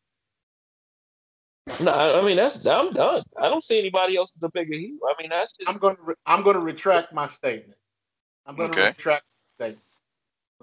No, 1.81 1.93
I 1.93 2.25
mean 2.25 2.35
that's 2.35 2.65
I'm 2.65 2.89
done. 2.89 3.23
I 3.37 3.47
don't 3.47 3.63
see 3.63 3.79
anybody 3.79 4.17
else 4.17 4.31
as 4.37 4.43
a 4.43 4.51
bigger 4.51 4.73
heel. 4.77 4.97
I 5.07 5.21
mean 5.21 5.29
that's 5.29 5.53
just. 5.53 5.69
I'm 5.69 5.77
going 5.77 5.95
to 5.95 6.01
re- 6.01 6.15
I'm 6.25 6.43
going 6.43 6.55
to 6.55 6.61
retract 6.61 7.13
my 7.13 7.25
statement. 7.27 7.79
I'm 8.45 8.55
going 8.55 8.69
okay. 8.69 8.81
to 8.81 8.87
retract 8.87 9.23
my 9.59 9.65
statement. 9.67 9.85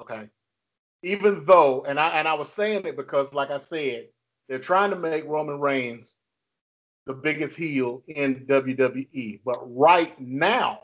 Okay 0.01 0.29
even 1.03 1.45
though, 1.47 1.85
and 1.87 1.99
I 1.99 2.11
and 2.11 2.29
I 2.29 2.35
was 2.35 2.53
saying 2.53 2.85
it 2.87 2.97
because, 2.97 3.33
like 3.33 3.51
I 3.51 3.59
said, 3.59 4.09
they're 4.49 4.59
trying 4.59 4.91
to 4.91 4.97
make 4.97 5.25
Roman 5.27 5.61
Reigns 5.61 6.17
the 7.07 7.15
biggest 7.15 7.57
heel 7.57 8.03
in 8.09 8.47
WWE. 8.47 9.41
But 9.45 9.61
right 9.65 10.19
now, 10.21 10.81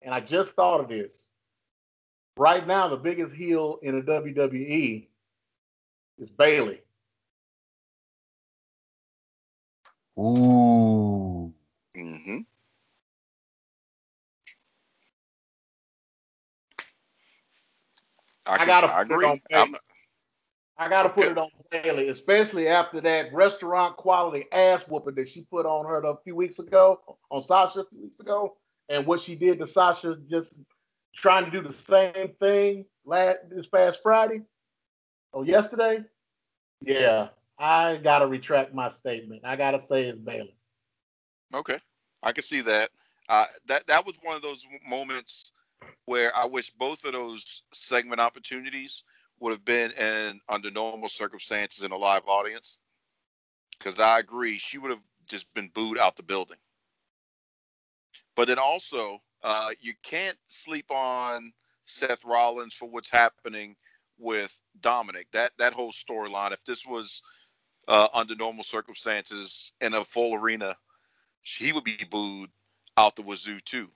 and 0.00 0.14
I 0.14 0.20
just 0.20 0.52
thought 0.52 0.80
of 0.80 0.88
this, 0.88 1.28
right 2.36 2.66
now 2.66 2.88
the 2.88 2.96
biggest 2.96 3.34
heel 3.34 3.78
in 3.82 3.96
the 3.96 4.02
WWE 4.02 5.06
is 6.18 6.30
Bayley. 6.30 6.80
Ooh. 10.18 11.52
Mm-hmm. 11.96 12.38
I, 18.44 18.56
I 18.56 18.66
gotta 18.66 18.86
I 18.88 19.02
agree. 19.02 19.42
I 20.78 20.88
gotta 20.88 21.10
okay. 21.10 21.22
put 21.22 21.30
it 21.30 21.38
on 21.38 21.48
Bayley, 21.70 22.08
especially 22.08 22.66
after 22.66 23.00
that 23.02 23.32
restaurant 23.32 23.96
quality 23.96 24.46
ass 24.52 24.82
whooping 24.88 25.14
that 25.14 25.28
she 25.28 25.42
put 25.42 25.64
on 25.64 25.86
her 25.86 25.98
a 26.04 26.16
few 26.24 26.34
weeks 26.34 26.58
ago 26.58 27.00
on 27.30 27.42
Sasha 27.42 27.80
a 27.80 27.86
few 27.86 28.02
weeks 28.02 28.20
ago, 28.20 28.56
and 28.88 29.06
what 29.06 29.20
she 29.20 29.36
did 29.36 29.58
to 29.58 29.66
Sasha 29.66 30.16
just 30.28 30.54
trying 31.14 31.44
to 31.44 31.50
do 31.50 31.62
the 31.62 31.74
same 31.88 32.30
thing 32.40 32.84
last 33.04 33.38
this 33.50 33.66
past 33.66 34.00
Friday 34.02 34.42
or 35.32 35.44
yesterday. 35.44 36.04
Yeah, 36.80 37.28
I 37.58 37.96
gotta 37.96 38.26
retract 38.26 38.74
my 38.74 38.88
statement. 38.88 39.42
I 39.44 39.56
gotta 39.56 39.80
say 39.80 40.04
it's 40.04 40.18
Bayley. 40.18 40.54
Okay, 41.54 41.78
I 42.22 42.32
can 42.32 42.42
see 42.42 42.60
that. 42.62 42.90
Uh, 43.28 43.46
that 43.66 43.86
that 43.86 44.04
was 44.04 44.16
one 44.22 44.36
of 44.36 44.42
those 44.42 44.66
moments 44.88 45.52
where 46.06 46.36
I 46.36 46.46
wish 46.46 46.70
both 46.70 47.04
of 47.04 47.12
those 47.12 47.62
segment 47.72 48.20
opportunities 48.20 49.04
would 49.40 49.50
have 49.50 49.64
been 49.64 49.90
in 49.92 50.40
under 50.48 50.70
normal 50.70 51.08
circumstances 51.08 51.84
in 51.84 51.92
a 51.92 51.96
live 51.96 52.26
audience. 52.26 52.80
Because 53.78 53.98
I 53.98 54.20
agree, 54.20 54.58
she 54.58 54.78
would 54.78 54.90
have 54.90 55.02
just 55.26 55.52
been 55.54 55.70
booed 55.74 55.98
out 55.98 56.16
the 56.16 56.22
building. 56.22 56.58
But 58.36 58.48
then 58.48 58.58
also, 58.58 59.20
uh, 59.42 59.70
you 59.80 59.94
can't 60.02 60.38
sleep 60.48 60.90
on 60.90 61.52
Seth 61.84 62.24
Rollins 62.24 62.74
for 62.74 62.88
what's 62.88 63.10
happening 63.10 63.76
with 64.18 64.56
Dominik. 64.80 65.26
That 65.32 65.52
that 65.58 65.72
whole 65.72 65.92
storyline. 65.92 66.52
If 66.52 66.64
this 66.64 66.86
was 66.86 67.22
uh, 67.88 68.08
under 68.14 68.34
normal 68.36 68.64
circumstances 68.64 69.72
in 69.80 69.94
a 69.94 70.04
full 70.04 70.34
arena, 70.34 70.76
he 71.42 71.72
would 71.72 71.84
be 71.84 72.06
booed 72.10 72.50
out 72.96 73.16
the 73.16 73.22
wazoo 73.22 73.60
too. 73.60 73.88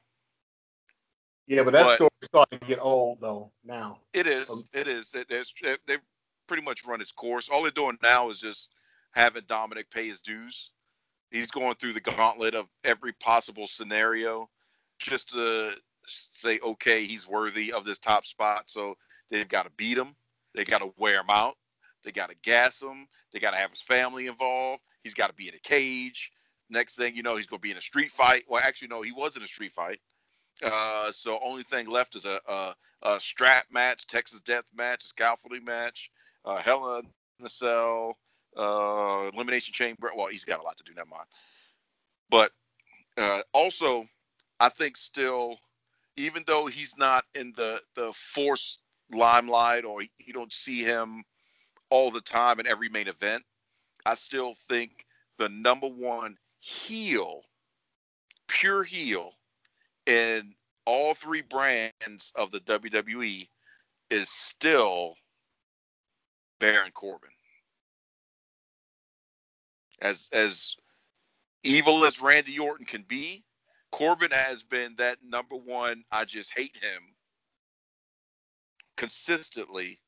Yeah, 1.47 1.62
but 1.62 1.74
that 1.74 1.85
but 1.85 1.94
story's 1.94 2.10
starting 2.24 2.59
to 2.59 2.66
get 2.66 2.81
old 2.81 3.18
though 3.20 3.52
now. 3.64 3.98
It 4.12 4.27
is. 4.27 4.51
Um, 4.51 4.64
it 4.73 4.89
is. 4.89 5.14
It, 5.14 5.27
it's, 5.31 5.52
it, 5.62 5.81
they've 5.86 6.01
pretty 6.48 6.64
much 6.64 6.85
run 6.85 7.01
its 7.01 7.12
course. 7.12 7.48
All 7.48 7.62
they're 7.62 7.70
doing 7.70 7.98
now 8.02 8.31
is 8.31 8.40
just 8.40 8.70
having 9.12 9.43
Dominik 9.43 9.90
pay 9.90 10.09
his 10.09 10.20
dues. 10.20 10.73
He's 11.31 11.47
going 11.47 11.74
through 11.77 11.93
the 11.93 12.01
gauntlet 12.01 12.55
of 12.55 12.66
every 12.85 13.12
possible 13.12 13.66
scenario 13.66 14.48
just 14.98 15.31
to 15.31 15.73
say, 16.06 16.59
okay, 16.64 17.05
he's 17.05 17.28
worthy 17.28 17.73
of 17.73 17.85
this 17.85 17.98
top 17.98 18.27
spot. 18.27 18.64
So 18.66 18.97
they've 19.31 19.48
got 19.48 19.64
to 19.64 19.70
beat 19.77 19.98
him. 19.98 20.14
They 20.55 20.64
got 20.64 20.78
to 20.78 20.93
wear 20.97 21.20
him 21.20 21.31
out. 21.31 21.56
They 22.05 22.12
got 22.12 22.31
to 22.31 22.36
gas 22.43 22.81
him. 22.81 23.09
They 23.32 23.40
got 23.40 23.51
to 23.51 23.56
have 23.56 23.70
his 23.70 23.82
family 23.82 24.28
involved. 24.28 24.82
He's 25.02 25.14
got 25.14 25.27
to 25.27 25.35
be 25.35 25.48
in 25.48 25.55
a 25.55 25.59
cage. 25.59 26.31
Next 26.70 26.97
thing 26.97 27.16
you 27.16 27.23
know, 27.23 27.36
he's 27.36 27.47
going 27.47 27.59
to 27.59 27.62
be 27.62 27.70
in 27.70 27.77
a 27.77 27.82
street 27.82 28.10
fight. 28.10 28.44
Well, 28.48 28.62
actually, 28.64 28.89
no, 28.89 29.02
he 29.02 29.12
was 29.12 29.36
in 29.36 29.43
a 29.43 29.47
street 29.47 29.73
fight. 29.73 30.01
Uh, 30.62 31.10
so 31.12 31.39
only 31.44 31.62
thing 31.62 31.89
left 31.89 32.16
is 32.16 32.24
a, 32.24 32.40
a, 32.48 32.74
a, 33.02 33.20
strap 33.20 33.66
match, 33.70 34.06
Texas 34.06 34.40
Death 34.40 34.64
match, 34.74 35.05
a 35.05 35.09
scaffolding 35.09 35.64
match, 35.64 36.10
uh, 36.47 36.56
Hell 36.56 36.98
in 36.98 37.06
the 37.40 37.48
Cell, 37.48 38.16
uh, 38.56 39.31
Elimination 39.35 39.74
Chamber. 39.74 40.10
Well, 40.16 40.28
he's 40.28 40.44
got 40.44 40.60
a 40.60 40.62
lot 40.62 40.78
to 40.78 40.85
do. 40.85 40.93
Never 40.94 41.10
mind. 41.10 41.27
But 42.31 42.52
uh, 43.18 43.43
also, 43.52 44.06
I 44.60 44.68
think 44.68 44.96
still, 44.96 45.58
even 46.16 46.44
though 46.46 46.66
he's 46.66 46.96
not 46.96 47.24
in 47.34 47.52
the 47.56 47.80
the 47.94 48.12
force 48.12 48.78
limelight 49.12 49.84
or 49.84 50.02
you 50.02 50.32
don't 50.32 50.52
see 50.52 50.82
him 50.82 51.24
all 51.90 52.10
the 52.10 52.20
time 52.20 52.58
in 52.58 52.66
every 52.66 52.88
main 52.88 53.08
event, 53.08 53.44
I 54.04 54.14
still 54.14 54.54
think 54.68 55.06
the 55.38 55.48
number 55.48 55.88
one 55.88 56.36
heel, 56.60 57.42
pure 58.48 58.82
heel 58.82 59.32
in 60.06 60.54
all 60.86 61.14
three 61.14 61.42
brands 61.42 62.32
of 62.34 62.50
the 62.50 62.60
WWE 62.60 63.48
is 64.10 64.28
still 64.30 65.16
Baron 66.60 66.92
Corbin. 66.92 67.30
As 70.00 70.28
as 70.32 70.76
evil 71.62 72.04
as 72.04 72.20
Randy 72.20 72.58
Orton 72.58 72.86
can 72.86 73.02
be, 73.02 73.44
Corbin 73.97 74.31
has 74.31 74.62
been 74.62 74.94
that 74.98 75.16
number 75.27 75.56
one. 75.56 76.05
I 76.12 76.27
just 76.27 76.52
hate 76.55 76.77
him 76.77 77.14
consistently 78.98 79.98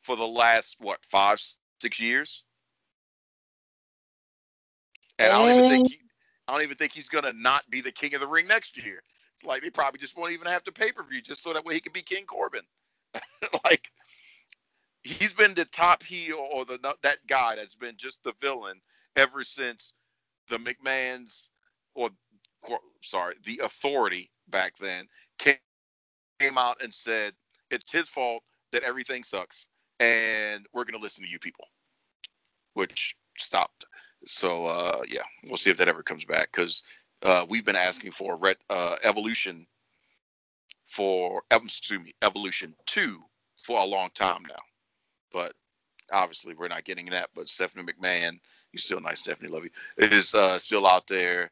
for 0.00 0.16
the 0.16 0.26
last 0.26 0.74
what 0.80 0.98
five 1.04 1.40
six 1.80 2.00
years, 2.00 2.42
and 5.20 5.32
I 5.32 5.38
don't 5.38 5.50
even 5.50 5.70
think 5.70 5.88
he, 5.90 6.00
I 6.48 6.52
don't 6.52 6.62
even 6.62 6.76
think 6.76 6.90
he's 6.90 7.08
gonna 7.08 7.32
not 7.32 7.62
be 7.70 7.80
the 7.80 7.92
king 7.92 8.14
of 8.14 8.20
the 8.20 8.26
ring 8.26 8.48
next 8.48 8.76
year. 8.76 9.00
It's 9.36 9.44
like 9.44 9.62
they 9.62 9.70
probably 9.70 10.00
just 10.00 10.16
won't 10.16 10.32
even 10.32 10.48
have 10.48 10.64
to 10.64 10.72
pay 10.72 10.90
per 10.90 11.04
view 11.04 11.20
just 11.20 11.44
so 11.44 11.52
that 11.52 11.64
way 11.64 11.74
he 11.74 11.80
can 11.80 11.92
be 11.92 12.02
King 12.02 12.26
Corbin. 12.26 12.62
like 13.64 13.92
he's 15.04 15.32
been 15.32 15.54
the 15.54 15.66
top 15.66 16.02
heel 16.02 16.44
or 16.52 16.64
the 16.64 16.80
that 17.04 17.18
guy 17.28 17.54
that's 17.54 17.76
been 17.76 17.96
just 17.96 18.24
the 18.24 18.32
villain 18.40 18.80
ever 19.14 19.44
since 19.44 19.92
the 20.48 20.58
McMahon's 20.58 21.50
or 21.94 22.10
sorry 23.02 23.34
the 23.44 23.60
Authority 23.64 24.30
back 24.48 24.74
then 24.80 25.06
came 25.38 25.56
came 26.38 26.58
out 26.58 26.82
and 26.82 26.94
said 26.94 27.34
it's 27.70 27.92
his 27.92 28.08
fault 28.08 28.42
that 28.72 28.82
everything 28.82 29.22
sucks 29.22 29.66
and 30.00 30.66
we're 30.72 30.84
going 30.84 30.98
to 30.98 31.02
listen 31.02 31.22
to 31.22 31.30
you 31.30 31.38
people 31.38 31.66
which 32.74 33.14
stopped 33.38 33.84
so 34.24 34.66
uh, 34.66 35.02
yeah 35.08 35.22
we'll 35.46 35.56
see 35.56 35.70
if 35.70 35.76
that 35.76 35.88
ever 35.88 36.02
comes 36.02 36.24
back 36.24 36.50
because 36.52 36.82
uh, 37.22 37.44
we've 37.48 37.64
been 37.64 37.76
asking 37.76 38.12
for 38.12 38.36
ret, 38.36 38.56
uh, 38.70 38.96
evolution 39.02 39.66
for 40.86 41.42
excuse 41.50 42.00
me, 42.00 42.14
Evolution 42.22 42.74
Two 42.86 43.20
for 43.56 43.78
a 43.78 43.84
long 43.84 44.10
time 44.14 44.42
now. 44.48 44.60
But 45.32 45.52
obviously, 46.12 46.54
we're 46.54 46.68
not 46.68 46.84
getting 46.84 47.06
that. 47.06 47.28
But 47.34 47.48
Stephanie 47.48 47.84
McMahon, 47.84 48.38
you're 48.72 48.80
still 48.80 49.00
nice, 49.00 49.20
Stephanie, 49.20 49.48
love 49.48 49.64
you, 49.64 49.70
is 49.98 50.34
uh, 50.34 50.58
still 50.58 50.86
out 50.86 51.06
there 51.06 51.50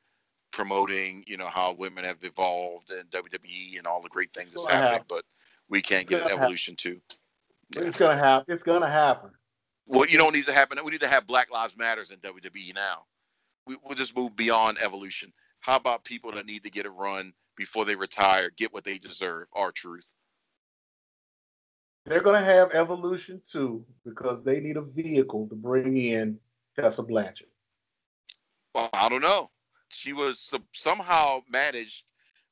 promoting, 0.52 1.24
you 1.26 1.36
know, 1.36 1.48
how 1.48 1.72
women 1.72 2.04
have 2.04 2.18
evolved 2.22 2.90
and 2.90 3.10
WWE 3.10 3.78
and 3.78 3.86
all 3.86 4.02
the 4.02 4.08
great 4.08 4.32
things 4.32 4.52
that's 4.52 4.66
happening. 4.66 4.92
Happen. 4.92 5.06
But 5.08 5.24
we 5.68 5.82
can't 5.82 6.02
It's 6.02 6.10
get 6.10 6.30
an 6.30 6.38
Evolution 6.38 6.76
Two. 6.76 7.00
Yeah. 7.74 7.82
It's 7.82 7.96
gonna 7.96 8.16
happen. 8.16 8.54
It's 8.54 8.62
gonna 8.62 8.88
happen. 8.88 9.30
Well, 9.86 10.06
you 10.06 10.18
know 10.18 10.26
what 10.26 10.34
needs 10.34 10.46
to 10.46 10.52
happen? 10.52 10.78
We 10.84 10.90
need 10.90 11.00
to 11.00 11.08
have 11.08 11.26
Black 11.26 11.50
Lives 11.50 11.76
Matters 11.76 12.10
in 12.10 12.18
WWE 12.18 12.74
now. 12.74 13.04
We, 13.66 13.76
we'll 13.84 13.94
just 13.94 14.16
move 14.16 14.36
beyond 14.36 14.78
evolution. 14.82 15.32
How 15.60 15.76
about 15.76 16.04
people 16.04 16.32
that 16.32 16.46
need 16.46 16.62
to 16.64 16.70
get 16.70 16.86
a 16.86 16.90
run 16.90 17.32
before 17.56 17.84
they 17.84 17.96
retire, 17.96 18.50
get 18.56 18.72
what 18.72 18.84
they 18.84 18.98
deserve? 18.98 19.48
R-Truth. 19.54 20.12
They're 22.06 22.22
gonna 22.22 22.44
have 22.44 22.72
Evolution 22.72 23.42
too 23.50 23.84
because 24.04 24.42
they 24.42 24.60
need 24.60 24.78
a 24.78 24.82
vehicle 24.82 25.46
to 25.48 25.54
bring 25.54 25.98
in 25.98 26.38
Tessa 26.74 27.02
Blanchard. 27.02 27.48
Well, 28.74 28.88
I 28.94 29.10
don't 29.10 29.20
know. 29.20 29.50
She 29.90 30.12
was 30.12 30.40
some, 30.40 30.64
somehow 30.74 31.40
managed 31.50 32.04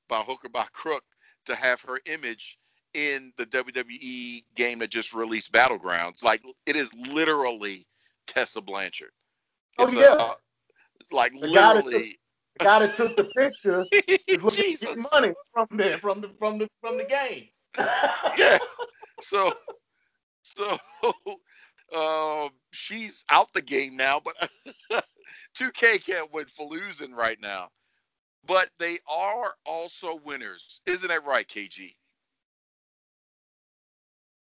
by 0.08 0.20
hook 0.20 0.44
or 0.44 0.48
by 0.50 0.66
crook 0.72 1.02
to 1.46 1.54
have 1.54 1.80
her 1.82 2.00
image 2.06 2.58
in 2.94 3.32
the 3.36 3.46
WWE 3.46 4.42
game 4.54 4.78
that 4.78 4.90
just 4.90 5.12
released 5.14 5.52
Battlegrounds. 5.52 6.22
Like 6.22 6.42
it 6.66 6.76
is 6.76 6.92
literally 6.94 7.86
Tessa 8.26 8.60
Blanchard. 8.60 9.10
Oh, 9.78 9.84
It's 9.84 9.94
a- 9.94 10.00
yeah. 10.00 10.06
uh, 10.06 10.34
like 11.12 11.32
The 11.32 11.48
guy 11.52 11.74
that 11.74 11.84
literally. 11.84 12.18
The 12.58 12.64
guy 12.64 12.78
that 12.80 12.94
took 12.94 13.16
the 13.16 13.24
picture 13.24 13.84
is 13.92 14.42
looking 14.42 14.48
to 14.48 14.62
Jesus. 14.62 14.86
get 14.94 15.06
money 15.12 15.32
from 15.52 15.66
the 15.72 15.98
from 16.00 16.20
the 16.22 16.30
from 16.38 16.58
the 16.58 16.68
from 16.80 16.96
the 16.96 17.04
game. 17.04 17.48
yeah. 18.38 18.56
So, 19.20 19.52
so 20.42 20.78
um, 21.94 22.50
she's 22.72 23.24
out 23.28 23.52
the 23.52 23.60
game 23.60 23.94
now, 23.96 24.20
but 24.24 24.50
2K 25.58 25.98
can't 26.04 26.32
win 26.32 26.46
for 26.46 26.66
losing 26.66 27.12
right 27.12 27.40
now. 27.40 27.70
But 28.46 28.70
they 28.78 28.98
are 29.08 29.54
also 29.64 30.14
winners, 30.24 30.80
isn't 30.86 31.08
that 31.08 31.24
right, 31.24 31.46
KG? 31.48 31.96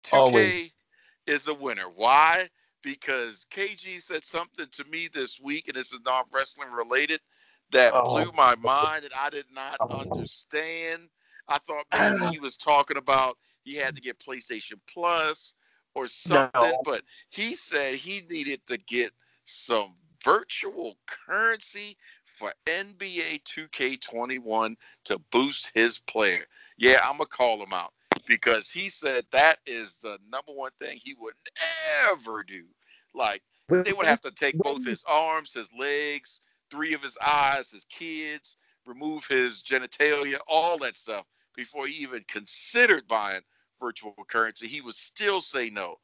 2K 0.04 0.12
Always. 0.12 0.72
is 1.26 1.48
a 1.48 1.54
winner. 1.54 1.88
Why? 1.88 2.50
Because 2.82 3.46
KG 3.50 4.00
said 4.00 4.24
something 4.24 4.66
to 4.72 4.84
me 4.84 5.08
this 5.12 5.40
week, 5.40 5.68
and 5.68 5.76
this 5.76 5.92
is 5.92 6.00
not 6.04 6.26
wrestling 6.32 6.70
related, 6.70 7.20
that 7.70 7.94
Oh. 7.94 8.04
blew 8.04 8.30
my 8.32 8.54
mind, 8.56 9.04
and 9.04 9.12
I 9.18 9.30
did 9.30 9.46
not 9.52 9.80
Oh. 9.80 9.88
understand. 9.90 11.08
I 11.48 11.58
thought 11.58 11.86
maybe 11.92 12.20
he 12.26 12.38
was 12.38 12.56
talking 12.56 12.96
about 12.96 13.38
he 13.62 13.74
had 13.74 13.94
to 13.96 14.00
get 14.00 14.18
PlayStation 14.20 14.80
Plus 14.88 15.54
or 15.94 16.06
something, 16.06 16.74
No. 16.74 16.82
but 16.84 17.02
he 17.30 17.54
said 17.54 17.96
he 17.96 18.22
needed 18.28 18.60
to 18.66 18.78
get 18.78 19.12
some 19.44 19.96
virtual 20.26 20.96
currency 21.06 21.96
for 22.24 22.52
NBA 22.66 23.44
2K21 23.44 24.74
to 25.04 25.18
boost 25.30 25.70
his 25.72 26.00
player. 26.00 26.42
Yeah, 26.76 26.98
I'm 27.04 27.12
gonna 27.12 27.26
call 27.26 27.62
him 27.62 27.72
out 27.72 27.92
because 28.26 28.70
he 28.70 28.88
said 28.88 29.24
that 29.30 29.60
is 29.66 29.98
the 29.98 30.18
number 30.28 30.52
one 30.52 30.72
thing 30.80 30.98
he 31.00 31.14
would 31.20 31.34
never 32.12 32.42
do. 32.42 32.64
Like 33.14 33.42
they 33.68 33.92
would 33.92 34.06
have 34.06 34.20
to 34.22 34.32
take 34.32 34.58
both 34.58 34.84
his 34.84 35.04
arms, 35.06 35.54
his 35.54 35.70
legs, 35.78 36.40
three 36.72 36.92
of 36.92 37.02
his 37.02 37.16
eyes, 37.24 37.70
his 37.70 37.84
kids, 37.84 38.56
remove 38.84 39.24
his 39.26 39.62
genitalia, 39.62 40.38
all 40.48 40.76
that 40.78 40.96
stuff 40.96 41.24
before 41.54 41.86
he 41.86 41.94
even 42.02 42.24
considered 42.26 43.06
buying 43.06 43.42
virtual 43.80 44.14
currency. 44.28 44.66
He 44.66 44.80
would 44.80 44.96
still 44.96 45.40
say 45.40 45.70
no. 45.70 45.96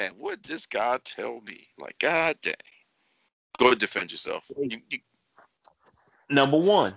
And 0.00 0.14
what 0.18 0.42
this 0.42 0.66
guy 0.66 0.98
tell 1.04 1.40
me? 1.40 1.68
Like, 1.78 1.98
God 2.00 2.36
dang. 2.42 2.54
Go 3.58 3.66
ahead, 3.66 3.78
defend 3.78 4.12
yourself. 4.12 4.44
You, 4.58 4.80
you, 4.90 4.98
Number 6.28 6.58
one, 6.58 6.94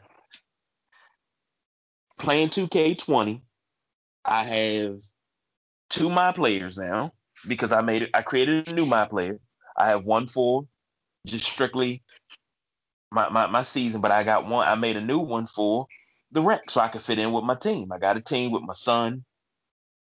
playing 2.17 2.49
2K20, 2.49 3.41
I 4.25 4.43
have 4.43 4.99
two 5.89 6.09
my 6.09 6.31
players 6.31 6.77
now 6.77 7.13
because 7.47 7.71
I 7.71 7.81
made 7.81 8.03
it. 8.03 8.09
I 8.13 8.21
created 8.21 8.67
a 8.67 8.73
new 8.73 8.85
my 8.85 9.05
player. 9.05 9.39
I 9.77 9.87
have 9.87 10.03
one 10.03 10.27
for 10.27 10.67
just 11.25 11.45
strictly 11.45 12.03
my, 13.11 13.29
my 13.29 13.47
my 13.47 13.61
season, 13.61 14.01
but 14.01 14.11
I 14.11 14.23
got 14.23 14.47
one. 14.47 14.67
I 14.67 14.75
made 14.75 14.97
a 14.97 15.01
new 15.01 15.19
one 15.19 15.47
for 15.47 15.87
the 16.31 16.41
rec 16.41 16.69
so 16.69 16.81
I 16.81 16.89
could 16.89 17.01
fit 17.01 17.19
in 17.19 17.31
with 17.31 17.43
my 17.43 17.55
team. 17.55 17.91
I 17.91 17.97
got 17.97 18.17
a 18.17 18.21
team 18.21 18.51
with 18.51 18.63
my 18.63 18.73
son, 18.73 19.23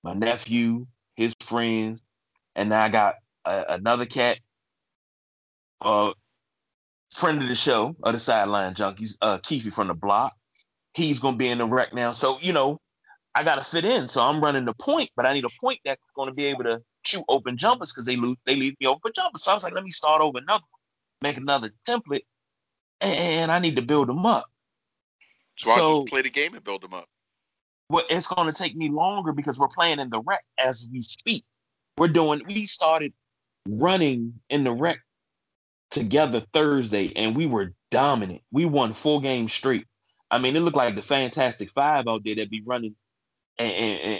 my 0.02 0.14
nephew, 0.14 0.86
his 1.14 1.34
friends, 1.40 2.02
and 2.54 2.70
now 2.70 2.82
I 2.84 2.88
got 2.88 3.14
uh, 3.44 3.64
another 3.68 4.06
cat, 4.06 4.38
uh, 5.80 6.12
friend 7.14 7.42
of 7.42 7.48
the 7.48 7.54
show, 7.54 7.96
of 8.02 8.12
the 8.12 8.18
sideline 8.18 8.74
junkies, 8.74 9.16
uh, 9.22 9.38
Keefy 9.38 9.72
from 9.72 9.88
the 9.88 9.94
block. 9.94 10.32
He's 10.94 11.18
gonna 11.20 11.36
be 11.36 11.48
in 11.48 11.58
the 11.58 11.66
rec 11.66 11.92
now, 11.94 12.12
so 12.12 12.38
you 12.40 12.52
know, 12.52 12.78
I 13.34 13.44
gotta 13.44 13.62
fit 13.62 13.84
in. 13.84 14.08
So 14.08 14.22
I'm 14.22 14.42
running 14.42 14.64
the 14.64 14.74
point, 14.74 15.10
but 15.16 15.26
I 15.26 15.34
need 15.34 15.44
a 15.44 15.50
point 15.60 15.80
that's 15.84 16.00
gonna 16.16 16.32
be 16.32 16.46
able 16.46 16.64
to 16.64 16.80
shoot 17.04 17.24
open 17.28 17.56
jumpers 17.56 17.92
because 17.92 18.06
they 18.06 18.16
lose, 18.16 18.36
they 18.46 18.56
leave 18.56 18.74
me 18.80 18.86
open 18.86 19.12
jumpers. 19.14 19.44
So 19.44 19.50
I 19.50 19.54
was 19.54 19.62
like, 19.64 19.74
let 19.74 19.84
me 19.84 19.90
start 19.90 20.20
over 20.22 20.38
another, 20.38 20.64
one, 20.70 20.80
make 21.22 21.36
another 21.36 21.70
template, 21.86 22.24
and 23.00 23.52
I 23.52 23.58
need 23.58 23.76
to 23.76 23.82
build 23.82 24.08
them 24.08 24.24
up. 24.26 24.46
so, 25.58 25.70
I 25.70 25.76
So- 25.76 25.98
just 26.00 26.08
play 26.08 26.22
the 26.22 26.30
game 26.30 26.54
and 26.54 26.64
build 26.64 26.82
them 26.82 26.92
up. 26.94 27.06
well, 27.88 28.04
it's 28.10 28.26
going 28.26 28.46
to 28.46 28.52
take 28.52 28.74
me 28.76 28.88
longer 28.90 29.32
because 29.32 29.58
we're 29.58 29.68
playing 29.68 30.00
in 30.00 30.10
the 30.10 30.20
rec 30.20 30.44
as 30.58 30.88
we 30.92 31.00
speak. 31.00 31.44
We're 31.98 32.08
doing, 32.08 32.42
we 32.46 32.66
started 32.66 33.12
running 33.68 34.40
in 34.50 34.64
the 34.64 34.72
rec 34.72 34.98
together 35.90 36.40
Thursday 36.52 37.12
and 37.16 37.36
we 37.36 37.46
were 37.46 37.72
dominant. 37.90 38.42
We 38.50 38.64
won 38.64 38.92
four 38.92 39.20
games 39.20 39.52
straight. 39.52 39.86
I 40.30 40.38
mean, 40.38 40.56
it 40.56 40.60
looked 40.60 40.76
like 40.76 40.96
the 40.96 41.02
Fantastic 41.02 41.70
Five 41.70 42.08
out 42.08 42.24
there 42.24 42.34
that 42.36 42.50
be 42.50 42.62
running 42.62 42.96
and 43.58 43.72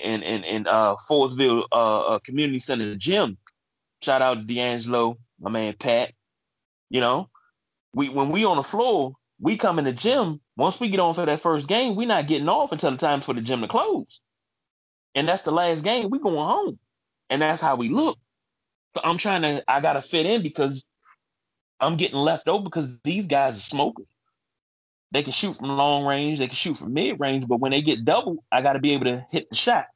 and 0.03 0.25
and 0.25 0.45
and 0.45 0.69
uh, 0.69 0.97
Forestville 1.09 1.65
uh, 1.73 2.07
uh, 2.07 2.19
Community 2.21 2.59
Center 2.59 2.95
gym. 2.95 3.37
Shout 4.03 4.23
out 4.23 4.41
to 4.41 4.45
D'Angelo, 4.47 5.19
my 5.41 5.51
man 5.51 5.75
Pat. 5.79 6.13
You 6.89 7.01
know, 7.01 7.29
we 7.93 8.09
when 8.09 8.31
we 8.31 8.45
on 8.45 8.57
the 8.57 8.63
floor, 8.63 9.15
we 9.41 9.57
come 9.57 9.79
in 9.79 9.85
the 9.85 9.93
gym. 9.93 10.41
Once 10.57 10.81
we 10.81 10.89
get 10.89 11.01
on 11.01 11.15
for 11.15 11.27
that 11.27 11.41
first 11.41 11.69
game, 11.69 11.97
we're 11.97 12.09
not 12.09 12.27
getting 12.27 12.49
off 12.49 12.73
until 12.73 12.91
the 12.91 12.97
time 12.97 13.21
for 13.21 13.35
the 13.35 13.43
gym 13.43 13.61
to 13.61 13.69
close. 13.69 14.21
And 15.15 15.29
that's 15.29 15.43
the 15.43 15.51
last 15.51 15.83
game. 15.83 16.09
We 16.09 16.19
going 16.19 16.37
home. 16.37 16.79
And 17.29 17.43
that's 17.43 17.61
how 17.61 17.77
we 17.77 17.89
look. 17.89 18.19
So 18.97 19.03
I'm 19.05 19.19
trying 19.19 19.43
to, 19.43 19.63
I 19.69 19.81
gotta 19.81 20.01
fit 20.01 20.25
in 20.25 20.43
because 20.43 20.85
I'm 21.81 21.97
getting 21.97 22.19
left 22.19 22.49
over 22.49 22.65
because 22.65 22.99
these 23.01 23.27
guys 23.27 23.57
are 23.57 23.61
smokers. 23.61 24.11
They 25.13 25.23
can 25.23 25.33
shoot 25.33 25.57
from 25.57 25.69
long 25.69 26.05
range, 26.05 26.39
they 26.39 26.49
can 26.49 26.57
shoot 26.57 26.79
from 26.79 26.93
mid 26.93 27.21
range, 27.21 27.47
but 27.47 27.61
when 27.61 27.71
they 27.71 27.83
get 27.83 28.05
double, 28.05 28.45
I 28.51 28.63
gotta 28.63 28.81
be 28.81 28.93
able 28.93 29.07
to 29.07 29.27
hit 29.31 29.49
the 29.51 29.57
shot. 29.57 29.87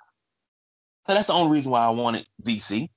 So 1.06 1.14
that's 1.14 1.26
the 1.26 1.32
only 1.32 1.52
reason 1.52 1.72
why 1.72 1.80
I 1.80 1.90
wanted 1.90 2.26
VC. 2.42 2.88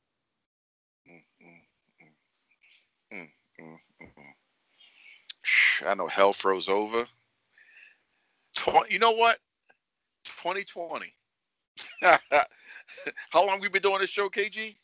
I 5.85 5.93
know 5.95 6.07
hell 6.07 6.33
froze 6.33 6.69
over. 6.69 7.05
Tw- 8.55 8.89
you 8.89 8.99
know 8.99 9.11
what? 9.11 9.39
2020. 10.25 11.13
How 13.31 13.45
long 13.45 13.59
we 13.59 13.69
been 13.69 13.81
doing 13.81 13.99
this 13.99 14.09
show, 14.09 14.29
KG? 14.29 14.75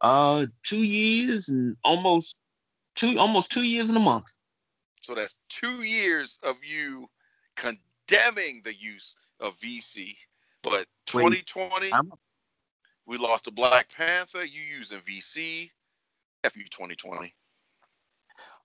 Uh 0.00 0.46
two 0.62 0.84
years 0.84 1.48
and 1.48 1.76
almost 1.84 2.36
two 2.98 3.18
almost 3.18 3.50
two 3.50 3.62
years 3.62 3.88
and 3.88 3.96
a 3.96 4.00
month. 4.00 4.26
So 5.02 5.14
that's 5.14 5.36
two 5.48 5.82
years 5.82 6.38
of 6.42 6.56
you 6.62 7.08
condemning 7.56 8.60
the 8.64 8.74
use 8.74 9.14
of 9.40 9.56
VC. 9.58 10.16
But 10.62 10.86
2020, 11.06 11.92
I'm- 11.92 12.12
we 13.06 13.16
lost 13.16 13.44
to 13.44 13.50
Black 13.50 13.88
Panther. 13.90 14.44
You 14.44 14.60
using 14.60 15.00
VC. 15.02 15.70
F 16.44 16.56
you 16.56 16.64
2020. 16.64 17.34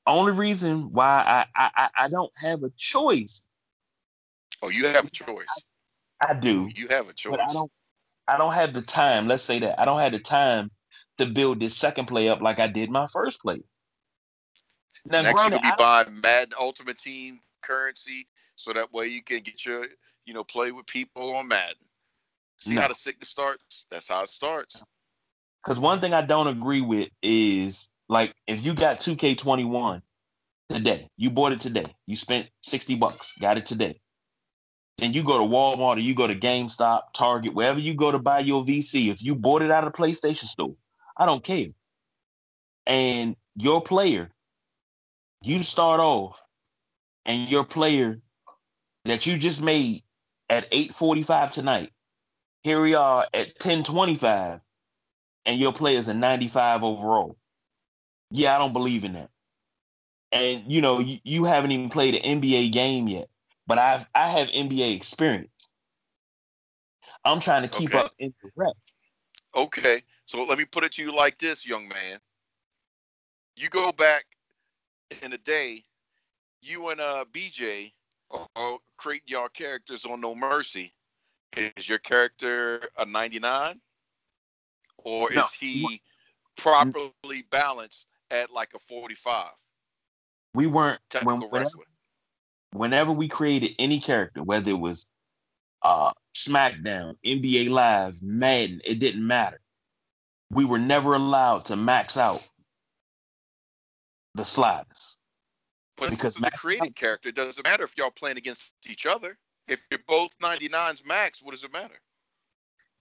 Only 0.05 0.31
reason 0.33 0.91
why 0.91 1.23
I, 1.25 1.45
I 1.55 1.71
I- 1.75 2.05
I 2.05 2.07
don't 2.09 2.31
have 2.41 2.63
a 2.63 2.69
choice. 2.71 3.41
Oh, 4.61 4.69
you 4.69 4.87
have 4.87 5.05
a 5.05 5.09
choice. 5.09 5.63
I 6.21 6.33
do, 6.33 6.65
oh, 6.65 6.71
You 6.75 6.87
have 6.89 7.07
a 7.09 7.13
choice. 7.13 7.37
I 7.39 7.53
don't 7.53 7.71
I 8.27 8.37
don't 8.37 8.53
have 8.53 8.73
the 8.73 8.81
time. 8.81 9.27
Let's 9.27 9.43
say 9.43 9.59
that 9.59 9.79
I 9.79 9.85
don't 9.85 9.99
have 9.99 10.11
the 10.13 10.19
time 10.19 10.71
to 11.17 11.25
build 11.25 11.59
this 11.59 11.75
second 11.75 12.07
play 12.07 12.29
up 12.29 12.41
like 12.41 12.59
I 12.59 12.67
did 12.67 12.89
my 12.89 13.07
first 13.07 13.41
play. 13.41 13.61
Now, 15.05 15.21
Next, 15.21 15.33
granted, 15.35 15.59
you'll 15.63 15.71
be 15.71 15.77
buying 15.77 16.21
Madden 16.21 16.53
Ultimate 16.59 16.97
Team 16.97 17.39
currency, 17.61 18.27
so 18.55 18.71
that 18.73 18.91
way 18.93 19.07
you 19.07 19.21
can 19.23 19.41
get 19.41 19.65
your, 19.65 19.85
you 20.25 20.33
know, 20.33 20.43
play 20.43 20.71
with 20.71 20.85
people 20.85 21.35
on 21.35 21.47
Madden. 21.47 21.75
See 22.57 22.75
No. 22.75 22.81
how 22.81 22.87
the 22.87 22.95
sickness 22.95 23.29
starts? 23.29 23.85
That's 23.91 24.07
how 24.07 24.21
it 24.23 24.29
starts. 24.29 24.81
Because 25.63 25.79
one 25.79 25.99
thing 25.99 26.13
I 26.13 26.21
don't 26.21 26.47
agree 26.47 26.81
with 26.81 27.09
is 27.21 27.89
like 28.09 28.33
if 28.47 28.63
you 28.63 28.73
got 28.73 28.99
2K21 28.99 30.01
today, 30.69 31.07
you 31.17 31.29
bought 31.31 31.51
it 31.51 31.59
today, 31.61 31.85
you 32.05 32.15
spent 32.15 32.49
60 32.61 32.95
bucks, 32.95 33.33
got 33.39 33.57
it 33.57 33.65
today. 33.65 33.99
and 34.99 35.15
you 35.15 35.23
go 35.23 35.39
to 35.39 35.43
Walmart 35.43 35.97
or 35.97 35.99
you 35.99 36.13
go 36.13 36.27
to 36.27 36.35
GameStop, 36.35 37.13
Target, 37.13 37.53
wherever 37.55 37.79
you 37.79 37.95
go 37.95 38.11
to 38.11 38.19
buy 38.19 38.39
your 38.39 38.63
VC, 38.63 39.11
if 39.11 39.23
you 39.23 39.35
bought 39.35 39.63
it 39.63 39.71
out 39.71 39.83
of 39.85 39.91
the 39.91 39.97
PlayStation 39.97 40.45
store, 40.45 40.75
I 41.17 41.25
don't 41.25 41.43
care. 41.43 41.69
And 42.85 43.35
your 43.55 43.81
player, 43.81 44.29
you 45.43 45.63
start 45.63 45.99
off, 45.99 46.41
and 47.25 47.49
your 47.49 47.63
player 47.63 48.19
that 49.05 49.25
you 49.25 49.37
just 49.37 49.61
made 49.61 50.03
at 50.49 50.69
8:45 50.71 51.51
tonight, 51.51 51.91
here 52.63 52.81
we 52.81 52.95
are 52.95 53.27
at 53.33 53.57
10:25, 53.59 54.61
and 55.45 55.59
your 55.59 55.73
player's 55.73 56.07
a 56.07 56.13
95 56.13 56.83
overall. 56.83 57.37
Yeah, 58.31 58.55
I 58.55 58.59
don't 58.59 58.73
believe 58.73 59.03
in 59.03 59.13
that. 59.13 59.29
And 60.31 60.63
you 60.71 60.81
know, 60.81 60.99
you, 60.99 61.19
you 61.23 61.43
haven't 61.43 61.71
even 61.71 61.89
played 61.89 62.15
an 62.15 62.41
NBA 62.41 62.71
game 62.71 63.07
yet 63.07 63.29
but 63.67 63.77
I've 63.77 64.07
I 64.13 64.27
have 64.27 64.47
NBA 64.49 64.95
experience. 64.95 65.69
I'm 67.25 67.39
trying 67.39 67.63
to 67.63 67.67
keep 67.67 67.89
Okay. 67.89 67.99
up 67.99 68.13
in 68.19 68.33
the 68.41 68.49
rep. 68.55 68.73
Okay, 69.55 70.01
so 70.25 70.43
let 70.43 70.57
me 70.57 70.65
put 70.65 70.83
it 70.83 70.93
to 70.93 71.03
you 71.03 71.15
like 71.15 71.37
this, 71.37 71.65
young 71.65 71.87
man. 71.87 72.19
You 73.55 73.69
go 73.69 73.91
back 73.91 74.25
in 75.21 75.31
the 75.31 75.37
day, 75.37 75.83
you 76.61 76.89
and 76.89 77.01
uh 77.01 77.25
BJ 77.31 77.91
are, 78.31 78.47
are 78.55 78.77
creating 78.97 79.27
your 79.27 79.49
characters 79.49 80.05
on 80.05 80.21
No 80.21 80.33
Mercy. 80.33 80.93
Is 81.55 81.87
your 81.87 81.99
character 81.99 82.81
a 82.97 83.05
99, 83.05 83.79
or 84.97 85.31
No. 85.31 85.41
is 85.41 85.53
he 85.53 86.01
properly 86.57 87.45
balanced 87.51 88.07
at 88.31 88.49
like 88.51 88.69
a 88.73 88.79
45? 88.79 89.49
We 90.55 90.67
weren't 90.67 90.99
when, 91.21 91.39
whenever, 91.41 91.69
whenever 92.71 93.11
we 93.11 93.27
created 93.27 93.75
any 93.77 93.99
character, 93.99 94.41
whether 94.41 94.71
it 94.71 94.79
was 94.79 95.05
uh 95.83 96.11
SmackDown, 96.35 97.15
NBA 97.23 97.69
Live, 97.69 98.21
Madden, 98.23 98.81
it 98.85 98.99
didn't 98.99 99.25
matter. 99.25 99.59
We 100.49 100.65
were 100.65 100.79
never 100.79 101.13
allowed 101.13 101.65
to 101.65 101.75
max 101.75 102.17
out 102.17 102.43
the 104.35 104.45
sliders. 104.45 105.17
But 105.97 106.09
because 106.09 106.35
the 106.35 106.51
created 106.51 106.95
character, 106.95 107.29
it 107.29 107.35
doesn't 107.35 107.63
matter 107.63 107.83
if 107.83 107.95
y'all 107.97 108.11
playing 108.11 108.37
against 108.37 108.71
each 108.89 109.05
other. 109.05 109.37
If 109.67 109.81
you're 109.91 109.99
both 110.07 110.37
99s 110.39 111.05
max, 111.05 111.41
what 111.41 111.51
does 111.51 111.63
it 111.63 111.71
matter? 111.71 111.95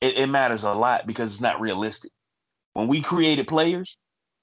It, 0.00 0.18
it 0.18 0.26
matters 0.26 0.64
a 0.64 0.72
lot 0.72 1.06
because 1.06 1.32
it's 1.32 1.40
not 1.40 1.60
realistic. 1.60 2.12
When 2.74 2.86
we 2.88 3.00
created 3.00 3.48
players, 3.48 3.96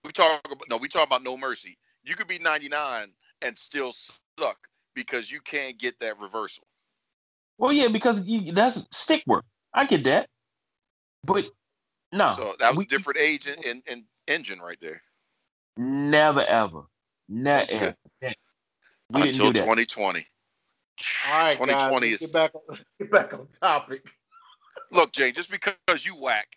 We 0.04 0.12
talk 0.12 0.42
about 0.46 0.64
no, 0.70 0.78
we 0.78 0.88
talk 0.88 1.06
about 1.08 1.24
no 1.24 1.38
mercy. 1.38 1.78
You 2.04 2.16
could 2.16 2.28
be 2.28 2.40
99 2.40 3.12
and 3.42 3.58
still 3.58 3.92
suck 3.92 4.58
because 4.96 5.32
you 5.32 5.42
can't 5.42 5.78
get 5.78 6.00
that 6.00 6.20
reversal. 6.20 6.64
well, 7.58 7.72
yeah, 7.74 7.88
because 7.88 8.26
you, 8.28 8.52
that's 8.52 8.86
stick 8.92 9.24
work. 9.28 9.46
I 9.74 9.86
get 9.86 10.04
that, 10.06 10.28
but 11.24 11.46
no, 12.12 12.34
so 12.36 12.56
that 12.60 12.70
was 12.72 12.78
we- 12.80 12.84
a 12.86 12.88
different 12.88 13.20
age 13.20 13.48
and, 13.48 13.64
and, 13.66 13.84
and 13.88 14.04
engine 14.28 14.60
right 14.60 14.80
there. 14.82 15.02
Never 15.80 16.44
ever. 16.50 16.82
Never 17.30 17.64
Okay. 17.64 17.76
ever. 17.78 17.96
We 19.12 19.22
didn't 19.22 19.36
Until 19.36 19.54
do 19.54 19.54
that. 19.54 19.62
2020. 19.62 20.28
All 21.32 21.42
right, 21.42 21.54
2020 21.54 22.10
guys, 22.10 22.22
is 22.22 22.28
get 22.28 22.34
back 22.34 22.52
on, 22.54 22.78
get 23.00 23.12
back 23.12 23.34
on 23.34 23.48
topic. 23.62 24.06
look, 24.92 25.14
Jay. 25.14 25.32
Just 25.32 25.50
because 25.50 26.06
you 26.06 26.18
whack, 26.18 26.48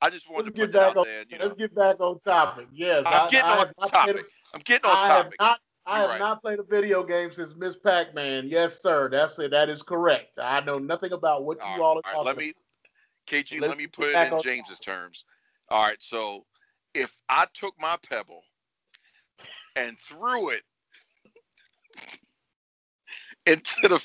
I 0.00 0.08
just 0.08 0.30
wanted 0.30 0.46
Let's 0.46 0.56
to 0.56 0.62
put 0.62 0.72
get 0.72 0.72
that 0.72 0.80
back 0.80 0.90
out 0.92 0.96
on. 0.96 1.04
there. 1.04 1.24
You 1.28 1.36
Let's 1.38 1.58
get 1.58 1.74
back 1.74 2.00
on 2.00 2.20
topic. 2.20 2.68
Yes, 2.72 3.02
I'm 3.04 3.12
I, 3.12 3.28
getting 3.30 3.50
I 3.50 3.52
on 3.52 3.58
have 3.58 3.74
not 3.78 3.92
played 3.92 4.16
topic. 4.16 4.24
a- 4.24 4.56
I'm 4.56 4.60
getting 4.64 4.90
on 4.90 4.96
I 4.96 5.06
have 5.08 5.24
topic. 5.24 5.36
not. 5.40 5.58
I 5.84 6.00
have 6.00 6.10
right. 6.10 6.18
not 6.18 6.40
played 6.42 6.58
a 6.58 6.62
video 6.62 7.04
game 7.04 7.32
since 7.34 7.54
Miss 7.58 7.76
Pac-Man. 7.84 8.48
Yes, 8.48 8.80
sir. 8.80 9.10
That's 9.10 9.38
it. 9.38 9.50
That 9.50 9.68
is 9.68 9.82
correct. 9.82 10.38
I 10.38 10.60
know 10.60 10.78
nothing 10.78 11.12
about 11.12 11.44
what 11.44 11.58
you 11.58 11.64
All 11.64 11.72
right, 11.72 11.80
all 11.82 11.98
are 11.98 12.02
talking 12.02 12.24
let 12.26 12.36
me, 12.38 12.52
KG, 13.26 13.60
Let's 13.60 13.68
let 13.68 13.76
me 13.78 13.86
put 13.88 14.08
it 14.08 14.26
in 14.26 14.32
on 14.32 14.40
James's 14.40 14.78
terms. 14.78 15.24
All 15.68 15.84
right, 15.84 16.02
so 16.02 16.46
if 16.94 17.14
I 17.28 17.46
took 17.52 17.74
my 17.78 17.96
pebble 18.08 18.42
and 19.76 19.98
threw 19.98 20.50
it 20.50 20.62
into 23.46 23.88
the 23.88 24.02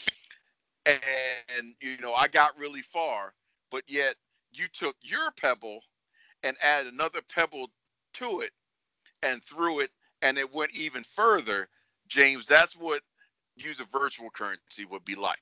and 0.85 1.75
you 1.81 1.97
know 1.99 2.13
I 2.13 2.29
got 2.29 2.59
really 2.59 2.83
far, 2.83 3.33
but 3.71 3.83
yet 3.87 4.15
you 4.53 4.67
took 4.73 4.97
your 5.01 5.31
pebble 5.41 5.81
and 6.43 6.57
added 6.63 6.93
another 6.93 7.21
pebble 7.33 7.69
to 8.15 8.41
it 8.41 8.51
and 9.23 9.43
threw 9.45 9.79
it 9.81 9.91
and 10.21 10.37
it 10.37 10.53
went 10.53 10.75
even 10.75 11.03
further, 11.03 11.67
James, 12.07 12.45
that's 12.47 12.75
what 12.75 13.01
use 13.55 13.67
using 13.79 13.87
virtual 13.93 14.29
currency 14.31 14.85
would 14.89 15.05
be 15.05 15.15
like. 15.15 15.39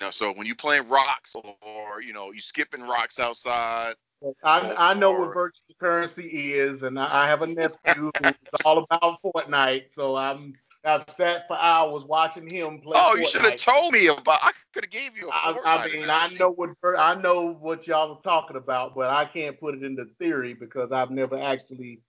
Now, 0.00 0.10
so 0.10 0.32
when 0.32 0.46
you 0.46 0.54
playing 0.54 0.88
rocks 0.88 1.34
or 1.62 2.02
you 2.02 2.12
know 2.12 2.32
you 2.32 2.40
skipping 2.40 2.82
rocks 2.82 3.20
outside, 3.20 3.94
I, 4.42 4.74
I 4.90 4.94
know 4.94 5.12
what 5.12 5.32
virtual 5.32 5.74
currency 5.78 6.54
is, 6.54 6.82
and 6.82 6.98
I 6.98 7.26
have 7.26 7.42
a 7.42 7.46
nephew 7.46 8.10
who's 8.18 8.34
all 8.64 8.84
about 8.90 9.18
Fortnite. 9.22 9.84
So 9.94 10.16
I'm 10.16 10.54
I've 10.84 11.04
sat 11.14 11.46
for 11.46 11.56
hours 11.56 12.04
watching 12.04 12.52
him 12.52 12.80
play. 12.80 12.98
oh, 13.00 13.14
you 13.16 13.26
should 13.26 13.42
have 13.42 13.56
told 13.56 13.92
me 13.92 14.08
about. 14.08 14.40
I 14.42 14.50
could 14.74 14.84
have 14.84 14.90
gave 14.90 15.16
you 15.16 15.28
a 15.28 15.32
I, 15.32 15.52
Fortnite 15.52 15.64
I 15.64 15.86
mean, 15.88 16.10
I 16.10 16.28
know 16.38 16.50
what 16.50 16.70
I 16.98 17.14
know 17.14 17.52
what 17.60 17.86
y'all 17.86 18.16
are 18.16 18.22
talking 18.22 18.56
about, 18.56 18.96
but 18.96 19.08
I 19.08 19.24
can't 19.24 19.58
put 19.60 19.74
it 19.74 19.84
into 19.84 20.06
theory 20.18 20.54
because 20.54 20.90
I've 20.90 21.10
never 21.10 21.40
actually 21.40 22.00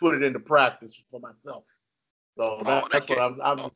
put 0.00 0.14
it 0.14 0.22
into 0.22 0.40
practice 0.40 0.94
for 1.10 1.20
myself. 1.20 1.64
So 2.36 2.62
that, 2.64 2.84
Oh, 2.84 2.88
that's 2.90 3.08
what. 3.08 3.18
I'm. 3.18 3.40
I'm 3.42 3.58
Oh. 3.60 3.72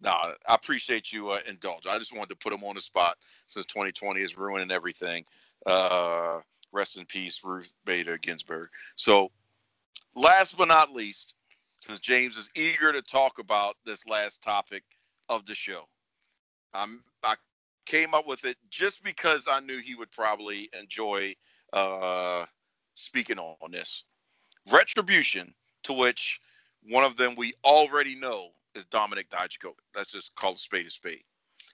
No, 0.00 0.10
I 0.10 0.34
appreciate 0.48 1.12
you 1.12 1.30
uh, 1.30 1.40
indulge. 1.48 1.86
I 1.86 1.98
just 1.98 2.14
wanted 2.14 2.28
to 2.30 2.36
put 2.36 2.52
him 2.52 2.64
on 2.64 2.74
the 2.74 2.80
spot 2.80 3.16
since 3.46 3.66
2020 3.66 4.20
is 4.20 4.36
ruining 4.36 4.70
everything. 4.70 5.24
Uh, 5.64 6.40
rest 6.72 6.98
in 6.98 7.06
peace, 7.06 7.40
Ruth 7.42 7.72
Bader 7.84 8.18
Ginsburg. 8.18 8.68
So, 8.96 9.30
last 10.14 10.58
but 10.58 10.68
not 10.68 10.92
least, 10.92 11.34
since 11.80 11.98
James 11.98 12.36
is 12.36 12.50
eager 12.54 12.92
to 12.92 13.00
talk 13.00 13.38
about 13.38 13.76
this 13.84 14.06
last 14.06 14.42
topic 14.42 14.82
of 15.28 15.46
the 15.46 15.54
show, 15.54 15.84
I'm, 16.74 17.02
I 17.24 17.36
came 17.86 18.12
up 18.12 18.26
with 18.26 18.44
it 18.44 18.58
just 18.70 19.02
because 19.02 19.46
I 19.50 19.60
knew 19.60 19.78
he 19.78 19.94
would 19.94 20.10
probably 20.10 20.68
enjoy 20.78 21.34
uh, 21.72 22.44
speaking 22.94 23.38
on 23.38 23.70
this. 23.70 24.04
Retribution, 24.70 25.54
to 25.84 25.92
which 25.92 26.40
one 26.82 27.04
of 27.04 27.16
them 27.16 27.34
we 27.36 27.54
already 27.64 28.14
know 28.14 28.50
is 28.76 28.84
Dominik 28.86 29.28
Dijakovic. 29.30 29.74
Let's 29.94 30.12
just 30.12 30.34
call 30.36 30.52
a 30.52 30.56
spade 30.56 30.86
a 30.86 30.90
spade. 30.90 31.22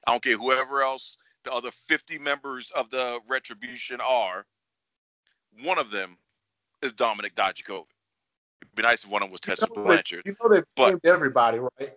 I 0.07 0.13
don't 0.13 0.23
care 0.23 0.37
whoever 0.37 0.83
else 0.83 1.17
the 1.45 1.53
other 1.53 1.71
50 1.71 2.19
members 2.19 2.71
of 2.77 2.89
the 2.91 3.19
Retribution 3.29 4.01
are. 4.01 4.47
One 5.63 5.79
of 5.79 5.91
them 5.91 6.17
is 6.83 6.93
Dominik 6.93 7.35
Dijakovic. 7.35 7.85
It'd 8.63 8.75
be 8.77 8.83
nice 8.83 9.05
if 9.05 9.11
one 9.11 9.23
of 9.23 9.27
them 9.27 9.33
was 9.33 9.41
Tessa 9.41 9.67
you 9.69 9.77
know, 9.77 9.83
they, 9.83 9.87
Blanchard. 9.89 10.23
you 10.25 10.37
know 10.41 10.49
they've 10.49 10.65
But- 10.77 10.89
named 10.91 11.01
everybody, 11.05 11.59
right? 11.59 11.93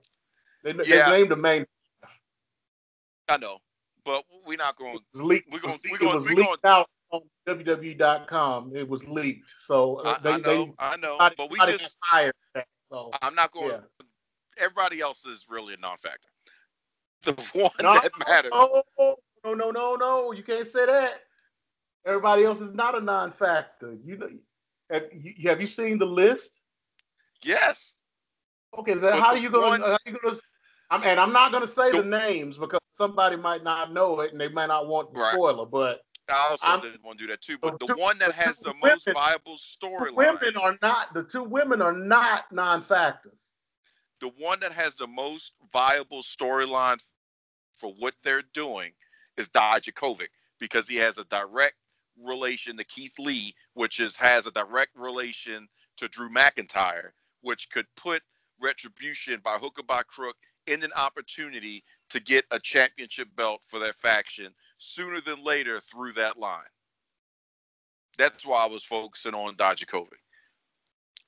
They, 0.64 0.72
Yeah. 0.84 1.10
they 1.12 1.18
named 1.18 1.32
the 1.32 1.36
main. 1.36 1.66
I 3.30 3.38
know, 3.38 3.60
but 4.04 4.24
we're 4.46 4.58
not 4.58 4.76
going. 4.78 4.94
Was 4.94 5.02
leaked. 5.14 5.52
We're 5.52 5.60
gonna- 5.60 5.76
it 5.84 5.92
we're 5.92 5.98
gonna- 5.98 6.20
we're 6.22 6.36
leaked 6.36 6.66
out 6.66 6.90
on 7.12 7.22
WWE.com. 7.48 8.76
It 8.76 8.88
was 8.88 9.04
leaked, 9.08 9.48
so 9.66 9.98
uh, 9.98 10.18
I, 10.20 10.22
they, 10.22 10.32
I 10.34 10.38
know, 10.38 10.66
they 10.66 10.74
I 10.80 10.96
know, 10.98 11.18
but 11.38 11.50
we 11.52 11.58
just. 11.66 11.96
for 12.12 12.32
that, 12.56 12.68
So 12.92 13.12
I'm 13.22 13.34
not 13.36 13.52
going. 13.52 13.70
yeah. 13.72 14.05
Everybody 14.58 15.02
else 15.02 15.26
is 15.26 15.46
really 15.50 15.74
a 15.74 15.78
non-factor. 15.78 16.30
The 17.24 17.34
one 17.54 17.72
No, 17.82 17.94
that 17.94 18.12
matters. 18.28 18.52
No, 18.54 18.84
no, 19.44 19.54
no, 19.54 19.72
no, 19.72 19.96
no. 19.96 20.32
You 20.32 20.44
can't 20.44 20.72
say 20.72 20.86
that. 20.86 21.22
Everybody 22.06 22.44
else 22.46 22.60
is 22.62 22.74
not 22.74 22.96
a 22.96 23.02
non-factor. 23.02 23.96
You 24.06 24.18
know, 24.18 24.30
have 24.92 25.04
you, 25.14 25.50
have 25.50 25.60
you 25.60 25.68
seen 25.68 25.98
the 25.98 26.06
list? 26.06 26.62
Yes. 27.44 27.94
Okay, 28.78 28.94
then 28.94 29.02
But 29.02 29.20
how 29.20 29.32
the 29.32 29.38
are 29.40 29.42
you 29.42 29.50
gonna? 29.50 29.84
how 29.84 29.92
are 29.94 30.00
you 30.06 30.18
gonna? 30.22 30.38
I'm, 30.92 31.04
and 31.04 31.20
I'm 31.20 31.34
not 31.34 31.52
gonna 31.52 31.68
say 31.68 31.92
The- 31.92 32.04
the 32.04 32.08
names 32.08 32.58
because 32.58 32.80
somebody 32.98 33.36
might 33.38 33.64
not 33.64 33.92
know 33.92 34.20
it 34.20 34.32
and 34.32 34.40
they 34.40 34.50
might 34.50 34.68
not 34.68 34.88
want 34.88 35.14
the 35.14 35.22
Right. 35.22 35.34
spoiler. 35.34 35.66
But 35.66 36.02
I 36.30 36.48
also 36.52 36.66
I'm- 36.68 36.82
didn't 36.82 37.04
want 37.04 37.18
to 37.18 37.24
do 37.26 37.32
that 37.32 37.42
too. 37.42 37.58
But 37.58 37.80
the 37.80 37.88
two- 37.88 37.96
one 37.96 38.18
that 38.20 38.34
has 38.34 38.60
the 38.60 38.74
most 38.76 39.06
women- 39.08 39.14
viable 39.16 39.56
the 39.56 39.62
storyline. 39.88 40.14
women 40.16 40.58
are 40.58 40.78
not. 40.84 41.14
The 41.14 41.24
two 41.24 41.44
women 41.44 41.82
are 41.82 41.94
not 41.94 42.52
non-factors. 42.52 43.34
The 44.22 44.32
one 44.40 44.60
that 44.62 44.72
has 44.72 44.96
the 44.96 45.08
most 45.08 45.54
viable 45.72 46.22
storyline 46.22 47.00
for 47.74 47.94
what 48.00 48.14
they're 48.24 48.44
doing 48.54 48.92
is 49.38 49.50
Dijakovic 49.50 50.30
because 50.60 50.88
he 50.88 50.96
has 50.96 51.18
a 51.18 51.26
direct 51.26 51.76
relation 52.26 52.78
to 52.78 52.84
Keith 52.86 53.18
Lee, 53.20 53.54
which 53.74 54.00
is 54.00 54.16
has 54.16 54.48
a 54.48 54.52
direct 54.52 54.92
relation 54.96 55.68
to 55.98 56.08
Drew 56.08 56.30
McIntyre, 56.30 57.10
which 57.42 57.70
could 57.70 57.86
put 57.98 58.24
Retribution 58.62 59.42
by 59.44 59.58
hook 59.58 59.78
or 59.80 59.84
by 59.84 60.04
crook 60.04 60.38
in 60.68 60.82
an 60.84 60.94
opportunity 60.96 61.84
to 62.10 62.22
get 62.22 62.46
a 62.52 62.60
championship 62.60 63.28
belt 63.36 63.62
for 63.68 63.80
their 63.80 63.94
faction 63.94 64.54
sooner 64.78 65.20
than 65.20 65.44
later 65.44 65.80
through 65.80 66.14
that 66.14 66.40
line. 66.40 66.64
That's 68.18 68.46
why 68.46 68.64
I 68.64 68.68
was 68.68 68.84
focusing 68.84 69.34
on 69.34 69.56
Dijakovic. 69.56 70.22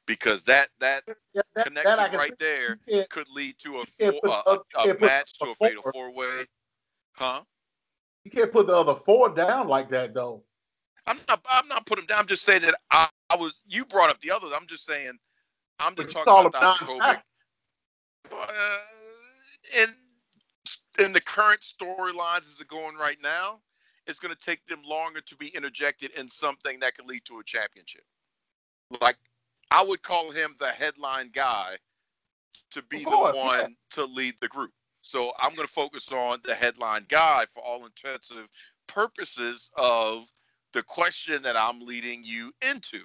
Because 0.08 0.42
that 0.44 0.70
that 0.80 1.04
Yeah, 1.08 1.14
that- 1.34 1.44
that 1.56 1.64
connection 1.68 2.10
can 2.10 2.18
right 2.18 2.40
there 2.40 2.80
can't- 2.90 3.10
could 3.10 3.28
lead 3.30 3.60
to 3.60 3.82
a 3.82 3.86
four, 3.86 4.22
a, 4.26 4.58
a, 4.80 4.92
a 4.96 5.00
match 5.00 5.38
to 5.40 5.52
a 5.52 5.56
fatal 5.56 5.84
four- 5.94 6.12
way. 6.12 6.46
Huh? 7.14 7.44
You 8.24 8.32
can't 8.32 8.52
put 8.52 8.68
the 8.68 8.76
other 8.76 8.96
four 9.06 9.30
down 9.30 9.68
like 9.68 9.90
that 9.92 10.14
though. 10.14 10.44
I'm 11.06 11.20
not. 11.30 11.46
I'm 11.50 11.68
not 11.68 11.86
putting 11.86 12.04
them 12.04 12.08
down. 12.08 12.20
I'm 12.20 12.28
just 12.28 12.44
saying 12.44 12.64
that 12.64 12.76
I, 12.92 13.08
I 13.30 13.36
was. 13.38 13.54
You 13.66 13.86
brought 13.86 14.10
up 14.10 14.20
the 14.22 14.32
others. 14.32 14.52
I'm 14.56 14.68
just 14.68 14.86
saying. 14.86 15.14
I'm 15.80 15.96
just 15.96 16.10
talking 16.12 16.48
about 16.48 16.52
Dr. 16.52 16.86
Non-factor. 16.86 17.24
Uh, 18.32 18.78
in 19.78 19.94
in 21.00 21.14
the 21.14 21.22
current 21.22 21.62
storylines 21.62 22.42
as 22.42 22.60
it 22.60 22.68
going 22.68 22.96
right 22.98 23.18
now, 23.22 23.60
it's 24.06 24.20
going 24.20 24.34
to 24.34 24.40
take 24.42 24.66
them 24.68 24.82
longer 24.84 25.22
to 25.22 25.36
be 25.38 25.48
interjected 25.50 26.12
in 26.18 26.28
something 26.30 26.80
that 26.82 26.96
could 26.96 27.06
lead 27.06 27.24
to 27.26 27.40
a 27.40 27.44
championship. 27.44 28.04
Like 29.02 29.18
I 29.72 29.84
would 29.84 30.02
call 30.02 30.32
him 30.32 30.56
the 30.60 30.70
headline 30.70 31.32
guy 31.34 31.78
to 32.72 32.82
be 32.84 33.04
course, 33.04 33.34
the 33.34 33.40
one 33.40 33.60
yeah. 33.60 33.68
to 33.92 34.06
lead 34.06 34.36
the 34.42 34.48
group. 34.48 34.72
So 35.02 35.32
I'm 35.40 35.56
going 35.56 35.68
to 35.68 35.74
focus 35.74 36.12
on 36.12 36.40
the 36.44 36.54
headline 36.54 37.06
guy 37.08 37.46
for 37.54 37.64
all 37.64 37.86
intents 37.86 38.32
and 38.32 38.48
purposes 38.88 39.72
of 39.78 40.26
the 40.74 40.84
question 40.84 41.42
that 41.44 41.56
I'm 41.56 41.80
leading 41.80 42.24
you 42.24 42.52
into. 42.62 43.02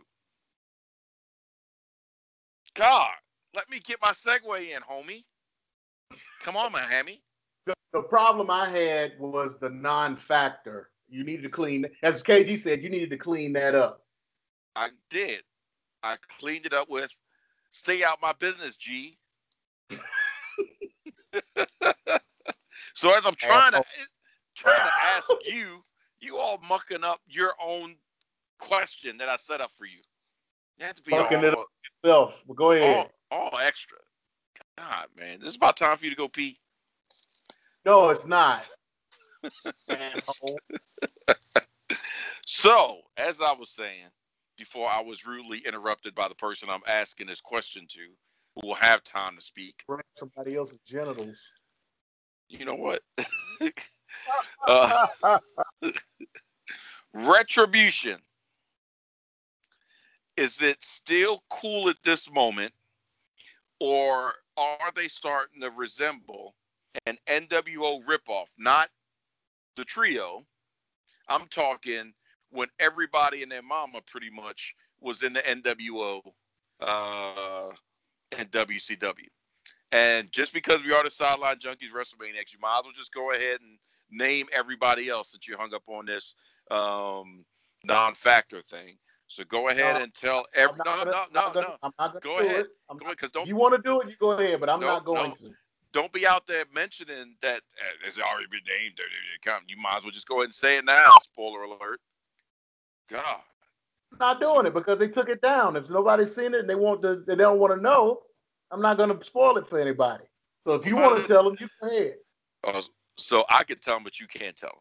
God, 2.75 3.13
let 3.55 3.69
me 3.71 3.81
get 3.81 3.99
my 4.03 4.11
segue 4.11 4.71
in, 4.75 4.83
homie. 4.83 5.25
Come 6.43 6.57
on, 6.57 6.73
Miami. 6.73 7.23
The, 7.67 7.75
the 7.93 8.03
problem 8.03 8.51
I 8.51 8.69
had 8.69 9.13
was 9.19 9.53
the 9.61 9.69
non-factor. 9.69 10.91
You 11.09 11.25
needed 11.25 11.43
to 11.43 11.51
clean, 11.51 11.87
as 12.03 12.23
KG 12.23 12.63
said, 12.65 12.83
you 12.83 12.89
needed 12.89 13.11
to 13.11 13.19
clean 13.19 13.53
that 13.53 13.75
up. 13.75 14.05
I 14.75 14.89
did. 15.11 15.43
I 16.03 16.17
cleaned 16.39 16.67
it 16.67 16.73
up 16.73 16.89
with 16.89 17.11
stay 17.71 18.05
out 18.05 18.21
my 18.21 18.33
business, 18.35 18.77
G. 18.77 19.19
so 22.95 23.17
as 23.17 23.27
I'm 23.27 23.35
trying 23.35 23.73
to 23.73 23.83
trying 24.55 24.85
to 24.85 24.93
ask 25.17 25.29
you, 25.45 25.83
you 26.21 26.37
all 26.37 26.61
mucking 26.69 27.05
up 27.05 27.21
your 27.27 27.53
own 27.63 27.97
question 28.59 29.17
that 29.19 29.29
I 29.29 29.37
set 29.37 29.61
up 29.61 29.71
for 29.77 29.87
you. 29.87 30.01
You 30.79 30.87
have 30.87 30.97
to 30.97 31.03
be 31.03 31.13
all, 31.13 31.27
it 31.27 31.59
up. 31.59 31.67
Self, 32.05 32.43
but 32.47 32.57
go 32.57 32.73
ahead. 32.73 33.09
all, 33.31 33.51
all 33.53 33.59
extra. 33.61 33.99
God, 34.79 35.07
man, 35.19 35.39
this 35.41 35.51
is 35.51 35.57
about 35.57 35.77
time 35.77 35.97
for 35.97 36.05
you 36.05 36.11
to 36.11 36.17
go 36.17 36.29
pee. 36.29 36.59
No, 37.85 38.11
it's 38.11 38.27
not. 38.27 38.67
So, 42.45 42.99
as 43.17 43.41
I 43.41 43.53
was 43.53 43.71
saying 43.71 44.09
before, 44.63 44.89
I 44.89 45.03
was 45.03 45.27
rudely 45.27 45.61
interrupted 45.67 46.15
by 46.15 46.29
the 46.29 46.37
person 46.37 46.69
I'm 46.71 46.83
asking 46.87 47.27
this 47.27 47.41
question 47.41 47.85
to, 47.89 48.01
who 48.55 48.69
will 48.69 48.77
have 48.77 49.03
time 49.03 49.35
to 49.35 49.43
speak. 49.43 49.83
Somebody 50.17 50.57
else's 50.57 50.79
genitals. 50.87 51.37
You 52.49 52.65
know 52.65 52.77
what? 52.77 53.03
uh, 54.69 55.07
retribution. 57.13 58.19
Is 60.37 60.63
it 60.63 60.85
still 60.85 61.43
cool 61.51 61.89
at 61.89 61.97
this 62.05 62.31
moment, 62.31 62.73
or 63.81 64.33
are 64.57 64.93
they 64.95 65.09
starting 65.09 65.61
to 65.61 65.71
resemble 65.71 66.55
an 67.07 67.19
NWO 67.29 68.05
ripoff? 68.05 68.47
Not 68.59 68.91
the 69.77 69.85
trio. 69.85 70.47
I'm 71.29 71.49
talking 71.49 72.13
when 72.53 72.69
everybody 72.79 73.43
and 73.43 73.51
their 73.51 73.63
mama 73.63 74.01
pretty 74.07 74.31
much 74.31 74.75
was 75.01 75.23
in 75.23 75.33
the 75.33 75.41
NWO 75.41 76.21
uh, 76.81 77.71
and 78.37 78.51
WCW. 78.51 79.27
And 79.93 80.31
just 80.33 80.55
because 80.55 80.83
we 80.85 80.93
are 80.93 81.05
the 81.05 81.11
sideline 81.11 81.57
junkies 81.57 81.91
WrestleManiacs, 81.95 82.53
you 82.53 82.61
might 82.61 82.79
as 82.79 82.85
well 82.85 82.93
just 82.95 83.13
go 83.13 83.33
ahead 83.33 83.59
and 83.61 83.79
name 84.11 84.47
everybody 84.53 85.09
else 85.09 85.31
that 85.33 85.47
you 85.47 85.57
hung 85.57 85.75
up 85.75 85.83
on 85.87 86.07
this 86.07 86.35
um, 86.71 87.45
non-factor 87.85 88.63
thing. 88.71 88.97
So 89.27 89.45
go 89.45 89.69
ahead 89.71 89.95
No, 89.97 90.03
and 90.03 90.15
tell 90.15 90.45
every 90.55 90.77
no 90.79 90.85
gonna- 90.85 91.11
no 91.11 91.25
no 91.33 91.53
gonna- 91.53 91.61
no. 91.69 91.77
I'm 91.83 91.93
not 91.99 92.13
going 92.13 92.23
to 92.23 92.29
Go 92.29 92.39
do 92.39 92.47
ahead. 92.47 92.61
it. 92.67 92.71
I'm 92.91 92.97
Go 92.99 93.11
because 93.11 93.31
don't 93.31 93.47
you 93.47 93.57
want 93.57 93.75
to 93.75 93.83
do 93.83 94.01
it, 94.03 94.09
you 94.09 94.17
go 94.21 94.33
ahead, 94.33 94.61
but 94.61 94.69
I'm 94.69 94.81
No, 94.81 94.87
not 94.89 95.05
going 95.07 95.31
no. 95.31 95.35
to. 95.37 95.55
don't 95.93 96.13
be 96.13 96.27
out 96.27 96.47
there 96.47 96.65
mentioning 96.75 97.35
that 97.41 97.57
uh, 97.59 98.07
it's 98.07 98.19
already 98.19 98.47
been 98.51 98.61
named. 98.67 98.99
You 99.69 99.77
might 99.79 99.99
as 99.99 100.05
well 100.05 100.11
just 100.11 100.27
go 100.29 100.37
ahead 100.37 100.47
and 100.47 100.55
say 100.55 100.77
it 100.79 100.85
now. 100.85 101.11
Spoiler 101.21 101.63
alert. 101.63 102.01
God. 103.11 103.41
Not 104.21 104.41
doing 104.41 104.67
it 104.67 104.75
because 104.75 104.99
they 104.99 105.09
took 105.09 105.29
it 105.29 105.41
down. 105.41 105.77
If 105.77 105.89
nobody's 105.89 106.35
seen 106.35 106.55
it 106.55 106.61
and 106.61 106.69
they 106.69 106.75
want 106.75 107.03
to, 107.03 107.23
they 107.27 107.35
don't 107.35 107.59
want 107.59 107.75
to 107.75 107.81
know. 107.81 108.21
I'm 108.71 108.83
not 108.83 108.97
going 108.97 109.17
to 109.17 109.25
spoil 109.25 109.57
it 109.57 109.69
for 109.69 109.79
anybody. 109.79 110.25
So 110.67 110.75
if 110.75 110.87
you 110.87 110.97
want 110.97 111.21
to 111.21 111.27
tell 111.27 111.45
them, 111.45 111.57
you 111.59 111.69
go 111.81 111.89
ahead. 111.89 112.15
Uh, 112.65 112.83
so 113.17 113.45
I 113.49 113.65
can 113.65 113.79
tell 113.79 113.95
them, 113.97 114.05
but 114.05 114.21
you 114.21 114.27
can't 114.27 114.57
tell 114.57 114.71
them. 114.71 114.79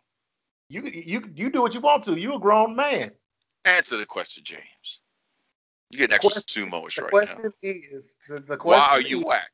You 0.69 0.83
you 0.89 1.29
you 1.35 1.49
do 1.49 1.61
what 1.61 1.73
you 1.73 1.81
want 1.81 2.03
to. 2.05 2.15
You're 2.15 2.35
a 2.35 2.39
grown 2.39 2.75
man. 2.75 3.11
Answer 3.65 3.97
the 3.97 4.05
question, 4.05 4.43
James. 4.45 5.01
You 5.89 5.97
get 5.97 6.13
extra 6.13 6.31
question- 6.31 6.69
sumo-ish 6.71 6.95
The 6.95 7.01
right 7.03 7.11
question 7.11 7.53
is 7.61 8.13
the, 8.29 8.39
the 8.39 8.55
now. 8.55 8.55
question. 8.55 8.81
Why 8.81 8.87
are 8.89 9.01
you 9.01 9.19
is- 9.19 9.25
whack? 9.25 9.51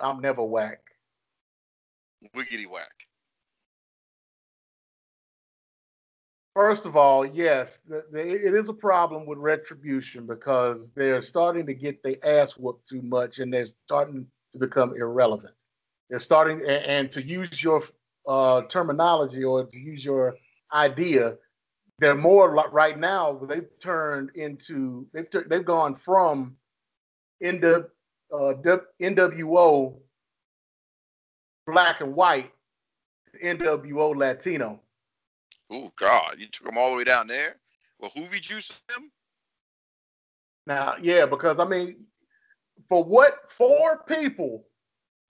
I'm 0.00 0.20
never 0.20 0.42
whack. 0.42 0.80
Wiggity 2.34 2.66
whack. 2.68 2.90
First 6.54 6.86
of 6.86 6.96
all, 6.96 7.26
yes, 7.26 7.80
the, 7.88 8.04
the, 8.12 8.20
it 8.20 8.54
is 8.54 8.68
a 8.68 8.72
problem 8.72 9.26
with 9.26 9.38
retribution 9.38 10.24
because 10.24 10.88
they're 10.94 11.20
starting 11.20 11.66
to 11.66 11.74
get 11.74 12.00
their 12.04 12.16
ass 12.24 12.52
whooped 12.52 12.88
too 12.88 13.02
much 13.02 13.38
and 13.38 13.52
they're 13.52 13.66
starting 13.86 14.26
to 14.52 14.58
become 14.58 14.94
irrelevant. 14.96 15.54
They're 16.08 16.20
starting, 16.20 16.60
and, 16.60 16.84
and 16.84 17.10
to 17.12 17.22
use 17.22 17.60
your 17.60 17.82
uh, 18.28 18.62
terminology 18.68 19.42
or 19.42 19.64
to 19.64 19.78
use 19.78 20.04
your 20.04 20.36
idea, 20.72 21.34
they're 21.98 22.14
more 22.14 22.54
like 22.54 22.72
right 22.72 22.98
now. 22.98 23.40
They've 23.48 23.68
turned 23.80 24.30
into 24.34 25.06
they've 25.12 25.26
they've 25.48 25.64
gone 25.64 25.96
from 26.04 26.56
uh, 27.44 27.48
NWO 28.32 29.94
black 31.66 32.00
and 32.00 32.14
white 32.14 32.52
to 33.32 33.38
NWO 33.38 34.16
Latino. 34.16 34.80
Oh 35.70 35.92
God, 35.96 36.36
you 36.38 36.48
took 36.48 36.66
them 36.66 36.78
all 36.78 36.90
the 36.90 36.96
way 36.96 37.04
down 37.04 37.26
there. 37.26 37.56
Well, 37.98 38.10
Hoovy 38.10 38.40
juice 38.40 38.72
them. 38.88 39.10
Now, 40.66 40.94
yeah, 41.00 41.26
because 41.26 41.58
I 41.58 41.64
mean, 41.64 42.04
for 42.88 43.04
what 43.04 43.50
four 43.56 44.02
people, 44.06 44.64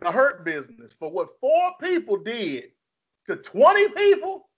the 0.01 0.11
hurt 0.11 0.44
business, 0.44 0.93
for 0.98 1.11
what 1.11 1.28
four 1.40 1.73
people 1.81 2.16
did 2.16 2.65
to 3.27 3.36
20 3.36 3.89
people 3.90 4.48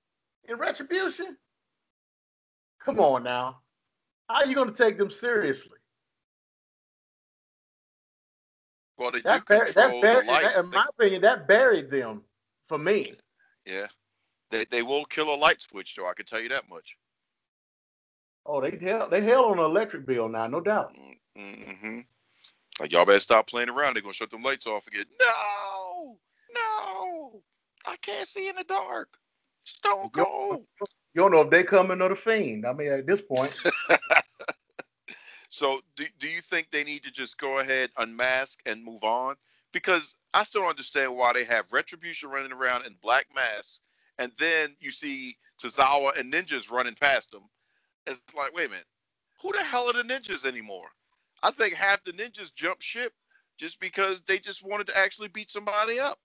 in 0.48 0.56
retribution, 0.56 1.36
come 2.84 3.00
on 3.00 3.22
now. 3.22 3.60
How 4.28 4.36
are 4.36 4.46
you 4.46 4.54
going 4.54 4.72
to 4.72 4.76
take 4.76 4.98
them 4.98 5.10
seriously? 5.10 5.78
Well, 8.98 9.10
they 9.10 9.20
That, 9.20 9.46
control 9.46 10.00
that 10.00 10.00
buried, 10.00 10.28
that, 10.28 10.56
in 10.56 10.70
my 10.70 10.86
opinion, 10.98 11.22
that 11.22 11.46
buried 11.46 11.90
them 11.90 12.22
for 12.68 12.78
me. 12.78 13.14
Yeah, 13.66 13.86
they 14.50 14.64
they 14.66 14.82
will 14.82 15.04
kill 15.04 15.32
a 15.32 15.36
light 15.36 15.62
switch, 15.62 15.94
though. 15.96 16.08
I 16.08 16.14
can 16.14 16.26
tell 16.26 16.40
you 16.40 16.48
that 16.50 16.68
much. 16.68 16.96
Oh, 18.44 18.60
they 18.60 18.78
hell, 18.80 19.08
they 19.10 19.22
hell 19.22 19.46
on 19.46 19.58
an 19.58 19.64
electric 19.64 20.06
bill 20.06 20.28
now, 20.28 20.46
no 20.46 20.60
doubt. 20.60 20.94
Mm-hmm. 21.36 22.00
Like 22.80 22.92
y'all 22.92 23.04
better 23.04 23.18
stop 23.18 23.48
playing 23.48 23.68
around. 23.68 23.94
They're 23.94 24.02
gonna 24.02 24.12
shut 24.12 24.30
them 24.30 24.42
lights 24.42 24.66
off 24.66 24.86
again. 24.86 25.06
No, 25.20 26.18
no, 26.54 27.42
I 27.86 27.96
can't 28.02 28.26
see 28.26 28.48
in 28.48 28.56
the 28.56 28.64
dark. 28.64 29.16
Stone 29.64 30.10
Cold. 30.10 30.64
You 31.14 31.22
don't 31.22 31.32
know 31.32 31.40
if 31.40 31.50
they 31.50 31.64
coming 31.64 32.00
or 32.00 32.10
the 32.10 32.16
fiend. 32.16 32.66
I 32.66 32.72
mean, 32.72 32.92
at 32.92 33.06
this 33.06 33.20
point, 33.22 33.52
So 35.56 35.80
do, 35.96 36.04
do 36.18 36.28
you 36.28 36.42
think 36.42 36.70
they 36.70 36.84
need 36.84 37.02
to 37.04 37.10
just 37.10 37.38
go 37.38 37.60
ahead, 37.60 37.88
unmask, 37.96 38.60
and 38.66 38.84
move 38.84 39.02
on? 39.02 39.36
Because 39.72 40.16
I 40.34 40.44
still 40.44 40.60
don't 40.60 40.68
understand 40.68 41.16
why 41.16 41.32
they 41.32 41.44
have 41.44 41.72
retribution 41.72 42.28
running 42.28 42.52
around 42.52 42.84
in 42.84 42.94
black 43.00 43.26
masks, 43.34 43.80
and 44.18 44.32
then 44.38 44.76
you 44.80 44.90
see 44.90 45.36
Tozawa 45.62 46.18
and 46.18 46.32
ninjas 46.32 46.70
running 46.70 46.94
past 46.94 47.30
them. 47.30 47.42
It's 48.06 48.20
like, 48.36 48.54
wait 48.54 48.66
a 48.66 48.70
minute, 48.70 48.86
who 49.42 49.52
the 49.52 49.62
hell 49.62 49.88
are 49.88 49.92
the 49.92 50.02
ninjas 50.02 50.46
anymore? 50.46 50.88
I 51.42 51.50
think 51.50 51.74
half 51.74 52.02
the 52.04 52.12
ninjas 52.12 52.54
jumped 52.54 52.82
ship 52.82 53.12
just 53.58 53.80
because 53.80 54.22
they 54.22 54.38
just 54.38 54.64
wanted 54.64 54.86
to 54.88 54.96
actually 54.96 55.28
beat 55.28 55.50
somebody 55.50 55.98
up. 55.98 56.18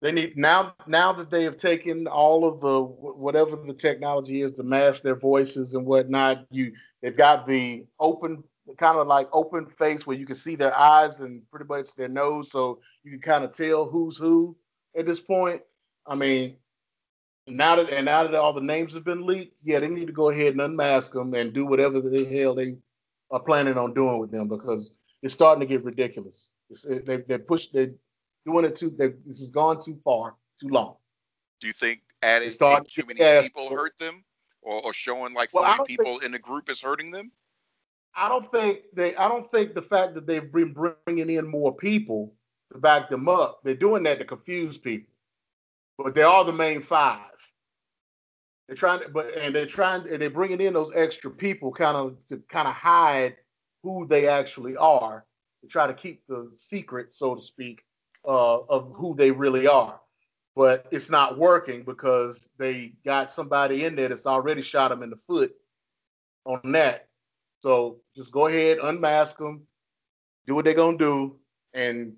They 0.00 0.12
need 0.12 0.36
now 0.36 0.74
now 0.86 1.14
that 1.14 1.30
they 1.30 1.44
have 1.44 1.56
taken 1.56 2.06
all 2.06 2.46
of 2.46 2.60
the 2.60 2.82
whatever 2.82 3.56
the 3.56 3.72
technology 3.72 4.42
is 4.42 4.52
to 4.52 4.62
mask 4.62 5.02
their 5.02 5.14
voices 5.16 5.72
and 5.72 5.86
whatnot. 5.86 6.44
You 6.50 6.72
they've 7.00 7.16
got 7.16 7.46
the 7.46 7.86
open 7.98 8.44
kind 8.76 8.98
of 8.98 9.06
like 9.06 9.28
open 9.32 9.66
face 9.78 10.06
where 10.06 10.16
you 10.16 10.26
can 10.26 10.36
see 10.36 10.56
their 10.56 10.76
eyes 10.76 11.20
and 11.20 11.48
pretty 11.50 11.66
much 11.66 11.88
their 11.96 12.08
nose, 12.08 12.50
so 12.50 12.80
you 13.02 13.12
can 13.12 13.20
kind 13.20 13.44
of 13.44 13.56
tell 13.56 13.86
who's 13.86 14.18
who 14.18 14.54
at 14.96 15.06
this 15.06 15.20
point. 15.20 15.62
I 16.06 16.14
mean, 16.14 16.56
Now 17.46 17.76
that 17.76 17.90
and 17.90 18.06
now 18.06 18.22
that 18.24 18.34
all 18.34 18.52
the 18.54 18.60
names 18.60 18.94
have 18.94 19.04
been 19.04 19.26
leaked, 19.26 19.56
yeah, 19.62 19.80
they 19.80 19.88
need 19.88 20.06
to 20.06 20.12
go 20.12 20.30
ahead 20.30 20.52
and 20.52 20.60
unmask 20.60 21.12
them 21.12 21.34
and 21.34 21.52
do 21.52 21.66
whatever 21.66 22.00
the 22.00 22.24
hell 22.24 22.54
they 22.54 22.76
are 23.30 23.40
planning 23.40 23.76
on 23.76 23.94
doing 23.94 24.18
with 24.18 24.30
them 24.30 24.48
because 24.48 24.92
it's 25.22 25.34
starting 25.34 25.60
to 25.60 25.66
get 25.66 25.84
ridiculous. 25.84 26.52
It, 26.84 27.04
they 27.06 27.18
they 27.18 27.38
push 27.38 27.68
they're 27.72 27.92
doing 28.46 28.64
it 28.64 28.76
too. 28.76 28.94
They, 28.96 29.08
this 29.26 29.40
has 29.40 29.50
gone 29.50 29.82
too 29.82 29.98
far, 30.04 30.36
too 30.60 30.68
long. 30.68 30.96
Do 31.60 31.66
you 31.66 31.72
think 31.74 32.00
adding 32.22 32.50
too 32.50 33.04
many 33.06 33.42
people 33.42 33.70
hurt 33.70 33.98
them, 33.98 34.24
or, 34.62 34.82
or 34.86 34.92
showing 34.92 35.34
like 35.34 35.50
well, 35.52 35.76
40 35.76 35.96
people 35.96 36.12
think, 36.14 36.24
in 36.24 36.32
the 36.32 36.38
group 36.38 36.70
is 36.70 36.80
hurting 36.80 37.10
them? 37.10 37.30
I 38.16 38.28
don't 38.28 38.50
think 38.50 38.80
they. 38.94 39.14
I 39.16 39.28
don't 39.28 39.50
think 39.50 39.74
the 39.74 39.82
fact 39.82 40.14
that 40.14 40.26
they've 40.26 40.50
been 40.50 40.72
bringing 40.72 41.30
in 41.30 41.46
more 41.46 41.74
people 41.74 42.34
to 42.72 42.78
back 42.78 43.08
them 43.08 43.28
up. 43.28 43.60
They're 43.64 43.74
doing 43.74 44.02
that 44.04 44.18
to 44.18 44.24
confuse 44.24 44.76
people, 44.76 45.12
but 45.98 46.14
they 46.14 46.22
are 46.22 46.44
the 46.44 46.52
main 46.52 46.82
five. 46.82 47.20
They're 48.66 48.76
trying 48.76 49.00
to, 49.00 49.08
but 49.08 49.36
and 49.36 49.54
they're 49.54 49.66
trying 49.66 50.08
and 50.08 50.20
they're 50.22 50.30
bringing 50.30 50.60
in 50.60 50.72
those 50.72 50.90
extra 50.94 51.30
people 51.30 51.72
kind 51.72 51.96
of 51.96 52.16
to 52.28 52.42
kind 52.50 52.66
of 52.66 52.74
hide 52.74 53.36
who 53.82 54.06
they 54.08 54.26
actually 54.26 54.76
are 54.76 55.24
to 55.62 55.68
try 55.68 55.86
to 55.86 55.94
keep 55.94 56.26
the 56.26 56.50
secret, 56.56 57.08
so 57.10 57.34
to 57.34 57.42
speak, 57.42 57.82
uh, 58.26 58.60
of 58.60 58.92
who 58.94 59.14
they 59.16 59.30
really 59.30 59.66
are. 59.66 60.00
But 60.56 60.86
it's 60.90 61.10
not 61.10 61.38
working 61.38 61.82
because 61.82 62.48
they 62.58 62.92
got 63.04 63.32
somebody 63.32 63.84
in 63.84 63.96
there 63.96 64.08
that's 64.08 64.26
already 64.26 64.62
shot 64.62 64.88
them 64.88 65.02
in 65.02 65.10
the 65.10 65.18
foot 65.26 65.54
on 66.44 66.72
that. 66.72 67.08
So 67.60 67.98
just 68.14 68.30
go 68.30 68.46
ahead, 68.46 68.78
unmask 68.82 69.36
them, 69.36 69.62
do 70.46 70.54
what 70.54 70.64
they're 70.64 70.74
gonna 70.74 70.98
do, 70.98 71.36
and 71.72 72.14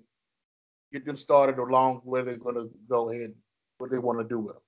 get 0.97 1.05
them 1.05 1.17
started 1.17 1.59
along 1.59 2.01
where 2.03 2.23
they're 2.23 2.37
gonna 2.37 2.65
go 2.89 3.11
ahead, 3.11 3.33
what 3.77 3.91
they 3.91 3.99
want 3.99 4.19
to 4.19 4.27
do 4.27 4.39
with 4.39 4.55
them. 4.55 4.63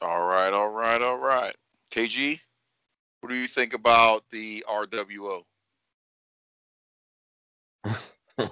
All 0.00 0.26
right, 0.26 0.52
all 0.52 0.70
right, 0.70 1.00
all 1.02 1.18
right. 1.18 1.54
KG, 1.90 2.40
what 3.20 3.28
do 3.28 3.36
you 3.36 3.46
think 3.46 3.74
about 3.74 4.24
the 4.30 4.64
RWO? 4.68 5.42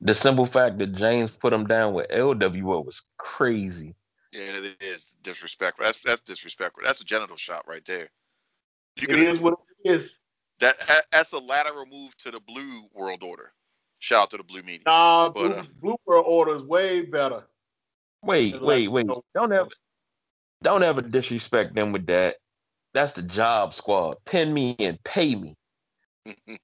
the 0.00 0.14
simple 0.14 0.46
fact 0.46 0.78
that 0.78 0.94
James 0.94 1.30
put 1.30 1.52
him 1.52 1.66
down 1.66 1.94
with 1.94 2.08
LWO 2.10 2.84
was 2.84 3.02
crazy. 3.16 3.94
Yeah, 4.32 4.42
it 4.42 4.82
is 4.82 5.06
disrespectful. 5.22 5.84
That's 5.84 6.00
that's 6.04 6.20
disrespectful. 6.20 6.82
That's 6.84 7.00
a 7.00 7.04
genital 7.04 7.36
shot 7.36 7.64
right 7.66 7.84
there. 7.84 8.08
You 8.96 9.06
it 9.08 9.18
is 9.18 9.38
what 9.40 9.54
it 9.84 9.90
is. 9.90 10.19
That 10.60 10.76
that's 11.10 11.32
a 11.32 11.38
lateral 11.38 11.86
move 11.86 12.16
to 12.18 12.30
the 12.30 12.40
blue 12.40 12.84
world 12.94 13.22
order. 13.22 13.52
Shout 13.98 14.22
out 14.22 14.30
to 14.30 14.36
the 14.38 14.42
Blue 14.42 14.62
Meanie. 14.62 14.84
Nah, 14.86 15.28
but, 15.28 15.34
blue, 15.34 15.52
uh, 15.52 15.64
blue 15.80 15.96
world 16.06 16.24
order 16.26 16.56
is 16.56 16.62
way 16.62 17.02
better. 17.02 17.44
Wait, 18.22 18.60
wait, 18.60 18.88
wait! 18.88 19.06
Don't 19.34 19.52
ever, 19.52 19.68
don't 20.62 20.82
ever 20.82 21.00
disrespect 21.02 21.74
them 21.74 21.92
with 21.92 22.06
that. 22.06 22.36
That's 22.92 23.12
the 23.14 23.22
job 23.22 23.72
squad. 23.72 24.16
Pin 24.26 24.52
me 24.52 24.76
and 24.78 25.02
pay 25.04 25.34
me. 25.34 25.56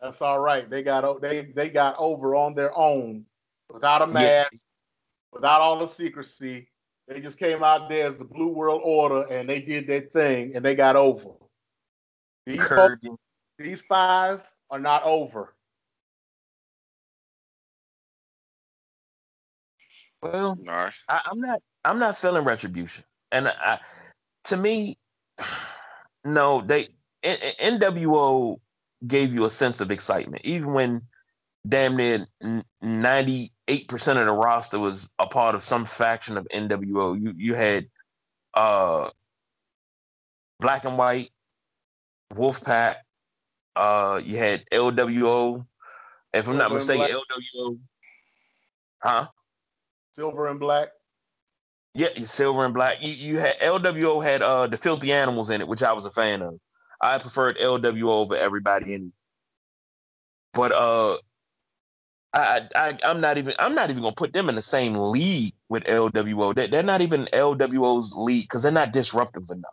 That's 0.00 0.20
all 0.20 0.40
right. 0.40 0.68
They 0.68 0.82
got 0.82 1.20
they 1.20 1.52
they 1.54 1.70
got 1.70 1.96
over 1.98 2.34
on 2.34 2.54
their 2.54 2.76
own 2.76 3.24
without 3.72 4.02
a 4.02 4.06
mask, 4.06 4.52
yeah. 4.52 4.58
without 5.32 5.60
all 5.60 5.78
the 5.78 5.92
secrecy. 5.92 6.68
They 7.08 7.20
just 7.20 7.38
came 7.38 7.64
out 7.64 7.88
there 7.88 8.06
as 8.06 8.16
the 8.16 8.24
Blue 8.24 8.48
World 8.48 8.82
Order 8.84 9.22
and 9.22 9.48
they 9.48 9.60
did 9.60 9.86
their 9.86 10.02
thing 10.02 10.54
and 10.54 10.64
they 10.64 10.74
got 10.74 10.96
over. 10.96 11.30
These, 12.46 12.66
folks, 12.66 13.06
these 13.58 13.80
five 13.88 14.40
are 14.70 14.78
not 14.78 15.02
over. 15.04 15.54
Well, 20.22 20.58
I, 21.08 21.20
am 21.30 21.40
not. 21.40 21.62
I'm 21.84 21.98
not 21.98 22.18
feeling 22.18 22.44
retribution, 22.44 23.04
and 23.32 23.48
I, 23.48 23.78
to 24.44 24.56
me, 24.56 24.98
no. 26.24 26.62
They 26.62 26.88
NWO 27.22 28.58
gave 29.06 29.32
you 29.32 29.44
a 29.44 29.50
sense 29.50 29.80
of 29.80 29.90
excitement, 29.90 30.44
even 30.44 30.72
when 30.72 31.02
damn 31.68 31.96
near 31.96 32.26
98 32.82 33.88
percent 33.88 34.18
of 34.18 34.26
the 34.26 34.32
roster 34.32 34.78
was 34.78 35.08
a 35.18 35.26
part 35.26 35.54
of 35.54 35.64
some 35.64 35.84
faction 35.84 36.36
of 36.36 36.46
NWO. 36.54 37.20
You 37.20 37.32
you 37.36 37.54
had 37.54 37.88
uh, 38.54 39.10
Black 40.60 40.84
and 40.84 40.98
White, 40.98 41.30
Wolfpack. 42.34 42.96
Uh, 43.76 44.20
you 44.24 44.36
had 44.36 44.64
LWO. 44.70 45.66
If 46.32 46.48
I'm 46.48 46.58
not 46.58 46.72
mistaken, 46.72 47.06
LWO. 47.06 47.78
Huh? 49.02 49.28
Silver 50.16 50.48
and 50.48 50.60
black. 50.60 50.88
Yeah, 51.94 52.08
silver 52.24 52.64
and 52.64 52.74
black. 52.74 53.02
You, 53.02 53.12
you 53.12 53.38
had 53.38 53.58
LWO 53.58 54.22
had 54.22 54.42
uh 54.42 54.66
the 54.66 54.76
filthy 54.76 55.12
animals 55.12 55.50
in 55.50 55.60
it, 55.60 55.68
which 55.68 55.82
I 55.82 55.92
was 55.92 56.04
a 56.04 56.10
fan 56.10 56.42
of. 56.42 56.60
I 57.00 57.18
preferred 57.18 57.58
LWO 57.58 58.10
over 58.10 58.36
everybody 58.36 58.94
in. 58.94 59.12
But 60.52 60.72
uh, 60.72 61.16
I, 62.32 62.68
I 62.74 62.98
I'm 63.04 63.20
not 63.20 63.38
even 63.38 63.54
I'm 63.58 63.74
not 63.74 63.90
even 63.90 64.02
gonna 64.02 64.14
put 64.14 64.32
them 64.32 64.48
in 64.48 64.54
the 64.54 64.62
same 64.62 64.94
league 64.94 65.54
with 65.68 65.84
LWO. 65.84 66.54
They're, 66.54 66.68
they're 66.68 66.82
not 66.82 67.00
even 67.00 67.28
LWO's 67.32 68.14
league 68.14 68.44
because 68.44 68.62
they're 68.62 68.72
not 68.72 68.92
disruptive 68.92 69.48
enough. 69.50 69.70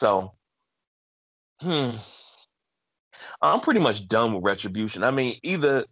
So, 0.00 0.32
hmm, 1.64 1.96
I'm 3.42 3.60
pretty 3.60 3.80
much 3.80 4.06
done 4.08 4.34
with 4.34 4.44
retribution. 4.44 5.02
I 5.02 5.10
mean, 5.10 5.34
either 5.42 5.84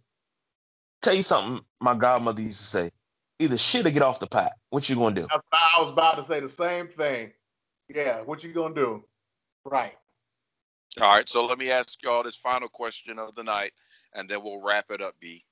tell 1.01 1.13
you 1.13 1.23
something 1.23 1.63
my 1.81 1.95
godmother 1.95 2.41
used 2.41 2.59
to 2.59 2.67
say 2.67 2.91
either 3.39 3.57
shit 3.57 3.85
or 3.85 3.91
get 3.91 4.01
off 4.01 4.19
the 4.19 4.27
pot. 4.27 4.53
What 4.69 4.87
you 4.89 4.95
gonna 4.95 5.15
do? 5.15 5.27
I 5.31 5.81
was 5.81 5.91
about 5.91 6.17
to 6.17 6.25
say 6.25 6.39
the 6.39 6.49
same 6.49 6.87
thing. 6.87 7.31
Yeah, 7.93 8.21
what 8.21 8.43
you 8.43 8.53
gonna 8.53 8.75
do? 8.75 9.03
Right. 9.65 9.93
All 11.01 11.13
right. 11.13 11.27
So 11.27 11.45
let 11.45 11.57
me 11.57 11.71
ask 11.71 12.01
y'all 12.03 12.23
this 12.23 12.35
final 12.35 12.69
question 12.69 13.17
of 13.17 13.35
the 13.35 13.43
night, 13.43 13.73
and 14.13 14.29
then 14.29 14.43
we'll 14.43 14.61
wrap 14.61 14.91
it 14.91 15.01
up. 15.01 15.15
B. 15.19 15.43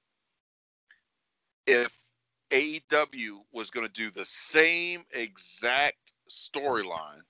If 1.65 1.99
AEW 2.51 3.39
was 3.53 3.71
going 3.71 3.87
to 3.87 3.93
do 3.93 4.11
the 4.11 4.25
same 4.25 5.05
exact 5.13 6.13
storyline, 6.29 7.21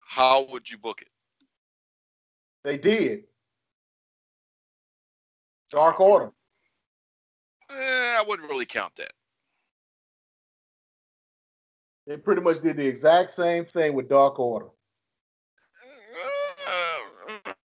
how 0.00 0.46
would 0.50 0.70
you 0.70 0.76
book 0.76 1.00
it? 1.00 1.08
They 2.64 2.78
did. 2.78 3.24
Dark 5.70 6.00
Order. 6.00 6.30
Eh, 7.70 7.74
I 8.18 8.24
wouldn't 8.26 8.48
really 8.48 8.66
count 8.66 8.94
that. 8.96 9.12
They 12.06 12.16
pretty 12.16 12.42
much 12.42 12.60
did 12.62 12.76
the 12.76 12.86
exact 12.86 13.30
same 13.30 13.64
thing 13.64 13.94
with 13.94 14.08
Dark 14.08 14.38
Order. 14.38 14.66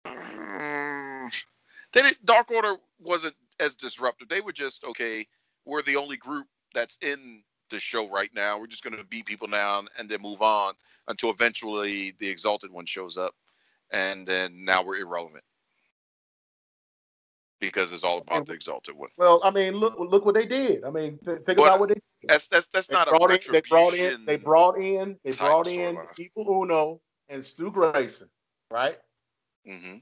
they 1.92 2.02
did, 2.02 2.16
Dark 2.24 2.50
Order 2.50 2.76
wasn't 3.00 3.34
as 3.58 3.74
disruptive. 3.74 4.28
They 4.28 4.40
were 4.40 4.52
just 4.52 4.84
okay. 4.84 5.26
We're 5.64 5.82
the 5.82 5.96
only 5.96 6.16
group 6.16 6.46
that's 6.74 6.96
in 7.02 7.42
the 7.70 7.78
show 7.78 8.10
right 8.10 8.30
now. 8.34 8.58
We're 8.58 8.66
just 8.66 8.84
going 8.84 8.96
to 8.96 9.04
beat 9.04 9.26
people 9.26 9.48
now 9.48 9.82
and 9.98 10.08
then 10.08 10.22
move 10.22 10.42
on 10.42 10.74
until 11.08 11.30
eventually 11.30 12.14
the 12.18 12.28
Exalted 12.28 12.70
One 12.70 12.86
shows 12.86 13.18
up, 13.18 13.34
and 13.90 14.26
then 14.26 14.64
now 14.64 14.82
we're 14.82 14.98
irrelevant 14.98 15.44
because 17.60 17.92
it's 17.92 18.04
all 18.04 18.18
about 18.18 18.46
the 18.46 18.52
exalted 18.52 18.96
one. 18.96 19.10
Well, 19.16 19.40
I 19.42 19.50
mean, 19.50 19.74
look 19.74 19.96
look 19.98 20.24
what 20.24 20.34
they 20.34 20.46
did. 20.46 20.84
I 20.84 20.90
mean, 20.90 21.18
th- 21.24 21.38
think 21.44 21.58
but 21.58 21.64
about 21.64 21.80
what 21.80 21.88
they. 21.88 21.94
Did. 21.94 22.02
That's 22.28 22.46
that's 22.48 22.66
that's 22.68 22.86
they 22.86 22.94
not 22.94 23.08
a 23.12 23.34
in, 23.34 23.40
They 23.52 23.60
brought 23.68 23.94
in. 23.94 24.24
They 24.24 24.36
brought 24.36 24.78
in. 24.78 25.16
They 25.24 25.32
brought 25.32 25.66
in 25.66 25.98
Evil 26.18 26.62
Uno 26.62 27.00
and 27.28 27.44
Stu 27.44 27.70
Grayson, 27.70 28.28
right? 28.70 28.98
Mm-hmm. 29.68 29.98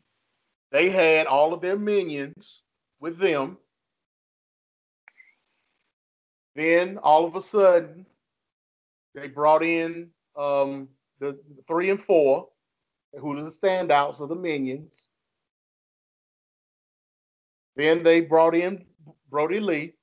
They 0.72 0.90
had 0.90 1.26
all 1.26 1.54
of 1.54 1.60
their 1.60 1.78
minions 1.78 2.62
with 3.00 3.18
them. 3.18 3.58
Then 6.54 6.98
all 6.98 7.26
of 7.26 7.36
a 7.36 7.42
sudden, 7.42 8.06
they 9.14 9.28
brought 9.28 9.62
in 9.62 10.08
um, 10.36 10.88
the 11.20 11.38
three 11.66 11.90
and 11.90 12.02
four, 12.02 12.48
who 13.18 13.36
are 13.36 13.42
the 13.42 13.50
standouts 13.50 14.20
of 14.20 14.28
the 14.28 14.34
minions. 14.34 14.90
Then 17.76 18.02
they 18.02 18.20
brought 18.20 18.54
in 18.54 18.84
Brodie 19.30 19.60
Lee, 19.60 19.94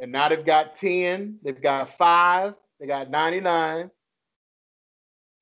and 0.00 0.10
now 0.10 0.28
they've 0.28 0.44
got 0.44 0.76
10, 0.76 1.38
they've 1.42 1.60
got 1.60 1.96
five, 1.98 2.54
they 2.80 2.86
got 2.86 3.10
99. 3.10 3.90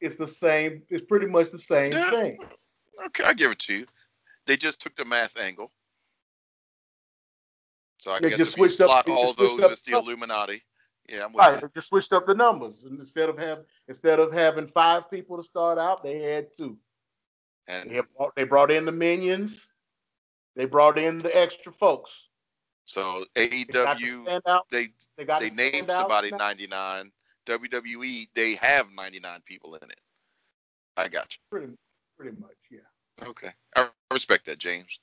It's 0.00 0.16
the 0.16 0.28
same, 0.28 0.82
it's 0.88 1.04
pretty 1.06 1.26
much 1.26 1.50
the 1.52 1.58
same 1.58 1.92
yeah. 1.92 2.10
thing. 2.10 2.38
Okay, 3.06 3.24
I 3.24 3.32
give 3.32 3.50
it 3.50 3.58
to 3.60 3.74
you. 3.74 3.86
They 4.46 4.56
just 4.56 4.80
took 4.80 4.96
the 4.96 5.04
math 5.04 5.38
angle. 5.38 5.70
So 7.98 8.12
I 8.12 8.20
they 8.20 8.30
guess 8.30 8.38
just 8.38 8.52
switched 8.52 8.80
up 8.80 9.06
all 9.08 9.34
those, 9.34 9.60
it's 9.60 9.82
the 9.82 9.92
Illuminati. 9.92 10.62
Yeah, 11.10 11.24
I'm 11.24 11.34
right. 11.34 11.60
They 11.60 11.66
just 11.74 11.88
switched 11.88 12.12
up 12.12 12.26
the 12.26 12.34
numbers, 12.34 12.84
and 12.84 12.98
instead 13.00 13.28
of 13.28 13.36
having 13.36 13.64
instead 13.88 14.20
of 14.20 14.32
having 14.32 14.68
five 14.68 15.10
people 15.10 15.36
to 15.36 15.42
start 15.42 15.76
out, 15.76 16.04
they 16.04 16.20
had 16.20 16.56
two. 16.56 16.78
And 17.66 17.90
they 17.90 18.00
brought, 18.16 18.34
they 18.36 18.44
brought 18.44 18.70
in 18.70 18.84
the 18.84 18.92
minions, 18.92 19.66
they 20.54 20.66
brought 20.66 20.98
in 20.98 21.18
the 21.18 21.36
extra 21.36 21.72
folks. 21.72 22.10
So 22.84 23.24
They 23.34 23.48
AEW 23.48 24.40
they 24.70 24.88
They 25.16 25.24
got 25.24 25.40
they 25.40 25.50
the 25.50 25.54
named 25.54 25.90
somebody 25.90 26.30
now. 26.30 26.38
99. 26.38 27.12
WWE 27.46 28.28
they 28.34 28.54
have 28.56 28.92
99 28.92 29.40
people 29.44 29.74
in 29.76 29.90
it. 29.90 30.00
I 30.96 31.08
got 31.08 31.32
you. 31.32 31.38
Pretty, 31.50 31.72
pretty 32.18 32.36
much, 32.40 32.50
yeah. 32.70 33.26
Okay, 33.28 33.50
I 33.76 33.88
respect 34.12 34.46
that, 34.46 34.58
James. 34.58 35.00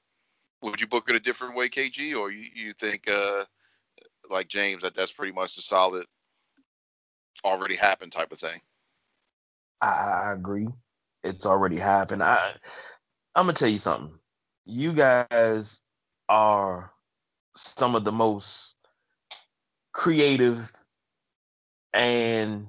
Would 0.62 0.80
you 0.82 0.88
book 0.88 1.10
it 1.10 1.16
a 1.16 1.20
different 1.20 1.56
way, 1.56 1.70
KG, 1.70 2.16
or 2.16 2.32
you, 2.32 2.50
you 2.54 2.74
think 2.74 3.10
uh 3.10 3.44
like 4.30 4.48
James 4.48 4.84
that 4.84 4.96
that's 4.96 5.12
pretty 5.12 5.34
much 5.34 5.58
a 5.58 5.62
solid 5.62 6.06
already 7.44 7.76
happened 7.76 8.12
type 8.12 8.32
of 8.32 8.40
thing? 8.40 8.62
I, 9.82 9.88
I 9.88 10.34
agree. 10.34 10.68
It's 11.24 11.46
already 11.46 11.78
happened. 11.78 12.24
I 12.24 12.38
I'm 13.36 13.46
gonna 13.46 13.54
tell 13.54 13.70
you 13.70 13.78
something. 13.78 14.18
You 14.66 14.94
guys 14.94 15.82
are 16.30 16.92
some 17.56 17.96
of 17.96 18.04
the 18.04 18.12
most 18.12 18.76
creative 19.94 20.72
and 21.94 22.68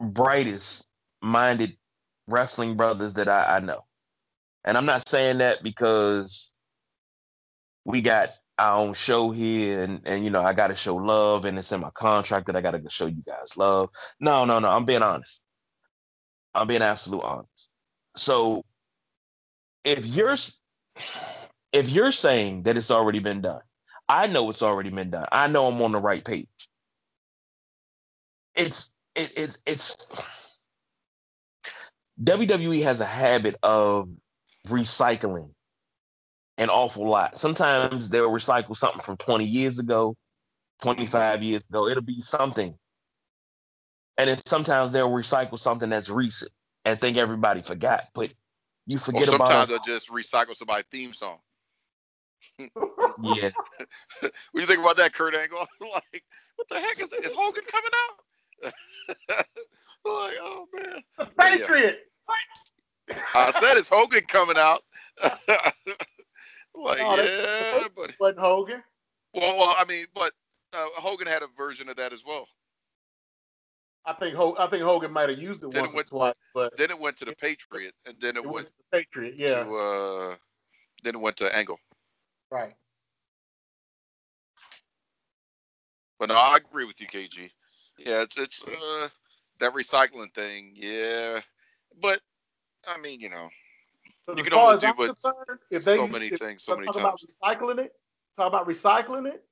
brightest 0.00 0.86
minded 1.22 1.76
wrestling 2.28 2.76
brothers 2.76 3.14
that 3.14 3.28
I, 3.28 3.56
I 3.56 3.60
know. 3.60 3.84
And 4.64 4.76
I'm 4.76 4.86
not 4.86 5.08
saying 5.08 5.38
that 5.38 5.62
because 5.62 6.52
we 7.84 8.00
got 8.00 8.30
our 8.58 8.78
own 8.78 8.94
show 8.94 9.30
here 9.30 9.82
and, 9.82 10.00
and 10.04 10.24
you 10.24 10.30
know, 10.30 10.42
I 10.42 10.52
gotta 10.52 10.74
show 10.74 10.96
love 10.96 11.44
and 11.44 11.58
it's 11.58 11.72
in 11.72 11.80
my 11.80 11.90
contract 11.90 12.46
that 12.46 12.56
I 12.56 12.60
gotta 12.60 12.82
show 12.88 13.06
you 13.06 13.22
guys 13.26 13.56
love. 13.56 13.90
No, 14.20 14.44
no, 14.44 14.58
no. 14.58 14.68
I'm 14.68 14.84
being 14.84 15.02
honest. 15.02 15.42
I'm 16.54 16.68
being 16.68 16.82
absolute 16.82 17.22
honest. 17.22 17.70
So 18.16 18.64
if 19.84 20.06
you're 20.06 20.36
if 21.72 21.88
you're 21.88 22.12
saying 22.12 22.62
that 22.62 22.76
it's 22.76 22.90
already 22.90 23.18
been 23.18 23.40
done, 23.40 23.60
I 24.08 24.28
know 24.28 24.48
it's 24.50 24.62
already 24.62 24.90
been 24.90 25.10
done. 25.10 25.26
I 25.32 25.48
know 25.48 25.66
I'm 25.66 25.82
on 25.82 25.92
the 25.92 25.98
right 25.98 26.24
page. 26.24 26.46
It's 28.54 28.90
it, 29.16 29.32
it's 29.36 29.60
it's 29.66 30.08
WWE 32.22 32.82
has 32.84 33.00
a 33.00 33.06
habit 33.06 33.56
of 33.62 34.08
recycling 34.68 35.53
an 36.58 36.70
awful 36.70 37.08
lot. 37.08 37.36
Sometimes 37.36 38.08
they'll 38.08 38.30
recycle 38.30 38.76
something 38.76 39.00
from 39.00 39.16
20 39.16 39.44
years 39.44 39.78
ago, 39.78 40.16
25 40.82 41.42
years 41.42 41.62
ago. 41.68 41.88
It'll 41.88 42.02
be 42.02 42.20
something. 42.20 42.74
And 44.16 44.30
then 44.30 44.38
sometimes 44.46 44.92
they'll 44.92 45.10
recycle 45.10 45.58
something 45.58 45.90
that's 45.90 46.08
recent 46.08 46.52
and 46.84 47.00
think 47.00 47.16
everybody 47.16 47.62
forgot. 47.62 48.04
But 48.14 48.30
you 48.86 48.96
Or 48.96 49.00
forget 49.00 49.24
sometimes 49.24 49.34
about 49.34 49.48
sometimes 49.48 49.68
they'll 49.86 49.94
just 49.96 50.10
recycle 50.10 50.54
somebody's 50.54 50.86
theme 50.90 51.12
song. 51.12 51.38
yeah. 52.58 53.50
What 54.20 54.32
do 54.54 54.60
you 54.60 54.66
think 54.66 54.80
about 54.80 54.96
that, 54.98 55.12
Kurt 55.12 55.34
Angle? 55.34 55.66
like, 55.80 56.24
what 56.56 56.68
the 56.68 56.78
heck 56.78 57.00
is 57.00 57.12
it? 57.12 57.24
Is 57.24 57.32
Hogan 57.32 57.64
coming 57.66 57.90
out? 57.94 58.72
like, 60.04 60.34
oh 60.40 60.66
man. 60.72 61.02
The 61.18 61.26
Patriot. 61.36 61.98
I 63.34 63.50
said 63.50 63.76
it's 63.76 63.88
Hogan 63.88 64.24
coming 64.28 64.56
out. 64.56 64.82
Like, 66.74 66.98
No, 66.98 67.16
yeah, 67.16 67.88
but 67.94 68.14
Wasn't 68.18 68.38
Hogan. 68.38 68.82
well, 69.32 69.56
well, 69.58 69.76
I 69.78 69.84
mean, 69.86 70.06
but 70.14 70.32
uh, 70.72 70.86
Hogan 70.96 71.26
had 71.26 71.42
a 71.42 71.48
version 71.56 71.88
of 71.88 71.96
that 71.96 72.12
as 72.12 72.24
well. 72.24 72.46
I 74.06 74.12
think 74.12 74.34
Ho- 74.36 74.56
I 74.58 74.66
think 74.68 74.82
Hogan 74.82 75.12
might 75.12 75.28
have 75.30 75.38
used 75.38 75.62
it 75.62 75.70
Then 75.70 75.78
it 75.80 75.82
once 75.82 75.94
went- 75.94 76.06
or 76.08 76.18
twice, 76.18 76.34
but 76.52 76.76
Then 76.76 76.90
it 76.90 76.98
went 76.98 77.16
to 77.18 77.24
the 77.24 77.34
Patriot, 77.34 77.94
and 78.04 78.16
then 78.20 78.36
it 78.36 78.40
it 78.40 78.44
went 78.44 78.54
went 78.54 78.66
to 78.68 78.72
the 78.90 78.98
Patriot. 78.98 79.34
Yeah, 79.36 79.64
to 79.64 79.76
uh, 79.76 80.36
then 81.02 81.14
it 81.14 81.20
went 81.20 81.36
to 81.38 81.54
Angle. 81.56 81.78
right. 82.50 82.74
But 86.18 86.28
no, 86.28 86.36
I 86.36 86.56
agree 86.56 86.84
with 86.84 87.00
you, 87.00 87.06
KG. 87.06 87.50
Yeah, 87.98 88.22
it's 88.22 88.38
it's 88.38 88.62
uh 88.62 89.08
that 89.58 89.72
recycling 89.74 90.32
thing. 90.34 90.72
Yeah, 90.74 91.40
but 92.00 92.20
I 92.86 92.98
mean, 92.98 93.20
you 93.20 93.30
know, 93.30 93.48
You 94.28 94.42
can 94.42 94.54
only 94.54 94.78
do 94.78 94.92
concerned, 94.94 95.58
if 95.70 95.84
they 95.84 95.96
so 95.96 96.06
many 96.06 96.26
if 96.28 96.38
things, 96.38 96.62
so 96.62 96.76
many 96.76 96.86
times. 96.86 96.96
about 96.96 97.20
recycling 97.20 97.78
it, 97.78 97.92
talk 98.36 98.48
about 98.48 98.66
recycling 98.66 99.26
it. 99.26 99.44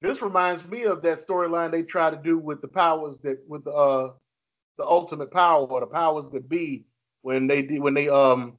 This 0.00 0.22
reminds 0.22 0.64
me 0.64 0.84
of 0.84 1.02
that 1.02 1.26
storyline 1.26 1.70
they 1.70 1.82
try 1.82 2.10
to 2.10 2.16
do 2.16 2.38
with 2.38 2.60
the 2.60 2.68
powers 2.68 3.18
that 3.22 3.38
with 3.46 3.64
the 3.64 3.70
uh 3.72 4.12
the 4.78 4.84
ultimate 4.84 5.30
power 5.30 5.66
or 5.66 5.80
the 5.80 5.86
powers 5.86 6.26
that 6.32 6.48
be 6.48 6.84
when 7.22 7.46
they 7.46 7.62
did 7.62 7.80
when 7.80 7.94
they 7.94 8.08
um 8.08 8.58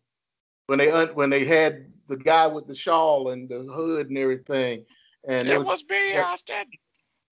when 0.67 0.79
they 0.79 0.91
un, 0.91 1.09
when 1.13 1.29
they 1.29 1.45
had 1.45 1.87
the 2.07 2.17
guy 2.17 2.47
with 2.47 2.67
the 2.67 2.75
shawl 2.75 3.29
and 3.29 3.49
the 3.49 3.59
hood 3.71 4.09
and 4.09 4.17
everything 4.17 4.83
and 5.27 5.47
it 5.47 5.63
was 5.63 5.83
me, 5.89 6.13
yeah. 6.13 6.23
Austin. 6.23 6.65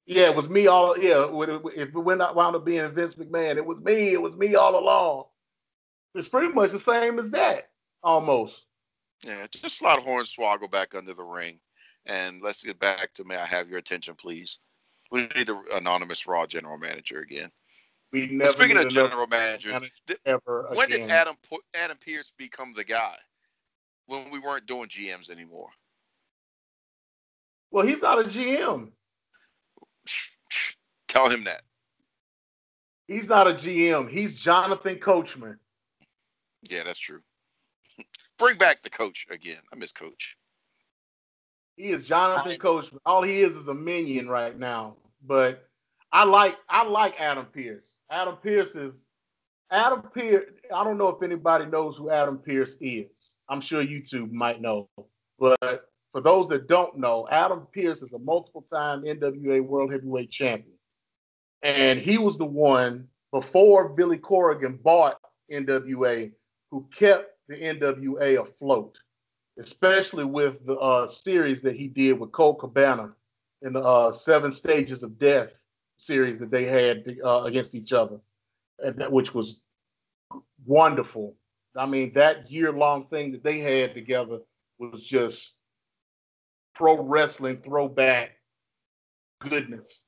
yeah 0.06 0.30
it 0.30 0.36
was 0.36 0.50
me 0.50 0.68
all 0.68 0.98
yeah 0.98 1.28
if 1.76 1.90
it 1.90 2.00
went 2.00 2.22
out 2.22 2.36
wound 2.36 2.56
up 2.56 2.66
being 2.66 2.92
Vince 2.94 3.16
McMahon 3.16 3.58
it 3.58 3.66
was 3.66 3.80
me 3.80 4.14
it 4.14 4.22
was 4.22 4.36
me 4.36 4.56
all 4.56 4.78
along 4.78 5.26
it's 6.14 6.28
pretty 6.28 6.54
much 6.54 6.72
the 6.72 6.80
same 6.80 7.20
as 7.20 7.32
that 7.32 7.70
almost 8.16 8.62
Yeah, 9.26 9.48
just 9.52 9.80
slide 9.80 10.00
Hornswoggle 10.00 10.72
back 10.72 10.96
under 10.96 11.14
the 11.14 11.24
ring, 11.24 11.60
and 12.06 12.42
let's 12.42 12.64
get 12.64 12.80
back 12.80 13.14
to 13.16 13.24
may 13.26 13.36
I 13.36 13.46
have 13.46 13.68
your 13.68 13.80
attention, 13.80 14.16
please? 14.16 14.60
We 15.12 15.22
need 15.36 15.48
the 15.48 15.62
anonymous 15.74 16.26
Raw 16.28 16.46
general 16.46 16.78
manager 16.78 17.20
again. 17.20 17.52
we 18.14 18.28
never 18.28 18.52
Speaking 18.52 18.78
of 18.78 18.88
general 18.90 19.28
managers, 19.28 19.82
did- 20.06 20.20
ever 20.26 20.70
when 20.74 20.88
again. 20.92 21.08
did 21.08 21.12
Adam 21.12 21.36
Adam 21.74 21.98
Pearce 21.98 22.32
become 22.38 22.74
the 22.74 22.84
guy? 22.84 23.16
When 24.08 24.30
we 24.30 24.38
weren't 24.40 24.68
doing 24.68 24.88
GMs 24.88 25.32
anymore. 25.32 25.70
Well, 27.72 27.86
he's 27.86 28.02
not 28.04 28.20
a 28.20 28.24
GM. 28.30 28.92
Tell 31.08 31.28
him 31.30 31.44
that. 31.46 31.64
He's 33.08 33.28
not 33.28 33.48
a 33.48 33.54
GM. 33.54 34.08
He's 34.10 34.36
Jonathan 34.36 34.98
Coachman. 35.00 35.58
Yeah, 36.64 36.84
that's 36.84 37.00
true. 37.00 37.22
Bring 38.38 38.58
back 38.58 38.84
the 38.84 38.90
coach 38.90 39.26
again. 39.30 39.60
I 39.72 39.76
miss 39.76 39.92
Coach. 39.92 40.36
He 41.78 41.86
is 41.86 42.04
Jonathan 42.04 42.58
Coachman. 42.58 43.00
All 43.06 43.24
he 43.24 43.42
is 43.42 43.56
is 43.56 43.68
a 43.68 43.74
minion 43.74 44.30
right 44.30 44.58
now. 44.58 44.96
But 45.26 45.68
I 46.12 46.24
like 46.24 46.56
I 46.70 46.84
like 46.84 47.16
Adam 47.20 47.46
Pearce. 47.46 47.98
Adam 48.10 48.38
Pearce 48.42 48.76
is 48.76 48.94
Adam 49.72 50.04
Pearce. 50.14 50.46
I 50.74 50.84
don't 50.84 50.98
know 50.98 51.10
if 51.10 51.22
anybody 51.24 51.66
knows 51.66 51.98
who 51.98 52.10
Adam 52.10 52.38
Pearce 52.38 52.76
is. 52.80 53.08
I'm 53.50 53.62
sure 53.62 53.82
you 53.82 54.04
two 54.06 54.28
might 54.28 54.62
know. 54.62 54.90
But 55.38 55.90
for 56.12 56.22
those 56.22 56.48
that 56.50 56.68
don't 56.68 56.98
know, 56.98 57.28
Adam 57.30 57.68
Pearce 57.74 58.02
is 58.02 58.14
a 58.14 58.20
multiple-time 58.20 59.04
NWA 59.04 59.62
World 59.62 59.92
Heavyweight 59.92 60.32
Champion. 60.32 60.78
And 61.62 62.00
he 62.00 62.18
was 62.18 62.38
the 62.38 62.46
one 62.46 63.08
before 63.32 63.90
Billy 63.90 64.18
Corgan 64.18 64.82
bought 64.82 65.20
NWA 65.52 66.32
who 66.72 66.88
kept 66.98 67.35
the 67.48 67.56
NWA 67.56 68.42
afloat 68.42 68.98
especially 69.62 70.26
with 70.26 70.66
the 70.66 70.78
uh, 70.78 71.08
series 71.08 71.62
that 71.62 71.76
he 71.76 71.88
did 71.88 72.20
with 72.20 72.32
Colt 72.32 72.60
Cabana 72.60 73.12
in 73.62 73.74
the 73.74 73.82
uh, 73.82 74.12
Seven 74.12 74.52
Stages 74.52 75.04
of 75.04 75.18
Death 75.18 75.50
series 75.98 76.40
that 76.40 76.52
they 76.52 76.66
had 76.66 77.18
uh, 77.24 77.44
against 77.44 77.74
each 77.74 77.94
other, 77.94 78.20
and 78.80 78.98
that, 78.98 79.12
which 79.12 79.34
was 79.34 79.60
wonderful. 80.66 81.36
I 81.76 81.86
mean, 81.86 82.14
that 82.16 82.52
year 82.52 82.72
long 82.72 83.08
thing 83.08 83.32
that 83.32 83.44
they 83.44 83.60
had 83.60 83.94
together 83.94 84.40
was 84.78 85.04
just 85.04 85.54
pro 86.74 87.02
wrestling 87.02 87.62
throwback 87.64 88.32
goodness. 89.40 90.04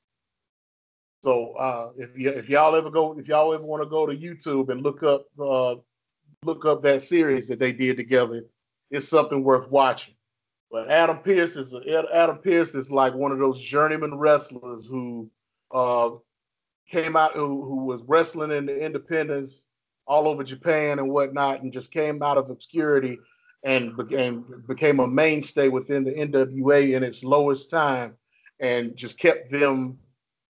So 1.24 1.54
uh, 1.54 1.90
if 1.98 2.18
you 2.18 2.30
if 2.30 2.48
y'all 2.48 2.76
ever 2.76 2.90
go 2.90 3.18
if 3.18 3.28
y'all 3.28 3.54
ever 3.54 3.64
want 3.64 3.82
to 3.82 3.90
go 3.90 4.06
to 4.06 4.16
YouTube 4.16 4.70
and 4.70 4.82
look 4.82 5.04
up 5.04 5.26
uh, 5.42 5.76
look 6.44 6.66
up 6.66 6.84
that 6.84 7.02
series 7.02 7.48
that 7.48 7.60
they 7.60 7.72
did 7.72 7.98
together, 7.98 8.44
it's 8.92 9.08
something 9.08 9.44
worth 9.44 9.70
watching. 9.70 10.14
But 10.70 10.90
Adam 10.90 11.20
Pearce 11.20 11.56
is 11.56 11.74
Adam 12.14 12.40
Pearce 12.40 12.76
is 12.76 12.92
like 12.92 13.14
one 13.14 13.32
of 13.32 13.40
those 13.40 13.62
journeyman 13.62 14.18
wrestlers 14.18 14.86
who 14.86 15.30
uh, 15.74 16.10
came 16.90 17.16
out 17.16 17.34
who, 17.34 17.64
who 17.64 17.86
was 17.86 18.02
wrestling 18.06 18.52
in 18.52 18.66
the 18.66 18.78
independents 18.78 19.64
all 20.08 20.28
over 20.28 20.44
Japan 20.44 21.00
and 21.00 21.10
whatnot, 21.10 21.62
and 21.62 21.72
just 21.72 21.92
came 21.92 22.22
out 22.22 22.38
of 22.38 22.50
obscurity 22.50 23.18
and 23.64 23.96
became 23.96 24.64
became 24.68 25.00
a 25.00 25.08
mainstay 25.08 25.70
within 25.70 26.04
the 26.04 26.12
NWA 26.12 26.96
in 26.96 27.04
its 27.04 27.24
lowest 27.24 27.70
time, 27.70 28.16
and 28.60 28.96
just 28.96 29.18
kept 29.18 29.52
them 29.52 29.98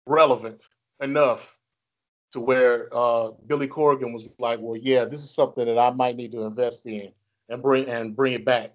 relevant 0.07 0.63
enough 1.01 1.56
to 2.37 2.41
where 2.41 2.89
uh, 2.95 3.31
Billy 3.47 3.67
Corgan 3.69 4.13
was 4.13 4.29
like, 4.39 4.61
"Well, 4.63 4.77
yeah, 4.77 5.05
this 5.05 5.23
is 5.23 5.31
something 5.31 5.67
that 5.67 5.79
I 5.79 5.91
might 5.91 6.17
need 6.17 6.33
to 6.33 6.43
invest 6.43 6.87
in." 6.87 7.13
and 7.49 7.63
bring 7.63 7.89
and 7.89 8.15
bring 8.15 8.33
it 8.35 8.45
back. 8.45 8.73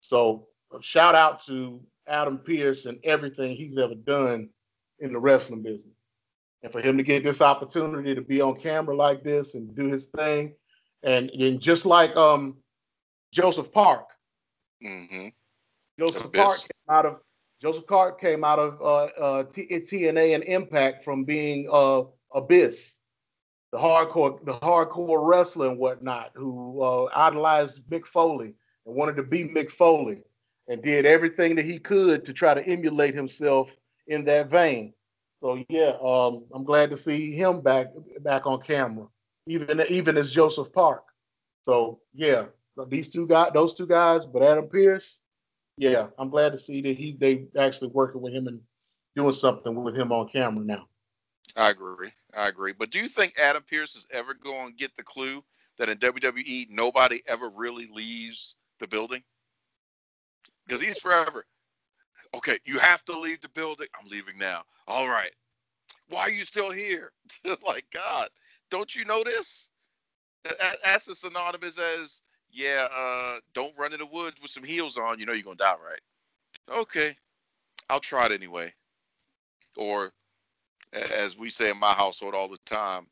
So 0.00 0.48
shout 0.80 1.14
out 1.14 1.44
to 1.46 1.80
Adam 2.06 2.38
Pearce 2.38 2.84
and 2.86 2.98
everything 3.04 3.56
he's 3.56 3.78
ever 3.78 3.94
done 3.94 4.50
in 4.98 5.12
the 5.12 5.18
wrestling 5.18 5.62
business. 5.62 5.94
And 6.62 6.72
for 6.72 6.80
him 6.80 6.96
to 6.96 7.02
get 7.02 7.24
this 7.24 7.40
opportunity 7.40 8.14
to 8.14 8.22
be 8.22 8.40
on 8.40 8.60
camera 8.60 8.96
like 8.96 9.22
this 9.22 9.54
and 9.54 9.74
do 9.74 9.86
his 9.86 10.04
thing, 10.16 10.54
and, 11.02 11.30
and 11.30 11.60
just 11.60 11.84
like 11.84 12.14
um 12.16 12.56
Joseph 13.32 13.72
Park, 13.72 14.08
hmm 14.82 15.28
Joseph 15.98 16.32
Park 16.32 16.58
came 16.58 16.94
out 16.94 17.06
of 17.06 17.16
Joseph 17.60 17.86
Park 17.86 18.20
came 18.20 18.44
out 18.44 18.58
of 18.58 18.80
uh, 18.82 19.04
uh, 19.20 19.44
TNA 19.44 20.34
and 20.34 20.44
Impact 20.44 21.04
from 21.04 21.24
being 21.24 21.68
uh, 21.72 22.02
Abyss, 22.34 22.94
the 23.72 23.78
hardcore 23.78 24.44
the 24.44 24.54
hardcore 24.54 25.26
wrestler 25.26 25.68
and 25.68 25.78
whatnot, 25.78 26.30
who 26.34 26.82
uh, 26.82 27.08
idolized 27.14 27.80
Mick 27.90 28.06
Foley 28.06 28.54
and 28.86 28.94
wanted 28.94 29.16
to 29.16 29.22
be 29.22 29.44
Mick 29.44 29.70
Foley, 29.70 30.22
and 30.68 30.82
did 30.82 31.06
everything 31.06 31.54
that 31.56 31.64
he 31.64 31.78
could 31.78 32.24
to 32.24 32.32
try 32.32 32.54
to 32.54 32.66
emulate 32.66 33.14
himself 33.14 33.70
in 34.08 34.24
that 34.24 34.50
vein. 34.50 34.92
So 35.40 35.62
yeah, 35.68 35.92
um, 36.02 36.44
I'm 36.54 36.64
glad 36.64 36.90
to 36.90 36.96
see 36.96 37.34
him 37.34 37.60
back 37.60 37.88
back 38.20 38.46
on 38.46 38.60
camera, 38.62 39.06
even 39.46 39.80
even 39.88 40.16
as 40.16 40.32
Joseph 40.32 40.72
Park. 40.72 41.04
So 41.62 42.00
yeah, 42.14 42.46
these 42.88 43.08
two 43.08 43.26
guys, 43.26 43.50
those 43.54 43.74
two 43.74 43.86
guys, 43.86 44.22
but 44.24 44.42
Adam 44.42 44.68
Pearce, 44.68 45.20
yeah, 45.76 46.06
I'm 46.18 46.30
glad 46.30 46.52
to 46.52 46.58
see 46.58 46.80
that 46.82 46.96
he 46.96 47.16
they 47.18 47.46
actually 47.58 47.88
working 47.88 48.20
with 48.20 48.32
him 48.32 48.46
and 48.46 48.60
doing 49.16 49.34
something 49.34 49.74
with 49.82 49.96
him 49.96 50.12
on 50.12 50.28
camera 50.28 50.64
now. 50.64 50.88
I 51.56 51.70
agree. 51.70 52.10
I 52.36 52.48
agree. 52.48 52.72
But 52.72 52.90
do 52.90 52.98
you 52.98 53.08
think 53.08 53.38
Adam 53.38 53.62
Pearce 53.68 53.94
is 53.94 54.06
ever 54.10 54.34
going 54.34 54.72
to 54.72 54.76
get 54.76 54.96
the 54.96 55.02
clue 55.02 55.42
that 55.78 55.88
in 55.88 55.98
WWE 55.98 56.68
nobody 56.70 57.22
ever 57.28 57.48
really 57.48 57.88
leaves 57.92 58.56
the 58.80 58.86
building? 58.86 59.22
Because 60.66 60.80
he's 60.80 60.98
forever. 60.98 61.46
Okay, 62.34 62.58
you 62.64 62.78
have 62.78 63.04
to 63.04 63.18
leave 63.18 63.40
the 63.40 63.48
building. 63.50 63.86
I'm 64.00 64.08
leaving 64.08 64.38
now. 64.38 64.62
All 64.88 65.08
right. 65.08 65.30
Why 66.08 66.22
are 66.22 66.30
you 66.30 66.44
still 66.44 66.70
here? 66.70 67.12
like 67.66 67.86
God, 67.92 68.28
don't 68.70 68.94
you 68.94 69.04
know 69.04 69.22
this? 69.22 69.68
That's 70.44 71.08
as 71.08 71.18
synonymous 71.20 71.78
as 71.78 72.20
yeah. 72.50 72.88
Uh, 72.94 73.38
don't 73.54 73.76
run 73.78 73.92
in 73.92 74.00
the 74.00 74.06
woods 74.06 74.40
with 74.42 74.50
some 74.50 74.64
heels 74.64 74.98
on. 74.98 75.18
You 75.18 75.26
know 75.26 75.32
you're 75.32 75.44
gonna 75.44 75.56
die, 75.56 75.74
right? 75.84 76.78
Okay, 76.78 77.16
I'll 77.88 78.00
try 78.00 78.26
it 78.26 78.32
anyway. 78.32 78.72
Or 79.76 80.12
as 80.94 81.36
we 81.36 81.48
say 81.48 81.70
in 81.70 81.78
my 81.78 81.92
household 81.92 82.34
all 82.34 82.48
the 82.48 82.58
time, 82.64 83.06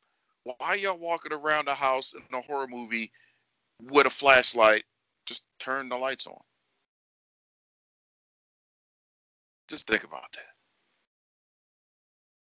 why 0.45 0.55
are 0.61 0.77
y'all 0.77 0.99
walking 0.99 1.33
around 1.33 1.67
the 1.67 1.75
house 1.75 2.15
in 2.15 2.37
a 2.37 2.41
horror 2.41 2.67
movie 2.69 3.13
with 3.91 4.07
a 4.07 4.11
flashlight? 4.11 4.85
Just 5.27 5.43
turn 5.59 5.89
the 5.89 5.97
lights 5.97 6.27
on. 6.27 6.39
Just 9.69 9.87
think 9.87 10.05
about 10.05 10.33
that. 10.33 10.41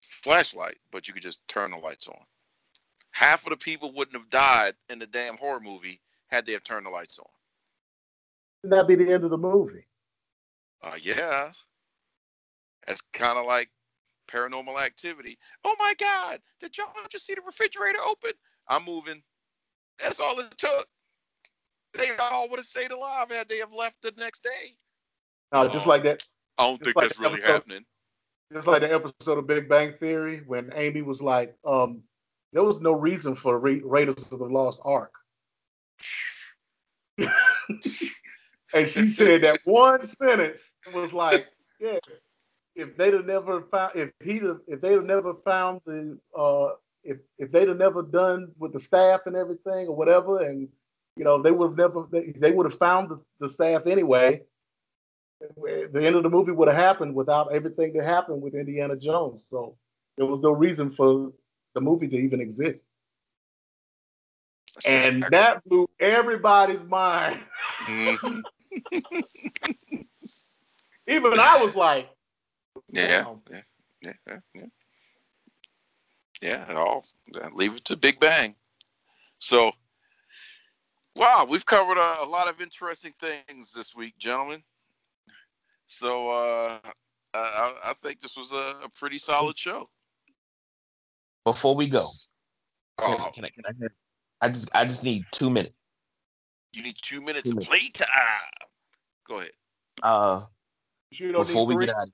Flashlight, 0.00 0.78
but 0.90 1.08
you 1.08 1.14
could 1.14 1.22
just 1.22 1.46
turn 1.48 1.70
the 1.70 1.76
lights 1.76 2.08
on. 2.08 2.18
Half 3.12 3.44
of 3.44 3.50
the 3.50 3.56
people 3.56 3.92
wouldn't 3.92 4.16
have 4.16 4.30
died 4.30 4.74
in 4.88 4.98
the 4.98 5.06
damn 5.06 5.36
horror 5.36 5.60
movie 5.60 6.00
had 6.28 6.46
they 6.46 6.52
have 6.52 6.64
turned 6.64 6.86
the 6.86 6.90
lights 6.90 7.18
on. 7.18 7.26
Wouldn't 8.62 8.80
that 8.80 8.88
be 8.88 9.02
the 9.02 9.12
end 9.12 9.24
of 9.24 9.30
the 9.30 9.38
movie? 9.38 9.86
Uh, 10.82 10.96
yeah. 11.00 11.52
That's 12.86 13.02
kind 13.12 13.38
of 13.38 13.46
like 13.46 13.70
paranormal 14.32 14.80
activity. 14.80 15.38
Oh 15.64 15.76
my 15.78 15.94
God, 15.98 16.40
did 16.60 16.76
y'all 16.76 16.86
just 17.10 17.26
see 17.26 17.34
the 17.34 17.42
refrigerator 17.42 17.98
open? 18.06 18.32
I'm 18.68 18.84
moving. 18.84 19.22
That's 20.00 20.20
all 20.20 20.38
it 20.40 20.56
took. 20.56 20.86
They 21.94 22.10
all 22.18 22.48
would 22.48 22.58
have 22.58 22.66
stayed 22.66 22.90
alive 22.90 23.30
had 23.30 23.48
they 23.48 23.58
have 23.58 23.72
left 23.72 23.96
the 24.02 24.12
next 24.16 24.42
day. 24.42 24.76
No, 25.52 25.68
just 25.68 25.86
like 25.86 26.02
that. 26.04 26.24
I 26.58 26.66
don't 26.66 26.82
think 26.82 26.96
like 26.96 27.08
that's 27.08 27.20
really 27.20 27.34
episode, 27.34 27.52
happening. 27.52 27.84
Just 28.52 28.66
like 28.66 28.82
the 28.82 28.92
episode 28.92 29.38
of 29.38 29.46
Big 29.46 29.68
Bang 29.68 29.94
Theory 30.00 30.42
when 30.46 30.70
Amy 30.74 31.02
was 31.02 31.20
like, 31.20 31.54
um, 31.66 32.02
there 32.52 32.62
was 32.62 32.80
no 32.80 32.92
reason 32.92 33.34
for 33.34 33.58
Ra- 33.58 33.80
Raiders 33.84 34.24
of 34.30 34.38
the 34.38 34.44
Lost 34.44 34.80
Ark. 34.84 35.12
and 37.18 38.88
she 38.88 39.12
said 39.12 39.42
that 39.42 39.58
one 39.64 40.06
sentence 40.06 40.60
was 40.94 41.12
like, 41.12 41.46
yeah, 41.78 41.98
if 42.74 42.96
they'd 42.96 43.14
have 43.14 43.26
never 43.26 43.62
found 43.62 43.92
if 43.94 44.10
he'd 44.22 44.42
if 44.66 44.80
they'd 44.80 44.92
have 44.92 45.04
never 45.04 45.34
found 45.44 45.80
the 45.86 46.18
uh 46.38 46.68
if 47.04 47.18
if 47.38 47.50
they'd 47.52 47.68
have 47.68 47.76
never 47.76 48.02
done 48.02 48.52
with 48.58 48.72
the 48.72 48.80
staff 48.80 49.20
and 49.26 49.36
everything 49.36 49.88
or 49.88 49.96
whatever 49.96 50.42
and 50.42 50.68
you 51.16 51.24
know 51.24 51.42
they 51.42 51.50
would 51.50 51.70
have 51.70 51.76
never 51.76 52.06
they, 52.10 52.32
they 52.38 52.52
would 52.52 52.70
have 52.70 52.78
found 52.78 53.10
the, 53.10 53.20
the 53.40 53.48
staff 53.48 53.86
anyway 53.86 54.42
the 55.58 56.04
end 56.04 56.16
of 56.16 56.22
the 56.22 56.28
movie 56.28 56.52
would 56.52 56.68
have 56.68 56.76
happened 56.76 57.14
without 57.14 57.52
everything 57.52 57.92
that 57.94 58.04
happened 58.04 58.40
with 58.42 58.54
indiana 58.54 58.96
jones. 58.96 59.46
So 59.50 59.76
there 60.16 60.26
was 60.26 60.40
no 60.40 60.52
reason 60.52 60.92
for 60.92 61.32
the 61.74 61.80
movie 61.80 62.08
to 62.08 62.16
even 62.16 62.40
exist. 62.40 62.82
And 64.86 65.26
that 65.30 65.64
blew 65.64 65.88
everybody's 66.00 66.82
mind. 66.88 67.40
Mm-hmm. 67.86 68.40
even 71.08 71.38
i 71.38 71.62
was 71.62 71.74
like 71.74 72.08
yeah, 72.92 73.24
yeah, 73.50 73.60
yeah, 74.02 74.12
yeah, 74.26 74.38
yeah. 74.54 74.66
Yeah, 76.40 76.70
it 76.70 76.76
all 76.76 77.04
leave 77.54 77.74
it 77.74 77.84
to 77.86 77.96
Big 77.96 78.18
Bang. 78.18 78.54
So, 79.38 79.72
wow, 81.14 81.46
we've 81.48 81.64
covered 81.64 81.98
a, 81.98 82.24
a 82.24 82.26
lot 82.26 82.48
of 82.48 82.60
interesting 82.60 83.12
things 83.20 83.72
this 83.72 83.94
week, 83.94 84.18
gentlemen. 84.18 84.62
So, 85.86 86.30
uh, 86.30 86.78
I, 87.34 87.74
I 87.84 87.94
think 88.02 88.20
this 88.20 88.36
was 88.36 88.52
a, 88.52 88.84
a, 88.84 88.88
pretty 88.94 89.18
solid 89.18 89.58
show. 89.58 89.88
Before 91.44 91.74
we 91.74 91.88
go, 91.88 92.06
can, 92.98 93.16
oh. 93.20 93.30
can 93.34 93.44
I? 93.44 93.48
Can 93.48 93.64
I? 93.66 94.46
I 94.46 94.48
just, 94.48 94.68
I 94.74 94.84
just 94.84 95.04
need 95.04 95.24
two 95.30 95.50
minutes. 95.50 95.74
You 96.72 96.82
need 96.82 96.96
two 97.00 97.20
minutes 97.20 97.50
two 97.50 97.58
of 97.58 97.64
play 97.64 97.88
time. 97.94 98.08
Go 99.28 99.38
ahead. 99.38 99.50
Uh, 100.02 100.42
before 101.10 101.66
we 101.66 101.76
get 101.76 101.94
out, 101.94 102.08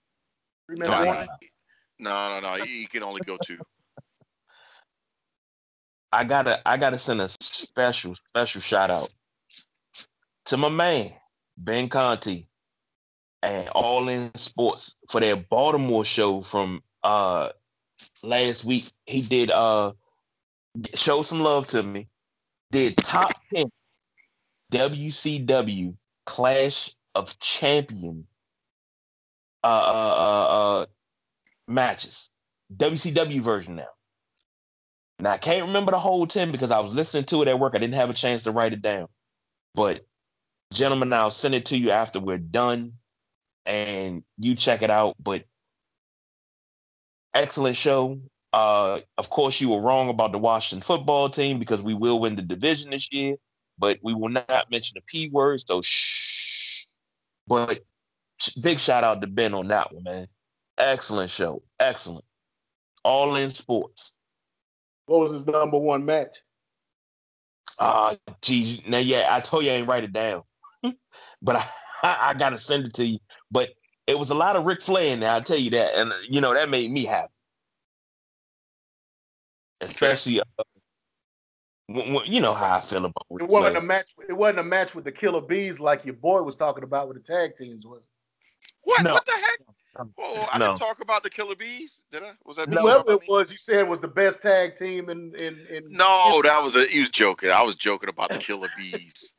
no, 0.68 1.26
no, 1.98 2.40
no, 2.40 2.40
no. 2.40 2.64
You 2.64 2.88
can 2.88 3.02
only 3.02 3.20
go 3.24 3.36
two. 3.42 3.58
I 6.12 6.24
gotta, 6.24 6.66
I 6.66 6.76
gotta 6.76 6.98
send 6.98 7.20
a 7.20 7.28
special, 7.28 8.14
special 8.14 8.60
shout 8.60 8.90
out 8.90 9.10
to 10.46 10.56
my 10.56 10.68
man 10.68 11.10
Ben 11.58 11.88
Conti 11.88 12.48
and 13.42 13.68
All 13.70 14.08
In 14.08 14.34
Sports 14.34 14.96
for 15.10 15.20
their 15.20 15.36
Baltimore 15.36 16.04
show 16.04 16.42
from 16.42 16.82
uh 17.02 17.50
last 18.22 18.64
week. 18.64 18.84
He 19.06 19.20
did 19.20 19.50
uh 19.50 19.92
show 20.94 21.22
some 21.22 21.40
love 21.40 21.66
to 21.68 21.82
me. 21.82 22.08
Did 22.70 22.96
top 22.98 23.32
ten 23.52 23.70
WCW 24.72 25.94
Clash 26.26 26.94
of 27.14 27.38
Champion 27.40 28.26
uh, 29.64 29.66
uh, 29.66 30.14
uh, 30.18 30.80
uh, 30.80 30.86
matches. 31.66 32.30
WCW 32.76 33.40
version 33.40 33.76
now. 33.76 33.88
Now 35.18 35.30
I 35.30 35.38
can't 35.38 35.66
remember 35.66 35.90
the 35.90 35.98
whole 35.98 36.26
10 36.26 36.52
because 36.52 36.70
I 36.70 36.80
was 36.80 36.94
listening 36.94 37.24
to 37.24 37.42
it 37.42 37.48
at 37.48 37.58
work. 37.58 37.74
I 37.74 37.78
didn't 37.78 37.94
have 37.94 38.10
a 38.10 38.14
chance 38.14 38.44
to 38.44 38.52
write 38.52 38.72
it 38.72 38.82
down. 38.82 39.08
But 39.74 40.04
gentlemen, 40.72 41.12
I'll 41.12 41.30
send 41.30 41.54
it 41.54 41.66
to 41.66 41.78
you 41.78 41.90
after 41.90 42.20
we're 42.20 42.38
done 42.38 42.92
and 43.66 44.22
you 44.38 44.54
check 44.54 44.82
it 44.82 44.90
out. 44.90 45.16
But 45.20 45.44
excellent 47.34 47.76
show. 47.76 48.20
Uh, 48.52 49.00
of 49.18 49.28
course, 49.30 49.60
you 49.60 49.68
were 49.70 49.80
wrong 49.80 50.08
about 50.08 50.32
the 50.32 50.38
Washington 50.38 50.84
football 50.84 51.28
team 51.28 51.58
because 51.58 51.82
we 51.82 51.94
will 51.94 52.18
win 52.18 52.36
the 52.36 52.42
division 52.42 52.90
this 52.90 53.12
year, 53.12 53.36
but 53.78 53.98
we 54.02 54.14
will 54.14 54.30
not 54.30 54.70
mention 54.70 54.94
the 54.94 55.02
P 55.06 55.28
word. 55.28 55.60
So 55.66 55.82
shh. 55.82 56.84
But 57.46 57.84
big 58.60 58.80
shout 58.80 59.04
out 59.04 59.20
to 59.20 59.26
Ben 59.26 59.54
on 59.54 59.68
that 59.68 59.92
one, 59.92 60.04
man. 60.04 60.28
Excellent 60.78 61.30
show. 61.30 61.62
Excellent. 61.80 62.24
All 63.04 63.36
in 63.36 63.50
sports. 63.50 64.12
What 65.06 65.20
was 65.20 65.32
his 65.32 65.46
number 65.46 65.78
one 65.78 66.04
match? 66.04 66.38
Ah, 67.80 68.10
uh, 68.10 68.32
geez. 68.42 68.86
Now, 68.86 68.98
yeah, 68.98 69.28
I 69.30 69.40
told 69.40 69.64
you 69.64 69.70
I 69.70 69.74
ain't 69.74 69.88
write 69.88 70.04
it 70.04 70.12
down, 70.12 70.42
but 71.42 71.56
I, 71.56 71.64
I, 72.02 72.18
I 72.22 72.34
got 72.34 72.50
to 72.50 72.58
send 72.58 72.86
it 72.86 72.94
to 72.94 73.06
you. 73.06 73.18
But 73.50 73.70
it 74.06 74.18
was 74.18 74.30
a 74.30 74.34
lot 74.34 74.56
of 74.56 74.66
Ric 74.66 74.82
Flair 74.82 75.12
in 75.12 75.20
there. 75.20 75.30
I'll 75.30 75.42
tell 75.42 75.58
you 75.58 75.70
that, 75.70 75.94
and 75.94 76.12
you 76.28 76.40
know 76.40 76.54
that 76.54 76.68
made 76.68 76.90
me 76.90 77.04
happy, 77.04 77.32
especially. 79.80 80.40
Uh, 80.40 80.44
you 82.26 82.40
know 82.40 82.52
how 82.52 82.76
I 82.76 82.80
feel 82.80 83.06
about 83.06 83.26
Ric 83.30 83.44
it 83.44 83.50
wasn't 83.50 83.74
Flair. 83.74 83.82
a 83.82 83.86
match. 83.86 84.06
It 84.28 84.36
wasn't 84.36 84.58
a 84.58 84.64
match 84.64 84.94
with 84.94 85.04
the 85.04 85.12
Killer 85.12 85.40
Bees 85.40 85.78
like 85.78 86.04
your 86.04 86.14
boy 86.14 86.42
was 86.42 86.56
talking 86.56 86.84
about 86.84 87.08
with 87.08 87.16
the 87.16 87.22
tag 87.22 87.56
teams, 87.56 87.86
was 87.86 88.00
it? 88.00 88.17
What? 88.88 89.04
No. 89.04 89.12
What 89.12 89.26
the 89.26 89.32
heck? 89.32 89.58
Oh, 90.16 90.48
I 90.50 90.58
no. 90.58 90.68
didn't 90.68 90.78
talk 90.78 91.02
about 91.02 91.22
the 91.22 91.28
Killer 91.28 91.54
Bees. 91.54 92.00
Did 92.10 92.22
I? 92.22 92.30
Was 92.46 92.56
that? 92.56 92.70
Whoever 92.70 93.12
it 93.12 93.28
was, 93.28 93.50
you 93.50 93.58
said 93.58 93.86
was 93.86 94.00
the 94.00 94.08
best 94.08 94.40
tag 94.40 94.78
team 94.78 95.10
in 95.10 95.34
in. 95.34 95.66
in 95.68 95.82
no, 95.90 96.40
that 96.42 96.64
was 96.64 96.74
a. 96.74 96.86
He 96.86 97.00
was 97.00 97.10
joking. 97.10 97.50
I 97.50 97.62
was 97.62 97.76
joking 97.76 98.08
about 98.08 98.30
the 98.30 98.38
Killer 98.38 98.70
Bees. 98.78 99.34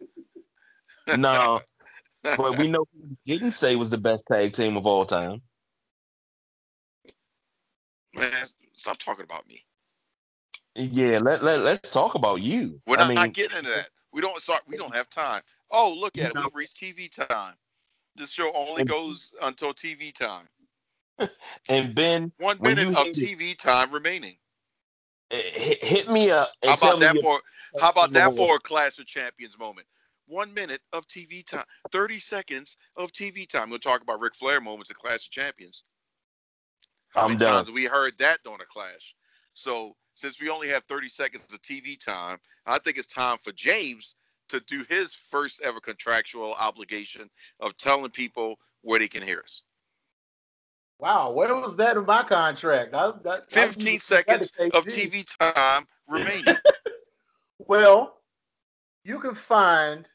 no, 1.17 1.57
but 2.23 2.59
we 2.59 2.67
know 2.67 2.85
who 2.93 3.07
he 3.07 3.17
didn't 3.25 3.53
say 3.53 3.75
was 3.75 3.89
the 3.89 3.97
best 3.97 4.23
tag 4.31 4.53
team 4.53 4.77
of 4.77 4.85
all 4.85 5.03
time. 5.03 5.41
Man, 8.13 8.31
stop 8.75 8.99
talking 8.99 9.23
about 9.23 9.47
me. 9.47 9.65
Yeah, 10.75 11.17
let, 11.17 11.41
let 11.41 11.61
let's 11.61 11.89
talk 11.89 12.13
about 12.13 12.43
you. 12.43 12.79
We're 12.85 12.97
not, 12.97 13.05
I 13.05 13.07
mean, 13.07 13.15
not 13.15 13.33
getting 13.33 13.57
into 13.57 13.71
that. 13.71 13.89
We 14.13 14.21
don't 14.21 14.39
start. 14.39 14.61
We 14.67 14.77
don't 14.77 14.93
have 14.93 15.09
time. 15.09 15.41
Oh, 15.71 15.97
look 15.99 16.19
at 16.19 16.35
it. 16.35 16.35
We've 16.35 16.53
reached 16.53 16.77
TV 16.77 17.09
time. 17.09 17.55
This 18.19 18.33
show 18.33 18.51
only 18.53 18.81
And- 18.81 18.89
goes 18.89 19.33
until 19.41 19.73
TV 19.73 20.13
time. 20.13 20.47
And 21.69 21.95
Ben, 21.95 22.31
One 22.37 22.61
minute 22.61 22.89
of 22.89 23.05
hit 23.07 23.17
it- 23.17 23.39
TV 23.39 23.57
time 23.57 23.91
remaining. 23.91 24.37
eh, 25.31 25.41
hit, 25.41 25.83
hit 25.83 26.09
me 26.09 26.29
up. 26.31 26.51
And 26.61 26.71
How 26.79 26.89
about 26.89 26.99
that 26.99 27.15
for 27.21 27.41
how 27.79 27.89
about 27.91 28.11
that 28.13 28.35
for 28.35 28.55
a 28.55 28.59
Clash 28.59 28.99
of 28.99 29.05
Champions 29.05 29.57
moment? 29.57 29.87
One 30.27 30.53
minute 30.53 30.81
of 30.91 31.07
TV 31.07 31.45
time, 31.45 31.65
30 31.91 32.19
seconds 32.19 32.77
of 32.97 33.11
TV 33.11 33.47
time. 33.47 33.69
We'll 33.69 33.79
talk 33.79 34.01
about 34.01 34.21
Ric 34.21 34.35
Flair 34.35 34.59
moments 34.59 34.89
at 34.91 34.97
Clash 34.97 35.25
of 35.25 35.31
Champions. 35.31 35.83
How 37.09 37.21
I'm 37.23 37.27
many 37.29 37.39
done. 37.39 37.53
times 37.65 37.71
we 37.71 37.85
heard 37.85 38.17
that 38.19 38.39
during 38.43 38.61
a 38.61 38.65
clash? 38.65 39.15
So 39.53 39.95
since 40.15 40.39
we 40.41 40.49
only 40.49 40.67
have 40.69 40.83
30 40.85 41.07
seconds 41.09 41.45
of 41.53 41.61
TV 41.61 41.97
time, 41.99 42.37
I 42.65 42.79
think 42.79 42.97
it's 42.97 43.07
time 43.07 43.37
for 43.41 43.51
James 43.53 44.15
to 44.49 44.59
do 44.61 44.83
his 44.89 45.15
first 45.15 45.61
ever 45.61 45.79
contractual 45.79 46.53
obligation 46.59 47.29
of 47.59 47.77
telling 47.77 48.11
people 48.11 48.59
where 48.81 48.99
they 48.99 49.07
can 49.07 49.21
hear 49.23 49.39
us. 49.39 49.63
Wow, 50.99 51.31
where 51.31 51.55
was 51.55 51.77
that 51.77 51.95
in 51.95 52.05
my 52.05 52.23
contract? 52.23 52.93
I, 52.93 53.13
that, 53.23 53.45
I 53.53 53.67
15 53.67 53.93
was- 53.93 54.03
seconds 54.03 54.51
of 54.73 54.85
TV 54.85 55.25
time 55.39 55.85
remaining. 56.07 56.55
Well, 57.67 58.17
you 59.03 59.19
can 59.19 59.35
find 59.35 60.05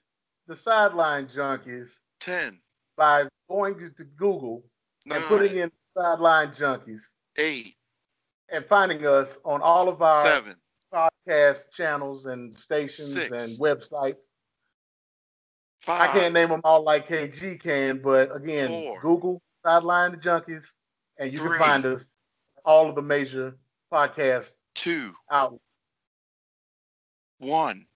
the 0.48 0.56
sideline 0.56 1.28
junkies 1.28 1.90
10, 2.20 2.58
by 2.96 3.24
going 3.48 3.92
to 3.96 4.04
Google 4.16 4.64
and 5.08 5.22
putting 5.24 5.58
in 5.58 5.70
sideline 5.96 6.48
junkies 6.48 7.02
8, 7.36 7.76
and 8.50 8.64
finding 8.66 9.06
us 9.06 9.38
on 9.44 9.60
all 9.60 9.88
of 9.88 10.02
our 10.02 10.24
7, 10.24 10.56
podcast 11.28 11.70
channels 11.76 12.26
and 12.26 12.56
stations 12.56 13.12
Six. 13.12 13.30
and 13.30 13.58
websites. 13.60 14.22
5. 15.82 16.00
I 16.00 16.06
can't 16.12 16.32
name 16.34 16.48
them 16.48 16.60
all 16.64 16.82
like 16.82 17.06
KG 17.08 17.60
can, 17.60 18.00
but 18.02 18.34
again, 18.34 18.68
Four. 18.70 19.00
Google 19.00 19.42
Sideline 19.64 20.12
the 20.12 20.16
Junkies, 20.18 20.64
and 21.18 21.30
you 21.30 21.38
Three. 21.38 21.50
can 21.50 21.58
find 21.58 21.86
us 21.86 22.10
all 22.64 22.88
of 22.88 22.94
the 22.94 23.02
major 23.02 23.56
podcast 23.92 24.52
two, 24.74 25.12
outlets. 25.30 25.62
one. 27.38 27.86